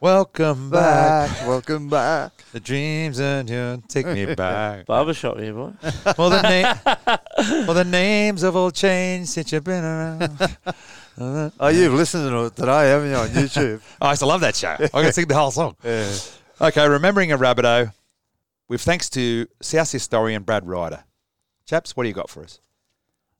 Welcome 0.00 0.70
back. 0.70 1.28
Back. 1.30 1.48
Welcome 1.48 1.88
back. 1.88 2.44
The 2.52 2.60
dreams 2.60 3.18
and 3.18 3.50
you 3.50 3.82
take 3.88 4.06
me 4.06 4.32
back. 4.32 4.86
Barbershop 4.86 5.38
here, 5.38 5.52
boy. 5.52 5.72
well, 6.16 6.30
the 6.30 6.42
na- 6.42 7.16
well, 7.66 7.74
the 7.74 7.84
names 7.84 8.42
have 8.42 8.54
all 8.54 8.70
changed 8.70 9.30
since 9.30 9.50
you've 9.50 9.64
been 9.64 9.82
around. 9.82 10.56
Oh, 11.18 11.68
you've 11.68 11.94
listened 11.94 12.28
to 12.30 12.44
it 12.44 12.54
today, 12.54 12.90
haven't 12.90 13.10
you, 13.10 13.16
on 13.16 13.28
YouTube? 13.30 13.80
I 14.00 14.10
used 14.10 14.20
to 14.20 14.26
love 14.26 14.40
that 14.42 14.54
show. 14.54 14.76
I 14.80 14.86
can 14.88 15.12
sing 15.12 15.26
the 15.26 15.34
whole 15.34 15.50
song. 15.50 15.74
yeah. 15.82 16.08
Okay, 16.60 16.88
remembering 16.88 17.32
a 17.32 17.38
Rabbitoh, 17.38 17.92
with 18.68 18.82
thanks 18.82 19.10
to 19.10 19.48
South 19.60 19.90
historian 19.90 20.44
Brad 20.44 20.64
Ryder. 20.64 21.02
Chaps, 21.68 21.94
what 21.94 22.04
do 22.04 22.08
you 22.08 22.14
got 22.14 22.30
for 22.30 22.42
us? 22.42 22.60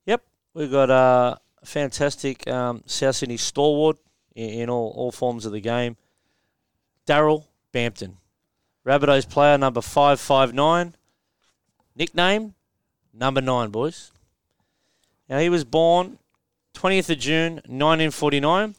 Yep, 0.05 0.22
we've 0.53 0.70
got 0.70 0.91
uh, 0.91 1.37
a 1.62 1.66
fantastic 1.66 2.47
um, 2.47 2.83
South 2.85 3.16
Sydney 3.16 3.39
stalwart 3.39 3.97
in, 4.37 4.51
in 4.51 4.70
all, 4.70 4.93
all 4.95 5.11
forms 5.11 5.47
of 5.47 5.53
the 5.53 5.61
game. 5.61 5.97
Daryl 7.07 7.47
Bampton, 7.72 8.18
Rabbitohs 8.87 9.26
player 9.26 9.57
number 9.57 9.81
559, 9.81 10.95
nickname 11.97 12.55
number 13.14 13.41
9, 13.41 13.70
boys. 13.70 14.12
Now, 15.26 15.39
he 15.39 15.49
was 15.49 15.64
born 15.64 16.18
20th 16.74 17.09
of 17.09 17.18
June 17.18 17.55
1949, 17.64 18.74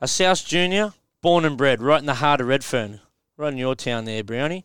a 0.00 0.08
South 0.08 0.46
junior, 0.46 0.94
born 1.20 1.44
and 1.44 1.58
bred 1.58 1.82
right 1.82 2.00
in 2.00 2.06
the 2.06 2.14
heart 2.14 2.40
of 2.40 2.46
Redfern, 2.46 3.00
right 3.36 3.52
in 3.52 3.58
your 3.58 3.74
town 3.74 4.06
there, 4.06 4.24
Brownie. 4.24 4.64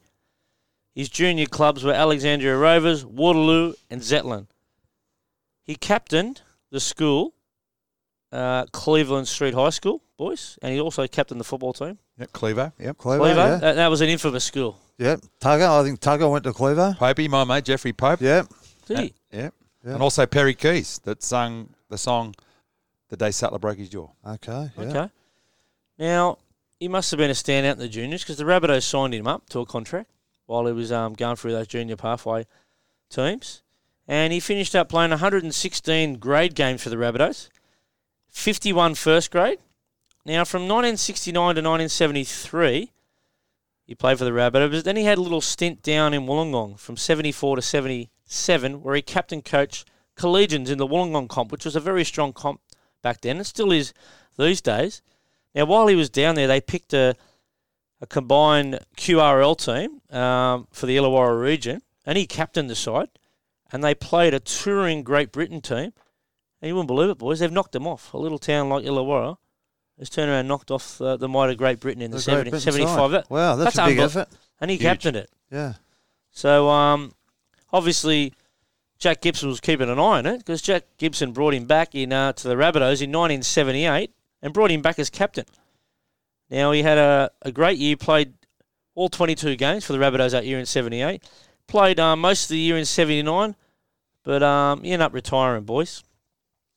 His 0.93 1.09
junior 1.09 1.45
clubs 1.45 1.83
were 1.83 1.93
Alexandria 1.93 2.57
Rovers, 2.57 3.05
Waterloo, 3.05 3.73
and 3.89 4.01
Zetland. 4.01 4.47
He 5.63 5.75
captained 5.75 6.41
the 6.69 6.79
school, 6.79 7.33
uh, 8.31 8.65
Cleveland 8.65 9.27
Street 9.27 9.53
High 9.53 9.69
School, 9.69 10.01
boys, 10.17 10.59
and 10.61 10.73
he 10.73 10.81
also 10.81 11.07
captained 11.07 11.39
the 11.39 11.45
football 11.45 11.71
team. 11.71 11.97
Yep, 12.19 12.31
Clevo. 12.33 12.73
Yep. 12.77 12.97
Clevo, 12.97 13.19
Clevo, 13.19 13.35
yeah. 13.35 13.55
that, 13.57 13.75
that 13.75 13.87
was 13.87 14.01
an 14.01 14.09
infamous 14.09 14.43
school. 14.43 14.77
Yep. 14.97 15.21
Tugger, 15.39 15.79
I 15.79 15.83
think 15.83 15.99
Tugger 15.99 16.29
went 16.29 16.43
to 16.43 16.51
Clevo. 16.51 16.97
Popey, 16.97 17.29
my 17.29 17.43
mate, 17.45 17.65
Jeffrey 17.65 17.93
Pope. 17.93 18.21
Yep. 18.21 18.47
Did 18.87 18.99
he? 18.99 19.13
Yep. 19.31 19.53
Yeah. 19.85 19.93
And 19.93 20.03
also 20.03 20.25
Perry 20.25 20.53
Keyes 20.53 20.99
that 21.05 21.23
sung 21.23 21.69
the 21.89 21.97
song 21.97 22.35
The 23.09 23.17
Day 23.17 23.31
Sattler 23.31 23.59
Broke 23.59 23.77
His 23.77 23.89
Jaw. 23.89 24.09
Okay. 24.27 24.69
Yeah. 24.77 24.83
Okay. 24.83 25.09
Now, 25.97 26.37
he 26.79 26.87
must 26.87 27.11
have 27.11 27.17
been 27.17 27.31
a 27.31 27.33
standout 27.33 27.73
in 27.73 27.79
the 27.79 27.87
juniors 27.87 28.23
because 28.23 28.37
the 28.37 28.43
Rabbitohs 28.43 28.83
signed 28.83 29.13
him 29.13 29.27
up 29.27 29.49
to 29.49 29.59
a 29.59 29.65
contract 29.65 30.09
while 30.51 30.65
he 30.65 30.73
was 30.73 30.91
um, 30.91 31.13
going 31.13 31.37
through 31.37 31.53
those 31.53 31.67
junior 31.67 31.95
pathway 31.95 32.45
teams. 33.09 33.63
And 34.05 34.33
he 34.33 34.41
finished 34.41 34.75
up 34.75 34.89
playing 34.89 35.11
116 35.11 36.15
grade 36.15 36.55
games 36.55 36.83
for 36.83 36.89
the 36.89 36.97
Rabbitohs, 36.97 37.47
51 38.29 38.95
first 38.95 39.31
grade. 39.31 39.59
Now, 40.25 40.43
from 40.43 40.63
1969 40.63 41.33
to 41.33 41.61
1973, 41.61 42.91
he 43.85 43.95
played 43.95 44.17
for 44.17 44.25
the 44.25 44.31
Rabbitohs, 44.31 44.71
but 44.71 44.83
then 44.83 44.97
he 44.97 45.05
had 45.05 45.17
a 45.17 45.21
little 45.21 45.39
stint 45.39 45.81
down 45.81 46.13
in 46.13 46.25
Wollongong 46.25 46.77
from 46.77 46.97
74 46.97 47.55
to 47.55 47.61
77, 47.61 48.83
where 48.83 48.95
he 48.95 49.01
captain 49.01 49.41
coached 49.41 49.87
collegians 50.17 50.69
in 50.69 50.77
the 50.77 50.87
Wollongong 50.87 51.29
comp, 51.29 51.51
which 51.51 51.65
was 51.65 51.77
a 51.77 51.79
very 51.79 52.03
strong 52.03 52.33
comp 52.33 52.59
back 53.01 53.21
then. 53.21 53.37
It 53.37 53.45
still 53.45 53.71
is 53.71 53.93
these 54.37 54.59
days. 54.59 55.01
Now, 55.55 55.65
while 55.65 55.87
he 55.87 55.95
was 55.95 56.09
down 56.09 56.35
there, 56.35 56.47
they 56.47 56.59
picked 56.59 56.93
a, 56.93 57.15
a 58.01 58.07
combined 58.07 58.79
QRL 58.97 59.55
team 59.57 60.01
um, 60.17 60.67
for 60.71 60.85
the 60.87 60.97
Illawarra 60.97 61.39
region, 61.39 61.81
and 62.05 62.17
he 62.17 62.25
captained 62.27 62.69
the 62.69 62.75
side. 62.75 63.09
And 63.71 63.81
they 63.83 63.95
played 63.95 64.33
a 64.33 64.39
touring 64.41 65.01
Great 65.03 65.31
Britain 65.31 65.61
team. 65.61 65.93
And 66.61 66.67
you 66.67 66.75
wouldn't 66.75 66.87
believe 66.87 67.09
it, 67.09 67.17
boys. 67.17 67.39
They've 67.39 67.51
knocked 67.51 67.71
them 67.71 67.87
off. 67.87 68.13
A 68.13 68.17
little 68.17 68.37
town 68.37 68.67
like 68.69 68.83
Illawarra 68.83 69.37
has 69.97 70.09
turned 70.09 70.29
around 70.29 70.39
and 70.39 70.47
knocked 70.49 70.71
off 70.71 70.97
the, 70.97 71.15
the 71.15 71.29
mighty 71.29 71.55
Great 71.55 71.79
Britain 71.79 72.01
in 72.01 72.11
the, 72.11 72.17
The 72.17 72.21
70, 72.23 72.59
75. 72.59 73.11
That- 73.11 73.29
Wow, 73.29 73.55
that's, 73.55 73.75
that's 73.77 73.87
a 73.87 73.89
big 73.91 73.99
effort. 73.99 74.27
and 74.59 74.69
he 74.69 74.75
Huge. 74.75 74.83
captained 74.83 75.15
it. 75.15 75.29
Yeah. 75.49 75.73
So 76.31 76.69
um, 76.69 77.13
obviously, 77.71 78.33
Jack 78.99 79.21
Gibson 79.21 79.47
was 79.49 79.59
keeping 79.61 79.89
an 79.89 79.99
eye 79.99 80.19
on 80.19 80.25
it 80.25 80.39
because 80.39 80.61
Jack 80.61 80.83
Gibson 80.97 81.31
brought 81.31 81.53
him 81.53 81.65
back 81.65 81.95
in 81.95 82.11
uh, 82.11 82.33
to 82.33 82.47
the 82.47 82.55
Rabbitohs 82.55 83.01
in 83.01 83.11
1978 83.11 84.11
and 84.41 84.53
brought 84.53 84.71
him 84.71 84.81
back 84.81 84.99
as 84.99 85.09
captain. 85.09 85.45
Now 86.51 86.71
he 86.73 86.83
had 86.83 86.97
a, 86.97 87.31
a 87.41 87.51
great 87.51 87.77
year, 87.79 87.95
played 87.95 88.33
all 88.93 89.09
22 89.09 89.55
games 89.55 89.85
for 89.85 89.93
the 89.93 89.99
Rabbitohs 89.99 90.31
that 90.31 90.45
year 90.45 90.59
in 90.59 90.65
78. 90.65 91.23
Played 91.67 91.99
um, 91.99 92.19
most 92.21 92.43
of 92.43 92.49
the 92.49 92.57
year 92.59 92.77
in 92.77 92.83
79, 92.85 93.55
but 94.23 94.43
um, 94.43 94.83
he 94.83 94.91
ended 94.91 95.05
up 95.05 95.13
retiring, 95.13 95.63
boys. 95.63 96.03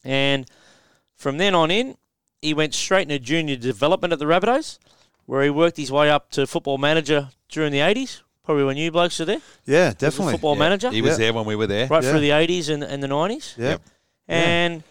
And 0.04 0.46
from 1.16 1.38
then 1.38 1.54
on 1.54 1.70
in, 1.72 1.96
he 2.40 2.54
went 2.54 2.72
straight 2.74 3.02
into 3.10 3.18
junior 3.18 3.56
development 3.56 4.12
at 4.12 4.18
the 4.20 4.26
Rabbitohs, 4.26 4.78
where 5.26 5.42
he 5.42 5.50
worked 5.50 5.76
his 5.76 5.90
way 5.90 6.08
up 6.10 6.30
to 6.32 6.46
football 6.46 6.78
manager 6.78 7.30
during 7.48 7.72
the 7.72 7.78
80s, 7.78 8.20
probably 8.44 8.64
when 8.64 8.76
you 8.76 8.92
blokes 8.92 9.18
were 9.18 9.24
there. 9.24 9.40
Yeah, 9.66 9.76
He 9.76 9.84
was 9.86 9.94
a 9.94 9.96
definitely. 9.98 10.32
football 10.34 10.54
Yeah, 10.54 10.58
manager, 10.60 10.90
He 10.90 11.02
was 11.02 11.12
Yeah. 11.12 11.16
there 11.26 11.32
when 11.32 11.46
we 11.46 11.56
were 11.56 11.66
there. 11.66 11.88
right 11.88 12.02
Yeah. 12.04 12.10
through 12.10 12.20
the 12.20 12.30
80s 12.30 12.68
and, 12.68 12.84
and 12.84 13.02
the 13.02 13.08
90s. 13.08 13.54
Yeah. 13.56 13.70
Yep. 13.70 13.82
And 14.28 14.82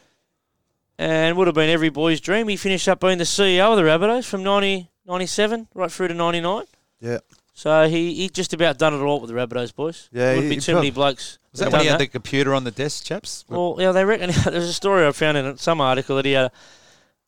and 0.97 1.35
would 1.37 1.47
have 1.47 1.55
been 1.55 1.69
every 1.69 1.89
boy's 1.89 2.19
dream. 2.21 2.47
He 2.47 2.55
finished 2.57 2.87
up 2.87 2.99
being 2.99 3.17
the 3.17 3.23
CEO 3.23 3.71
of 3.71 3.77
the 3.77 3.83
Rabbitohs 3.83 4.25
from 4.25 4.43
90, 4.43 4.89
97 5.05 5.67
right 5.73 5.91
through 5.91 6.09
to 6.09 6.13
99. 6.13 6.65
Yeah. 6.99 7.19
So 7.55 7.87
he, 7.87 8.13
he 8.15 8.29
just 8.29 8.53
about 8.53 8.77
done 8.79 8.93
it 8.93 8.97
all 8.97 9.19
with 9.19 9.29
the 9.29 9.35
Rabbitohs 9.35 9.75
boys. 9.75 10.09
Yeah, 10.11 10.35
would 10.35 10.43
he- 10.43 10.49
be 10.49 10.55
too 10.57 10.71
prob- 10.73 10.81
many 10.83 10.91
blokes. 10.91 11.37
Was 11.51 11.59
that 11.59 11.65
that 11.65 11.71
when 11.73 11.81
he 11.81 11.87
done 11.87 11.99
had 11.99 12.01
the 12.01 12.07
computer 12.11 12.53
on 12.55 12.63
the 12.63 12.71
desk, 12.71 13.05
chaps? 13.05 13.45
Well, 13.47 13.75
yeah, 13.77 13.91
they 13.91 14.03
reckon 14.05 14.31
there's 14.51 14.69
a 14.69 14.73
story 14.73 15.05
I 15.05 15.11
found 15.11 15.37
in 15.37 15.57
some 15.57 15.79
article 15.81 16.15
that 16.15 16.25
he 16.25 16.31
had 16.31 16.45
a, 16.45 16.51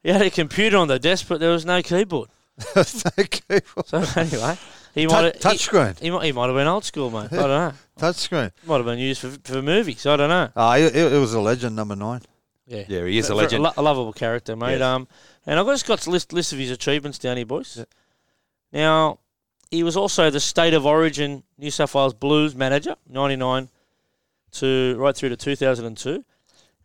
he 0.02 0.10
had 0.10 0.22
a 0.24 0.30
computer 0.32 0.78
on 0.78 0.88
the 0.88 0.98
desk, 0.98 1.28
but 1.30 1.40
there 1.40 1.52
was 1.52 1.64
no 1.66 1.82
keyboard. 1.84 2.30
Thank 2.60 3.42
you. 3.50 3.60
So 3.86 3.98
anyway, 4.16 4.58
he 4.96 5.06
Touch, 5.06 5.12
might 5.24 5.42
touch 5.42 5.52
he, 5.54 5.58
screen. 5.60 5.94
he, 6.02 6.10
might 6.10 6.26
he 6.26 6.32
might 6.32 6.46
have 6.48 6.56
been 6.56 6.68
old 6.68 6.86
school, 6.86 7.12
mate. 7.12 7.32
I 7.34 7.36
don't 7.36 7.48
know. 7.50 7.74
Touch 7.98 8.16
screen. 8.16 8.52
Might 8.66 8.78
have 8.78 8.86
been 8.86 8.98
used 9.00 9.22
for 9.22 9.30
for 9.44 9.62
movies. 9.62 10.06
I 10.08 10.16
don't 10.16 10.30
know. 10.30 10.50
Ah, 10.56 10.78
it, 10.78 10.96
it 10.96 11.20
was 11.20 11.34
a 11.34 11.40
legend, 11.42 11.76
number 11.76 11.96
nine. 11.96 12.22
Yeah, 12.68 12.84
yeah, 12.88 13.06
he 13.06 13.18
is 13.18 13.30
a 13.30 13.36
legend. 13.36 13.64
lo- 13.64 13.74
a 13.78 13.82
lovable 13.82 14.14
character, 14.14 14.56
mate. 14.56 14.80
Yes. 14.80 14.82
Um, 14.82 15.08
and 15.46 15.60
I've 15.60 15.68
just 15.68 15.86
got 15.86 16.06
a 16.06 16.10
list 16.10 16.34
list 16.34 16.52
of 16.52 16.60
his 16.60 16.72
achievements 16.72 17.20
down 17.20 17.38
here, 17.38 17.46
boys. 17.46 17.86
Now, 18.72 19.20
he 19.70 19.84
was 19.84 19.96
also 19.96 20.30
the 20.30 20.40
state 20.40 20.74
of 20.74 20.86
origin 20.86 21.44
New 21.58 21.72
South 21.72 21.94
Wales 21.94 22.14
Blues 22.14 22.56
manager, 22.56 22.96
ninety 23.08 23.36
nine 23.36 23.70
to 24.54 24.96
right 24.98 25.16
through 25.16 25.30
to 25.30 25.38
two 25.38 25.56
thousand 25.56 25.86
and 25.86 25.98
two, 25.98 26.26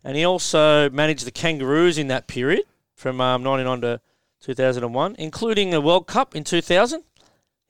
and 0.03 0.15
he 0.15 0.23
also 0.23 0.89
managed 0.89 1.25
the 1.25 1.31
Kangaroos 1.31 1.97
in 1.97 2.07
that 2.07 2.27
period 2.27 2.63
from 2.93 3.19
um, 3.19 3.41
ninety 3.41 3.63
nine 3.63 3.81
to 3.81 4.01
two 4.39 4.53
thousand 4.53 4.83
and 4.83 4.93
one, 4.93 5.15
including 5.17 5.73
a 5.73 5.81
World 5.81 6.05
Cup 6.05 6.35
in 6.35 6.43
two 6.43 6.61
thousand. 6.61 7.03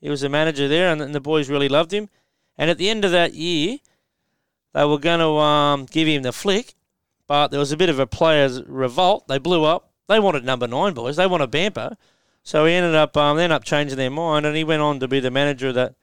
He 0.01 0.09
was 0.09 0.23
a 0.23 0.29
manager 0.29 0.67
there, 0.67 0.91
and, 0.91 1.01
and 1.01 1.15
the 1.15 1.21
boys 1.21 1.49
really 1.49 1.69
loved 1.69 1.93
him. 1.93 2.09
And 2.57 2.69
at 2.69 2.77
the 2.77 2.89
end 2.89 3.05
of 3.05 3.11
that 3.11 3.33
year, 3.33 3.77
they 4.73 4.83
were 4.83 4.97
going 4.97 5.19
to 5.19 5.29
um, 5.37 5.85
give 5.85 6.07
him 6.07 6.23
the 6.23 6.33
flick, 6.33 6.73
but 7.31 7.47
there 7.49 7.61
was 7.61 7.71
a 7.71 7.77
bit 7.77 7.87
of 7.87 7.97
a 7.97 8.05
players' 8.05 8.61
revolt. 8.63 9.25
They 9.29 9.37
blew 9.37 9.63
up. 9.63 9.89
They 10.09 10.19
wanted 10.19 10.43
number 10.43 10.67
nine, 10.67 10.93
boys. 10.93 11.15
They 11.15 11.27
wanted 11.27 11.49
Bampo. 11.49 11.95
So 12.43 12.65
he 12.65 12.73
ended 12.73 12.93
up 12.93 13.15
um, 13.15 13.37
they 13.37 13.45
ended 13.45 13.55
up 13.55 13.63
changing 13.63 13.95
their 13.95 14.09
mind, 14.09 14.45
and 14.45 14.53
he 14.53 14.65
went 14.65 14.81
on 14.81 14.99
to 14.99 15.07
be 15.07 15.21
the 15.21 15.31
manager 15.31 15.69
of 15.69 15.75
that 15.75 15.95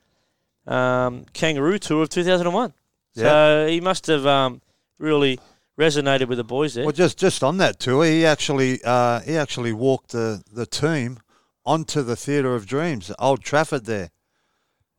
um, 0.67 1.27
Kangaroo 1.35 1.79
Tour 1.79 2.05
of 2.05 2.09
2001. 2.09 2.73
So 3.15 3.67
he 3.69 3.79
must 3.83 4.07
have 4.07 4.25
um, 4.25 4.63
really 4.99 5.39
resonated 5.79 6.29
with 6.29 6.39
the 6.39 6.45
boys 6.45 6.73
there. 6.73 6.85
Well, 6.87 6.93
just 6.93 7.19
just 7.19 7.45
on 7.45 7.59
that 7.59 7.79
tour, 7.79 8.07
he 8.07 8.25
actually 8.25 8.81
uh, 8.83 9.21
he 9.21 9.37
actually 9.37 9.75
walked 9.75 10.13
the, 10.13 10.43
the 10.51 10.65
team 10.65 11.19
onto 11.67 12.01
the 12.01 12.17
Theatre 12.17 12.55
of 12.55 12.65
Dreams, 12.65 13.13
Old 13.19 13.43
Trafford 13.43 13.85
there. 13.85 14.09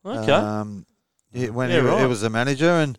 okay. 0.06 0.30
Um, 0.30 0.86
he- 1.32 1.50
when 1.50 1.70
Yeah, 1.70 1.80
he, 1.80 1.86
right. 1.88 2.00
he 2.02 2.06
was 2.06 2.20
the 2.20 2.30
manager 2.30 2.70
and 2.70 2.96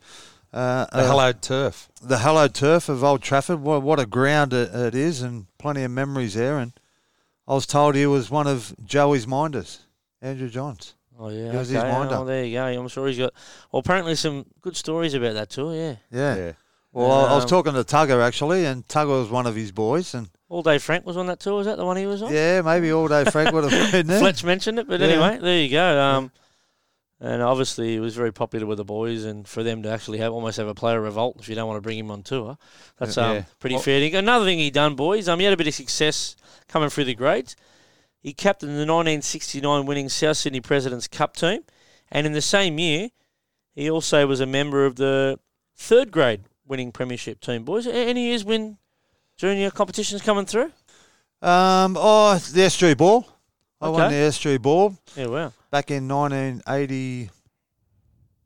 uh, 0.53 0.85
the 0.85 0.97
uh, 0.97 1.07
hallowed 1.07 1.41
turf. 1.41 1.89
the 2.01 2.17
hallowed 2.19 2.53
turf 2.53 2.89
of 2.89 3.03
Old 3.03 3.21
Trafford. 3.21 3.61
What, 3.61 3.81
what 3.83 3.99
a 3.99 4.05
ground 4.05 4.53
it, 4.53 4.73
it 4.73 4.95
is, 4.95 5.21
and 5.21 5.45
plenty 5.57 5.83
of 5.83 5.91
memories 5.91 6.33
there. 6.33 6.57
And 6.59 6.73
I 7.47 7.53
was 7.53 7.65
told 7.65 7.95
he 7.95 8.05
was 8.05 8.29
one 8.29 8.47
of 8.47 8.73
Joey's 8.83 9.25
minders, 9.27 9.79
Andrew 10.21 10.49
Johns. 10.49 10.95
oh 11.19 11.29
yeah. 11.29 11.51
he 11.51 11.57
was 11.57 11.73
okay. 11.73 11.85
his 11.85 11.93
mind 11.95 12.11
oh, 12.11 12.25
there 12.25 12.43
you 12.43 12.57
go. 12.57 12.65
I'm 12.65 12.87
sure 12.87 13.07
he's 13.07 13.17
got. 13.17 13.33
Well, 13.71 13.79
apparently 13.79 14.15
some 14.15 14.45
good 14.61 14.75
stories 14.75 15.13
about 15.13 15.33
that 15.35 15.49
tour. 15.49 15.73
Yeah. 15.73 15.95
Yeah. 16.11 16.35
Yeah. 16.35 16.51
Well, 16.93 17.09
I- 17.09 17.31
I 17.31 17.35
was 17.35 17.43
Um, 17.45 17.49
talking 17.49 17.73
to 17.73 17.83
Tugger 17.85 18.21
actually, 18.21 18.65
and 18.65 18.85
Tugger 18.87 19.21
was 19.21 19.29
one 19.29 19.47
of 19.47 19.55
his 19.55 19.71
boys, 19.71 20.13
and 20.13 20.29
All 20.49 20.61
Day 20.63 20.77
Frank 20.77 21.05
was 21.05 21.15
on 21.15 21.27
that 21.27 21.39
tour. 21.39 21.55
Was 21.55 21.67
that 21.67 21.77
the 21.77 21.85
one 21.85 21.95
he 21.95 22.05
was 22.05 22.21
on? 22.21 22.33
yeah, 22.33 22.61
maybe 22.61 22.91
all 22.91 23.07
day 23.07 23.23
Frank 23.23 23.53
would 23.53 23.71
have 23.71 23.91
been 23.93 24.07
there. 24.11 24.19
Fletch 24.19 24.43
mentioned 24.43 24.77
it, 24.79 24.87
but 24.89 24.99
Yeah. 24.99 25.07
anyway, 25.07 25.37
there 25.41 25.57
you 25.63 25.69
go. 25.69 26.01
Um, 26.01 26.31
and 27.21 27.41
obviously, 27.41 27.89
he 27.93 27.99
was 27.99 28.15
very 28.15 28.33
popular 28.33 28.65
with 28.65 28.77
the 28.79 28.83
boys, 28.83 29.23
and 29.23 29.47
for 29.47 29.61
them 29.63 29.83
to 29.83 29.89
actually 29.89 30.17
have 30.17 30.33
almost 30.33 30.57
have 30.57 30.67
a 30.67 30.73
player 30.75 30.99
revolt 30.99 31.37
if 31.39 31.47
you 31.47 31.55
don't 31.55 31.67
want 31.67 31.77
to 31.77 31.81
bring 31.81 31.97
him 31.99 32.09
on 32.11 32.23
tour, 32.23 32.57
that's 32.97 33.17
um, 33.17 33.35
Yeah. 33.35 33.43
pretty 33.59 33.75
Well- 33.75 33.83
fair. 33.83 33.99
thing. 33.99 34.15
Another 34.15 34.43
thing 34.45 34.57
he 34.59 34.71
done, 34.71 34.95
boys, 34.95 35.29
um, 35.29 35.39
he 35.39 35.45
had 35.45 35.53
a 35.53 35.57
bit 35.57 35.67
of 35.67 35.73
success 35.75 36.35
coming 36.67 36.89
through 36.89 37.05
the 37.05 37.15
grades. 37.15 37.55
He 38.19 38.33
captained 38.33 38.77
the 38.77 38.85
1969 38.85 39.85
winning 39.85 40.09
South 40.09 40.37
Sydney 40.37 40.61
Presidents 40.61 41.07
Cup 41.07 41.35
team, 41.35 41.63
and 42.11 42.25
in 42.27 42.33
the 42.33 42.41
same 42.41 42.77
year, 42.79 43.09
he 43.73 43.89
also 43.89 44.27
was 44.27 44.39
a 44.41 44.45
member 44.45 44.85
of 44.85 44.95
the 44.97 45.39
third 45.75 46.11
grade 46.11 46.41
winning 46.67 46.91
premiership 46.91 47.39
team. 47.39 47.63
Boys, 47.63 47.85
A- 47.87 47.93
any 47.93 48.25
years 48.27 48.43
when 48.43 48.77
junior 49.37 49.71
competitions 49.71 50.21
coming 50.21 50.45
through? 50.45 50.71
Um, 51.41 51.97
oh, 51.99 52.37
the 52.53 52.61
SG 52.61 52.95
Ball. 52.95 53.27
I 53.81 53.89
won 53.89 54.11
the 54.11 54.17
SG 54.17 54.61
Ball 54.61 54.95
Yeah, 55.15 55.25
wow. 55.27 55.53
back 55.71 55.89
in 55.91 56.07
1980, 56.07 57.29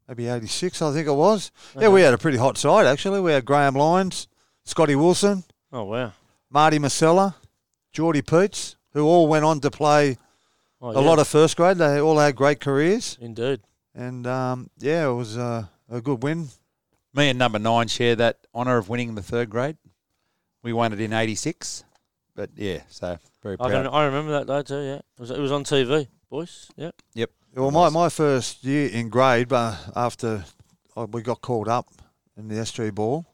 maybe 0.08 0.28
86, 0.28 0.82
I 0.82 0.94
think 0.94 1.08
it 1.08 1.12
was. 1.14 1.52
Yeah, 1.80 1.90
we 1.90 2.02
had 2.02 2.14
a 2.14 2.18
pretty 2.18 2.38
hot 2.38 2.58
side, 2.58 2.86
actually. 2.86 3.20
We 3.20 3.32
had 3.32 3.46
Graham 3.46 3.76
Lyons, 3.76 4.28
Scotty 4.64 4.96
Wilson, 4.96 5.44
Oh 5.72 5.84
wow. 5.84 6.14
Marty 6.50 6.80
Masella, 6.80 7.36
Geordie 7.92 8.22
Peets, 8.22 8.76
who 8.94 9.04
all 9.06 9.28
went 9.28 9.44
on 9.46 9.60
to 9.62 9.70
play 9.72 10.18
Oh, 10.82 10.92
a 10.92 11.02
lot 11.02 11.20
of 11.20 11.28
first 11.28 11.58
grade. 11.58 11.78
They 11.78 12.00
all 12.00 12.20
had 12.20 12.36
great 12.36 12.60
careers. 12.60 13.18
indeed. 13.20 13.62
And, 13.96 14.28
um, 14.28 14.70
yeah, 14.78 15.08
it 15.10 15.14
was 15.14 15.38
uh, 15.38 15.66
a 15.90 16.02
good 16.02 16.22
win. 16.22 16.50
Me 17.14 17.30
and 17.30 17.40
number 17.40 17.58
nine 17.60 17.88
share 17.88 18.16
that 18.18 18.40
honour 18.54 18.78
of 18.78 18.90
winning 18.90 19.16
the 19.16 19.22
third 19.24 19.50
grade. 19.50 19.78
We 20.64 20.74
won 20.74 20.92
it 20.94 21.00
in 21.00 21.14
'86, 21.14 21.84
but 22.36 22.50
yeah, 22.56 22.82
so 22.90 23.18
very 23.42 23.56
I, 23.56 23.70
proud. 23.70 23.72
can, 23.72 23.88
I 23.88 24.06
remember 24.06 24.32
that 24.32 24.48
day 24.48 24.64
too. 24.64 24.82
Yeah, 24.82 24.96
it 24.96 25.20
was, 25.20 25.32
it 25.32 25.40
was 25.40 25.52
on 25.52 25.64
TV, 25.64 26.08
boys. 26.30 26.70
Yep. 26.76 26.96
Yep. 27.14 27.32
Well, 27.56 27.72
my, 27.72 27.90
my 27.90 28.10
first 28.10 28.64
year 28.66 28.90
in 28.90 29.08
grade, 29.08 29.48
but 29.48 29.78
after 29.96 30.44
we 31.12 31.22
got 31.22 31.42
called 31.42 31.70
up 31.70 31.88
in 32.38 32.50
the 32.50 32.56
SG 32.56 32.94
Ball, 32.94 33.26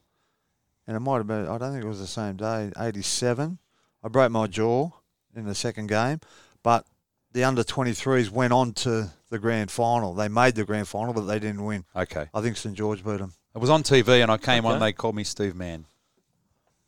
and 0.86 0.96
it 0.96 1.00
might 1.00 1.16
have 1.16 1.26
been, 1.26 1.48
I 1.48 1.58
don't 1.58 1.72
think 1.72 1.84
it 1.84 1.88
was 1.88 1.98
the 1.98 2.06
same 2.06 2.36
day, 2.36 2.70
87. 2.78 3.58
I 4.04 4.08
broke 4.08 4.30
my 4.30 4.46
jaw 4.46 4.90
in 5.34 5.44
the 5.44 5.54
second 5.54 5.88
game, 5.88 6.20
but 6.62 6.86
the 7.32 7.42
under 7.44 7.64
23s 7.64 8.30
went 8.30 8.52
on 8.52 8.72
to 8.74 9.10
the 9.30 9.38
grand 9.38 9.70
final. 9.70 10.14
They 10.14 10.28
made 10.28 10.54
the 10.54 10.64
grand 10.64 10.86
final, 10.86 11.12
but 11.12 11.22
they 11.22 11.40
didn't 11.40 11.64
win. 11.64 11.84
Okay, 11.96 12.26
I 12.32 12.40
think 12.40 12.56
St 12.56 12.76
George 12.76 13.04
beat 13.04 13.18
them. 13.18 13.32
it 13.54 13.58
was 13.58 13.70
on 13.70 13.82
TV, 13.82 14.22
and 14.22 14.30
I 14.30 14.36
came 14.36 14.66
on. 14.66 14.76
Okay. 14.76 14.86
They 14.86 14.92
called 14.92 15.16
me 15.16 15.24
Steve 15.24 15.56
Man. 15.56 15.86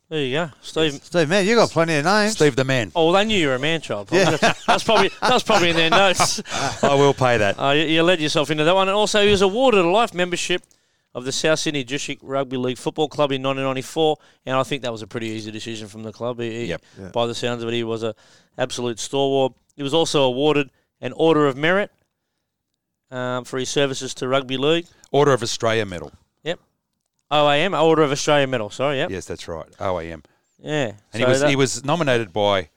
There 0.09 0.21
you 0.21 0.33
go, 0.35 0.51
Steve. 0.61 0.93
Steve, 1.03 1.29
man, 1.29 1.45
you 1.47 1.55
got 1.55 1.71
plenty 1.71 1.95
of 1.95 2.05
names. 2.05 2.33
Steve 2.33 2.55
the 2.55 2.63
Man. 2.63 2.91
Oh, 2.95 3.05
well, 3.05 3.13
they 3.13 3.25
knew 3.25 3.37
you 3.39 3.47
were 3.47 3.55
a 3.55 3.59
man 3.59 3.81
child. 3.81 4.07
Probably. 4.07 4.37
Yeah. 4.39 4.53
that's 4.67 4.83
probably 4.83 5.09
that's 5.19 5.43
probably 5.43 5.71
in 5.71 5.75
their 5.75 5.89
notes. 5.89 6.41
I 6.83 6.93
will 6.93 7.13
pay 7.15 7.37
that. 7.39 7.59
Uh, 7.59 7.71
you, 7.71 7.85
you 7.85 8.03
led 8.03 8.21
yourself 8.21 8.51
into 8.51 8.63
that 8.63 8.75
one, 8.75 8.87
and 8.87 8.95
also 8.95 9.23
he 9.23 9.31
was 9.31 9.41
awarded 9.41 9.83
a 9.83 9.89
life 9.89 10.13
membership 10.13 10.61
of 11.15 11.25
the 11.25 11.31
South 11.31 11.57
Sydney 11.59 11.83
District 11.83 12.21
Rugby 12.23 12.57
League 12.57 12.77
Football 12.77 13.07
Club 13.07 13.31
in 13.31 13.41
1994, 13.41 14.17
and 14.45 14.55
I 14.55 14.61
think 14.63 14.83
that 14.83 14.91
was 14.91 15.01
a 15.01 15.07
pretty 15.07 15.27
easy 15.27 15.49
decision 15.49 15.87
from 15.87 16.03
the 16.03 16.11
club. 16.11 16.39
He, 16.39 16.51
he- 16.51 16.65
Yep. 16.65 16.81
Yeah. 16.99 17.09
By 17.09 17.25
the 17.25 17.33
sounds 17.33 17.63
of 17.63 17.69
it, 17.69 17.73
he 17.73 17.83
was 17.83 18.03
a 18.03 18.13
absolute 18.59 18.99
stalwart. 18.99 19.53
He 19.75 19.81
was 19.81 19.93
also 19.93 20.23
awarded 20.23 20.69
an 21.01 21.13
Order 21.13 21.47
of 21.47 21.57
Merit 21.57 21.89
um, 23.11 23.43
for 23.43 23.57
his 23.57 23.69
services 23.69 24.13
to 24.15 24.27
rugby 24.27 24.57
league. 24.57 24.85
Order 25.11 25.33
of 25.33 25.41
Australia 25.41 25.85
medal. 25.85 26.11
OAM, 27.31 27.79
Order 27.79 28.03
of 28.03 28.11
Australia 28.11 28.47
Medal. 28.47 28.69
Sorry, 28.69 28.97
yep. 28.97 29.09
Yes, 29.09 29.25
that's 29.25 29.47
right. 29.47 29.65
OAM. 29.79 30.23
Yeah. 30.59 30.93
And 30.93 30.95
So 31.13 31.19
he 31.19 31.25
was 31.25 31.39
that- 31.41 31.49
he 31.49 31.55
was 31.55 31.83
nominated 31.85 32.31
by 32.33 32.69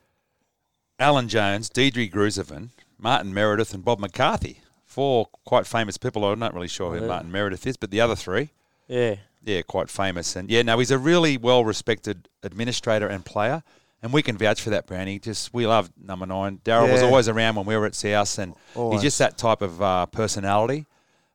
Alan 0.99 1.29
Jones, 1.29 1.69
Deirdre 1.69 2.07
Grusovin, 2.09 2.71
Martin 2.99 3.33
Meredith, 3.33 3.73
and 3.75 3.85
Bob 3.85 3.99
McCarthy. 4.01 4.61
Four 4.85 5.27
quite 5.45 5.67
famous 5.67 5.97
people. 5.97 6.25
I'm 6.25 6.39
not 6.39 6.55
really 6.55 6.69
sure 6.69 6.93
who 6.95 7.01
Yeah. 7.03 7.07
Martin 7.09 7.31
Meredith 7.31 7.67
is, 7.67 7.77
but 7.77 7.91
the 7.91 8.01
other 8.01 8.17
three, 8.17 8.51
Yeah. 8.89 9.17
yeah, 9.45 9.63
quite 9.63 9.91
famous. 9.91 10.35
And 10.35 10.51
yeah, 10.51 10.63
no, 10.63 10.79
he's 10.79 10.91
a 10.91 10.99
really 10.99 11.37
well 11.37 11.65
respected 11.65 12.29
administrator 12.43 13.07
and 13.07 13.25
player. 13.25 13.63
And 14.03 14.13
we 14.13 14.23
can 14.23 14.37
vouch 14.39 14.61
for 14.63 14.71
that, 14.71 14.87
Brownie. 14.87 15.19
Just 15.19 15.53
we 15.53 15.67
love 15.67 15.91
number 16.01 16.25
nine. 16.27 16.61
Daryl 16.65 16.91
was 16.93 17.03
always 17.03 17.29
around 17.29 17.57
when 17.57 17.67
we 17.67 17.77
were 17.77 17.85
at 17.87 17.95
South, 17.97 18.39
and 18.39 18.55
Always. 18.75 19.03
he's 19.03 19.09
just 19.09 19.19
that 19.19 19.37
type 19.37 19.61
of 19.61 19.83
uh, 19.83 20.07
personality. 20.07 20.87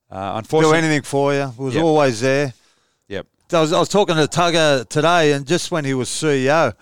Uh, 0.09 0.33
Do 0.33 0.37
unfortunately, 0.39 0.77
anything 0.79 1.01
for 1.01 1.33
you. 1.33 1.53
Was 1.57 1.75
Yep. 1.75 1.83
always 1.83 2.21
there. 2.21 2.53
I 3.51 3.61
was, 3.61 3.73
I 3.73 3.79
was 3.79 3.89
talking 3.89 4.15
to 4.15 4.23
Tugger 4.23 4.87
today, 4.87 5.33
and 5.33 5.45
just 5.45 5.71
when 5.71 5.85
he 5.85 5.93
was 5.93 6.09
CEO, 6.09 6.73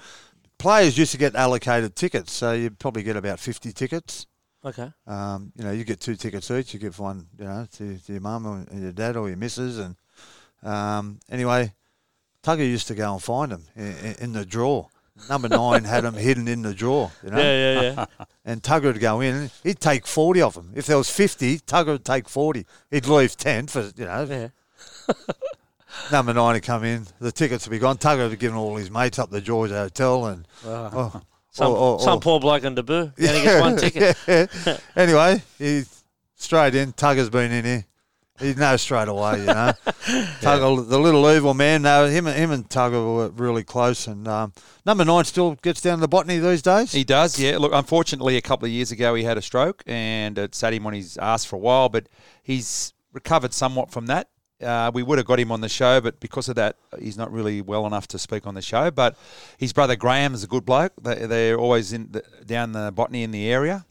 players 0.57 0.97
used 0.97 1.11
to 1.11 1.17
get 1.17 1.35
allocated 1.35 1.95
tickets. 1.95 2.31
So 2.31 2.53
you'd 2.53 2.79
probably 2.79 3.03
get 3.03 3.15
about 3.17 3.39
50 3.39 3.73
tickets. 3.73 4.27
Okay. 4.63 4.91
Um, 5.07 5.51
you 5.57 5.63
know, 5.63 5.71
you 5.71 5.83
get 5.83 5.99
two 5.99 6.15
tickets 6.15 6.51
each. 6.51 6.73
You 6.73 6.79
give 6.79 6.99
one, 6.99 7.27
you 7.37 7.45
know, 7.45 7.65
to, 7.77 7.97
to 7.97 8.11
your 8.11 8.21
mum 8.21 8.45
or 8.45 8.65
your 8.77 8.91
dad 8.91 9.17
or 9.17 9.27
your 9.27 9.37
missus. 9.37 9.79
And 9.79 9.95
um, 10.63 11.19
anyway, 11.29 11.73
Tugger 12.43 12.59
used 12.59 12.87
to 12.87 12.95
go 12.95 13.13
and 13.13 13.23
find 13.23 13.51
them 13.51 13.63
in, 13.75 13.95
in, 13.97 14.15
in 14.19 14.33
the 14.33 14.45
drawer. 14.45 14.87
number 15.29 15.49
nine 15.49 15.83
had 15.83 16.03
them 16.03 16.13
hidden 16.13 16.47
in 16.47 16.61
the 16.61 16.73
drawer. 16.73 17.11
You 17.23 17.31
know, 17.31 17.37
Yeah, 17.37 17.81
yeah, 17.81 17.81
yeah. 17.81 18.25
and 18.45 18.61
Tugger 18.61 18.83
would 18.83 18.99
go 18.99 19.19
in. 19.19 19.49
He'd 19.63 19.79
take 19.79 20.05
forty 20.05 20.41
of 20.41 20.53
them. 20.53 20.71
If 20.75 20.85
there 20.85 20.97
was 20.97 21.09
fifty, 21.09 21.57
Tugger 21.59 21.87
would 21.87 22.05
take 22.05 22.29
forty. 22.29 22.65
He'd 22.91 23.07
leave 23.07 23.35
ten 23.35 23.67
for 23.67 23.91
you 23.95 24.05
know. 24.05 24.23
yeah. 24.29 24.47
Number 26.11 26.33
nine 26.33 26.53
would 26.53 26.63
come 26.63 26.83
in. 26.83 27.07
The 27.19 27.31
tickets 27.31 27.67
would 27.67 27.71
be 27.71 27.79
gone. 27.79 27.97
Tugger 27.97 28.23
would 28.23 28.31
have 28.31 28.39
given 28.39 28.57
all 28.57 28.75
his 28.75 28.89
mates 28.91 29.19
up 29.19 29.29
the 29.29 29.41
George 29.41 29.71
Hotel 29.71 30.25
and. 30.27 30.47
oh, 30.65 31.21
Some, 31.51 31.71
or- 31.71 31.77
or- 31.77 31.99
some 31.99 32.17
or- 32.17 32.21
poor 32.21 32.39
bloke 32.39 32.63
in 32.63 32.75
Debut. 32.75 33.11
He 33.17 33.27
only 33.27 33.41
gets 33.41 33.61
one 33.61 33.75
ticket. 33.77 34.17
Yeah. 34.27 34.77
anyway, 34.95 35.43
he 35.57 35.83
straight 36.35 36.75
in. 36.75 36.93
Tugger's 36.93 37.29
been 37.29 37.51
in 37.51 37.65
here. 37.65 37.85
He 38.39 38.55
knows 38.55 38.81
straight 38.81 39.07
away, 39.07 39.39
you 39.41 39.45
know. 39.45 39.73
Tugger, 40.41 40.87
the 40.89 40.97
little 40.99 41.29
evil 41.29 41.53
man. 41.53 41.83
No, 41.83 42.07
him, 42.07 42.25
and- 42.25 42.35
him 42.35 42.49
and 42.51 42.67
Tugger 42.67 43.15
were 43.15 43.29
really 43.29 43.63
close. 43.63 44.07
And 44.07 44.27
um, 44.27 44.53
number 44.85 45.05
nine 45.05 45.25
still 45.25 45.55
gets 45.55 45.81
down 45.81 45.97
to 45.97 46.01
the 46.01 46.07
botany 46.07 46.39
these 46.39 46.61
days. 46.63 46.91
He 46.91 47.03
does, 47.03 47.37
yeah. 47.39 47.57
Look, 47.57 47.71
unfortunately, 47.73 48.37
a 48.37 48.41
couple 48.41 48.65
of 48.65 48.71
years 48.71 48.91
ago 48.91 49.13
he 49.13 49.23
had 49.23 49.37
a 49.37 49.41
stroke 49.43 49.83
and 49.85 50.37
it 50.39 50.55
sat 50.55 50.73
him 50.73 50.87
on 50.87 50.93
his 50.93 51.17
ass 51.17 51.45
for 51.45 51.57
a 51.57 51.59
while, 51.59 51.89
but 51.89 52.07
he's 52.41 52.93
recovered 53.13 53.53
somewhat 53.53 53.91
from 53.91 54.07
that. 54.07 54.29
Uh, 54.61 54.91
we 54.93 55.03
would 55.03 55.17
have 55.17 55.27
got 55.27 55.39
him 55.39 55.51
on 55.51 55.61
the 55.61 55.69
show, 55.69 55.99
but 56.01 56.19
because 56.19 56.49
of 56.49 56.55
that, 56.55 56.75
he's 56.99 57.17
not 57.17 57.31
really 57.31 57.61
well 57.61 57.85
enough 57.87 58.07
to 58.09 58.19
speak 58.19 58.45
on 58.45 58.53
the 58.53 58.61
show. 58.61 58.91
But 58.91 59.17
his 59.57 59.73
brother 59.73 59.95
Graham 59.95 60.33
is 60.33 60.43
a 60.43 60.47
good 60.47 60.65
bloke. 60.65 60.93
They, 61.01 61.25
they're 61.25 61.57
always 61.57 61.93
in 61.93 62.11
the, 62.11 62.23
down 62.45 62.71
the 62.71 62.91
botany 62.91 63.23
in 63.23 63.31
the 63.31 63.49
area. 63.49 63.85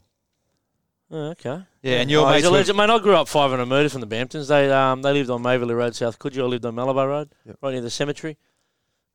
Oh, 1.11 1.31
okay. 1.31 1.63
Yeah, 1.81 1.97
and 1.97 2.09
your 2.09 2.25
oh, 2.25 2.29
mates 2.31 2.47
a 2.47 2.49
legend, 2.49 2.77
mate. 2.77 2.89
I 2.89 2.99
grew 2.99 3.15
up 3.15 3.27
500 3.27 3.65
metres 3.65 3.91
from 3.91 4.01
the 4.01 4.07
Bamptons. 4.07 4.47
They 4.47 4.71
um 4.71 5.01
they 5.01 5.11
lived 5.11 5.29
on 5.29 5.43
Moverly 5.43 5.75
Road, 5.75 5.93
South 5.93 6.17
Could 6.17 6.35
you? 6.35 6.43
I 6.43 6.47
lived 6.47 6.65
on 6.65 6.75
Malabar 6.75 7.07
Road, 7.07 7.35
Yep. 7.45 7.57
right 7.61 7.71
near 7.71 7.81
the 7.81 7.89
cemetery. 7.89 8.37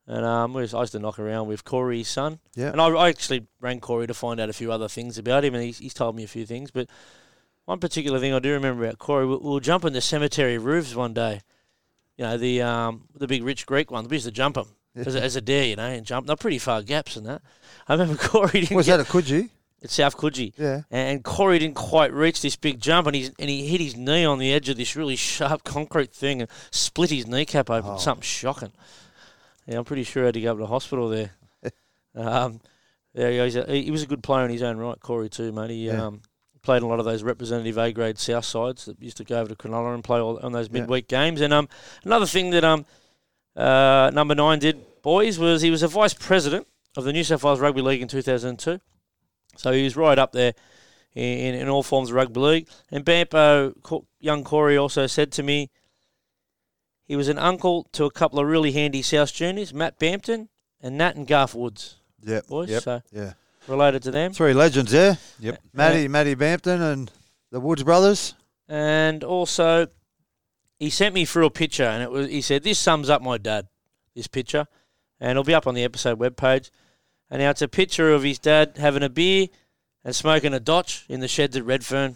And 0.05 0.23
um, 0.23 0.53
was, 0.53 0.73
I 0.73 0.81
used 0.81 0.93
to 0.93 0.99
knock 0.99 1.19
around 1.19 1.47
with 1.47 1.65
Corey's 1.65 2.07
son. 2.07 2.39
Yeah. 2.55 2.71
And 2.71 2.79
I, 2.79 2.87
I 2.87 3.09
actually 3.09 3.45
rang 3.59 3.81
Corey 3.81 4.07
to 4.07 4.13
find 4.13 4.39
out 4.39 4.47
a 4.49 4.53
few 4.53 4.71
other 4.71 4.87
things 4.87 5.17
about 5.17 5.43
him, 5.43 5.53
and 5.53 5.61
he's, 5.61 5.79
he's 5.79 5.93
told 5.93 6.15
me 6.15 6.23
a 6.23 6.27
few 6.27 6.45
things. 6.45 6.71
But 6.71 6.87
one 7.67 7.79
particular 7.79 8.17
thing 8.19 8.33
I 8.33 8.39
do 8.39 8.53
remember 8.53 8.85
about 8.85 8.97
Corey, 8.97 9.25
we, 9.27 9.35
we 9.35 9.51
were 9.51 9.59
jumping 9.59 9.91
the 9.91 9.99
cemetery 10.01 10.57
roofs 10.57 10.95
one 10.95 11.13
day. 11.13 11.41
You 12.17 12.23
know, 12.23 12.37
the 12.37 12.61
um 12.61 13.03
the 13.13 13.27
big 13.27 13.43
rich 13.43 13.65
Greek 13.65 13.91
ones. 13.91 14.07
We 14.09 14.15
used 14.15 14.25
to 14.25 14.31
jump 14.31 14.55
them 14.55 14.69
as, 14.95 15.15
a, 15.15 15.21
as 15.21 15.35
a 15.35 15.41
dare, 15.41 15.65
you 15.65 15.75
know, 15.75 15.83
and 15.85 16.05
jump. 16.05 16.25
They're 16.27 16.35
pretty 16.37 16.59
far 16.59 16.81
gaps 16.81 17.15
and 17.17 17.25
that. 17.27 17.41
I 17.87 17.93
remember 17.93 18.15
Corey 18.21 18.61
didn't 18.61 18.75
Was 18.77 18.85
get, 18.87 18.97
that 18.97 19.07
a 19.07 19.11
Coogee? 19.11 19.49
at 19.83 19.89
South 19.91 20.17
Coogee 20.17 20.53
Yeah. 20.57 20.81
and 20.89 21.23
Corey 21.23 21.59
didn't 21.59 21.75
quite 21.75 22.11
reach 22.13 22.41
this 22.41 22.55
big 22.55 22.79
jump, 22.79 23.05
and 23.05 23.15
he's 23.15 23.31
and 23.37 23.49
he 23.49 23.67
hit 23.67 23.81
his 23.81 23.95
knee 23.97 24.23
on 24.25 24.39
the 24.39 24.51
edge 24.53 24.69
of 24.69 24.77
this 24.77 24.95
really 24.95 25.15
sharp 25.17 25.63
concrete 25.65 26.11
thing 26.13 26.41
and 26.41 26.49
split 26.71 27.09
his 27.11 27.27
kneecap 27.27 27.69
open. 27.69 27.91
Oh. 27.93 27.97
Something 27.97 28.23
shocking. 28.23 28.71
Yeah, 29.67 29.77
I'm 29.77 29.85
pretty 29.85 30.03
sure 30.03 30.23
I 30.23 30.27
had 30.27 30.33
to 30.35 30.41
go 30.41 30.51
up 30.51 30.57
to 30.57 30.61
the 30.61 30.67
hospital 30.67 31.09
there. 31.09 31.31
um, 32.15 32.61
yeah, 33.13 33.27
yeah, 33.29 33.43
he's 33.43 33.55
a, 33.57 33.65
he 33.69 33.83
he 33.83 33.91
was 33.91 34.03
a 34.03 34.07
good 34.07 34.23
player 34.23 34.45
in 34.45 34.51
his 34.51 34.63
own 34.63 34.77
right, 34.77 34.99
Corey 34.99 35.27
too, 35.29 35.51
mate. 35.51 35.69
He 35.71 35.87
Yeah. 35.87 36.05
um, 36.05 36.21
played 36.67 36.83
a 36.83 36.85
lot 36.85 36.99
of 36.99 37.05
those 37.05 37.23
representative 37.23 37.77
A 37.77 37.93
grade 37.93 38.17
South 38.19 38.43
sides 38.43 38.83
that 38.85 39.01
used 39.01 39.15
to 39.17 39.23
go 39.23 39.39
over 39.39 39.47
to 39.47 39.55
Cronulla 39.55 39.93
and 39.93 40.03
play 40.03 40.19
all, 40.19 40.37
on 40.43 40.51
those 40.51 40.67
Yeah. 40.67 40.81
midweek 40.81 41.07
games. 41.07 41.39
And 41.39 41.53
um, 41.53 41.69
another 42.03 42.25
thing 42.25 42.49
that 42.49 42.65
um, 42.65 42.85
uh, 43.55 44.11
number 44.13 44.35
nine 44.35 44.59
did, 44.59 44.77
boys, 45.01 45.39
was 45.39 45.61
he 45.61 45.71
was 45.71 45.81
a 45.81 45.87
vice 45.87 46.13
president 46.13 46.67
of 46.97 47.05
the 47.05 47.13
New 47.13 47.23
South 47.23 47.41
Wales 47.43 47.61
Rugby 47.61 47.81
League 47.81 48.01
in 48.01 48.09
2002. 48.09 48.81
So 49.55 49.71
he 49.71 49.83
was 49.85 49.95
right 49.95 50.19
up 50.19 50.33
there 50.33 50.53
in, 51.15 51.55
in 51.55 51.69
all 51.69 51.83
forms 51.83 52.09
of 52.09 52.15
rugby 52.15 52.39
league. 52.41 52.67
And 52.91 53.05
Bampo, 53.05 53.73
young 54.19 54.43
Corey, 54.43 54.75
also 54.77 55.07
said 55.07 55.31
to 55.31 55.43
me 55.43 55.69
he 57.05 57.15
was 57.15 57.29
an 57.29 57.37
uncle 57.39 57.87
to 57.93 58.03
a 58.03 58.11
couple 58.11 58.39
of 58.39 58.45
really 58.45 58.73
handy 58.73 59.01
South 59.01 59.33
juniors, 59.33 59.73
Matt 59.73 59.97
Bampton 59.99 60.49
and 60.81 60.97
Nat 60.97 61.15
and 61.15 61.25
Garth 61.25 61.55
Woods, 61.55 61.95
Yeah, 62.21 62.41
boys. 62.47 62.69
Yep. 62.69 62.83
So 62.83 63.01
Yeah. 63.13 63.33
Related 63.67 64.03
to 64.03 64.11
them. 64.11 64.33
Three 64.33 64.53
legends 64.53 64.91
there. 64.91 65.17
Yep. 65.39 65.59
Matty, 65.73 66.07
Matty 66.07 66.35
Bampton 66.35 66.81
and 66.81 67.11
the 67.51 67.59
Woods 67.59 67.83
brothers. 67.83 68.33
And 68.67 69.23
also, 69.23 69.87
he 70.79 70.89
sent 70.89 71.13
me 71.15 71.25
through 71.25 71.45
a 71.45 71.49
picture, 71.51 71.85
and 71.85 72.03
it 72.03 72.11
was 72.11 72.27
he 72.29 72.41
said 72.41 72.63
this 72.63 72.79
sums 72.79 73.09
up 73.09 73.21
my 73.21 73.37
dad. 73.37 73.67
This 74.15 74.27
picture, 74.27 74.65
and 75.19 75.31
it'll 75.31 75.43
be 75.43 75.53
up 75.53 75.67
on 75.67 75.75
the 75.75 75.83
episode 75.83 76.19
webpage. 76.19 76.71
And 77.29 77.41
now 77.41 77.49
it's 77.51 77.61
a 77.61 77.67
picture 77.67 78.11
of 78.13 78.23
his 78.23 78.39
dad 78.39 78.77
having 78.77 79.03
a 79.03 79.09
beer 79.09 79.47
and 80.03 80.15
smoking 80.15 80.53
a 80.53 80.59
Dotch 80.59 81.05
in 81.09 81.19
the 81.19 81.27
sheds 81.27 81.55
at 81.57 81.65
Redfern 81.65 82.15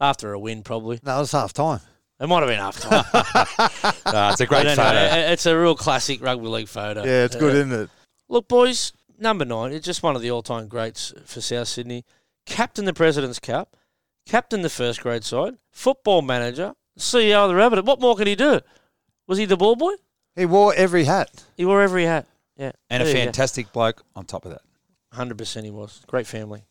after 0.00 0.32
a 0.32 0.38
win, 0.38 0.62
probably. 0.62 1.00
No, 1.04 1.20
it's 1.22 1.32
half 1.32 1.52
time. 1.52 1.80
It 2.20 2.26
might 2.28 2.40
have 2.40 2.48
been 2.48 2.58
half 2.58 2.78
time. 2.80 3.04
Ah, 4.12 4.32
it's 4.32 4.40
a 4.40 4.46
great 4.46 4.64
don't 4.64 4.76
know. 4.76 4.82
photo. 4.84 5.16
It's 5.32 5.46
a 5.46 5.56
real 5.58 5.74
classic 5.76 6.20
rugby 6.22 6.46
league 6.48 6.68
photo. 6.68 7.04
Yeah, 7.04 7.24
it's 7.24 7.36
good, 7.36 7.54
Uh, 7.54 7.58
isn't 7.58 7.72
it? 7.72 7.90
Look, 8.28 8.48
boys, 8.48 8.92
number 9.20 9.44
nine, 9.44 9.72
it's 9.72 9.86
just 9.86 10.02
one 10.02 10.16
of 10.16 10.22
the 10.22 10.30
all-time 10.30 10.68
greats 10.68 11.12
for 11.24 11.40
South 11.40 11.68
Sydney. 11.68 12.04
Captain 12.46 12.84
the 12.84 12.92
President's 12.92 13.38
Cup, 13.38 13.76
captain 14.26 14.62
the 14.62 14.70
first 14.70 15.00
grade 15.02 15.24
side, 15.24 15.54
football 15.70 16.22
manager, 16.22 16.74
CEO 16.98 17.44
of 17.44 17.50
the 17.50 17.54
Rabbit. 17.54 17.84
What 17.84 18.00
more 18.00 18.16
could 18.16 18.26
he 18.26 18.34
do? 18.34 18.60
Was 19.26 19.38
he 19.38 19.44
the 19.44 19.56
ball 19.56 19.76
boy? 19.76 19.92
He 20.36 20.46
wore 20.46 20.74
every 20.74 21.04
hat. 21.04 21.44
He 21.56 21.64
wore 21.64 21.82
every 21.82 22.04
hat. 22.04 22.26
Yeah, 22.56 22.72
and 22.88 23.02
a 23.02 23.06
there 23.06 23.14
you 23.14 23.20
go. 23.20 23.24
fantastic 23.26 23.72
bloke 23.72 24.02
on 24.14 24.24
top 24.24 24.44
of 24.44 24.52
that. 24.52 24.62
Hundred 25.12 25.38
percent, 25.38 25.64
he 25.64 25.70
was 25.70 26.02
great 26.06 26.26
family. 26.26 26.64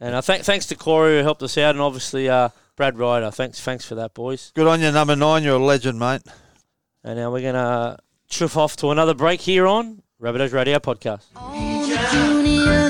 And 0.00 0.14
uh, 0.14 0.22
th- 0.22 0.42
thanks 0.42 0.66
to 0.66 0.74
Corey 0.74 1.18
who 1.18 1.22
helped 1.24 1.42
us 1.42 1.56
out, 1.58 1.74
and 1.74 1.80
obviously 1.80 2.28
uh, 2.28 2.50
Brad 2.76 2.98
Ryder. 2.98 3.30
Thanks, 3.30 3.60
thanks 3.60 3.84
for 3.84 3.94
that, 3.96 4.14
boys. 4.14 4.52
Good 4.54 4.66
on 4.66 4.80
you, 4.80 4.90
number 4.90 5.16
nine. 5.16 5.42
You're 5.42 5.56
a 5.56 5.58
legend, 5.58 5.98
mate. 5.98 6.22
And 7.02 7.18
now 7.18 7.30
we're 7.32 7.42
gonna 7.42 7.98
chuff 8.28 8.56
off 8.56 8.76
to 8.76 8.90
another 8.90 9.14
break 9.14 9.40
here 9.40 9.66
on 9.66 10.02
Rabbitohs 10.20 10.52
Radio 10.52 10.78
Podcast. 10.78 11.24
All 11.36 11.73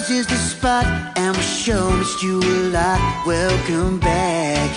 juniors 0.06 0.26
is 0.26 0.26
the 0.26 0.36
spot, 0.36 0.84
and 1.16 1.36
we 1.36 1.42
sure 1.42 1.96
missed 1.96 2.22
you 2.22 2.40
a 2.40 2.70
lot. 2.70 3.26
Welcome 3.26 3.98
back, 4.00 4.70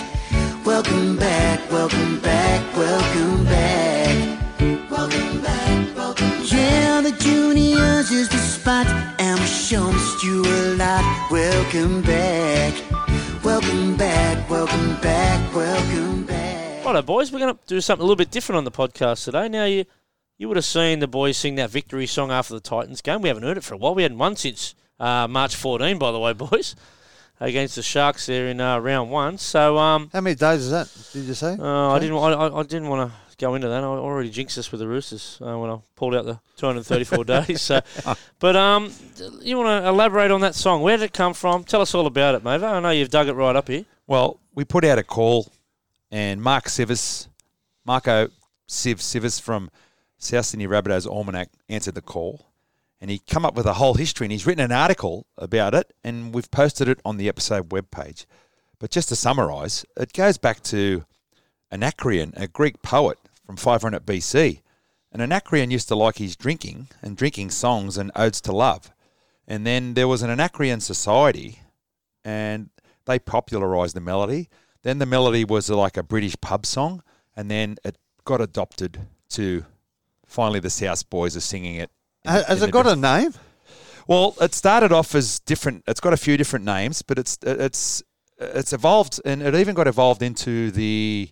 welcome 0.64 1.16
back, 1.16 1.70
welcome 1.70 2.20
back, 2.20 2.76
welcome 2.76 3.44
back, 3.44 4.90
welcome 4.90 5.40
back, 5.42 5.96
welcome 5.96 6.30
back. 6.30 6.52
Yeah, 6.52 7.00
the 7.00 7.12
juniors 7.18 8.10
is 8.10 8.28
the 8.28 8.38
spot, 8.38 8.86
and 9.18 9.38
we 9.38 9.46
sure 9.46 9.92
missed 9.92 10.22
you 10.22 10.42
a 10.44 10.76
lot. 10.76 11.30
Welcome 11.30 12.02
back, 12.02 12.74
welcome 13.44 13.96
back, 13.96 14.48
welcome 14.48 15.00
back, 15.00 15.54
welcome 15.54 16.24
back. 16.24 16.84
Righto, 16.84 17.02
boys, 17.02 17.32
we're 17.32 17.40
going 17.40 17.54
to 17.54 17.60
do 17.66 17.80
something 17.80 18.02
a 18.02 18.04
little 18.04 18.16
bit 18.16 18.30
different 18.30 18.58
on 18.58 18.64
the 18.64 18.70
podcast 18.70 19.24
today. 19.24 19.48
Now, 19.48 19.64
you 19.64 19.84
you 20.38 20.46
would 20.46 20.56
have 20.56 20.64
seen 20.64 21.00
the 21.00 21.08
boys 21.08 21.36
sing 21.36 21.56
that 21.56 21.70
victory 21.70 22.06
song 22.06 22.30
after 22.30 22.54
the 22.54 22.60
Titans 22.60 23.02
game. 23.02 23.22
We 23.22 23.28
haven't 23.28 23.42
heard 23.42 23.58
it 23.58 23.64
for 23.64 23.74
a 23.74 23.76
while. 23.76 23.94
We 23.94 24.04
hadn't 24.04 24.18
won 24.18 24.36
since 24.36 24.76
uh, 25.00 25.26
March 25.28 25.54
14, 25.56 25.98
by 25.98 26.12
the 26.12 26.18
way, 26.18 26.32
boys, 26.50 26.74
against 27.40 27.76
the 27.76 27.82
Sharks 27.82 28.26
there 28.26 28.48
in 28.48 28.60
uh, 28.60 28.78
round 28.78 29.10
one. 29.10 29.38
So, 29.38 29.78
um, 29.78 30.10
How 30.12 30.20
many 30.20 30.34
days 30.34 30.60
is 30.62 30.70
that? 30.70 30.88
Did 31.12 31.24
you 31.26 31.34
say? 31.34 31.56
uh, 31.58 31.90
I 31.92 31.98
didn't, 31.98 32.16
I, 32.16 32.32
I 32.32 32.60
I 32.60 32.62
didn't 32.64 32.88
want 32.88 33.10
to 33.10 33.16
go 33.38 33.54
into 33.54 33.68
that. 33.68 33.84
I 33.84 33.86
already 33.86 34.30
jinxed 34.30 34.58
us 34.58 34.72
with 34.72 34.80
the 34.80 34.88
Roosters 34.88 35.38
uh, 35.40 35.56
when 35.56 35.70
I 35.70 35.78
pulled 35.94 36.14
out 36.16 36.24
the 36.24 36.40
234 36.56 37.24
days. 37.46 37.62
So, 37.62 37.80
but 38.40 38.56
um, 38.56 38.92
you 39.40 39.56
want 39.56 39.84
to 39.84 39.88
elaborate 39.88 40.32
on 40.32 40.40
that 40.40 40.56
song? 40.56 40.82
Where 40.82 40.96
did 40.96 41.04
it 41.04 41.12
come 41.12 41.34
from? 41.34 41.62
Tell 41.64 41.80
us 41.80 41.94
all 41.94 42.06
about 42.06 42.34
it, 42.34 42.42
Mava. 42.42 42.64
I 42.72 42.80
know 42.80 42.90
you've 42.90 43.10
dug 43.10 43.28
it 43.28 43.34
right 43.34 43.54
up 43.54 43.68
here. 43.68 43.84
Well, 44.08 44.40
we 44.54 44.64
put 44.64 44.84
out 44.84 44.98
a 44.98 45.04
call, 45.04 45.52
and 46.10 46.42
Mark 46.42 46.64
Sivers, 46.64 47.28
Marco 47.84 48.28
Siv 48.68 48.96
Sivers 48.96 49.40
from 49.40 49.70
South 50.18 50.46
Sydney 50.46 50.66
Rabbitohs 50.66 51.06
Almanac 51.06 51.50
answered 51.68 51.94
the 51.94 52.02
call, 52.02 52.44
and 53.00 53.10
he 53.10 53.20
come 53.20 53.44
up 53.44 53.54
with 53.54 53.66
a 53.66 53.74
whole 53.74 53.94
history, 53.94 54.26
and 54.26 54.32
he's 54.32 54.46
written 54.46 54.64
an 54.64 54.72
article 54.72 55.26
about 55.36 55.74
it, 55.74 55.92
and 56.02 56.34
we've 56.34 56.50
posted 56.50 56.88
it 56.88 57.00
on 57.04 57.16
the 57.16 57.28
episode 57.28 57.68
webpage. 57.68 58.26
But 58.78 58.90
just 58.90 59.08
to 59.08 59.16
summarise, 59.16 59.84
it 59.96 60.12
goes 60.12 60.38
back 60.38 60.62
to 60.64 61.04
Anacreon, 61.70 62.32
a 62.36 62.48
Greek 62.48 62.82
poet 62.82 63.18
from 63.44 63.56
500 63.56 64.04
BC. 64.04 64.62
And 65.10 65.22
Anacreon 65.22 65.70
used 65.70 65.88
to 65.88 65.96
like 65.96 66.18
his 66.18 66.36
drinking 66.36 66.88
and 67.02 67.16
drinking 67.16 67.50
songs 67.50 67.96
and 67.96 68.12
odes 68.14 68.40
to 68.42 68.52
love. 68.52 68.92
And 69.46 69.66
then 69.66 69.94
there 69.94 70.08
was 70.08 70.22
an 70.22 70.30
Anacreon 70.30 70.80
society, 70.80 71.60
and 72.24 72.68
they 73.06 73.18
popularised 73.18 73.96
the 73.96 74.00
melody. 74.00 74.48
Then 74.82 74.98
the 74.98 75.06
melody 75.06 75.44
was 75.44 75.70
like 75.70 75.96
a 75.96 76.02
British 76.02 76.36
pub 76.40 76.66
song, 76.66 77.02
and 77.34 77.50
then 77.50 77.76
it 77.84 77.96
got 78.24 78.40
adopted 78.40 79.06
to 79.30 79.64
finally 80.26 80.60
the 80.60 80.70
South 80.70 81.08
Boys 81.08 81.36
are 81.36 81.40
singing 81.40 81.76
it. 81.76 81.90
Has 82.28 82.62
it 82.62 82.70
got 82.70 82.86
a 82.86 82.96
name? 82.96 83.32
well, 84.06 84.34
it 84.40 84.54
started 84.54 84.92
off 84.92 85.14
as 85.14 85.38
different. 85.40 85.84
It's 85.86 86.00
got 86.00 86.12
a 86.12 86.16
few 86.16 86.36
different 86.36 86.64
names, 86.64 87.02
but 87.02 87.18
it's 87.18 87.38
uh, 87.46 87.56
it's 87.58 88.02
uh, 88.40 88.46
it's 88.54 88.72
evolved, 88.72 89.20
and 89.24 89.42
it 89.42 89.54
even 89.54 89.74
got 89.74 89.86
evolved 89.86 90.22
into 90.22 90.70
the 90.70 91.30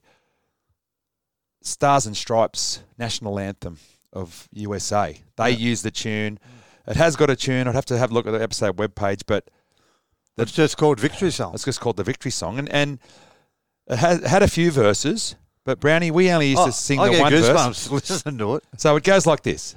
Stars 1.62 2.06
and 2.06 2.16
Stripes 2.16 2.80
national 2.98 3.38
anthem 3.38 3.78
of 4.12 4.48
USA. 4.52 5.20
They 5.36 5.50
use 5.50 5.82
the 5.82 5.90
tune. 5.90 6.38
It 6.86 6.96
has 6.96 7.16
got 7.16 7.30
a 7.30 7.36
tune. 7.36 7.66
I'd 7.66 7.74
have 7.74 7.84
to 7.86 7.98
have 7.98 8.10
a 8.10 8.14
look 8.14 8.26
at 8.26 8.30
the 8.32 8.42
episode 8.42 8.76
webpage, 8.76 9.22
but 9.26 9.48
It's 10.38 10.52
just 10.52 10.76
called 10.76 11.00
Victory 11.00 11.30
Song. 11.32 11.54
it's 11.54 11.64
just 11.64 11.80
called 11.80 11.96
the 11.96 12.04
Victory 12.04 12.30
Song, 12.30 12.58
and 12.58 12.68
and 12.68 12.98
it 13.88 13.96
had, 13.98 14.22
had 14.24 14.42
a 14.42 14.48
few 14.48 14.70
verses. 14.70 15.34
But 15.64 15.80
Brownie, 15.80 16.12
we 16.12 16.30
only 16.30 16.48
used 16.50 16.60
Oh, 16.62 16.66
to 16.66 16.72
sing 16.72 17.00
I 17.00 17.08
the 17.12 17.20
one 17.20 17.32
verse. 17.32 17.48
goosebumps 17.48 17.90
listening 18.10 18.38
to 18.38 18.54
it. 18.56 18.64
So 18.76 18.94
it 18.94 19.02
goes 19.02 19.26
like 19.26 19.42
this. 19.42 19.74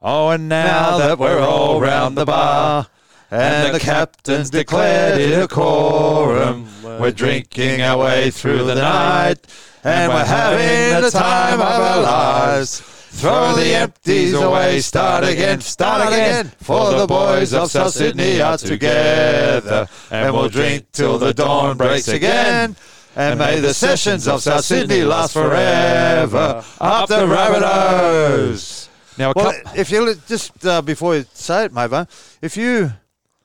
Oh, 0.00 0.28
and 0.28 0.48
now, 0.48 0.96
that 0.98 1.18
we're 1.18 1.40
all 1.40 1.80
round 1.80 2.16
the 2.16 2.24
bar, 2.24 2.86
and 3.32 3.74
the 3.74 3.80
captain's 3.80 4.48
declared 4.48 5.20
it 5.20 5.42
a 5.42 5.48
quorum, 5.48 6.68
we're 6.84 7.10
drinking 7.10 7.82
our 7.82 7.98
way 7.98 8.30
through 8.30 8.62
the 8.62 8.76
night, 8.76 9.38
and 9.82 10.12
we're 10.12 10.24
having 10.24 11.02
the 11.02 11.10
time 11.10 11.54
of 11.54 11.66
our 11.66 12.00
lives. 12.00 12.80
Throw 12.80 13.56
the 13.56 13.74
empties 13.74 14.34
away, 14.34 14.78
start 14.82 15.24
again, 15.24 15.60
start 15.62 16.12
again, 16.12 16.52
for 16.60 16.92
the 16.92 17.06
boys 17.08 17.52
of 17.52 17.68
South 17.68 17.92
Sydney 17.92 18.40
are 18.40 18.56
together, 18.56 19.88
and 20.12 20.32
we'll 20.32 20.48
drink 20.48 20.92
till 20.92 21.18
the 21.18 21.34
dawn 21.34 21.76
breaks 21.76 22.06
again. 22.06 22.76
And 23.16 23.40
may 23.40 23.58
the 23.58 23.74
sessions 23.74 24.28
of 24.28 24.42
South 24.42 24.64
Sydney 24.64 25.02
last 25.02 25.32
forever. 25.32 26.62
Up 26.80 27.08
the 27.08 27.26
Rabbitohs! 27.26 28.87
Now, 29.18 29.30
a 29.30 29.32
Well, 29.34 29.52
couple, 29.52 29.80
if 29.80 29.90
you 29.90 30.02
li- 30.04 30.14
just 30.28 30.64
uh, 30.64 30.80
before 30.82 31.16
you 31.16 31.24
say 31.34 31.64
it, 31.64 31.72
Mavo, 31.74 32.06
if 32.40 32.56
you 32.56 32.92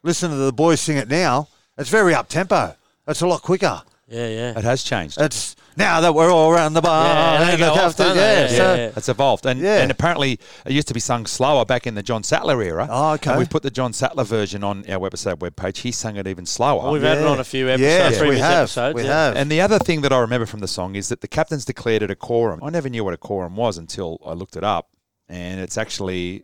listen 0.03 0.29
to 0.29 0.35
the 0.37 0.53
boys 0.53 0.79
sing 0.81 0.97
it 0.97 1.07
now, 1.09 1.47
it's 1.77 1.89
very 1.89 2.13
up 2.13 2.29
tempo. 2.29 2.75
It's 3.07 3.21
a 3.21 3.27
lot 3.27 3.41
quicker. 3.41 3.81
Yeah, 4.07 4.27
yeah. 4.27 4.57
it 4.59 4.63
has 4.63 4.83
changed. 4.83 5.19
It's 5.19 5.55
now 5.75 6.01
that 6.01 6.13
we're 6.13 6.31
all 6.31 6.51
around 6.51 6.73
the 6.73 6.81
bar. 6.81 7.05
Yeah, 7.39 7.45
they 7.45 7.53
and 7.53 7.63
off, 7.63 7.75
captain- 7.77 8.05
don't 8.07 8.17
yeah, 8.17 8.41
Yeah, 8.41 8.47
so- 8.49 8.75
yeah. 8.75 8.91
It's 8.95 9.09
evolved, 9.09 9.45
and 9.47 9.59
Yeah. 9.59 9.81
and 9.81 9.89
apparently 9.89 10.33
it 10.65 10.71
used 10.71 10.87
to 10.89 10.93
be 10.93 10.99
sung 10.99 11.25
slower 11.25 11.65
back 11.65 11.87
in 11.87 11.95
the 11.95 12.03
John 12.03 12.21
Sattler 12.21 12.61
era. 12.61 12.87
Oh, 12.91 13.13
okay. 13.13 13.31
And 13.31 13.39
we 13.39 13.45
put 13.45 13.63
the 13.63 13.71
John 13.71 13.91
Sattler 13.91 14.23
version 14.25 14.63
on 14.63 14.83
our 14.87 14.99
website 14.99 15.37
webpage. 15.39 15.77
He 15.77 15.91
sung 15.91 16.17
it 16.17 16.27
even 16.27 16.45
slower. 16.45 16.83
Well, 16.83 16.91
we've 16.91 17.01
had 17.01 17.17
it 17.17 17.25
on 17.25 17.39
a 17.39 17.43
few 17.43 17.69
episodes, 17.69 17.81
Yes, 18.17 18.21
we 18.21 18.37
have. 18.37 18.63
episodes. 18.65 18.95
we 18.95 19.03
yeah. 19.03 19.25
have. 19.27 19.35
And 19.35 19.49
the 19.51 19.61
other 19.61 19.79
thing 19.79 20.01
that 20.01 20.13
I 20.13 20.19
remember 20.19 20.45
from 20.45 20.59
the 20.59 20.67
song 20.67 20.95
is 20.95 21.09
that 21.09 21.21
the 21.21 21.27
captains 21.27 21.65
declared 21.65 22.03
it 22.03 22.11
a 22.11 22.15
quorum. 22.15 22.59
I 22.61 22.69
never 22.69 22.89
knew 22.89 23.03
what 23.03 23.15
a 23.15 23.17
quorum 23.17 23.55
was 23.55 23.77
until 23.79 24.19
I 24.23 24.33
looked 24.33 24.55
it 24.55 24.63
up, 24.63 24.89
and 25.29 25.59
it's 25.59 25.77
actually 25.77 26.43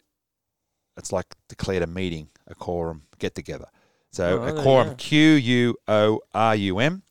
it's 0.97 1.11
like 1.11 1.27
declared 1.47 1.83
a 1.83 1.87
meeting, 1.87 2.27
a 2.47 2.55
quorum, 2.55 3.03
get 3.19 3.35
together. 3.35 3.67
So 4.11 4.41
Oh, 4.41 4.57
a 4.57 4.61
quorum, 4.61 4.89
go. 4.89 4.95
Q 4.95 5.31
U 5.33 5.75
O 5.87 6.19
R 6.33 6.55
U 6.55 6.79
M, 6.79 7.03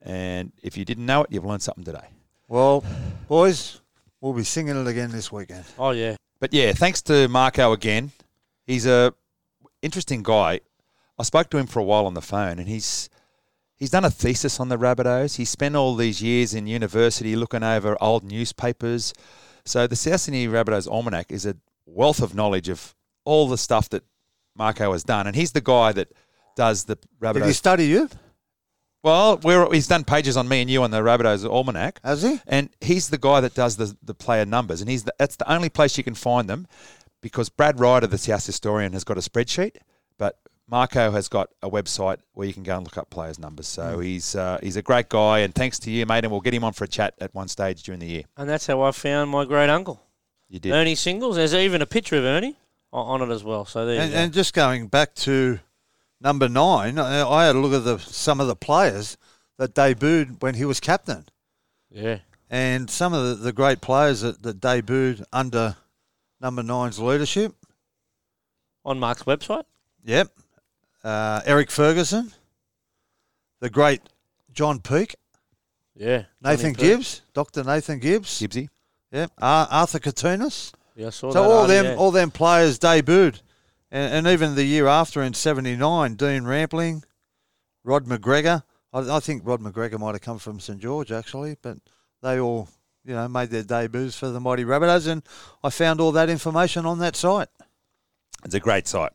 and 0.00 0.52
if 0.62 0.76
you 0.76 0.84
didn't 0.84 1.06
know 1.06 1.22
it, 1.24 1.30
you've 1.32 1.44
learned 1.44 1.62
something 1.62 1.84
today. 1.84 2.06
well, 2.48 2.84
boys, 3.28 3.80
we'll 4.20 4.32
be 4.32 4.44
singing 4.44 4.76
it 4.80 4.86
again 4.86 5.10
this 5.10 5.30
weekend. 5.32 5.64
Oh, 5.78 5.90
yeah. 5.90 6.16
But 6.40 6.52
yeah, 6.54 6.72
thanks 6.72 7.00
to 7.02 7.26
Marco 7.28 7.72
again. 7.72 8.12
He's 8.66 8.86
a 8.86 9.12
interesting 9.82 10.22
guy. 10.22 10.60
I 11.18 11.22
spoke 11.22 11.48
to 11.50 11.58
him 11.58 11.66
for 11.66 11.78
a 11.78 11.84
while 11.84 12.06
on 12.06 12.14
the 12.14 12.20
phone, 12.22 12.58
and 12.58 12.68
he's 12.68 13.08
he's 13.76 13.90
done 13.90 14.04
a 14.04 14.10
thesis 14.10 14.60
on 14.60 14.68
the 14.68 14.76
Rabbitohs. 14.78 15.36
He 15.36 15.44
spent 15.44 15.74
all 15.76 15.94
these 15.94 16.22
years 16.22 16.54
in 16.54 16.66
university 16.66 17.34
looking 17.36 17.62
over 17.62 17.96
old 18.00 18.24
newspapers. 18.24 19.14
So 19.66 19.86
the 19.86 19.96
South 19.96 20.20
Sydney 20.20 20.46
Rabbitohs 20.46 20.88
Almanac 20.90 21.32
is 21.32 21.46
a 21.46 21.56
wealth 21.86 22.20
of 22.20 22.34
knowledge 22.34 22.68
of 22.68 22.94
all 23.24 23.48
the 23.48 23.58
stuff 23.58 23.88
that 23.90 24.04
Marco 24.56 24.92
has 24.92 25.04
done, 25.04 25.26
and 25.26 25.34
he's 25.34 25.52
the 25.52 25.60
guy 25.60 25.92
that 25.92 26.08
does 26.56 26.84
the 26.84 26.96
Did 26.96 27.06
he 27.10 27.26
Rabbitohs. 27.26 27.54
study 27.54 27.86
you? 27.86 28.08
well, 29.02 29.38
we're, 29.38 29.70
he's 29.72 29.86
done 29.86 30.02
pages 30.04 30.36
on 30.36 30.48
me 30.48 30.62
and 30.62 30.70
you 30.70 30.82
on 30.82 30.90
the 30.90 31.00
Rabbitohs 31.00 31.48
Almanac. 31.48 32.00
Has 32.02 32.22
he? 32.22 32.40
And 32.46 32.70
he's 32.80 33.08
the 33.08 33.18
guy 33.18 33.40
that 33.40 33.54
does 33.54 33.76
the, 33.76 33.94
the 34.02 34.14
player 34.14 34.46
numbers, 34.46 34.80
and 34.80 34.88
he's 34.88 35.04
the, 35.04 35.14
that's 35.18 35.36
the 35.36 35.50
only 35.50 35.68
place 35.68 35.98
you 35.98 36.04
can 36.04 36.14
find 36.14 36.48
them, 36.48 36.66
because 37.20 37.48
Brad 37.48 37.80
Ryder, 37.80 38.06
the 38.06 38.18
South 38.18 38.46
historian, 38.46 38.92
has 38.92 39.04
got 39.04 39.18
a 39.18 39.20
spreadsheet, 39.20 39.76
but 40.18 40.38
Marco 40.68 41.10
has 41.10 41.28
got 41.28 41.50
a 41.62 41.68
website 41.70 42.18
where 42.32 42.46
you 42.46 42.54
can 42.54 42.62
go 42.62 42.76
and 42.76 42.84
look 42.84 42.96
up 42.96 43.10
players' 43.10 43.38
numbers. 43.38 43.66
So 43.68 43.98
he's 43.98 44.34
uh, 44.34 44.58
he's 44.62 44.76
a 44.76 44.82
great 44.82 45.08
guy, 45.08 45.40
and 45.40 45.54
thanks 45.54 45.78
to 45.80 45.90
you, 45.90 46.06
mate, 46.06 46.24
and 46.24 46.30
we'll 46.30 46.40
get 46.40 46.54
him 46.54 46.64
on 46.64 46.72
for 46.72 46.84
a 46.84 46.88
chat 46.88 47.14
at 47.20 47.34
one 47.34 47.48
stage 47.48 47.82
during 47.82 48.00
the 48.00 48.06
year. 48.06 48.22
And 48.36 48.48
that's 48.48 48.66
how 48.66 48.80
I 48.82 48.90
found 48.92 49.30
my 49.30 49.44
great 49.44 49.68
uncle, 49.70 50.00
You 50.48 50.58
did. 50.60 50.72
Ernie 50.72 50.94
Singles. 50.94 51.36
There's 51.36 51.54
even 51.54 51.82
a 51.82 51.86
picture 51.86 52.16
of 52.16 52.24
Ernie 52.24 52.56
on 52.92 53.20
it 53.22 53.30
as 53.30 53.42
well. 53.44 53.64
So 53.64 53.84
there 53.86 54.00
And, 54.00 54.10
you 54.10 54.16
go. 54.16 54.22
and 54.22 54.32
just 54.32 54.54
going 54.54 54.86
back 54.86 55.14
to 55.16 55.58
number 56.20 56.48
nine, 56.48 56.98
I 56.98 57.22
I 57.28 57.46
had 57.46 57.56
a 57.56 57.58
look 57.58 57.74
at 57.74 57.84
the 57.84 57.98
some 57.98 58.40
of 58.40 58.46
the 58.46 58.56
players 58.56 59.16
that 59.58 59.74
debuted 59.74 60.40
when 60.42 60.54
he 60.54 60.64
was 60.64 60.80
captain, 60.80 61.26
yeah. 61.90 62.18
and 62.50 62.88
some 62.90 63.12
of 63.12 63.22
the, 63.28 63.34
the 63.36 63.52
great 63.52 63.80
players 63.80 64.22
that, 64.22 64.42
that 64.42 64.60
debuted 64.60 65.24
under 65.32 65.76
number 66.40 66.62
nine's 66.62 66.98
leadership. 66.98 67.54
On 68.86 68.98
Mark's 68.98 69.22
website. 69.24 69.64
Yep, 70.04 70.28
uh, 71.04 71.40
Eric 71.44 71.70
Ferguson, 71.70 72.32
the 73.60 73.70
great 73.70 74.00
John 74.52 74.80
Peake, 74.80 75.14
Yeah. 75.94 76.24
Nathan 76.42 76.74
Johnny 76.74 76.88
Gibbs, 76.88 77.22
Doctor 77.34 77.62
Nathan 77.64 77.98
Gibbs. 77.98 78.40
Gibbsy. 78.40 78.68
Yep, 79.12 79.30
Ar- 79.40 79.68
Arthur 79.70 80.00
Katunas. 80.00 80.72
Yeah, 80.96 81.08
I 81.08 81.10
saw 81.10 81.30
So 81.30 81.42
that. 81.42 81.48
all 81.50 81.66
them, 81.66 81.84
yeah. 81.84 81.94
all 81.96 82.10
them 82.10 82.30
players 82.30 82.78
debuted, 82.78 83.40
and, 83.90 84.12
and 84.14 84.26
even 84.26 84.54
the 84.54 84.64
year 84.64 84.86
after 84.88 85.22
in 85.22 85.34
'79, 85.34 86.14
Dean 86.16 86.44
Rampling, 86.44 87.04
Rod 87.84 88.06
McGregor. 88.06 88.62
I, 88.92 89.16
I 89.16 89.20
think 89.20 89.42
Rod 89.44 89.60
McGregor 89.60 89.98
might 89.98 90.12
have 90.14 90.20
come 90.20 90.38
from 90.38 90.58
St 90.60 90.80
George 90.80 91.12
actually, 91.12 91.56
but 91.62 91.78
they 92.22 92.40
all, 92.40 92.68
you 93.04 93.14
know, 93.14 93.28
made 93.28 93.50
their 93.50 93.62
debuts 93.62 94.16
for 94.16 94.28
the 94.30 94.40
mighty 94.40 94.64
Rabbitohs, 94.64 95.06
and 95.06 95.22
I 95.62 95.70
found 95.70 96.00
all 96.00 96.12
that 96.12 96.30
information 96.30 96.86
on 96.86 96.98
that 97.00 97.14
site. 97.16 97.48
It's 98.44 98.54
a 98.54 98.60
great 98.60 98.86
site. 98.88 99.12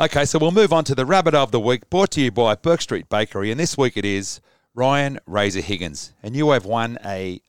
Okay, 0.00 0.24
so 0.24 0.40
we'll 0.40 0.50
move 0.50 0.72
on 0.72 0.82
to 0.84 0.94
the 0.96 1.06
Rabbit 1.06 1.36
of 1.36 1.52
the 1.52 1.60
Week, 1.60 1.88
brought 1.88 2.10
to 2.12 2.20
you 2.20 2.32
by 2.32 2.56
Bourke 2.56 2.80
Street 2.80 3.08
Bakery. 3.08 3.52
And 3.52 3.60
this 3.60 3.78
week 3.78 3.96
it 3.96 4.04
is 4.04 4.40
Ryan 4.74 5.20
Razor 5.24 5.60
Higgins. 5.60 6.12
And 6.20 6.34
you 6.34 6.50
have 6.50 6.64
won 6.64 6.98
a 7.04 7.40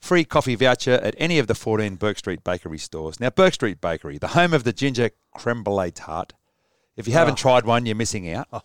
free 0.00 0.24
coffee 0.24 0.56
voucher 0.56 0.94
at 0.94 1.14
any 1.16 1.38
of 1.38 1.46
the 1.46 1.54
14 1.54 1.94
Bourke 1.94 2.18
Street 2.18 2.42
Bakery 2.42 2.78
stores. 2.78 3.20
Now, 3.20 3.30
Bourke 3.30 3.54
Street 3.54 3.80
Bakery, 3.80 4.18
the 4.18 4.28
home 4.28 4.52
of 4.52 4.64
the 4.64 4.72
ginger 4.72 5.10
creme 5.32 5.62
brulee 5.62 5.92
tart. 5.92 6.32
If 6.96 7.06
you 7.06 7.12
haven't 7.12 7.34
ah. 7.34 7.36
tried 7.36 7.64
one, 7.64 7.86
you're 7.86 7.94
missing 7.94 8.28
out. 8.32 8.48
Ah. 8.52 8.62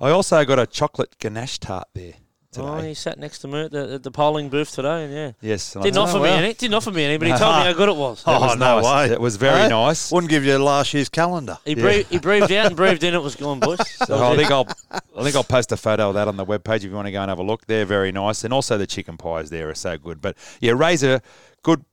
I 0.00 0.08
also 0.08 0.42
got 0.46 0.58
a 0.58 0.66
chocolate 0.66 1.18
ganache 1.18 1.58
tart 1.58 1.88
there 1.92 2.14
today. 2.52 2.66
Oh, 2.66 2.78
he 2.78 2.94
sat 2.94 3.18
next 3.18 3.40
to 3.40 3.48
me 3.48 3.64
at 3.64 3.70
the, 3.70 3.94
at 3.94 4.02
the 4.02 4.10
polling 4.10 4.48
booth 4.48 4.72
today, 4.72 5.04
and 5.04 5.12
yeah. 5.12 5.32
yes. 5.40 5.74
and 5.74 5.84
Didn't 5.84 5.98
offer 5.98 6.16
oh, 6.16 6.22
me 6.22 6.22
well, 6.22 6.38
any. 6.38 6.54
Didn't 6.54 6.74
offer 6.74 6.90
me 6.90 7.04
any, 7.04 7.16
but 7.16 7.28
he 7.28 7.34
told 7.38 7.56
me 7.56 7.62
how 7.62 7.72
good 7.72 7.88
it 7.88 7.96
was. 7.96 8.24
that 8.24 8.36
oh, 8.36 8.40
was 8.40 8.52
Oh, 8.52 8.58
no 8.58 8.80
nice. 8.80 9.08
way. 9.08 9.14
It 9.14 9.20
was 9.20 9.36
very 9.36 9.68
nice. 9.68 10.10
Wouldn't 10.10 10.30
give 10.30 10.44
you 10.44 10.58
last 10.58 10.94
year's 10.94 11.08
calendar. 11.08 11.58
He 11.64 11.74
breathed, 11.74 12.10
he 12.10 12.18
breathed 12.18 12.52
out 12.52 12.66
and 12.66 12.76
breathed 12.76 13.02
in. 13.04 13.14
It 13.14 13.22
was 13.22 13.36
gone, 13.36 13.60
boys. 13.60 13.78
So 14.08 14.14
was 14.14 14.22
I 14.22 14.36
think 14.36 14.50
I'll 14.50 14.68
I 14.90 15.22
think 15.22 15.34
I'll 15.34 15.44
post 15.44 15.72
a 15.72 15.76
photo 15.76 16.08
of 16.08 16.14
that 16.14 16.28
on 16.28 16.36
the 16.36 16.46
webpage 16.46 16.76
if 16.76 16.84
you 16.84 16.92
want 16.92 17.06
to 17.06 17.12
go 17.12 17.20
and 17.20 17.28
have 17.28 17.38
a 17.38 17.42
look. 17.42 17.66
They're 17.66 17.84
very 17.84 18.12
nice, 18.12 18.44
and 18.44 18.54
also 18.54 18.78
the 18.78 18.86
chicken 18.86 19.16
pies 19.16 19.50
there 19.50 19.68
are 19.68 19.74
so 19.74 19.98
good. 19.98 20.20
But 20.20 20.36
yeah, 20.60 20.72
Razor, 20.72 21.20
good 21.62 21.84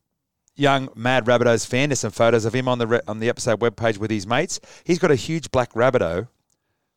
young 0.56 0.90
Mad 0.96 1.26
Rabbitohs 1.26 1.66
fan. 1.68 1.90
There's 1.90 2.00
some 2.00 2.12
photos 2.12 2.46
of 2.46 2.54
him 2.54 2.68
on 2.68 2.78
the 2.80 2.88
re- 2.88 3.02
on 3.08 3.20
the 3.20 3.30
episode 3.30 3.60
webpage 3.60 3.98
with 3.98 4.12
his 4.12 4.26
mates. 4.28 4.60
He's 4.84 5.00
got 5.00 5.12
a 5.12 5.16
huge 5.16 5.52
black 5.52 5.74
Rabbitoh 5.74 6.28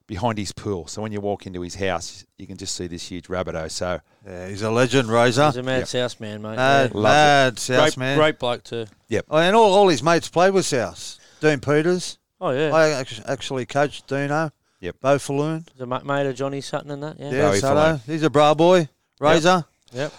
behind 0.08 0.38
his 0.38 0.50
pool, 0.50 0.88
so 0.88 1.02
when 1.02 1.12
you 1.12 1.20
walk 1.20 1.46
into 1.46 1.60
his 1.60 1.76
house, 1.76 2.24
you 2.38 2.46
can 2.48 2.56
just 2.56 2.74
see 2.74 2.88
this 2.88 3.06
huge 3.06 3.28
Rabbitoh. 3.28 3.70
So 3.70 4.00
Yeah, 4.26 4.48
he's 4.48 4.62
a 4.62 4.70
legend, 4.70 5.08
Razor. 5.08 5.46
He's 5.46 5.56
a 5.56 5.62
mad 5.62 5.78
Yep. 5.80 5.86
South 5.88 6.18
man, 6.20 6.42
mate. 6.42 6.56
Mad, 6.56 6.90
Yeah. 6.94 7.00
mad 7.00 7.58
South 7.60 7.80
Great, 7.84 7.96
man. 7.96 8.18
great 8.18 8.38
bloke 8.40 8.64
too. 8.64 8.86
Oh, 9.30 9.36
and 9.38 9.54
all, 9.54 9.72
all 9.72 9.88
his 9.88 10.02
mates 10.02 10.28
played 10.28 10.52
with 10.54 10.66
South. 10.66 11.18
Dean 11.40 11.60
Peters. 11.60 12.18
Oh 12.40 12.50
yeah, 12.50 12.74
I 12.74 13.04
actually 13.26 13.66
coached 13.66 14.06
Dino. 14.08 14.50
Yep. 14.80 14.96
Bo 15.00 15.18
Falloon. 15.18 15.66
He's 15.72 15.80
a 15.80 15.86
mate 15.86 16.26
of 16.26 16.34
Johnny 16.36 16.60
Sutton 16.60 16.90
and 16.90 17.02
that. 17.02 17.18
Yeah. 17.18 17.30
Yeah, 17.30 17.50
Bowie 17.50 17.58
Sato. 17.60 18.00
He's 18.06 18.22
a 18.22 18.30
bra 18.30 18.54
boy. 18.54 18.88
Razor. 19.20 19.64
Yep. 19.92 20.12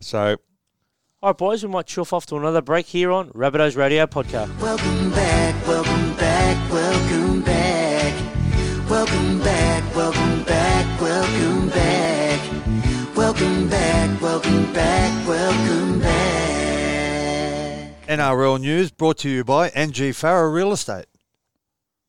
so 0.00 0.36
All 1.22 1.30
right, 1.30 1.38
boys, 1.38 1.64
we 1.64 1.70
might 1.70 1.86
chuff 1.86 2.12
off 2.12 2.26
to 2.26 2.36
another 2.36 2.60
break 2.60 2.86
here 2.86 3.10
on 3.10 3.30
Rabbitohs 3.30 3.76
Radio 3.76 4.06
Podcast. 4.06 4.56
Welcome 4.60 5.10
back, 5.10 5.66
welcome 5.66 6.14
back, 6.16 6.72
welcome 6.72 7.08
back. 7.10 7.23
Welcome 8.88 9.38
back, 9.40 9.96
welcome 9.96 10.42
back, 10.44 11.00
welcome 11.00 11.68
back. 11.70 13.16
Welcome 13.16 13.68
back, 13.68 14.20
welcome 14.20 14.72
back, 14.72 15.26
welcome 15.28 16.00
back. 16.00 18.06
NRL 18.06 18.60
News 18.60 18.90
brought 18.90 19.18
to 19.18 19.28
you 19.30 19.44
by 19.44 19.68
NG 19.70 20.12
Farah 20.12 20.52
Real 20.52 20.72
Estate. 20.72 21.06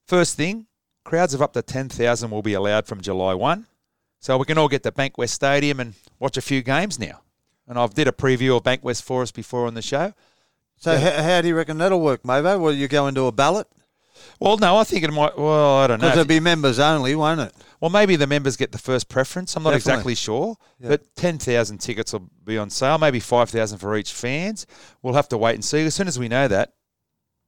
first 0.06 0.36
thing, 0.36 0.66
crowds 1.06 1.34
of 1.34 1.42
up 1.42 1.54
to 1.54 1.62
ten 1.62 1.88
thousand 1.90 2.32
will 2.32 2.42
be 2.42 2.54
allowed 2.54 2.86
from 2.88 3.00
July 3.02 3.34
one, 3.34 3.66
so 4.20 4.38
we 4.38 4.46
can 4.46 4.58
all 4.58 4.68
get 4.68 4.84
to 4.84 4.92
Bankwest 4.92 5.30
Stadium 5.30 5.80
and 5.80 5.94
watch 6.20 6.36
a 6.38 6.42
few 6.42 6.62
games 6.62 7.00
now. 7.00 7.22
And 7.68 7.80
I've 7.80 7.94
did 7.94 8.08
a 8.08 8.12
preview 8.12 8.58
of 8.58 8.64
Bankwest 8.64 9.02
for 9.04 9.22
us 9.22 9.32
before 9.32 9.66
on 9.66 9.74
the 9.76 9.82
show. 9.82 10.14
So 10.78 10.92
h- 10.94 11.02
how 11.24 11.42
do 11.42 11.48
you 11.48 11.56
reckon 11.56 11.78
that'll 11.78 12.02
work, 12.02 12.24
Mavo? 12.24 12.60
Will 12.60 12.74
you 12.74 12.88
go 12.90 13.08
into 13.08 13.26
a 13.26 13.32
ballot? 13.32 13.68
Well, 14.40 14.58
no, 14.58 14.78
I 14.78 14.84
think 14.84 15.04
it 15.04 15.12
might. 15.12 15.38
Well, 15.38 15.78
I 15.78 15.88
don't 15.88 16.00
know. 16.02 16.08
Because 16.08 16.20
it'll 16.20 16.28
be 16.30 16.40
members 16.40 16.80
only, 16.80 17.16
won't 17.16 17.40
it? 17.42 17.54
well, 17.82 17.90
maybe 17.92 18.16
the 18.16 18.28
members 18.28 18.56
get 18.58 18.72
the 18.72 18.78
first 18.78 19.10
preference. 19.10 19.56
I'm 19.56 19.64
not 19.64 19.72
Definitely. 19.72 19.92
exactly 19.92 20.16
sure, 20.16 20.58
Yeah. 20.80 20.90
but 20.90 21.16
ten 21.16 21.38
thousand 21.38 21.80
tickets 21.80 22.14
will 22.14 22.30
be 22.44 22.58
on 22.58 22.70
sale. 22.70 22.98
Maybe 22.98 23.20
five 23.20 23.50
thousand 23.50 23.78
for 23.80 23.96
each 23.98 24.14
fans. 24.14 24.66
We'll 25.02 25.14
have 25.14 25.30
to 25.30 25.38
wait 25.38 25.56
and 25.56 25.64
see. 25.66 25.86
As 25.86 25.96
soon 25.96 26.08
as 26.08 26.18
we 26.20 26.28
know 26.28 26.48
that, 26.48 26.74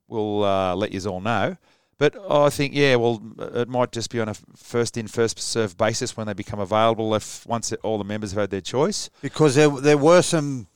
we'll 0.08 0.44
uh, 0.44 0.76
let 0.76 0.92
you 0.92 1.00
all 1.10 1.22
know. 1.22 1.58
But 2.00 2.16
I 2.30 2.50
think, 2.52 2.76
yeah, 2.76 2.96
well, 2.96 3.20
it 3.56 3.68
might 3.68 3.92
just 3.92 4.12
be 4.12 4.20
on 4.20 4.30
a 4.30 4.36
first 4.56 4.98
in, 4.98 5.08
first 5.08 5.40
served 5.40 5.78
basis 5.80 6.16
when 6.16 6.28
they 6.28 6.34
become 6.34 6.60
available. 6.60 7.16
If 7.16 7.44
once 7.48 7.72
it, 7.72 7.80
all 7.82 7.98
the 7.98 8.04
members 8.04 8.32
have 8.34 8.40
had 8.42 8.50
their 8.52 8.62
choice, 8.62 9.10
Because 9.22 9.56
there 9.56 9.70
there 9.70 9.98
were 9.98 10.22
some 10.22 10.68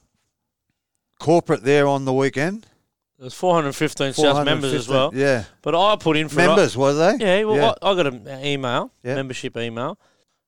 corporate 1.19 1.63
there 1.63 1.87
on 1.87 2.05
the 2.05 2.13
weekend. 2.13 2.65
There's 3.21 3.35
415 3.35 4.13
South 4.13 4.43
members 4.43 4.73
as 4.73 4.89
well. 4.89 5.11
Yeah, 5.13 5.43
But 5.61 5.75
I 5.75 5.95
put 5.95 6.17
in 6.17 6.27
for 6.27 6.37
members 6.37 6.75
were 6.75 6.93
they? 6.93 7.17
Yeah, 7.23 7.43
well, 7.43 7.55
Yeah. 7.55 7.73
I, 7.79 7.91
I 7.91 7.95
got 7.95 8.07
an 8.07 8.27
email, 8.43 8.91
Yeah. 9.03 9.13
membership 9.13 9.55
email. 9.55 9.99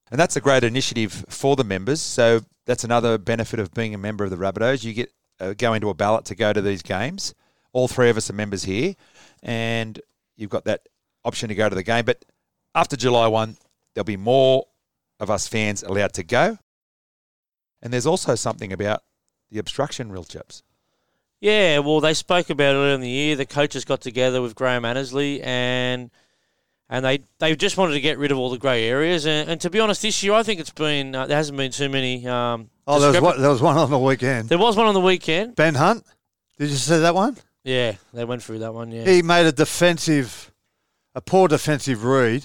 And 0.10 0.20
that's 0.20 0.36
a 0.38 0.42
great 0.42 0.64
initiative 0.64 1.24
for 1.30 1.56
the 1.56 1.64
members. 1.64 2.02
So 2.02 2.42
that's 2.66 2.84
another 2.84 3.20
benefit 3.20 3.60
of 3.60 3.76
being 3.76 3.94
a 3.94 4.00
member 4.00 4.24
of 4.24 4.32
the 4.32 4.38
Rabbitohs. 4.38 4.84
You 4.84 4.94
get 4.94 5.14
uh, 5.40 5.54
go 5.56 5.74
into 5.74 5.90
a 5.90 5.94
ballot 5.94 6.26
to 6.26 6.36
go 6.36 6.52
to 6.52 6.64
these 6.64 6.82
games. 6.82 7.36
All 7.74 7.88
three 7.88 8.10
of 8.10 8.18
us 8.18 8.32
are 8.32 8.34
members 8.34 8.64
here, 8.64 8.96
and 9.44 10.02
you've 10.36 10.50
got 10.50 10.66
that 10.66 10.88
option 11.24 11.50
to 11.50 11.56
go 11.56 11.70
to 11.70 11.76
the 11.76 11.84
game. 11.84 12.06
But 12.06 12.26
after 12.74 12.96
July 12.96 13.28
1, 13.28 13.56
there'll 13.94 14.04
be 14.04 14.18
more 14.18 14.66
of 15.20 15.30
us 15.30 15.48
fans 15.48 15.84
allowed 15.84 16.14
to 16.14 16.24
go. 16.24 16.58
And 17.84 17.94
there's 17.94 18.08
also 18.08 18.34
something 18.34 18.74
about 18.74 19.04
the 19.52 19.60
obstruction 19.60 20.12
rule, 20.12 20.24
chaps. 20.24 20.64
Yeah, 21.44 21.80
well, 21.80 22.00
they 22.00 22.14
spoke 22.14 22.50
about 22.50 22.74
it 22.74 22.78
earlier 22.78 22.96
in 22.96 23.02
the 23.02 23.10
year. 23.10 23.36
The 23.36 23.46
coaches 23.46 23.84
got 23.84 24.00
together 24.00 24.42
with 24.42 24.56
Graham 24.56 24.86
Annesley 24.86 25.42
and 25.42 26.10
and 26.90 27.04
they, 27.04 27.20
they 27.40 27.54
just 27.58 27.76
wanted 27.76 27.96
to 27.96 28.00
get 28.00 28.18
rid 28.18 28.32
of 28.32 28.38
all 28.38 28.50
the 28.50 28.58
grey 28.58 28.86
areas. 28.86 29.26
And, 29.26 29.50
and 29.50 29.60
to 29.62 29.70
be 29.70 29.82
honest, 29.82 30.04
this 30.04 30.24
year 30.24 30.32
I 30.34 30.44
think 30.44 30.62
it's 30.62 30.70
been 30.70 31.14
uh, 31.14 31.28
there 31.28 31.36
hasn't 31.36 31.58
been 31.58 31.72
too 31.72 31.90
many. 31.90 32.26
Um, 32.26 32.70
Oh, 32.88 32.98
there 33.00 33.12
was 33.12 33.22
one, 33.22 33.42
there 33.42 33.50
was 33.50 33.62
one 33.62 33.78
on 33.78 33.90
the 33.90 34.00
weekend. 34.00 34.48
There 34.48 34.58
was 34.58 34.78
one 34.78 34.88
on 34.88 34.94
the 34.94 35.02
weekend. 35.02 35.58
Ben 35.58 35.76
Hunt. 35.76 36.06
Did 36.58 36.70
you 36.70 36.78
see 36.78 37.00
that 37.00 37.14
one? 37.14 37.36
Yeah, 37.66 37.96
they 38.14 38.24
went 38.24 38.42
through 38.42 38.60
that 38.60 38.74
one. 38.74 38.92
Yeah, 38.92 39.04
He 39.04 39.22
made 39.22 39.46
a 39.46 39.52
defensive, 39.52 40.50
a 41.14 41.20
poor 41.20 41.50
defensive 41.50 42.06
read, 42.06 42.44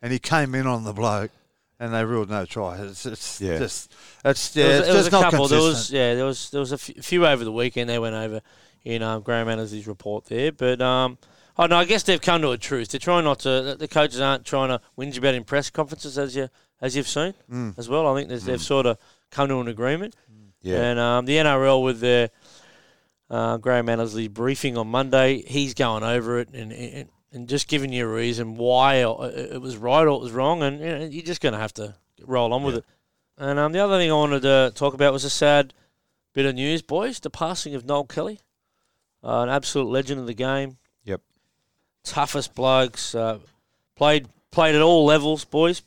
and 0.00 0.12
he 0.12 0.20
came 0.20 0.54
in 0.54 0.66
on 0.68 0.84
the 0.84 0.92
bloke, 0.92 1.32
and 1.80 1.92
they 1.94 2.04
ruled 2.04 2.30
no 2.30 2.44
try. 2.44 2.76
It's, 2.78 3.06
it's 3.06 3.40
Yeah. 3.40 3.58
just, 3.58 3.92
it's 4.24 4.56
yeah, 4.56 4.64
there 4.66 4.72
was, 4.72 4.78
it's 4.80 4.86
there 4.88 4.96
was 4.96 5.04
just 5.06 5.08
a 5.08 5.20
not 5.20 5.30
couple. 5.30 5.48
There 5.48 5.60
was 5.60 5.90
yeah, 5.90 6.14
there 6.14 6.24
was 6.24 6.50
there 6.50 6.60
was 6.60 6.72
a 6.72 6.74
f- 6.74 7.04
few 7.04 7.26
over 7.26 7.44
the 7.44 7.52
weekend. 7.52 7.88
They 7.90 7.98
went 7.98 8.14
over 8.14 8.40
in 8.84 9.02
um, 9.02 9.22
Graham 9.22 9.48
Annesley's 9.48 9.86
report 9.86 10.24
there, 10.26 10.52
but 10.52 10.80
um, 10.80 11.18
oh 11.58 11.66
no, 11.66 11.76
I 11.76 11.84
guess 11.84 12.02
they've 12.02 12.20
come 12.20 12.42
to 12.42 12.50
a 12.50 12.58
truce. 12.58 12.88
They're 12.88 12.98
trying 12.98 13.24
not 13.24 13.40
to. 13.40 13.76
The 13.78 13.88
coaches 13.88 14.20
aren't 14.20 14.44
trying 14.44 14.68
to 14.70 14.80
whinge 14.98 15.16
about 15.18 15.34
in 15.34 15.44
press 15.44 15.70
conferences 15.70 16.18
as 16.18 16.34
you 16.36 16.48
as 16.80 16.94
you've 16.96 17.08
seen 17.08 17.34
Mm. 17.50 17.78
as 17.78 17.88
well. 17.88 18.06
I 18.06 18.14
think 18.16 18.28
there's, 18.28 18.44
they've 18.44 18.60
sort 18.60 18.86
of 18.86 18.98
come 19.30 19.48
to 19.48 19.58
an 19.60 19.68
agreement. 19.68 20.14
Yeah. 20.62 20.76
And 20.90 20.98
um, 20.98 21.24
the 21.26 21.36
NRL 21.36 21.82
with 21.84 22.00
their 22.00 22.30
uh, 23.30 23.56
Graham 23.58 23.88
Annesley 23.88 24.28
briefing 24.28 24.76
on 24.78 24.88
Monday, 24.88 25.42
he's 25.46 25.74
going 25.74 26.02
over 26.02 26.38
it 26.40 26.48
and, 26.54 26.72
and 26.72 27.08
and 27.32 27.48
just 27.48 27.68
giving 27.68 27.92
you 27.92 28.08
a 28.08 28.12
reason 28.12 28.56
why 28.56 28.96
it 28.96 29.60
was 29.60 29.76
right 29.76 30.02
or 30.02 30.16
it 30.16 30.20
was 30.20 30.32
wrong, 30.32 30.62
and 30.62 30.80
you 30.80 30.86
know, 30.86 31.04
you're 31.04 31.22
just 31.22 31.40
going 31.40 31.52
to 31.52 31.58
have 31.58 31.74
to 31.74 31.94
roll 32.24 32.52
on 32.52 32.62
with 32.62 32.76
it. 32.76 32.84
And 33.36 33.58
um, 33.58 33.72
the 33.72 33.78
other 33.78 33.98
thing 33.98 34.10
I 34.10 34.14
wanted 34.14 34.42
to 34.42 34.72
talk 34.74 34.94
about 34.94 35.12
was 35.12 35.24
a 35.24 35.30
sad 35.30 35.72
bit 36.32 36.46
of 36.46 36.54
news, 36.54 36.82
boys. 36.82 37.20
The 37.20 37.30
passing 37.30 37.74
of 37.74 37.84
Noel 37.84 38.04
Kelly, 38.04 38.40
uh, 39.22 39.42
an 39.42 39.48
absolute 39.48 39.88
legend 39.88 40.20
of 40.20 40.26
the 40.26 40.34
game. 40.34 40.78
Yep. 41.04 41.20
Toughest 42.02 42.54
blokes. 42.54 43.14
Uh, 43.14 43.38
played 43.94 44.28
played 44.50 44.74
at 44.74 44.82
all 44.82 45.04
levels, 45.04 45.44
boys. 45.44 45.82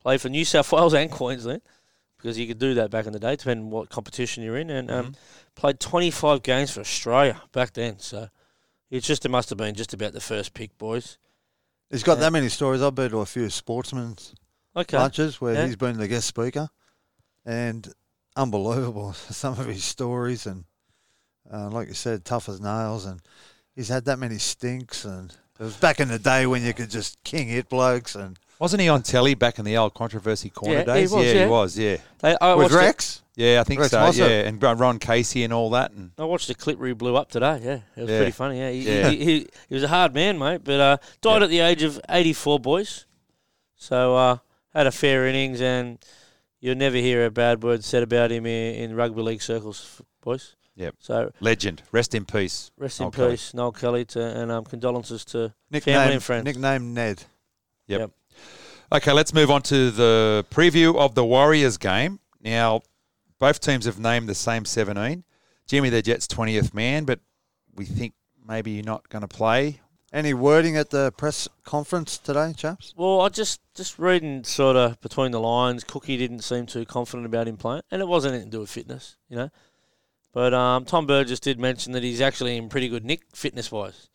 Played 0.00 0.20
for 0.20 0.28
New 0.28 0.44
South 0.44 0.72
Wales 0.72 0.94
and 0.94 1.10
Queensland 1.10 1.62
because 2.16 2.38
you 2.38 2.46
could 2.46 2.58
do 2.58 2.74
that 2.74 2.90
back 2.90 3.06
in 3.06 3.12
the 3.12 3.18
day, 3.18 3.36
depending 3.36 3.66
on 3.66 3.70
what 3.70 3.90
competition 3.90 4.42
you're 4.42 4.56
in. 4.56 4.70
And 4.70 4.90
um, 4.90 5.14
played 5.54 5.80
25 5.80 6.42
games 6.42 6.70
for 6.70 6.80
Australia 6.80 7.40
back 7.52 7.72
then. 7.72 7.98
So 7.98 8.28
it's 8.92 9.06
just 9.06 9.24
it 9.24 9.30
must 9.30 9.48
have 9.48 9.58
been 9.58 9.74
just 9.74 9.92
about 9.94 10.12
the 10.12 10.20
first 10.20 10.54
pick, 10.54 10.76
boys. 10.78 11.18
He's 11.90 12.02
got 12.04 12.18
Yeah. 12.18 12.20
that 12.24 12.32
many 12.32 12.48
stories. 12.48 12.80
I've 12.82 12.94
been 12.94 13.10
to 13.10 13.18
a 13.20 13.26
few 13.26 13.48
sportsmen's 13.50 14.34
Okay. 14.76 14.96
lunches 14.96 15.40
where 15.40 15.54
Yeah. 15.54 15.66
he's 15.66 15.76
been 15.76 15.96
the 15.98 16.06
guest 16.08 16.28
speaker, 16.28 16.68
and 17.44 17.92
unbelievable 18.36 19.12
some 19.30 19.58
of 19.58 19.66
his 19.66 19.84
stories. 19.84 20.46
And 20.46 20.64
uh, 21.52 21.68
like 21.70 21.88
you 21.88 21.94
said, 21.94 22.24
tough 22.24 22.48
as 22.48 22.60
nails. 22.60 23.04
And 23.04 23.20
he's 23.74 23.88
had 23.88 24.04
that 24.04 24.18
many 24.18 24.38
stinks. 24.38 25.04
And 25.04 25.30
it 25.58 25.62
was 25.64 25.76
back 25.76 25.98
in 26.00 26.08
the 26.08 26.18
day 26.18 26.46
when 26.46 26.62
you 26.62 26.72
could 26.72 26.90
just 26.90 27.22
king 27.24 27.48
hit 27.48 27.68
blokes. 27.68 28.14
And 28.14 28.38
Wasn't 28.62 28.80
he 28.80 28.88
on 28.88 29.02
telly 29.02 29.34
back 29.34 29.58
in 29.58 29.64
the 29.64 29.76
old 29.76 29.92
controversy 29.92 30.48
corner 30.48 30.74
Yeah, 30.74 30.80
he 30.80 31.00
days? 31.00 31.10
was, 31.12 31.26
yeah, 31.26 31.32
yeah. 31.32 31.44
he 31.44 31.50
was. 31.50 31.78
Yeah, 31.78 31.96
They, 32.20 32.36
I, 32.40 32.54
with 32.54 32.62
watched 32.64 32.72
the- 32.72 32.78
Rex, 32.78 33.22
yeah, 33.34 33.60
I 33.60 33.64
think 33.64 33.80
Rex 33.80 33.90
so. 33.90 33.98
Mossop. 34.00 34.28
Yeah, 34.28 34.48
and 34.48 34.62
Ron 34.62 34.98
Casey 35.00 35.42
and 35.42 35.52
all 35.52 35.70
that. 35.70 35.90
And 35.90 36.12
I 36.16 36.24
watched 36.24 36.46
the 36.48 36.54
clip 36.54 36.78
where 36.78 36.86
he 36.88 36.94
blew 36.94 37.16
up 37.16 37.28
today. 37.28 37.60
Yeah, 37.62 37.80
it 37.96 38.02
was 38.02 38.10
Yeah. 38.10 38.16
pretty 38.18 38.30
funny. 38.32 38.58
Yeah, 38.60 38.70
he, 38.70 38.82
Yeah. 38.82 39.10
He, 39.10 39.24
he, 39.24 39.48
he 39.68 39.74
was 39.74 39.82
a 39.82 39.88
hard 39.88 40.14
man, 40.14 40.38
mate, 40.38 40.60
but 40.62 40.78
uh, 40.80 40.96
died 41.20 41.38
Yeah. 41.38 41.44
at 41.44 41.50
the 41.50 41.58
age 41.60 41.82
of 41.82 42.00
84, 42.08 42.60
boys. 42.60 43.04
So 43.74 44.14
uh, 44.14 44.38
had 44.72 44.86
a 44.86 44.92
fair 44.92 45.26
innings, 45.26 45.60
and 45.60 45.98
you'll 46.60 46.76
never 46.76 46.96
hear 46.98 47.26
a 47.26 47.30
bad 47.32 47.64
word 47.64 47.82
said 47.82 48.04
about 48.04 48.30
him 48.30 48.46
in, 48.46 48.74
in 48.76 48.94
rugby 48.96 49.22
league 49.22 49.42
circles, 49.42 50.00
boys. 50.20 50.54
Yep. 50.76 50.94
So 51.00 51.32
legend, 51.40 51.82
rest 51.90 52.14
in 52.14 52.24
peace. 52.24 52.70
rest 52.78 53.00
Noel 53.00 53.08
in 53.08 53.12
Kelly. 53.12 53.30
peace, 53.32 53.54
Noel 53.54 53.72
Kelly, 53.72 54.04
to, 54.06 54.22
and 54.22 54.52
um, 54.52 54.64
condolences 54.64 55.24
to 55.26 55.52
nickname, 55.70 55.96
family 55.96 56.14
and 56.14 56.22
friends. 56.22 56.44
nickname 56.44 56.94
Ned. 56.94 57.24
Yep. 57.88 58.00
Yep. 58.00 58.10
Okay, 58.92 59.10
let's 59.10 59.32
move 59.32 59.50
on 59.50 59.62
to 59.62 59.90
the 59.90 60.44
preview 60.50 60.94
of 60.98 61.14
the 61.14 61.24
Warriors 61.24 61.78
game. 61.78 62.20
Now, 62.42 62.82
both 63.38 63.58
teams 63.58 63.86
have 63.86 63.98
named 63.98 64.28
the 64.28 64.34
same 64.34 64.66
17. 64.66 65.24
Jimmy 65.66 65.88
the 65.88 66.02
Jets 66.02 66.26
20th 66.26 66.74
man, 66.74 67.06
but 67.06 67.20
we 67.74 67.86
think 67.86 68.12
maybe 68.46 68.72
you're 68.72 68.84
not 68.84 69.08
going 69.08 69.22
to 69.22 69.28
play. 69.28 69.80
Any 70.12 70.34
wording 70.34 70.76
at 70.76 70.90
the 70.90 71.10
press 71.12 71.48
conference 71.64 72.18
today, 72.18 72.52
chaps? 72.54 72.92
Well, 72.94 73.22
I 73.22 73.30
just 73.30 73.62
just 73.74 73.98
reading 73.98 74.44
sort 74.44 74.76
of 74.76 75.00
between 75.00 75.30
the 75.30 75.40
lines. 75.40 75.84
Cookie 75.84 76.18
didn't 76.18 76.40
seem 76.40 76.66
too 76.66 76.84
confident 76.84 77.24
about 77.24 77.48
him 77.48 77.56
playing, 77.56 77.84
and 77.90 78.02
it 78.02 78.08
wasn't 78.08 78.34
anything 78.34 78.50
to 78.50 78.56
do 78.58 78.60
with 78.60 78.68
fitness, 78.70 79.16
you 79.30 79.36
know. 79.36 79.48
But 80.34 80.52
um, 80.52 80.84
Tom 80.84 81.06
Burgess 81.06 81.40
did 81.40 81.58
mention 81.58 81.92
that 81.92 82.02
he's 82.02 82.20
actually 82.20 82.58
in 82.58 82.68
pretty 82.68 82.90
good 82.90 83.06
nick 83.06 83.22
fitness 83.34 83.72
wise. 83.72 84.10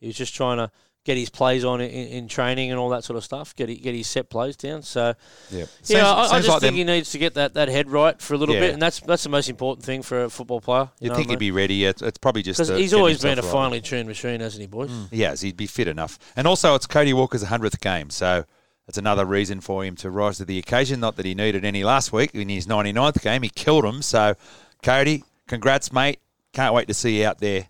He 0.00 0.08
was 0.08 0.16
just 0.16 0.34
trying 0.34 0.56
to 0.56 0.72
get 1.06 1.16
his 1.16 1.30
plays 1.30 1.64
on 1.64 1.80
in, 1.80 1.88
in 1.90 2.28
training 2.28 2.72
and 2.72 2.80
all 2.80 2.88
that 2.90 3.04
sort 3.04 3.16
of 3.16 3.24
stuff. 3.24 3.54
Get 3.54 3.66
get 3.80 3.94
his 3.94 4.08
set 4.08 4.28
plays 4.28 4.56
down. 4.56 4.82
So 4.82 5.14
Yep. 5.50 5.68
yeah, 5.84 6.10
I, 6.10 6.36
I 6.36 6.40
just 6.40 6.48
think 6.48 6.60
them, 6.60 6.74
he 6.74 6.84
needs 6.84 7.12
to 7.12 7.18
get 7.18 7.34
that, 7.34 7.54
that 7.54 7.68
head 7.68 7.88
right 7.88 8.20
for 8.20 8.34
a 8.34 8.36
little 8.36 8.54
Yeah. 8.56 8.62
bit, 8.62 8.72
and 8.74 8.82
that's 8.82 9.00
that's 9.00 9.22
the 9.22 9.28
most 9.28 9.48
important 9.48 9.86
thing 9.86 10.02
for 10.02 10.24
a 10.24 10.30
football 10.30 10.60
player. 10.60 10.90
you'd 11.00 11.14
think 11.14 11.30
he'd 11.30 11.38
be 11.38 11.52
ready. 11.52 11.84
It's, 11.84 12.02
it's 12.02 12.18
probably 12.18 12.42
just 12.42 12.58
because 12.58 12.76
he's 12.78 12.92
always 12.92 13.22
been 13.22 13.38
a 13.38 13.42
right. 13.42 13.50
finely 13.52 13.80
tuned 13.80 14.08
machine, 14.08 14.40
hasn't 14.40 14.60
he, 14.60 14.66
boys? 14.66 14.90
Mm. 14.90 15.10
He 15.10 15.20
has. 15.22 15.40
He'd 15.40 15.56
be 15.56 15.66
fit 15.68 15.88
enough. 15.88 16.18
And 16.34 16.46
also, 16.46 16.74
it's 16.74 16.86
Cody 16.86 17.12
Walker's 17.12 17.44
100th 17.44 17.80
game, 17.80 18.10
so 18.10 18.44
that's 18.86 18.98
another 18.98 19.24
reason 19.24 19.60
for 19.60 19.84
him 19.84 19.94
to 19.96 20.10
rise 20.10 20.38
to 20.38 20.44
the 20.44 20.58
occasion. 20.58 20.98
Not 21.00 21.16
that 21.16 21.24
he 21.24 21.34
needed 21.34 21.64
any 21.64 21.84
last 21.84 22.12
week 22.12 22.34
in 22.34 22.48
his 22.48 22.66
99th 22.66 23.22
game. 23.22 23.42
He 23.42 23.48
killed 23.48 23.84
him. 23.84 24.02
So, 24.02 24.34
Cody, 24.82 25.24
congrats, 25.46 25.92
mate. 25.92 26.18
Can't 26.52 26.74
wait 26.74 26.88
to 26.88 26.94
see 26.94 27.20
you 27.20 27.26
out 27.26 27.38
there. 27.38 27.68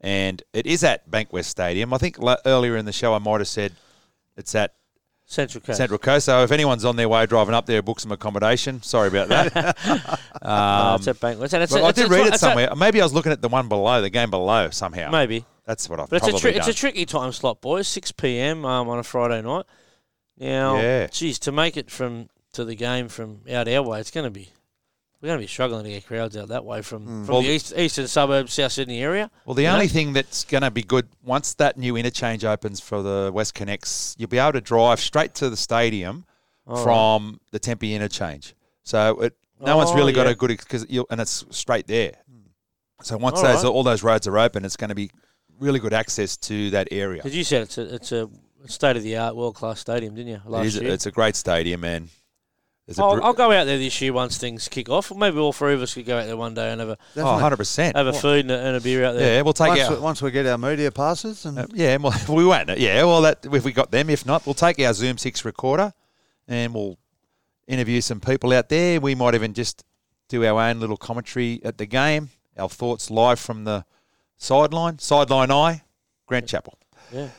And 0.00 0.42
it 0.52 0.66
is 0.66 0.84
at 0.84 1.10
Bankwest 1.10 1.46
Stadium. 1.46 1.92
I 1.94 1.98
think 1.98 2.18
la- 2.18 2.36
earlier 2.44 2.76
in 2.76 2.84
the 2.84 2.92
show 2.92 3.14
I 3.14 3.18
might 3.18 3.40
have 3.40 3.48
said 3.48 3.72
it's 4.36 4.54
at 4.54 4.74
Central 5.24 5.60
Coast. 5.62 5.78
Central 5.78 5.98
Coast. 5.98 6.26
So 6.26 6.42
if 6.44 6.52
anyone's 6.52 6.84
on 6.84 6.96
their 6.96 7.08
way 7.08 7.26
driving 7.26 7.54
up 7.54 7.66
there, 7.66 7.82
book 7.82 7.98
some 7.98 8.12
accommodation. 8.12 8.82
Sorry 8.82 9.08
about 9.08 9.28
that. 9.28 9.76
No, 10.44 10.48
um, 10.48 10.96
it's 10.96 11.08
at 11.08 11.16
Bankwest. 11.16 11.52
And 11.54 11.62
it's 11.62 11.74
a- 11.74 11.80
I 11.80 11.88
it's 11.88 11.98
did 11.98 12.10
read 12.10 12.20
it 12.26 12.34
it's 12.34 12.36
a- 12.36 12.38
somewhere. 12.40 12.74
Maybe 12.76 13.00
I 13.00 13.04
was 13.04 13.12
looking 13.14 13.32
at 13.32 13.40
the 13.42 13.48
one 13.48 13.68
below, 13.68 14.00
the 14.02 14.10
game 14.10 14.30
below 14.30 14.70
somehow. 14.70 15.10
Maybe. 15.10 15.44
That's 15.64 15.88
what 15.88 15.98
I've 15.98 16.08
But 16.10 16.22
it's 16.22 16.28
a, 16.28 16.38
tri- 16.38 16.50
it's 16.50 16.68
a 16.68 16.74
tricky 16.74 17.06
time 17.06 17.32
slot, 17.32 17.60
boys. 17.60 17.88
6 17.88 18.12
p.m. 18.12 18.64
Um, 18.64 18.88
on 18.88 18.98
a 18.98 19.02
Friday 19.02 19.42
night. 19.42 19.64
Now, 20.38 20.76
Yeah. 20.76 21.06
geez, 21.08 21.38
to 21.40 21.50
make 21.52 21.76
it 21.76 21.90
from 21.90 22.28
to 22.52 22.64
the 22.64 22.74
game 22.76 23.08
from 23.08 23.40
out 23.50 23.66
our 23.66 23.82
way, 23.82 23.98
it's 23.98 24.10
going 24.12 24.24
to 24.24 24.30
be 24.30 24.50
we're 25.26 25.30
going 25.32 25.40
to 25.40 25.42
be 25.44 25.48
struggling 25.48 25.82
to 25.84 25.90
get 25.90 26.06
crowds 26.06 26.36
out 26.36 26.48
that 26.48 26.64
way 26.64 26.82
from, 26.82 27.04
from 27.04 27.24
Mm. 27.24 27.28
Well, 27.28 27.42
the 27.42 27.48
east, 27.48 27.72
eastern 27.76 28.06
suburbs, 28.06 28.52
South 28.52 28.70
Sydney 28.70 29.02
area. 29.02 29.28
Well, 29.44 29.54
the 29.54 29.66
only 29.66 29.86
know? 29.86 29.92
thing 29.92 30.12
that's 30.12 30.44
going 30.44 30.62
to 30.62 30.70
be 30.70 30.82
good 30.82 31.08
once 31.24 31.54
that 31.54 31.76
new 31.76 31.96
interchange 31.96 32.44
opens 32.44 32.78
for 32.78 33.02
the 33.02 33.32
WestConnex, 33.34 34.14
you'll 34.18 34.28
be 34.28 34.38
able 34.38 34.52
to 34.52 34.60
drive 34.60 35.00
straight 35.00 35.34
to 35.34 35.50
the 35.50 35.56
stadium 35.56 36.26
All 36.66 36.82
from 36.82 37.40
the 37.50 37.58
Tempe 37.58 37.92
interchange. 37.92 38.54
So 38.84 39.20
it, 39.20 39.36
no 39.60 39.76
one's 39.76 39.90
Oh, 39.90 39.96
really 39.96 40.12
got 40.12 40.26
yeah. 40.26 40.32
a 40.32 40.34
good 40.36 40.48
because 40.50 40.84
and 40.84 41.20
it's 41.20 41.44
straight 41.50 41.88
there. 41.88 42.12
So 43.02 43.16
once 43.16 43.38
All 43.38 43.42
those 43.42 43.64
right. 43.64 43.68
all 43.70 43.82
those 43.82 44.02
roads 44.04 44.28
are 44.28 44.38
open, 44.38 44.64
it's 44.64 44.76
going 44.76 44.90
to 44.90 44.94
be 44.94 45.10
really 45.58 45.80
good 45.80 45.92
access 45.92 46.36
to 46.36 46.70
that 46.70 46.88
area. 46.92 47.18
Because 47.22 47.36
you 47.36 47.44
said 47.44 47.62
it's 47.62 47.78
a 47.78 47.94
it's 47.94 48.12
a 48.12 48.28
state 48.66 48.96
of 48.96 49.02
the 49.02 49.16
art, 49.16 49.34
world 49.34 49.54
class 49.56 49.80
stadium, 49.80 50.14
didn't 50.14 50.28
you? 50.28 50.40
Last 50.46 50.66
is, 50.66 50.76
year. 50.76 50.92
it's 50.92 51.06
a 51.06 51.10
great 51.10 51.36
stadium, 51.36 51.84
and 51.84 52.04
there's 52.06 52.10
a 52.10 52.25
I'll, 52.98 53.16
br- 53.16 53.24
I'll 53.24 53.32
go 53.32 53.50
out 53.50 53.64
there 53.64 53.78
this 53.78 54.00
year 54.00 54.12
once 54.12 54.38
things 54.38 54.68
kick 54.68 54.88
off. 54.88 55.14
Maybe 55.14 55.38
all 55.38 55.52
three 55.52 55.74
of 55.74 55.82
us 55.82 55.94
could 55.94 56.06
go 56.06 56.18
out 56.18 56.26
there 56.26 56.36
one 56.36 56.54
day 56.54 56.70
and 56.70 56.80
have 56.80 56.90
a 56.90 56.98
oh, 57.16 57.24
100 57.24 57.56
percent. 57.56 57.96
have 57.96 58.06
a 58.06 58.12
food 58.12 58.40
and 58.40 58.50
a, 58.52 58.58
and 58.58 58.76
a 58.76 58.80
beer 58.80 59.04
out 59.04 59.14
there. 59.14 59.36
Yeah, 59.36 59.42
we'll 59.42 59.54
take 59.54 59.68
once, 59.68 59.80
our 59.80 59.94
we, 59.94 60.00
once 60.00 60.22
we 60.22 60.30
get 60.30 60.46
our 60.46 60.56
media 60.56 60.92
passes, 60.92 61.44
and 61.46 61.58
Uh, 61.58 61.66
yeah, 61.74 61.96
well, 61.96 62.14
we 62.28 62.44
won't. 62.44 62.78
Yeah, 62.78 63.02
well, 63.04 63.22
that 63.22 63.44
if 63.44 63.64
we 63.64 63.72
got 63.72 63.90
them, 63.90 64.08
if 64.08 64.24
not, 64.24 64.46
we'll 64.46 64.54
take 64.54 64.78
our 64.78 64.94
Zoom 64.94 65.18
six 65.18 65.44
recorder, 65.44 65.92
and 66.46 66.72
we'll 66.72 66.96
interview 67.66 68.00
some 68.00 68.20
people 68.20 68.52
out 68.52 68.68
there. 68.68 69.00
We 69.00 69.16
might 69.16 69.34
even 69.34 69.52
just 69.52 69.84
do 70.28 70.44
our 70.44 70.60
own 70.60 70.78
little 70.78 70.96
commentary 70.96 71.60
at 71.64 71.78
the 71.78 71.86
game, 71.86 72.30
our 72.56 72.68
thoughts 72.68 73.10
live 73.10 73.40
from 73.40 73.64
the 73.64 73.84
sideline, 74.36 75.00
sideline 75.00 75.50
eye, 75.50 75.82
Grant 76.26 76.46
Chappell. 76.46 76.78
Yeah. 77.12 77.30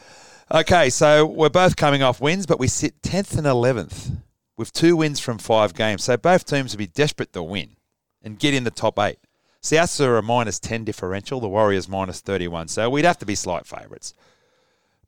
Okay, 0.52 0.90
so 0.90 1.26
we're 1.26 1.50
both 1.50 1.78
coming 1.78 2.04
off 2.04 2.20
wins, 2.20 2.46
but 2.46 2.60
we 2.60 2.68
sit 2.68 3.02
tenth 3.02 3.38
and 3.38 3.48
eleventh 3.48 4.12
with 4.58 4.74
two 4.74 4.98
wins 4.98 5.20
from 5.20 5.38
five 5.38 5.74
games. 5.74 6.04
So 6.04 6.18
both 6.18 6.46
teams 6.46 6.74
will 6.74 6.80
be 6.80 6.88
desperate 6.88 7.32
to 7.34 7.44
win 7.44 7.78
and 8.24 8.40
get 8.40 8.54
in 8.54 8.64
the 8.64 8.72
top 8.72 9.00
eight. 9.00 9.20
Souths 9.62 10.04
are 10.04 10.18
a 10.18 10.24
minus 10.24 10.60
10 10.60 10.84
differential, 10.84 11.40
the 11.40 11.48
Warriors 11.48 11.88
minus 11.88 12.20
31. 12.22 12.68
So 12.68 12.90
we'd 12.90 13.06
have 13.06 13.20
to 13.20 13.26
be 13.26 13.36
slight 13.36 13.66
favourites. 13.66 14.14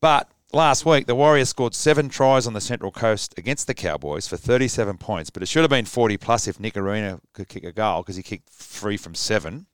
But 0.02 0.30
last 0.54 0.86
week, 0.86 1.08
the 1.08 1.16
Warriors 1.16 1.50
scored 1.50 1.76
seven 1.76 2.10
tries 2.10 2.48
on 2.48 2.54
the 2.54 2.62
Central 2.62 2.92
Coast 2.92 3.38
against 3.38 3.68
the 3.68 3.74
Cowboys 3.74 4.28
for 4.28 4.38
37 4.38 4.98
points, 4.98 5.30
but 5.30 5.44
it 5.44 5.48
should 5.48 5.62
have 5.62 5.70
been 5.70 5.86
40 5.86 6.18
plus 6.18 6.48
if 6.48 6.58
Nikorima 6.58 7.20
could 7.34 7.48
kick 7.48 7.64
a 7.64 7.72
goal 7.72 8.02
because 8.02 8.16
he 8.16 8.24
kicked 8.24 8.50
three 8.50 8.98
from 8.98 9.16
seven. 9.16 9.66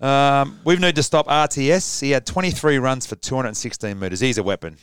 Um, 0.00 0.60
we 0.64 0.76
need 0.76 0.96
to 0.96 1.02
stop 1.02 1.26
RTS. 1.26 2.00
He 2.00 2.12
had 2.12 2.24
23 2.24 2.78
runs 2.78 3.06
for 3.06 3.16
216 3.16 3.98
metres. 3.98 4.20
He's 4.20 4.38
a 4.38 4.42
weapon. 4.42 4.78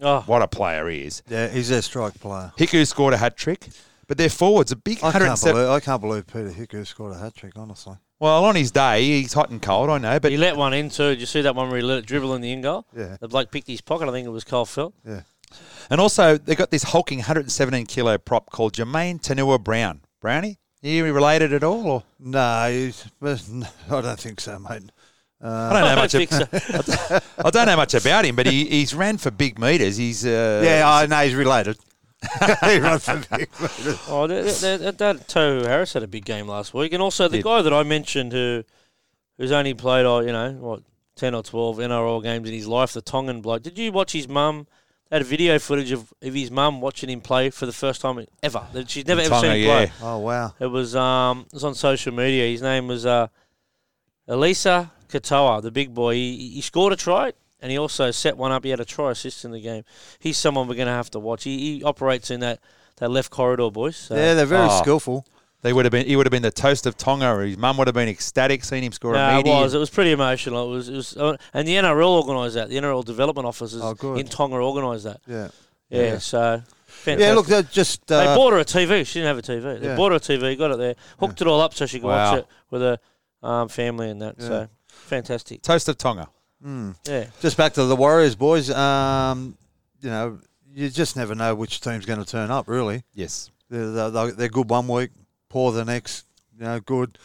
Oh, 0.00 0.20
What 0.26 0.42
a 0.42 0.48
player 0.48 0.88
he 0.88 1.02
is. 1.02 1.22
Yeah, 1.28 1.48
he's 1.48 1.68
their 1.68 1.82
strike 1.82 2.18
player. 2.20 2.52
Hiku 2.58 2.86
scored 2.86 3.14
a 3.14 3.18
hat 3.18 3.36
trick, 3.36 3.68
but 4.08 4.16
their 4.18 4.30
forwards 4.30 4.72
a 4.72 4.76
big 4.76 4.98
I 5.02 5.12
can't, 5.12 5.40
believe, 5.40 5.68
I 5.68 5.80
can't 5.80 6.00
believe 6.00 6.26
Peta 6.26 6.48
Hiku 6.50 6.86
scored 6.86 7.14
a 7.14 7.18
hat 7.18 7.34
trick, 7.34 7.52
honestly. 7.56 7.96
Well, 8.18 8.44
on 8.44 8.54
his 8.54 8.70
day, 8.70 9.02
he's 9.02 9.32
hot 9.32 9.50
and 9.50 9.60
cold, 9.60 9.90
I 9.90 9.98
know, 9.98 10.20
but 10.20 10.30
he 10.30 10.36
let 10.38 10.56
one 10.56 10.72
in 10.72 10.90
too. 10.90 11.10
Did 11.10 11.20
you 11.20 11.26
see 11.26 11.40
that 11.42 11.54
one 11.56 11.68
where 11.68 11.78
he 11.78 11.82
let 11.82 11.98
it 11.98 12.06
dribble 12.06 12.34
in 12.34 12.40
the 12.40 12.52
in 12.52 12.60
goal? 12.62 12.86
Yeah. 12.96 13.16
The 13.20 13.28
bloke 13.28 13.50
picked 13.50 13.66
his 13.66 13.80
pocket. 13.80 14.08
I 14.08 14.12
think 14.12 14.26
it 14.26 14.30
was 14.30 14.44
Kyle 14.44 14.64
Feldt. 14.64 14.92
Yeah. 15.04 15.22
and 15.90 16.00
also 16.00 16.38
they 16.38 16.54
got 16.54 16.70
this 16.70 16.84
hulking 16.84 17.18
117 17.18 17.86
kilo 17.86 18.18
prop 18.18 18.50
called 18.50 18.74
Jamayne 18.74 19.20
Taunoa-Brown. 19.20 20.02
Brownie, 20.20 20.58
are 20.84 20.88
you 20.88 21.12
related 21.12 21.52
at 21.52 21.64
all? 21.64 21.86
Or 21.88 22.02
No, 22.20 22.70
he's, 22.70 23.04
no, 23.20 23.66
I 23.90 24.00
don't 24.00 24.20
think 24.20 24.40
so, 24.40 24.56
mate. 24.58 24.82
I 25.42 25.72
don't 25.72 25.82
know 25.82 25.88
I 25.88 25.94
much. 25.96 26.12
think 26.12 26.32
ab- 26.32 26.84
so. 26.84 27.20
I 27.44 27.50
don't 27.50 27.66
know 27.66 27.76
much 27.76 27.94
about 27.94 28.24
him, 28.24 28.36
but 28.36 28.46
he, 28.46 28.64
he's 28.66 28.94
ran 28.94 29.18
for 29.18 29.30
big 29.30 29.58
meters. 29.58 29.96
He's 29.96 30.24
uh, 30.24 30.62
yeah, 30.64 30.82
I 30.88 31.06
know 31.06 31.18
he's 31.24 31.34
related. 31.34 31.76
he 32.64 32.78
runs 32.78 33.04
for 33.04 33.16
big 33.36 33.48
meters. 33.60 33.98
Oh, 34.08 34.26
that, 34.28 34.44
that, 34.44 34.80
that, 34.80 34.98
that 34.98 35.28
Tohu 35.28 35.66
Harris 35.66 35.92
had 35.94 36.04
a 36.04 36.06
big 36.08 36.24
game 36.24 36.46
last 36.46 36.72
week, 36.72 36.92
and 36.92 37.02
also 37.02 37.26
the 37.28 37.38
Did. 37.38 37.44
guy 37.44 37.62
that 37.62 37.72
I 37.72 37.82
mentioned 37.82 38.32
who, 38.32 38.62
who's 39.38 39.50
only 39.50 39.74
played, 39.74 40.06
oh, 40.06 40.20
you 40.20 40.30
know, 40.32 40.52
what 40.52 40.82
ten 41.16 41.34
or 41.34 41.42
twelve 41.42 41.78
NRL 41.78 42.22
games 42.22 42.48
in 42.48 42.54
his 42.54 42.68
life, 42.68 42.92
the 42.92 43.02
Tongan 43.02 43.40
bloke. 43.40 43.62
Did 43.62 43.76
you 43.78 43.90
watch 43.90 44.12
his 44.12 44.28
mum? 44.28 44.68
They 45.10 45.18
had 45.18 45.26
video 45.26 45.58
footage 45.58 45.90
of, 45.92 46.12
of 46.22 46.32
his 46.32 46.50
mum 46.50 46.80
watching 46.80 47.10
him 47.10 47.20
play 47.20 47.50
for 47.50 47.66
the 47.66 47.72
first 47.72 48.00
time 48.00 48.24
ever. 48.42 48.64
That 48.72 48.88
She's 48.88 49.06
never 49.06 49.20
ever 49.20 49.28
Tonga, 49.30 49.46
seen 49.48 49.56
him 49.56 49.66
yeah. 49.66 49.86
play. 49.86 49.92
Oh, 50.00 50.18
wow. 50.18 50.54
It 50.58 50.66
was 50.68 50.94
um, 50.96 51.46
it 51.48 51.52
was 51.54 51.64
on 51.64 51.74
social 51.74 52.14
media. 52.14 52.46
His 52.46 52.62
name 52.62 52.86
was 52.86 53.04
uh, 53.04 53.26
Eliesa 54.28 54.90
Katoa, 55.12 55.62
the 55.62 55.70
big 55.70 55.94
boy. 55.94 56.14
He, 56.14 56.48
he 56.54 56.60
scored 56.60 56.92
a 56.92 56.96
try 56.96 57.32
and 57.60 57.70
he 57.70 57.78
also 57.78 58.10
set 58.10 58.36
one 58.36 58.50
up. 58.52 58.64
He 58.64 58.70
had 58.70 58.80
a 58.80 58.84
try 58.84 59.10
assist 59.10 59.44
in 59.44 59.50
the 59.52 59.60
game. 59.60 59.84
He's 60.18 60.36
someone 60.38 60.66
we're 60.68 60.74
going 60.74 60.86
to 60.88 60.92
have 60.92 61.10
to 61.12 61.18
watch. 61.18 61.44
He, 61.44 61.76
he 61.78 61.84
operates 61.84 62.30
in 62.30 62.40
that, 62.40 62.58
that 62.96 63.10
left 63.10 63.30
corridor, 63.30 63.70
boys. 63.70 63.96
So. 63.96 64.16
Yeah, 64.16 64.34
they're 64.34 64.46
very 64.46 64.68
Oh. 64.70 64.80
skillful. 64.80 65.26
They 65.62 65.72
would 65.72 65.84
have 65.84 65.92
been. 65.92 66.06
He 66.06 66.16
would 66.16 66.26
have 66.26 66.32
been 66.32 66.42
the 66.42 66.50
toast 66.50 66.86
of 66.86 66.96
Tonga. 66.96 67.38
His 67.46 67.56
mum 67.56 67.76
would 67.76 67.86
have 67.86 67.94
been 67.94 68.08
ecstatic 68.08 68.64
seeing 68.64 68.82
him 68.82 68.90
score 68.90 69.14
a 69.14 69.16
No, 69.16 69.38
it 69.38 69.46
was. 69.46 69.74
It 69.74 69.78
was 69.78 69.90
pretty 69.90 70.10
emotional. 70.10 70.72
It 70.72 70.74
was. 70.74 70.88
It 70.88 70.96
was, 70.96 71.16
uh, 71.16 71.36
and 71.54 71.68
the 71.68 71.76
NRL 71.76 72.20
organised 72.20 72.54
that. 72.56 72.68
The 72.68 72.74
NRL 72.78 73.04
development 73.04 73.46
officers 73.46 73.80
Oh, 73.80 74.14
in 74.16 74.26
Tonga 74.26 74.56
organised 74.56 75.04
that. 75.04 75.20
Yeah. 75.28 75.48
Yeah. 75.88 76.02
Yeah. 76.02 76.18
So. 76.18 76.62
Fantastic. 76.86 77.20
Yeah, 77.28 77.34
look, 77.34 77.46
they're 77.46 77.62
just. 77.62 78.04
they 78.08 78.26
Uh, 78.26 78.34
bought 78.34 78.52
her 78.54 78.58
a 78.58 78.64
TV. 78.64 79.06
She 79.06 79.20
didn't 79.20 79.28
have 79.28 79.38
a 79.38 79.42
TV. 79.42 79.78
They 79.80 79.86
Yeah. 79.86 79.96
bought 79.96 80.10
her 80.10 80.16
a 80.16 80.20
TV, 80.20 80.58
got 80.58 80.72
it 80.72 80.78
there, 80.78 80.96
hooked 81.20 81.40
it 81.40 81.46
all 81.46 81.60
up 81.60 81.74
so 81.74 81.86
she 81.86 82.00
could 82.00 82.08
Wow. 82.08 82.30
watch 82.32 82.38
it 82.40 82.46
with 82.70 82.82
her 82.82 82.98
um, 83.44 83.68
family 83.68 84.10
and 84.10 84.20
that. 84.20 84.34
Yeah. 84.38 84.46
So 84.48 84.68
fantastic. 85.16 85.62
toast 85.62 85.88
of 85.88 85.98
Tonga. 85.98 86.28
mm. 86.64 86.94
Yeah. 87.06 87.26
Just 87.40 87.56
back 87.56 87.74
to 87.74 87.84
the 87.84 87.96
Warriors, 87.96 88.34
boys. 88.34 88.70
Um, 88.70 89.56
you 90.00 90.10
know, 90.10 90.38
you 90.74 90.88
just 90.88 91.16
never 91.16 91.34
know 91.34 91.54
which 91.54 91.80
team's 91.80 92.06
going 92.06 92.18
to 92.18 92.30
turn 92.30 92.50
up, 92.50 92.68
really. 92.68 93.04
Yes. 93.14 93.50
They're, 93.68 94.10
they're, 94.10 94.32
they're 94.32 94.48
good 94.48 94.70
one 94.70 94.88
week, 94.88 95.10
poor 95.48 95.72
the 95.72 95.84
next, 95.84 96.26
you 96.56 96.64
know, 96.64 96.80
good. 96.80 97.18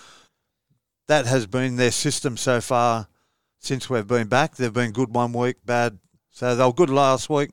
That 1.08 1.26
has 1.26 1.46
been 1.48 1.78
their 1.78 1.92
system 1.92 2.36
so 2.36 2.60
far 2.60 3.08
since 3.60 3.90
we've 3.90 4.08
been 4.08 4.28
back. 4.28 4.56
They've 4.56 4.74
been 4.74 4.92
good 4.92 5.14
one 5.14 5.32
week, 5.34 5.58
bad. 5.66 5.98
So 6.32 6.56
they 6.56 6.64
were 6.64 6.74
good 6.74 6.90
last 6.90 7.30
week. 7.30 7.52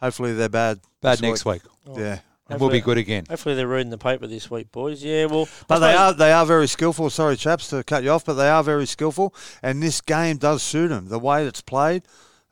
Hopefully 0.00 0.34
they're 0.34 0.48
bad. 0.48 0.80
Bad 1.00 1.18
this 1.18 1.22
next 1.22 1.44
week. 1.44 1.62
Yeah. 1.96 2.18
And 2.48 2.60
we'll 2.60 2.70
be 2.70 2.80
good 2.80 2.96
again. 2.96 3.24
Hopefully 3.28 3.54
they're 3.54 3.68
reading 3.68 3.90
the 3.90 3.98
paper 3.98 4.26
this 4.26 4.50
week, 4.50 4.72
boys. 4.72 5.04
Yeah, 5.04 5.26
well, 5.26 5.48
But 5.66 5.80
they 5.80 5.92
are 5.94 6.14
they 6.14 6.32
are 6.32 6.46
very 6.46 6.66
skillful. 6.66 7.10
Sorry, 7.10 7.36
chaps, 7.36 7.68
to 7.68 7.84
cut 7.84 8.02
you 8.02 8.10
off, 8.10 8.24
but 8.24 8.34
they 8.34 8.48
are 8.48 8.62
very 8.62 8.86
skillful, 8.86 9.34
and 9.62 9.82
this 9.82 10.00
game 10.00 10.38
does 10.38 10.62
suit 10.62 10.88
them. 10.88 11.08
The 11.08 11.18
way 11.18 11.46
it's 11.46 11.60
played, 11.60 12.04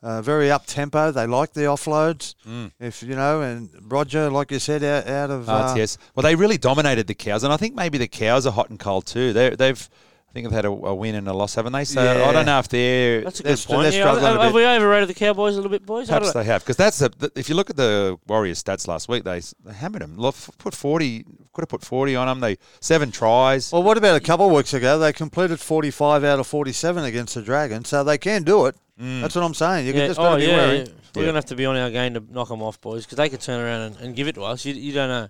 uh, 0.02 0.20
very 0.20 0.51
up 0.51 0.66
tempo. 0.66 1.10
They 1.10 1.27
like 1.27 1.55
the 1.55 1.62
offloads. 1.62 2.35
Mm. 2.47 2.73
If 2.78 3.02
you 3.02 3.16
know, 3.16 3.40
and 3.40 3.70
Roger, 3.81 4.31
like 4.31 4.51
you 4.51 4.59
said, 4.59 4.85
out, 4.85 5.06
out 5.09 5.31
of 5.31 5.48
uh, 5.48 5.74
RTS. 5.74 5.97
Well, 6.14 6.23
they 6.23 6.35
really 6.35 6.59
dominated 6.59 7.06
the 7.06 7.14
cows, 7.14 7.43
and 7.43 7.52
I 7.52 7.56
think 7.56 7.74
maybe 7.74 7.97
the 7.97 8.09
cows 8.09 8.47
are 8.47 8.52
hot 8.52 8.68
and 8.68 8.78
cold 8.78 9.06
too. 9.06 9.32
They, 9.32 9.51
they've, 9.51 9.89
I 9.89 10.05
think 10.36 10.48
they've 10.48 10.54
had 10.54 10.64
a, 10.66 10.68
a 10.68 10.94
win 10.94 11.14
and 11.14 11.26
a 11.28 11.32
loss, 11.32 11.54
haven't 11.54 11.72
they? 11.72 11.84
So 11.84 12.00
I 12.00 12.32
don't 12.32 12.46
know 12.46 12.58
if 12.58 12.68
they're. 12.68 13.22
That's 13.22 13.40
a 13.40 13.42
They're 13.42 13.56
point. 13.56 13.68
they're 13.82 13.92
Yeah, 13.92 14.00
struggling 14.02 14.24
have, 14.24 14.36
a 14.40 14.44
have 14.44 14.54
we 14.54 14.66
overrated 14.66 15.08
the 15.08 15.14
Cowboys 15.14 15.54
a 15.54 15.56
little 15.56 15.70
bit, 15.70 15.84
boys? 15.86 16.08
I 16.10 16.18
Perhaps 16.18 16.32
don't 16.32 16.42
they 16.44 16.46
have 16.52 16.62
because 16.62 16.76
that's 16.76 17.00
a. 17.00 17.08
th- 17.08 17.32
If 17.34 17.48
you 17.48 17.54
look 17.54 17.70
at 17.70 17.76
the 17.76 18.18
Warriors 18.26 18.62
stats 18.62 18.86
last 18.86 19.08
week, 19.08 19.24
they, 19.24 19.40
they 19.64 19.72
hammered 19.72 20.02
them. 20.02 20.16
Put 20.58 20.74
forty, 20.74 21.24
could 21.52 21.62
have 21.62 21.68
put 21.68 21.82
forty 21.82 22.14
on 22.14 22.26
them. 22.26 22.40
They 22.40 22.58
seven 22.80 23.10
tries. 23.10 23.72
Well, 23.72 23.82
what 23.82 23.96
about 23.98 24.16
a 24.16 24.20
couple 24.20 24.46
of 24.46 24.52
weeks 24.52 24.74
ago? 24.74 24.98
They 24.98 25.12
completed 25.12 25.58
forty-five 25.58 26.22
out 26.22 26.38
of 26.38 26.46
forty-seven 26.46 27.02
against 27.04 27.34
the 27.34 27.42
Dragons, 27.42 27.88
so 27.88 28.04
they 28.04 28.18
can 28.18 28.42
do 28.42 28.66
it. 28.66 28.76
Mm. 29.00 29.22
That's 29.22 29.34
what 29.34 29.44
I'm 29.44 29.54
saying. 29.54 29.86
You 29.86 29.92
yeah, 29.94 30.06
just 30.08 30.20
oh, 30.20 30.22
got 30.22 30.30
to 30.34 30.40
be 30.40 30.46
yeah, 30.46 30.56
wary. 30.56 30.78
yeah. 30.78 30.84
We're 31.14 31.22
Yeah. 31.22 31.26
gonna 31.28 31.36
have 31.38 31.44
to 31.46 31.54
be 31.56 31.66
on 31.66 31.76
our 31.76 31.90
game 31.90 32.14
to 32.14 32.22
knock 32.30 32.48
them 32.48 32.62
off, 32.62 32.80
boys, 32.80 33.04
because 33.04 33.16
they 33.16 33.28
could 33.28 33.40
turn 33.40 33.60
around 33.60 33.80
and, 33.82 33.96
and 34.00 34.16
give 34.16 34.28
it 34.28 34.34
to 34.36 34.42
us. 34.42 34.64
You, 34.64 34.74
you 34.74 34.92
don't 34.92 35.08
know. 35.08 35.28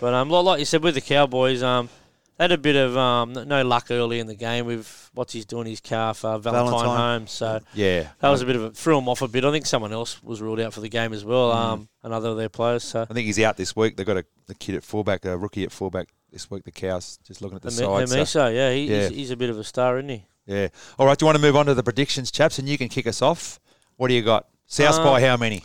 But 0.00 0.14
um, 0.14 0.28
like, 0.30 0.44
like 0.44 0.58
you 0.58 0.64
said 0.64 0.82
with 0.82 0.94
the 0.94 1.00
Cowboys, 1.00 1.62
um, 1.62 1.88
they 2.36 2.44
had 2.44 2.52
a 2.52 2.58
bit 2.58 2.76
of 2.76 2.96
um, 2.96 3.32
no 3.32 3.62
luck 3.64 3.86
early 3.90 4.18
in 4.20 4.26
the 4.26 4.34
game 4.34 4.66
with 4.66 5.10
what's 5.14 5.32
he's 5.32 5.44
doing 5.44 5.66
his 5.66 5.80
calf, 5.80 6.24
uh, 6.24 6.38
Valentine, 6.38 6.70
Valentine. 6.72 6.96
Holmes. 6.96 7.30
So 7.32 7.60
yeah, 7.74 8.08
that 8.20 8.28
was 8.28 8.42
a 8.42 8.46
bit 8.46 8.56
of 8.56 8.62
a 8.64 8.70
threw 8.70 8.98
him 8.98 9.08
off 9.08 9.22
a 9.22 9.28
bit. 9.28 9.44
I 9.44 9.50
think 9.52 9.66
someone 9.66 9.92
else 9.92 10.22
was 10.22 10.40
ruled 10.42 10.60
out 10.60 10.72
for 10.72 10.80
the 10.80 10.88
game 10.88 11.12
as 11.12 11.24
well. 11.24 11.50
Mm. 11.52 11.56
Um, 11.56 11.88
another 12.02 12.30
of 12.30 12.36
their 12.36 12.48
players. 12.48 12.84
So 12.84 13.02
I 13.02 13.12
think 13.14 13.26
he's 13.26 13.38
out 13.40 13.56
this 13.56 13.74
week. 13.76 13.96
They've 13.96 14.06
got 14.06 14.16
a, 14.18 14.24
a 14.48 14.54
kid 14.54 14.74
at 14.74 14.82
fullback, 14.84 15.24
a 15.24 15.36
rookie 15.36 15.64
at 15.64 15.72
fullback 15.72 16.08
this 16.32 16.50
week. 16.50 16.64
The 16.64 16.72
cows 16.72 17.18
just 17.24 17.40
looking 17.42 17.56
at 17.56 17.62
the 17.62 17.70
Hemi- 17.70 18.06
side. 18.06 18.28
so- 18.28 18.40
Hamiso, 18.40 18.54
yeah, 18.54 18.72
he, 18.72 18.86
Yeah. 18.86 19.08
He's, 19.08 19.16
he's 19.16 19.30
a 19.30 19.36
bit 19.36 19.50
of 19.50 19.58
a 19.58 19.64
star, 19.64 19.98
isn't 19.98 20.08
he? 20.10 20.24
yeah. 20.46 20.68
All 20.98 21.06
right. 21.06 21.16
Do 21.16 21.24
you 21.24 21.26
want 21.26 21.36
to 21.36 21.42
move 21.42 21.56
on 21.56 21.66
to 21.66 21.74
the 21.74 21.82
predictions, 21.82 22.30
chaps? 22.30 22.58
And 22.58 22.68
you 22.68 22.76
can 22.78 22.88
kick 22.88 23.06
us 23.06 23.22
off. 23.22 23.60
What 23.96 24.08
do 24.08 24.14
you 24.14 24.22
got? 24.22 24.48
South 24.66 24.98
Uh, 24.98 25.04
by 25.04 25.20
how 25.20 25.36
many? 25.36 25.62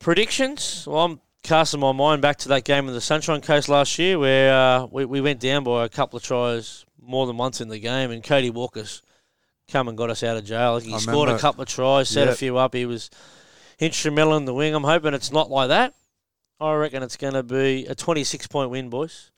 Predictions? 0.00 0.84
Well, 0.86 1.04
I'm 1.04 1.20
casting 1.42 1.80
my 1.80 1.92
mind 1.92 2.22
back 2.22 2.36
to 2.38 2.48
that 2.48 2.64
game 2.64 2.88
in 2.88 2.94
the 2.94 3.00
Sunshine 3.00 3.40
Coast 3.40 3.68
last 3.68 3.98
year 3.98 4.18
where 4.18 4.52
uh, 4.52 4.86
we, 4.86 5.04
we 5.04 5.20
went 5.20 5.40
down 5.40 5.64
by 5.64 5.84
a 5.84 5.88
couple 5.88 6.16
of 6.16 6.22
tries 6.22 6.84
more 7.00 7.26
than 7.26 7.36
once 7.36 7.60
in 7.60 7.68
the 7.68 7.78
game, 7.78 8.10
and 8.10 8.22
Cody 8.22 8.50
Walker's 8.50 9.02
come 9.70 9.88
and 9.88 9.96
got 9.96 10.10
us 10.10 10.22
out 10.22 10.36
of 10.36 10.44
jail. 10.44 10.78
He 10.78 10.94
I 10.94 10.98
scored 10.98 11.28
a 11.28 11.38
couple 11.38 11.62
of 11.62 11.68
tries, 11.68 12.08
set 12.08 12.28
a 12.28 12.34
few 12.34 12.56
up. 12.58 12.74
He 12.74 12.86
was 12.86 13.10
instrumental 13.78 14.36
in 14.36 14.44
the 14.44 14.54
wing. 14.54 14.74
I'm 14.74 14.84
hoping 14.84 15.14
it's 15.14 15.32
not 15.32 15.50
like 15.50 15.68
that. 15.68 15.94
I 16.60 16.74
reckon 16.74 17.02
it's 17.02 17.16
going 17.16 17.34
to 17.34 17.42
be 17.42 17.86
a 17.86 17.94
26 17.94 18.46
point 18.48 18.70
win, 18.70 18.90
boys, 18.90 19.30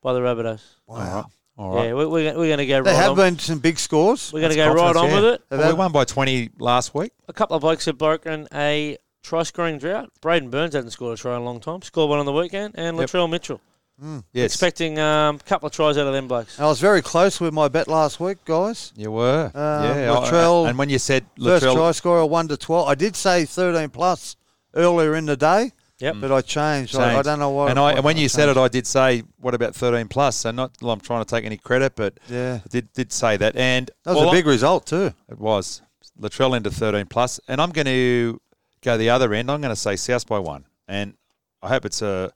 by 0.00 0.12
the 0.12 0.20
Rabbitohs. 0.20 0.62
Wow. 0.86 1.26
All 1.58 1.74
right. 1.74 1.86
Yeah, 1.86 1.92
we're, 1.94 2.08
we're, 2.08 2.38
we're 2.38 2.46
going 2.46 2.58
to 2.58 2.66
go 2.66 2.82
There 2.82 2.94
right 2.94 3.02
have 3.02 3.10
on. 3.12 3.16
been 3.16 3.38
some 3.38 3.58
big 3.58 3.78
scores. 3.78 4.32
We're 4.32 4.40
going 4.40 4.50
to 4.52 4.56
go 4.56 4.72
right 4.72 4.86
on 4.88 4.94
confidence, 4.94 5.22
with 5.22 5.34
it. 5.34 5.62
Well, 5.62 5.68
we 5.72 5.78
won 5.78 5.92
by 5.92 6.04
20 6.04 6.50
last 6.58 6.94
week. 6.94 7.12
A 7.28 7.32
couple 7.32 7.56
of 7.56 7.62
blokes 7.62 7.84
have 7.86 7.98
broken 7.98 8.48
a 8.54 8.96
try 9.22 9.42
scoring 9.42 9.78
drought. 9.78 10.10
Braidon 10.20 10.50
Burns 10.50 10.74
hasn't 10.74 10.92
scored 10.92 11.18
a 11.18 11.20
try 11.20 11.36
in 11.36 11.42
a 11.42 11.44
long 11.44 11.60
time. 11.60 11.82
Scored 11.82 12.10
one 12.10 12.18
on 12.18 12.26
the 12.26 12.32
weekend. 12.32 12.74
And 12.76 12.96
Yep. 12.98 13.08
Latrell 13.10 13.30
Mitchell. 13.30 13.60
Mm. 14.02 14.24
Yes. 14.32 14.52
Expecting 14.52 14.98
um, 14.98 15.36
a 15.36 15.38
couple 15.40 15.66
of 15.66 15.72
tries 15.72 15.96
out 15.96 16.06
of 16.06 16.12
them 16.12 16.26
blokes. 16.26 16.58
I 16.58 16.64
was 16.64 16.80
very 16.80 17.02
close 17.02 17.40
with 17.40 17.52
my 17.54 17.68
bet 17.68 17.86
last 17.88 18.18
week, 18.18 18.44
guys. 18.44 18.92
You 18.96 19.12
were. 19.12 19.50
Uh, 19.54 19.58
yeah. 19.58 20.12
I- 20.12 20.16
Latrell- 20.28 20.68
and 20.68 20.76
when 20.78 20.88
you 20.88 20.98
said 20.98 21.24
First 21.40 21.64
try 21.64 21.92
scorer 21.92 22.26
one 22.26 22.48
to 22.48 22.56
twelve. 22.56 22.88
I 22.88 22.94
did 22.94 23.14
say 23.14 23.44
thirteen 23.44 23.90
plus 23.90 24.34
earlier 24.74 25.14
in 25.14 25.26
the 25.26 25.36
day, 25.36 25.72
Yep. 26.00 26.16
but 26.20 26.32
I 26.32 26.40
changed. 26.40 26.96
I, 26.96 27.18
I 27.18 27.22
don't 27.22 27.38
know 27.38 27.50
why. 27.50 27.70
and 27.70 27.78
I, 27.78 27.92
and 27.92 28.02
when 28.04 28.16
you 28.16 28.28
said 28.28 28.48
it. 28.48 28.56
I 28.56 28.66
did 28.66 28.86
say, 28.88 29.22
"What 29.38 29.54
about 29.54 29.76
13 29.76 30.08
plus?" 30.08 30.36
So 30.36 30.50
not, 30.50 30.72
I'm 30.82 30.98
trying 31.00 31.24
to 31.24 31.30
take 31.30 31.44
any 31.44 31.58
credit, 31.58 31.92
but 31.94 32.18
yeah, 32.28 32.60
I 32.64 32.68
did 32.68 32.92
did 32.94 33.12
say 33.12 33.36
that, 33.36 33.54
and 33.54 33.88
that 34.04 34.14
was 34.14 34.20
well, 34.20 34.30
a 34.30 34.32
big 34.32 34.46
result 34.46 34.86
too. 34.86 35.12
It 35.28 35.38
was 35.38 35.80
Latrell 36.20 36.56
into 36.56 36.70
13 36.72 37.06
plus, 37.06 37.38
and 37.46 37.60
I'm 37.60 37.70
going 37.70 37.86
to 37.86 38.40
go 38.82 38.96
the 38.96 39.10
other 39.10 39.32
end. 39.32 39.50
I'm 39.50 39.60
going 39.60 39.74
to 39.74 39.80
say 39.80 39.96
South 39.96 40.26
by 40.26 40.38
one, 40.38 40.66
and 40.86 41.14
I 41.62 41.68
hope 41.68 41.84
it's 41.84 42.02
a 42.02 42.32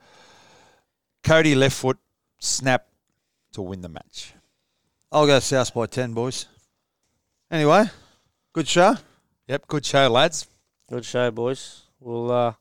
Cody 1.22 1.54
left 1.54 1.76
foot 1.76 1.98
snap 2.38 2.86
to 3.52 3.62
win 3.62 3.82
the 3.82 3.88
match. 3.88 4.32
I'll 5.12 5.26
go 5.26 5.38
South 5.40 5.74
by 5.74 5.86
ten, 5.86 6.12
boys. 6.14 6.46
Anyway, 7.50 7.84
good 8.52 8.68
show. 8.68 8.96
Yep, 9.48 9.68
good 9.68 9.84
show, 9.86 10.08
lads. 10.08 10.48
Good 10.88 11.04
show, 11.04 11.30
boys. 11.30 11.82
We'll 12.00 12.30
uh, 12.30 12.52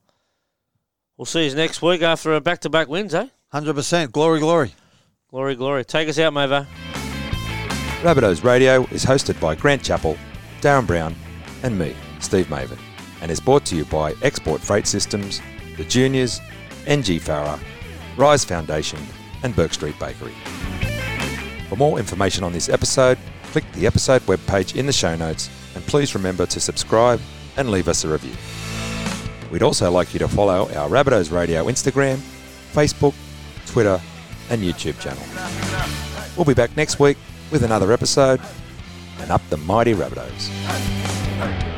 we'll 1.18 1.26
see 1.26 1.48
you 1.48 1.56
next 1.56 1.82
week 1.82 2.02
after 2.02 2.34
a 2.34 2.42
back 2.42 2.60
to 2.62 2.70
back 2.70 2.88
wins, 2.88 3.14
eh? 3.14 3.28
Hundred 3.52 3.76
percent. 3.76 4.12
Glory, 4.12 4.40
glory. 4.40 4.74
Glory, 5.30 5.56
glory. 5.56 5.84
Take 5.86 6.08
us 6.08 6.20
out, 6.20 6.34
Mavo. 6.34 6.66
Rabbitohs 8.02 8.44
Radio 8.44 8.84
is 8.92 9.04
hosted 9.04 9.40
by 9.42 9.56
Grant 9.56 9.84
Chappell, 9.84 10.18
Darren 10.62 10.86
Brown, 10.86 11.16
and 11.64 11.78
me, 11.78 11.96
Steve 12.20 12.48
Mavin, 12.48 12.78
and 13.22 13.32
is 13.32 13.40
brought 13.40 13.66
to 13.66 13.76
you 13.76 13.86
by 13.86 14.14
Export 14.22 14.62
Freight 14.62 14.88
Systems, 14.88 15.42
the 15.78 15.84
Juniors, 15.84 16.42
NG 16.86 17.20
Farah, 17.20 17.60
Rise 18.18 18.46
Foundation, 18.46 19.00
and 19.44 19.56
Bourke 19.56 19.74
Street 19.74 19.98
Bakery. 20.00 20.34
For 21.70 21.76
more 21.76 22.00
information 22.00 22.44
on 22.44 22.54
this 22.54 22.70
episode, 22.70 23.18
click 23.52 23.70
the 23.74 23.88
episode 23.88 24.22
webpage 24.24 24.76
in 24.76 24.86
the 24.86 24.94
show 24.94 25.16
notes 25.16 25.50
and 25.76 25.86
please 25.86 26.16
remember 26.16 26.46
to 26.46 26.60
subscribe 26.60 27.20
and 27.58 27.70
leave 27.70 27.88
us 27.88 28.04
a 28.04 28.10
review. 28.10 28.36
We'd 29.52 29.64
also 29.64 29.92
like 29.92 30.14
you 30.14 30.20
to 30.20 30.28
follow 30.28 30.70
our 30.74 30.90
Rabbitohs 30.90 31.32
Radio 31.32 31.66
Instagram, 31.66 32.18
Facebook, 32.74 33.14
Twitter, 33.68 34.02
and 34.50 34.62
YouTube 34.62 35.00
channel. 35.00 35.24
We'll 36.36 36.46
be 36.46 36.54
back 36.54 36.76
next 36.76 37.00
week 37.00 37.18
with 37.52 37.64
another 37.64 37.92
episode 37.92 38.42
and 39.20 39.32
up 39.32 39.42
the 39.50 39.58
mighty 39.58 39.94
Rabbitohs. 39.94 41.75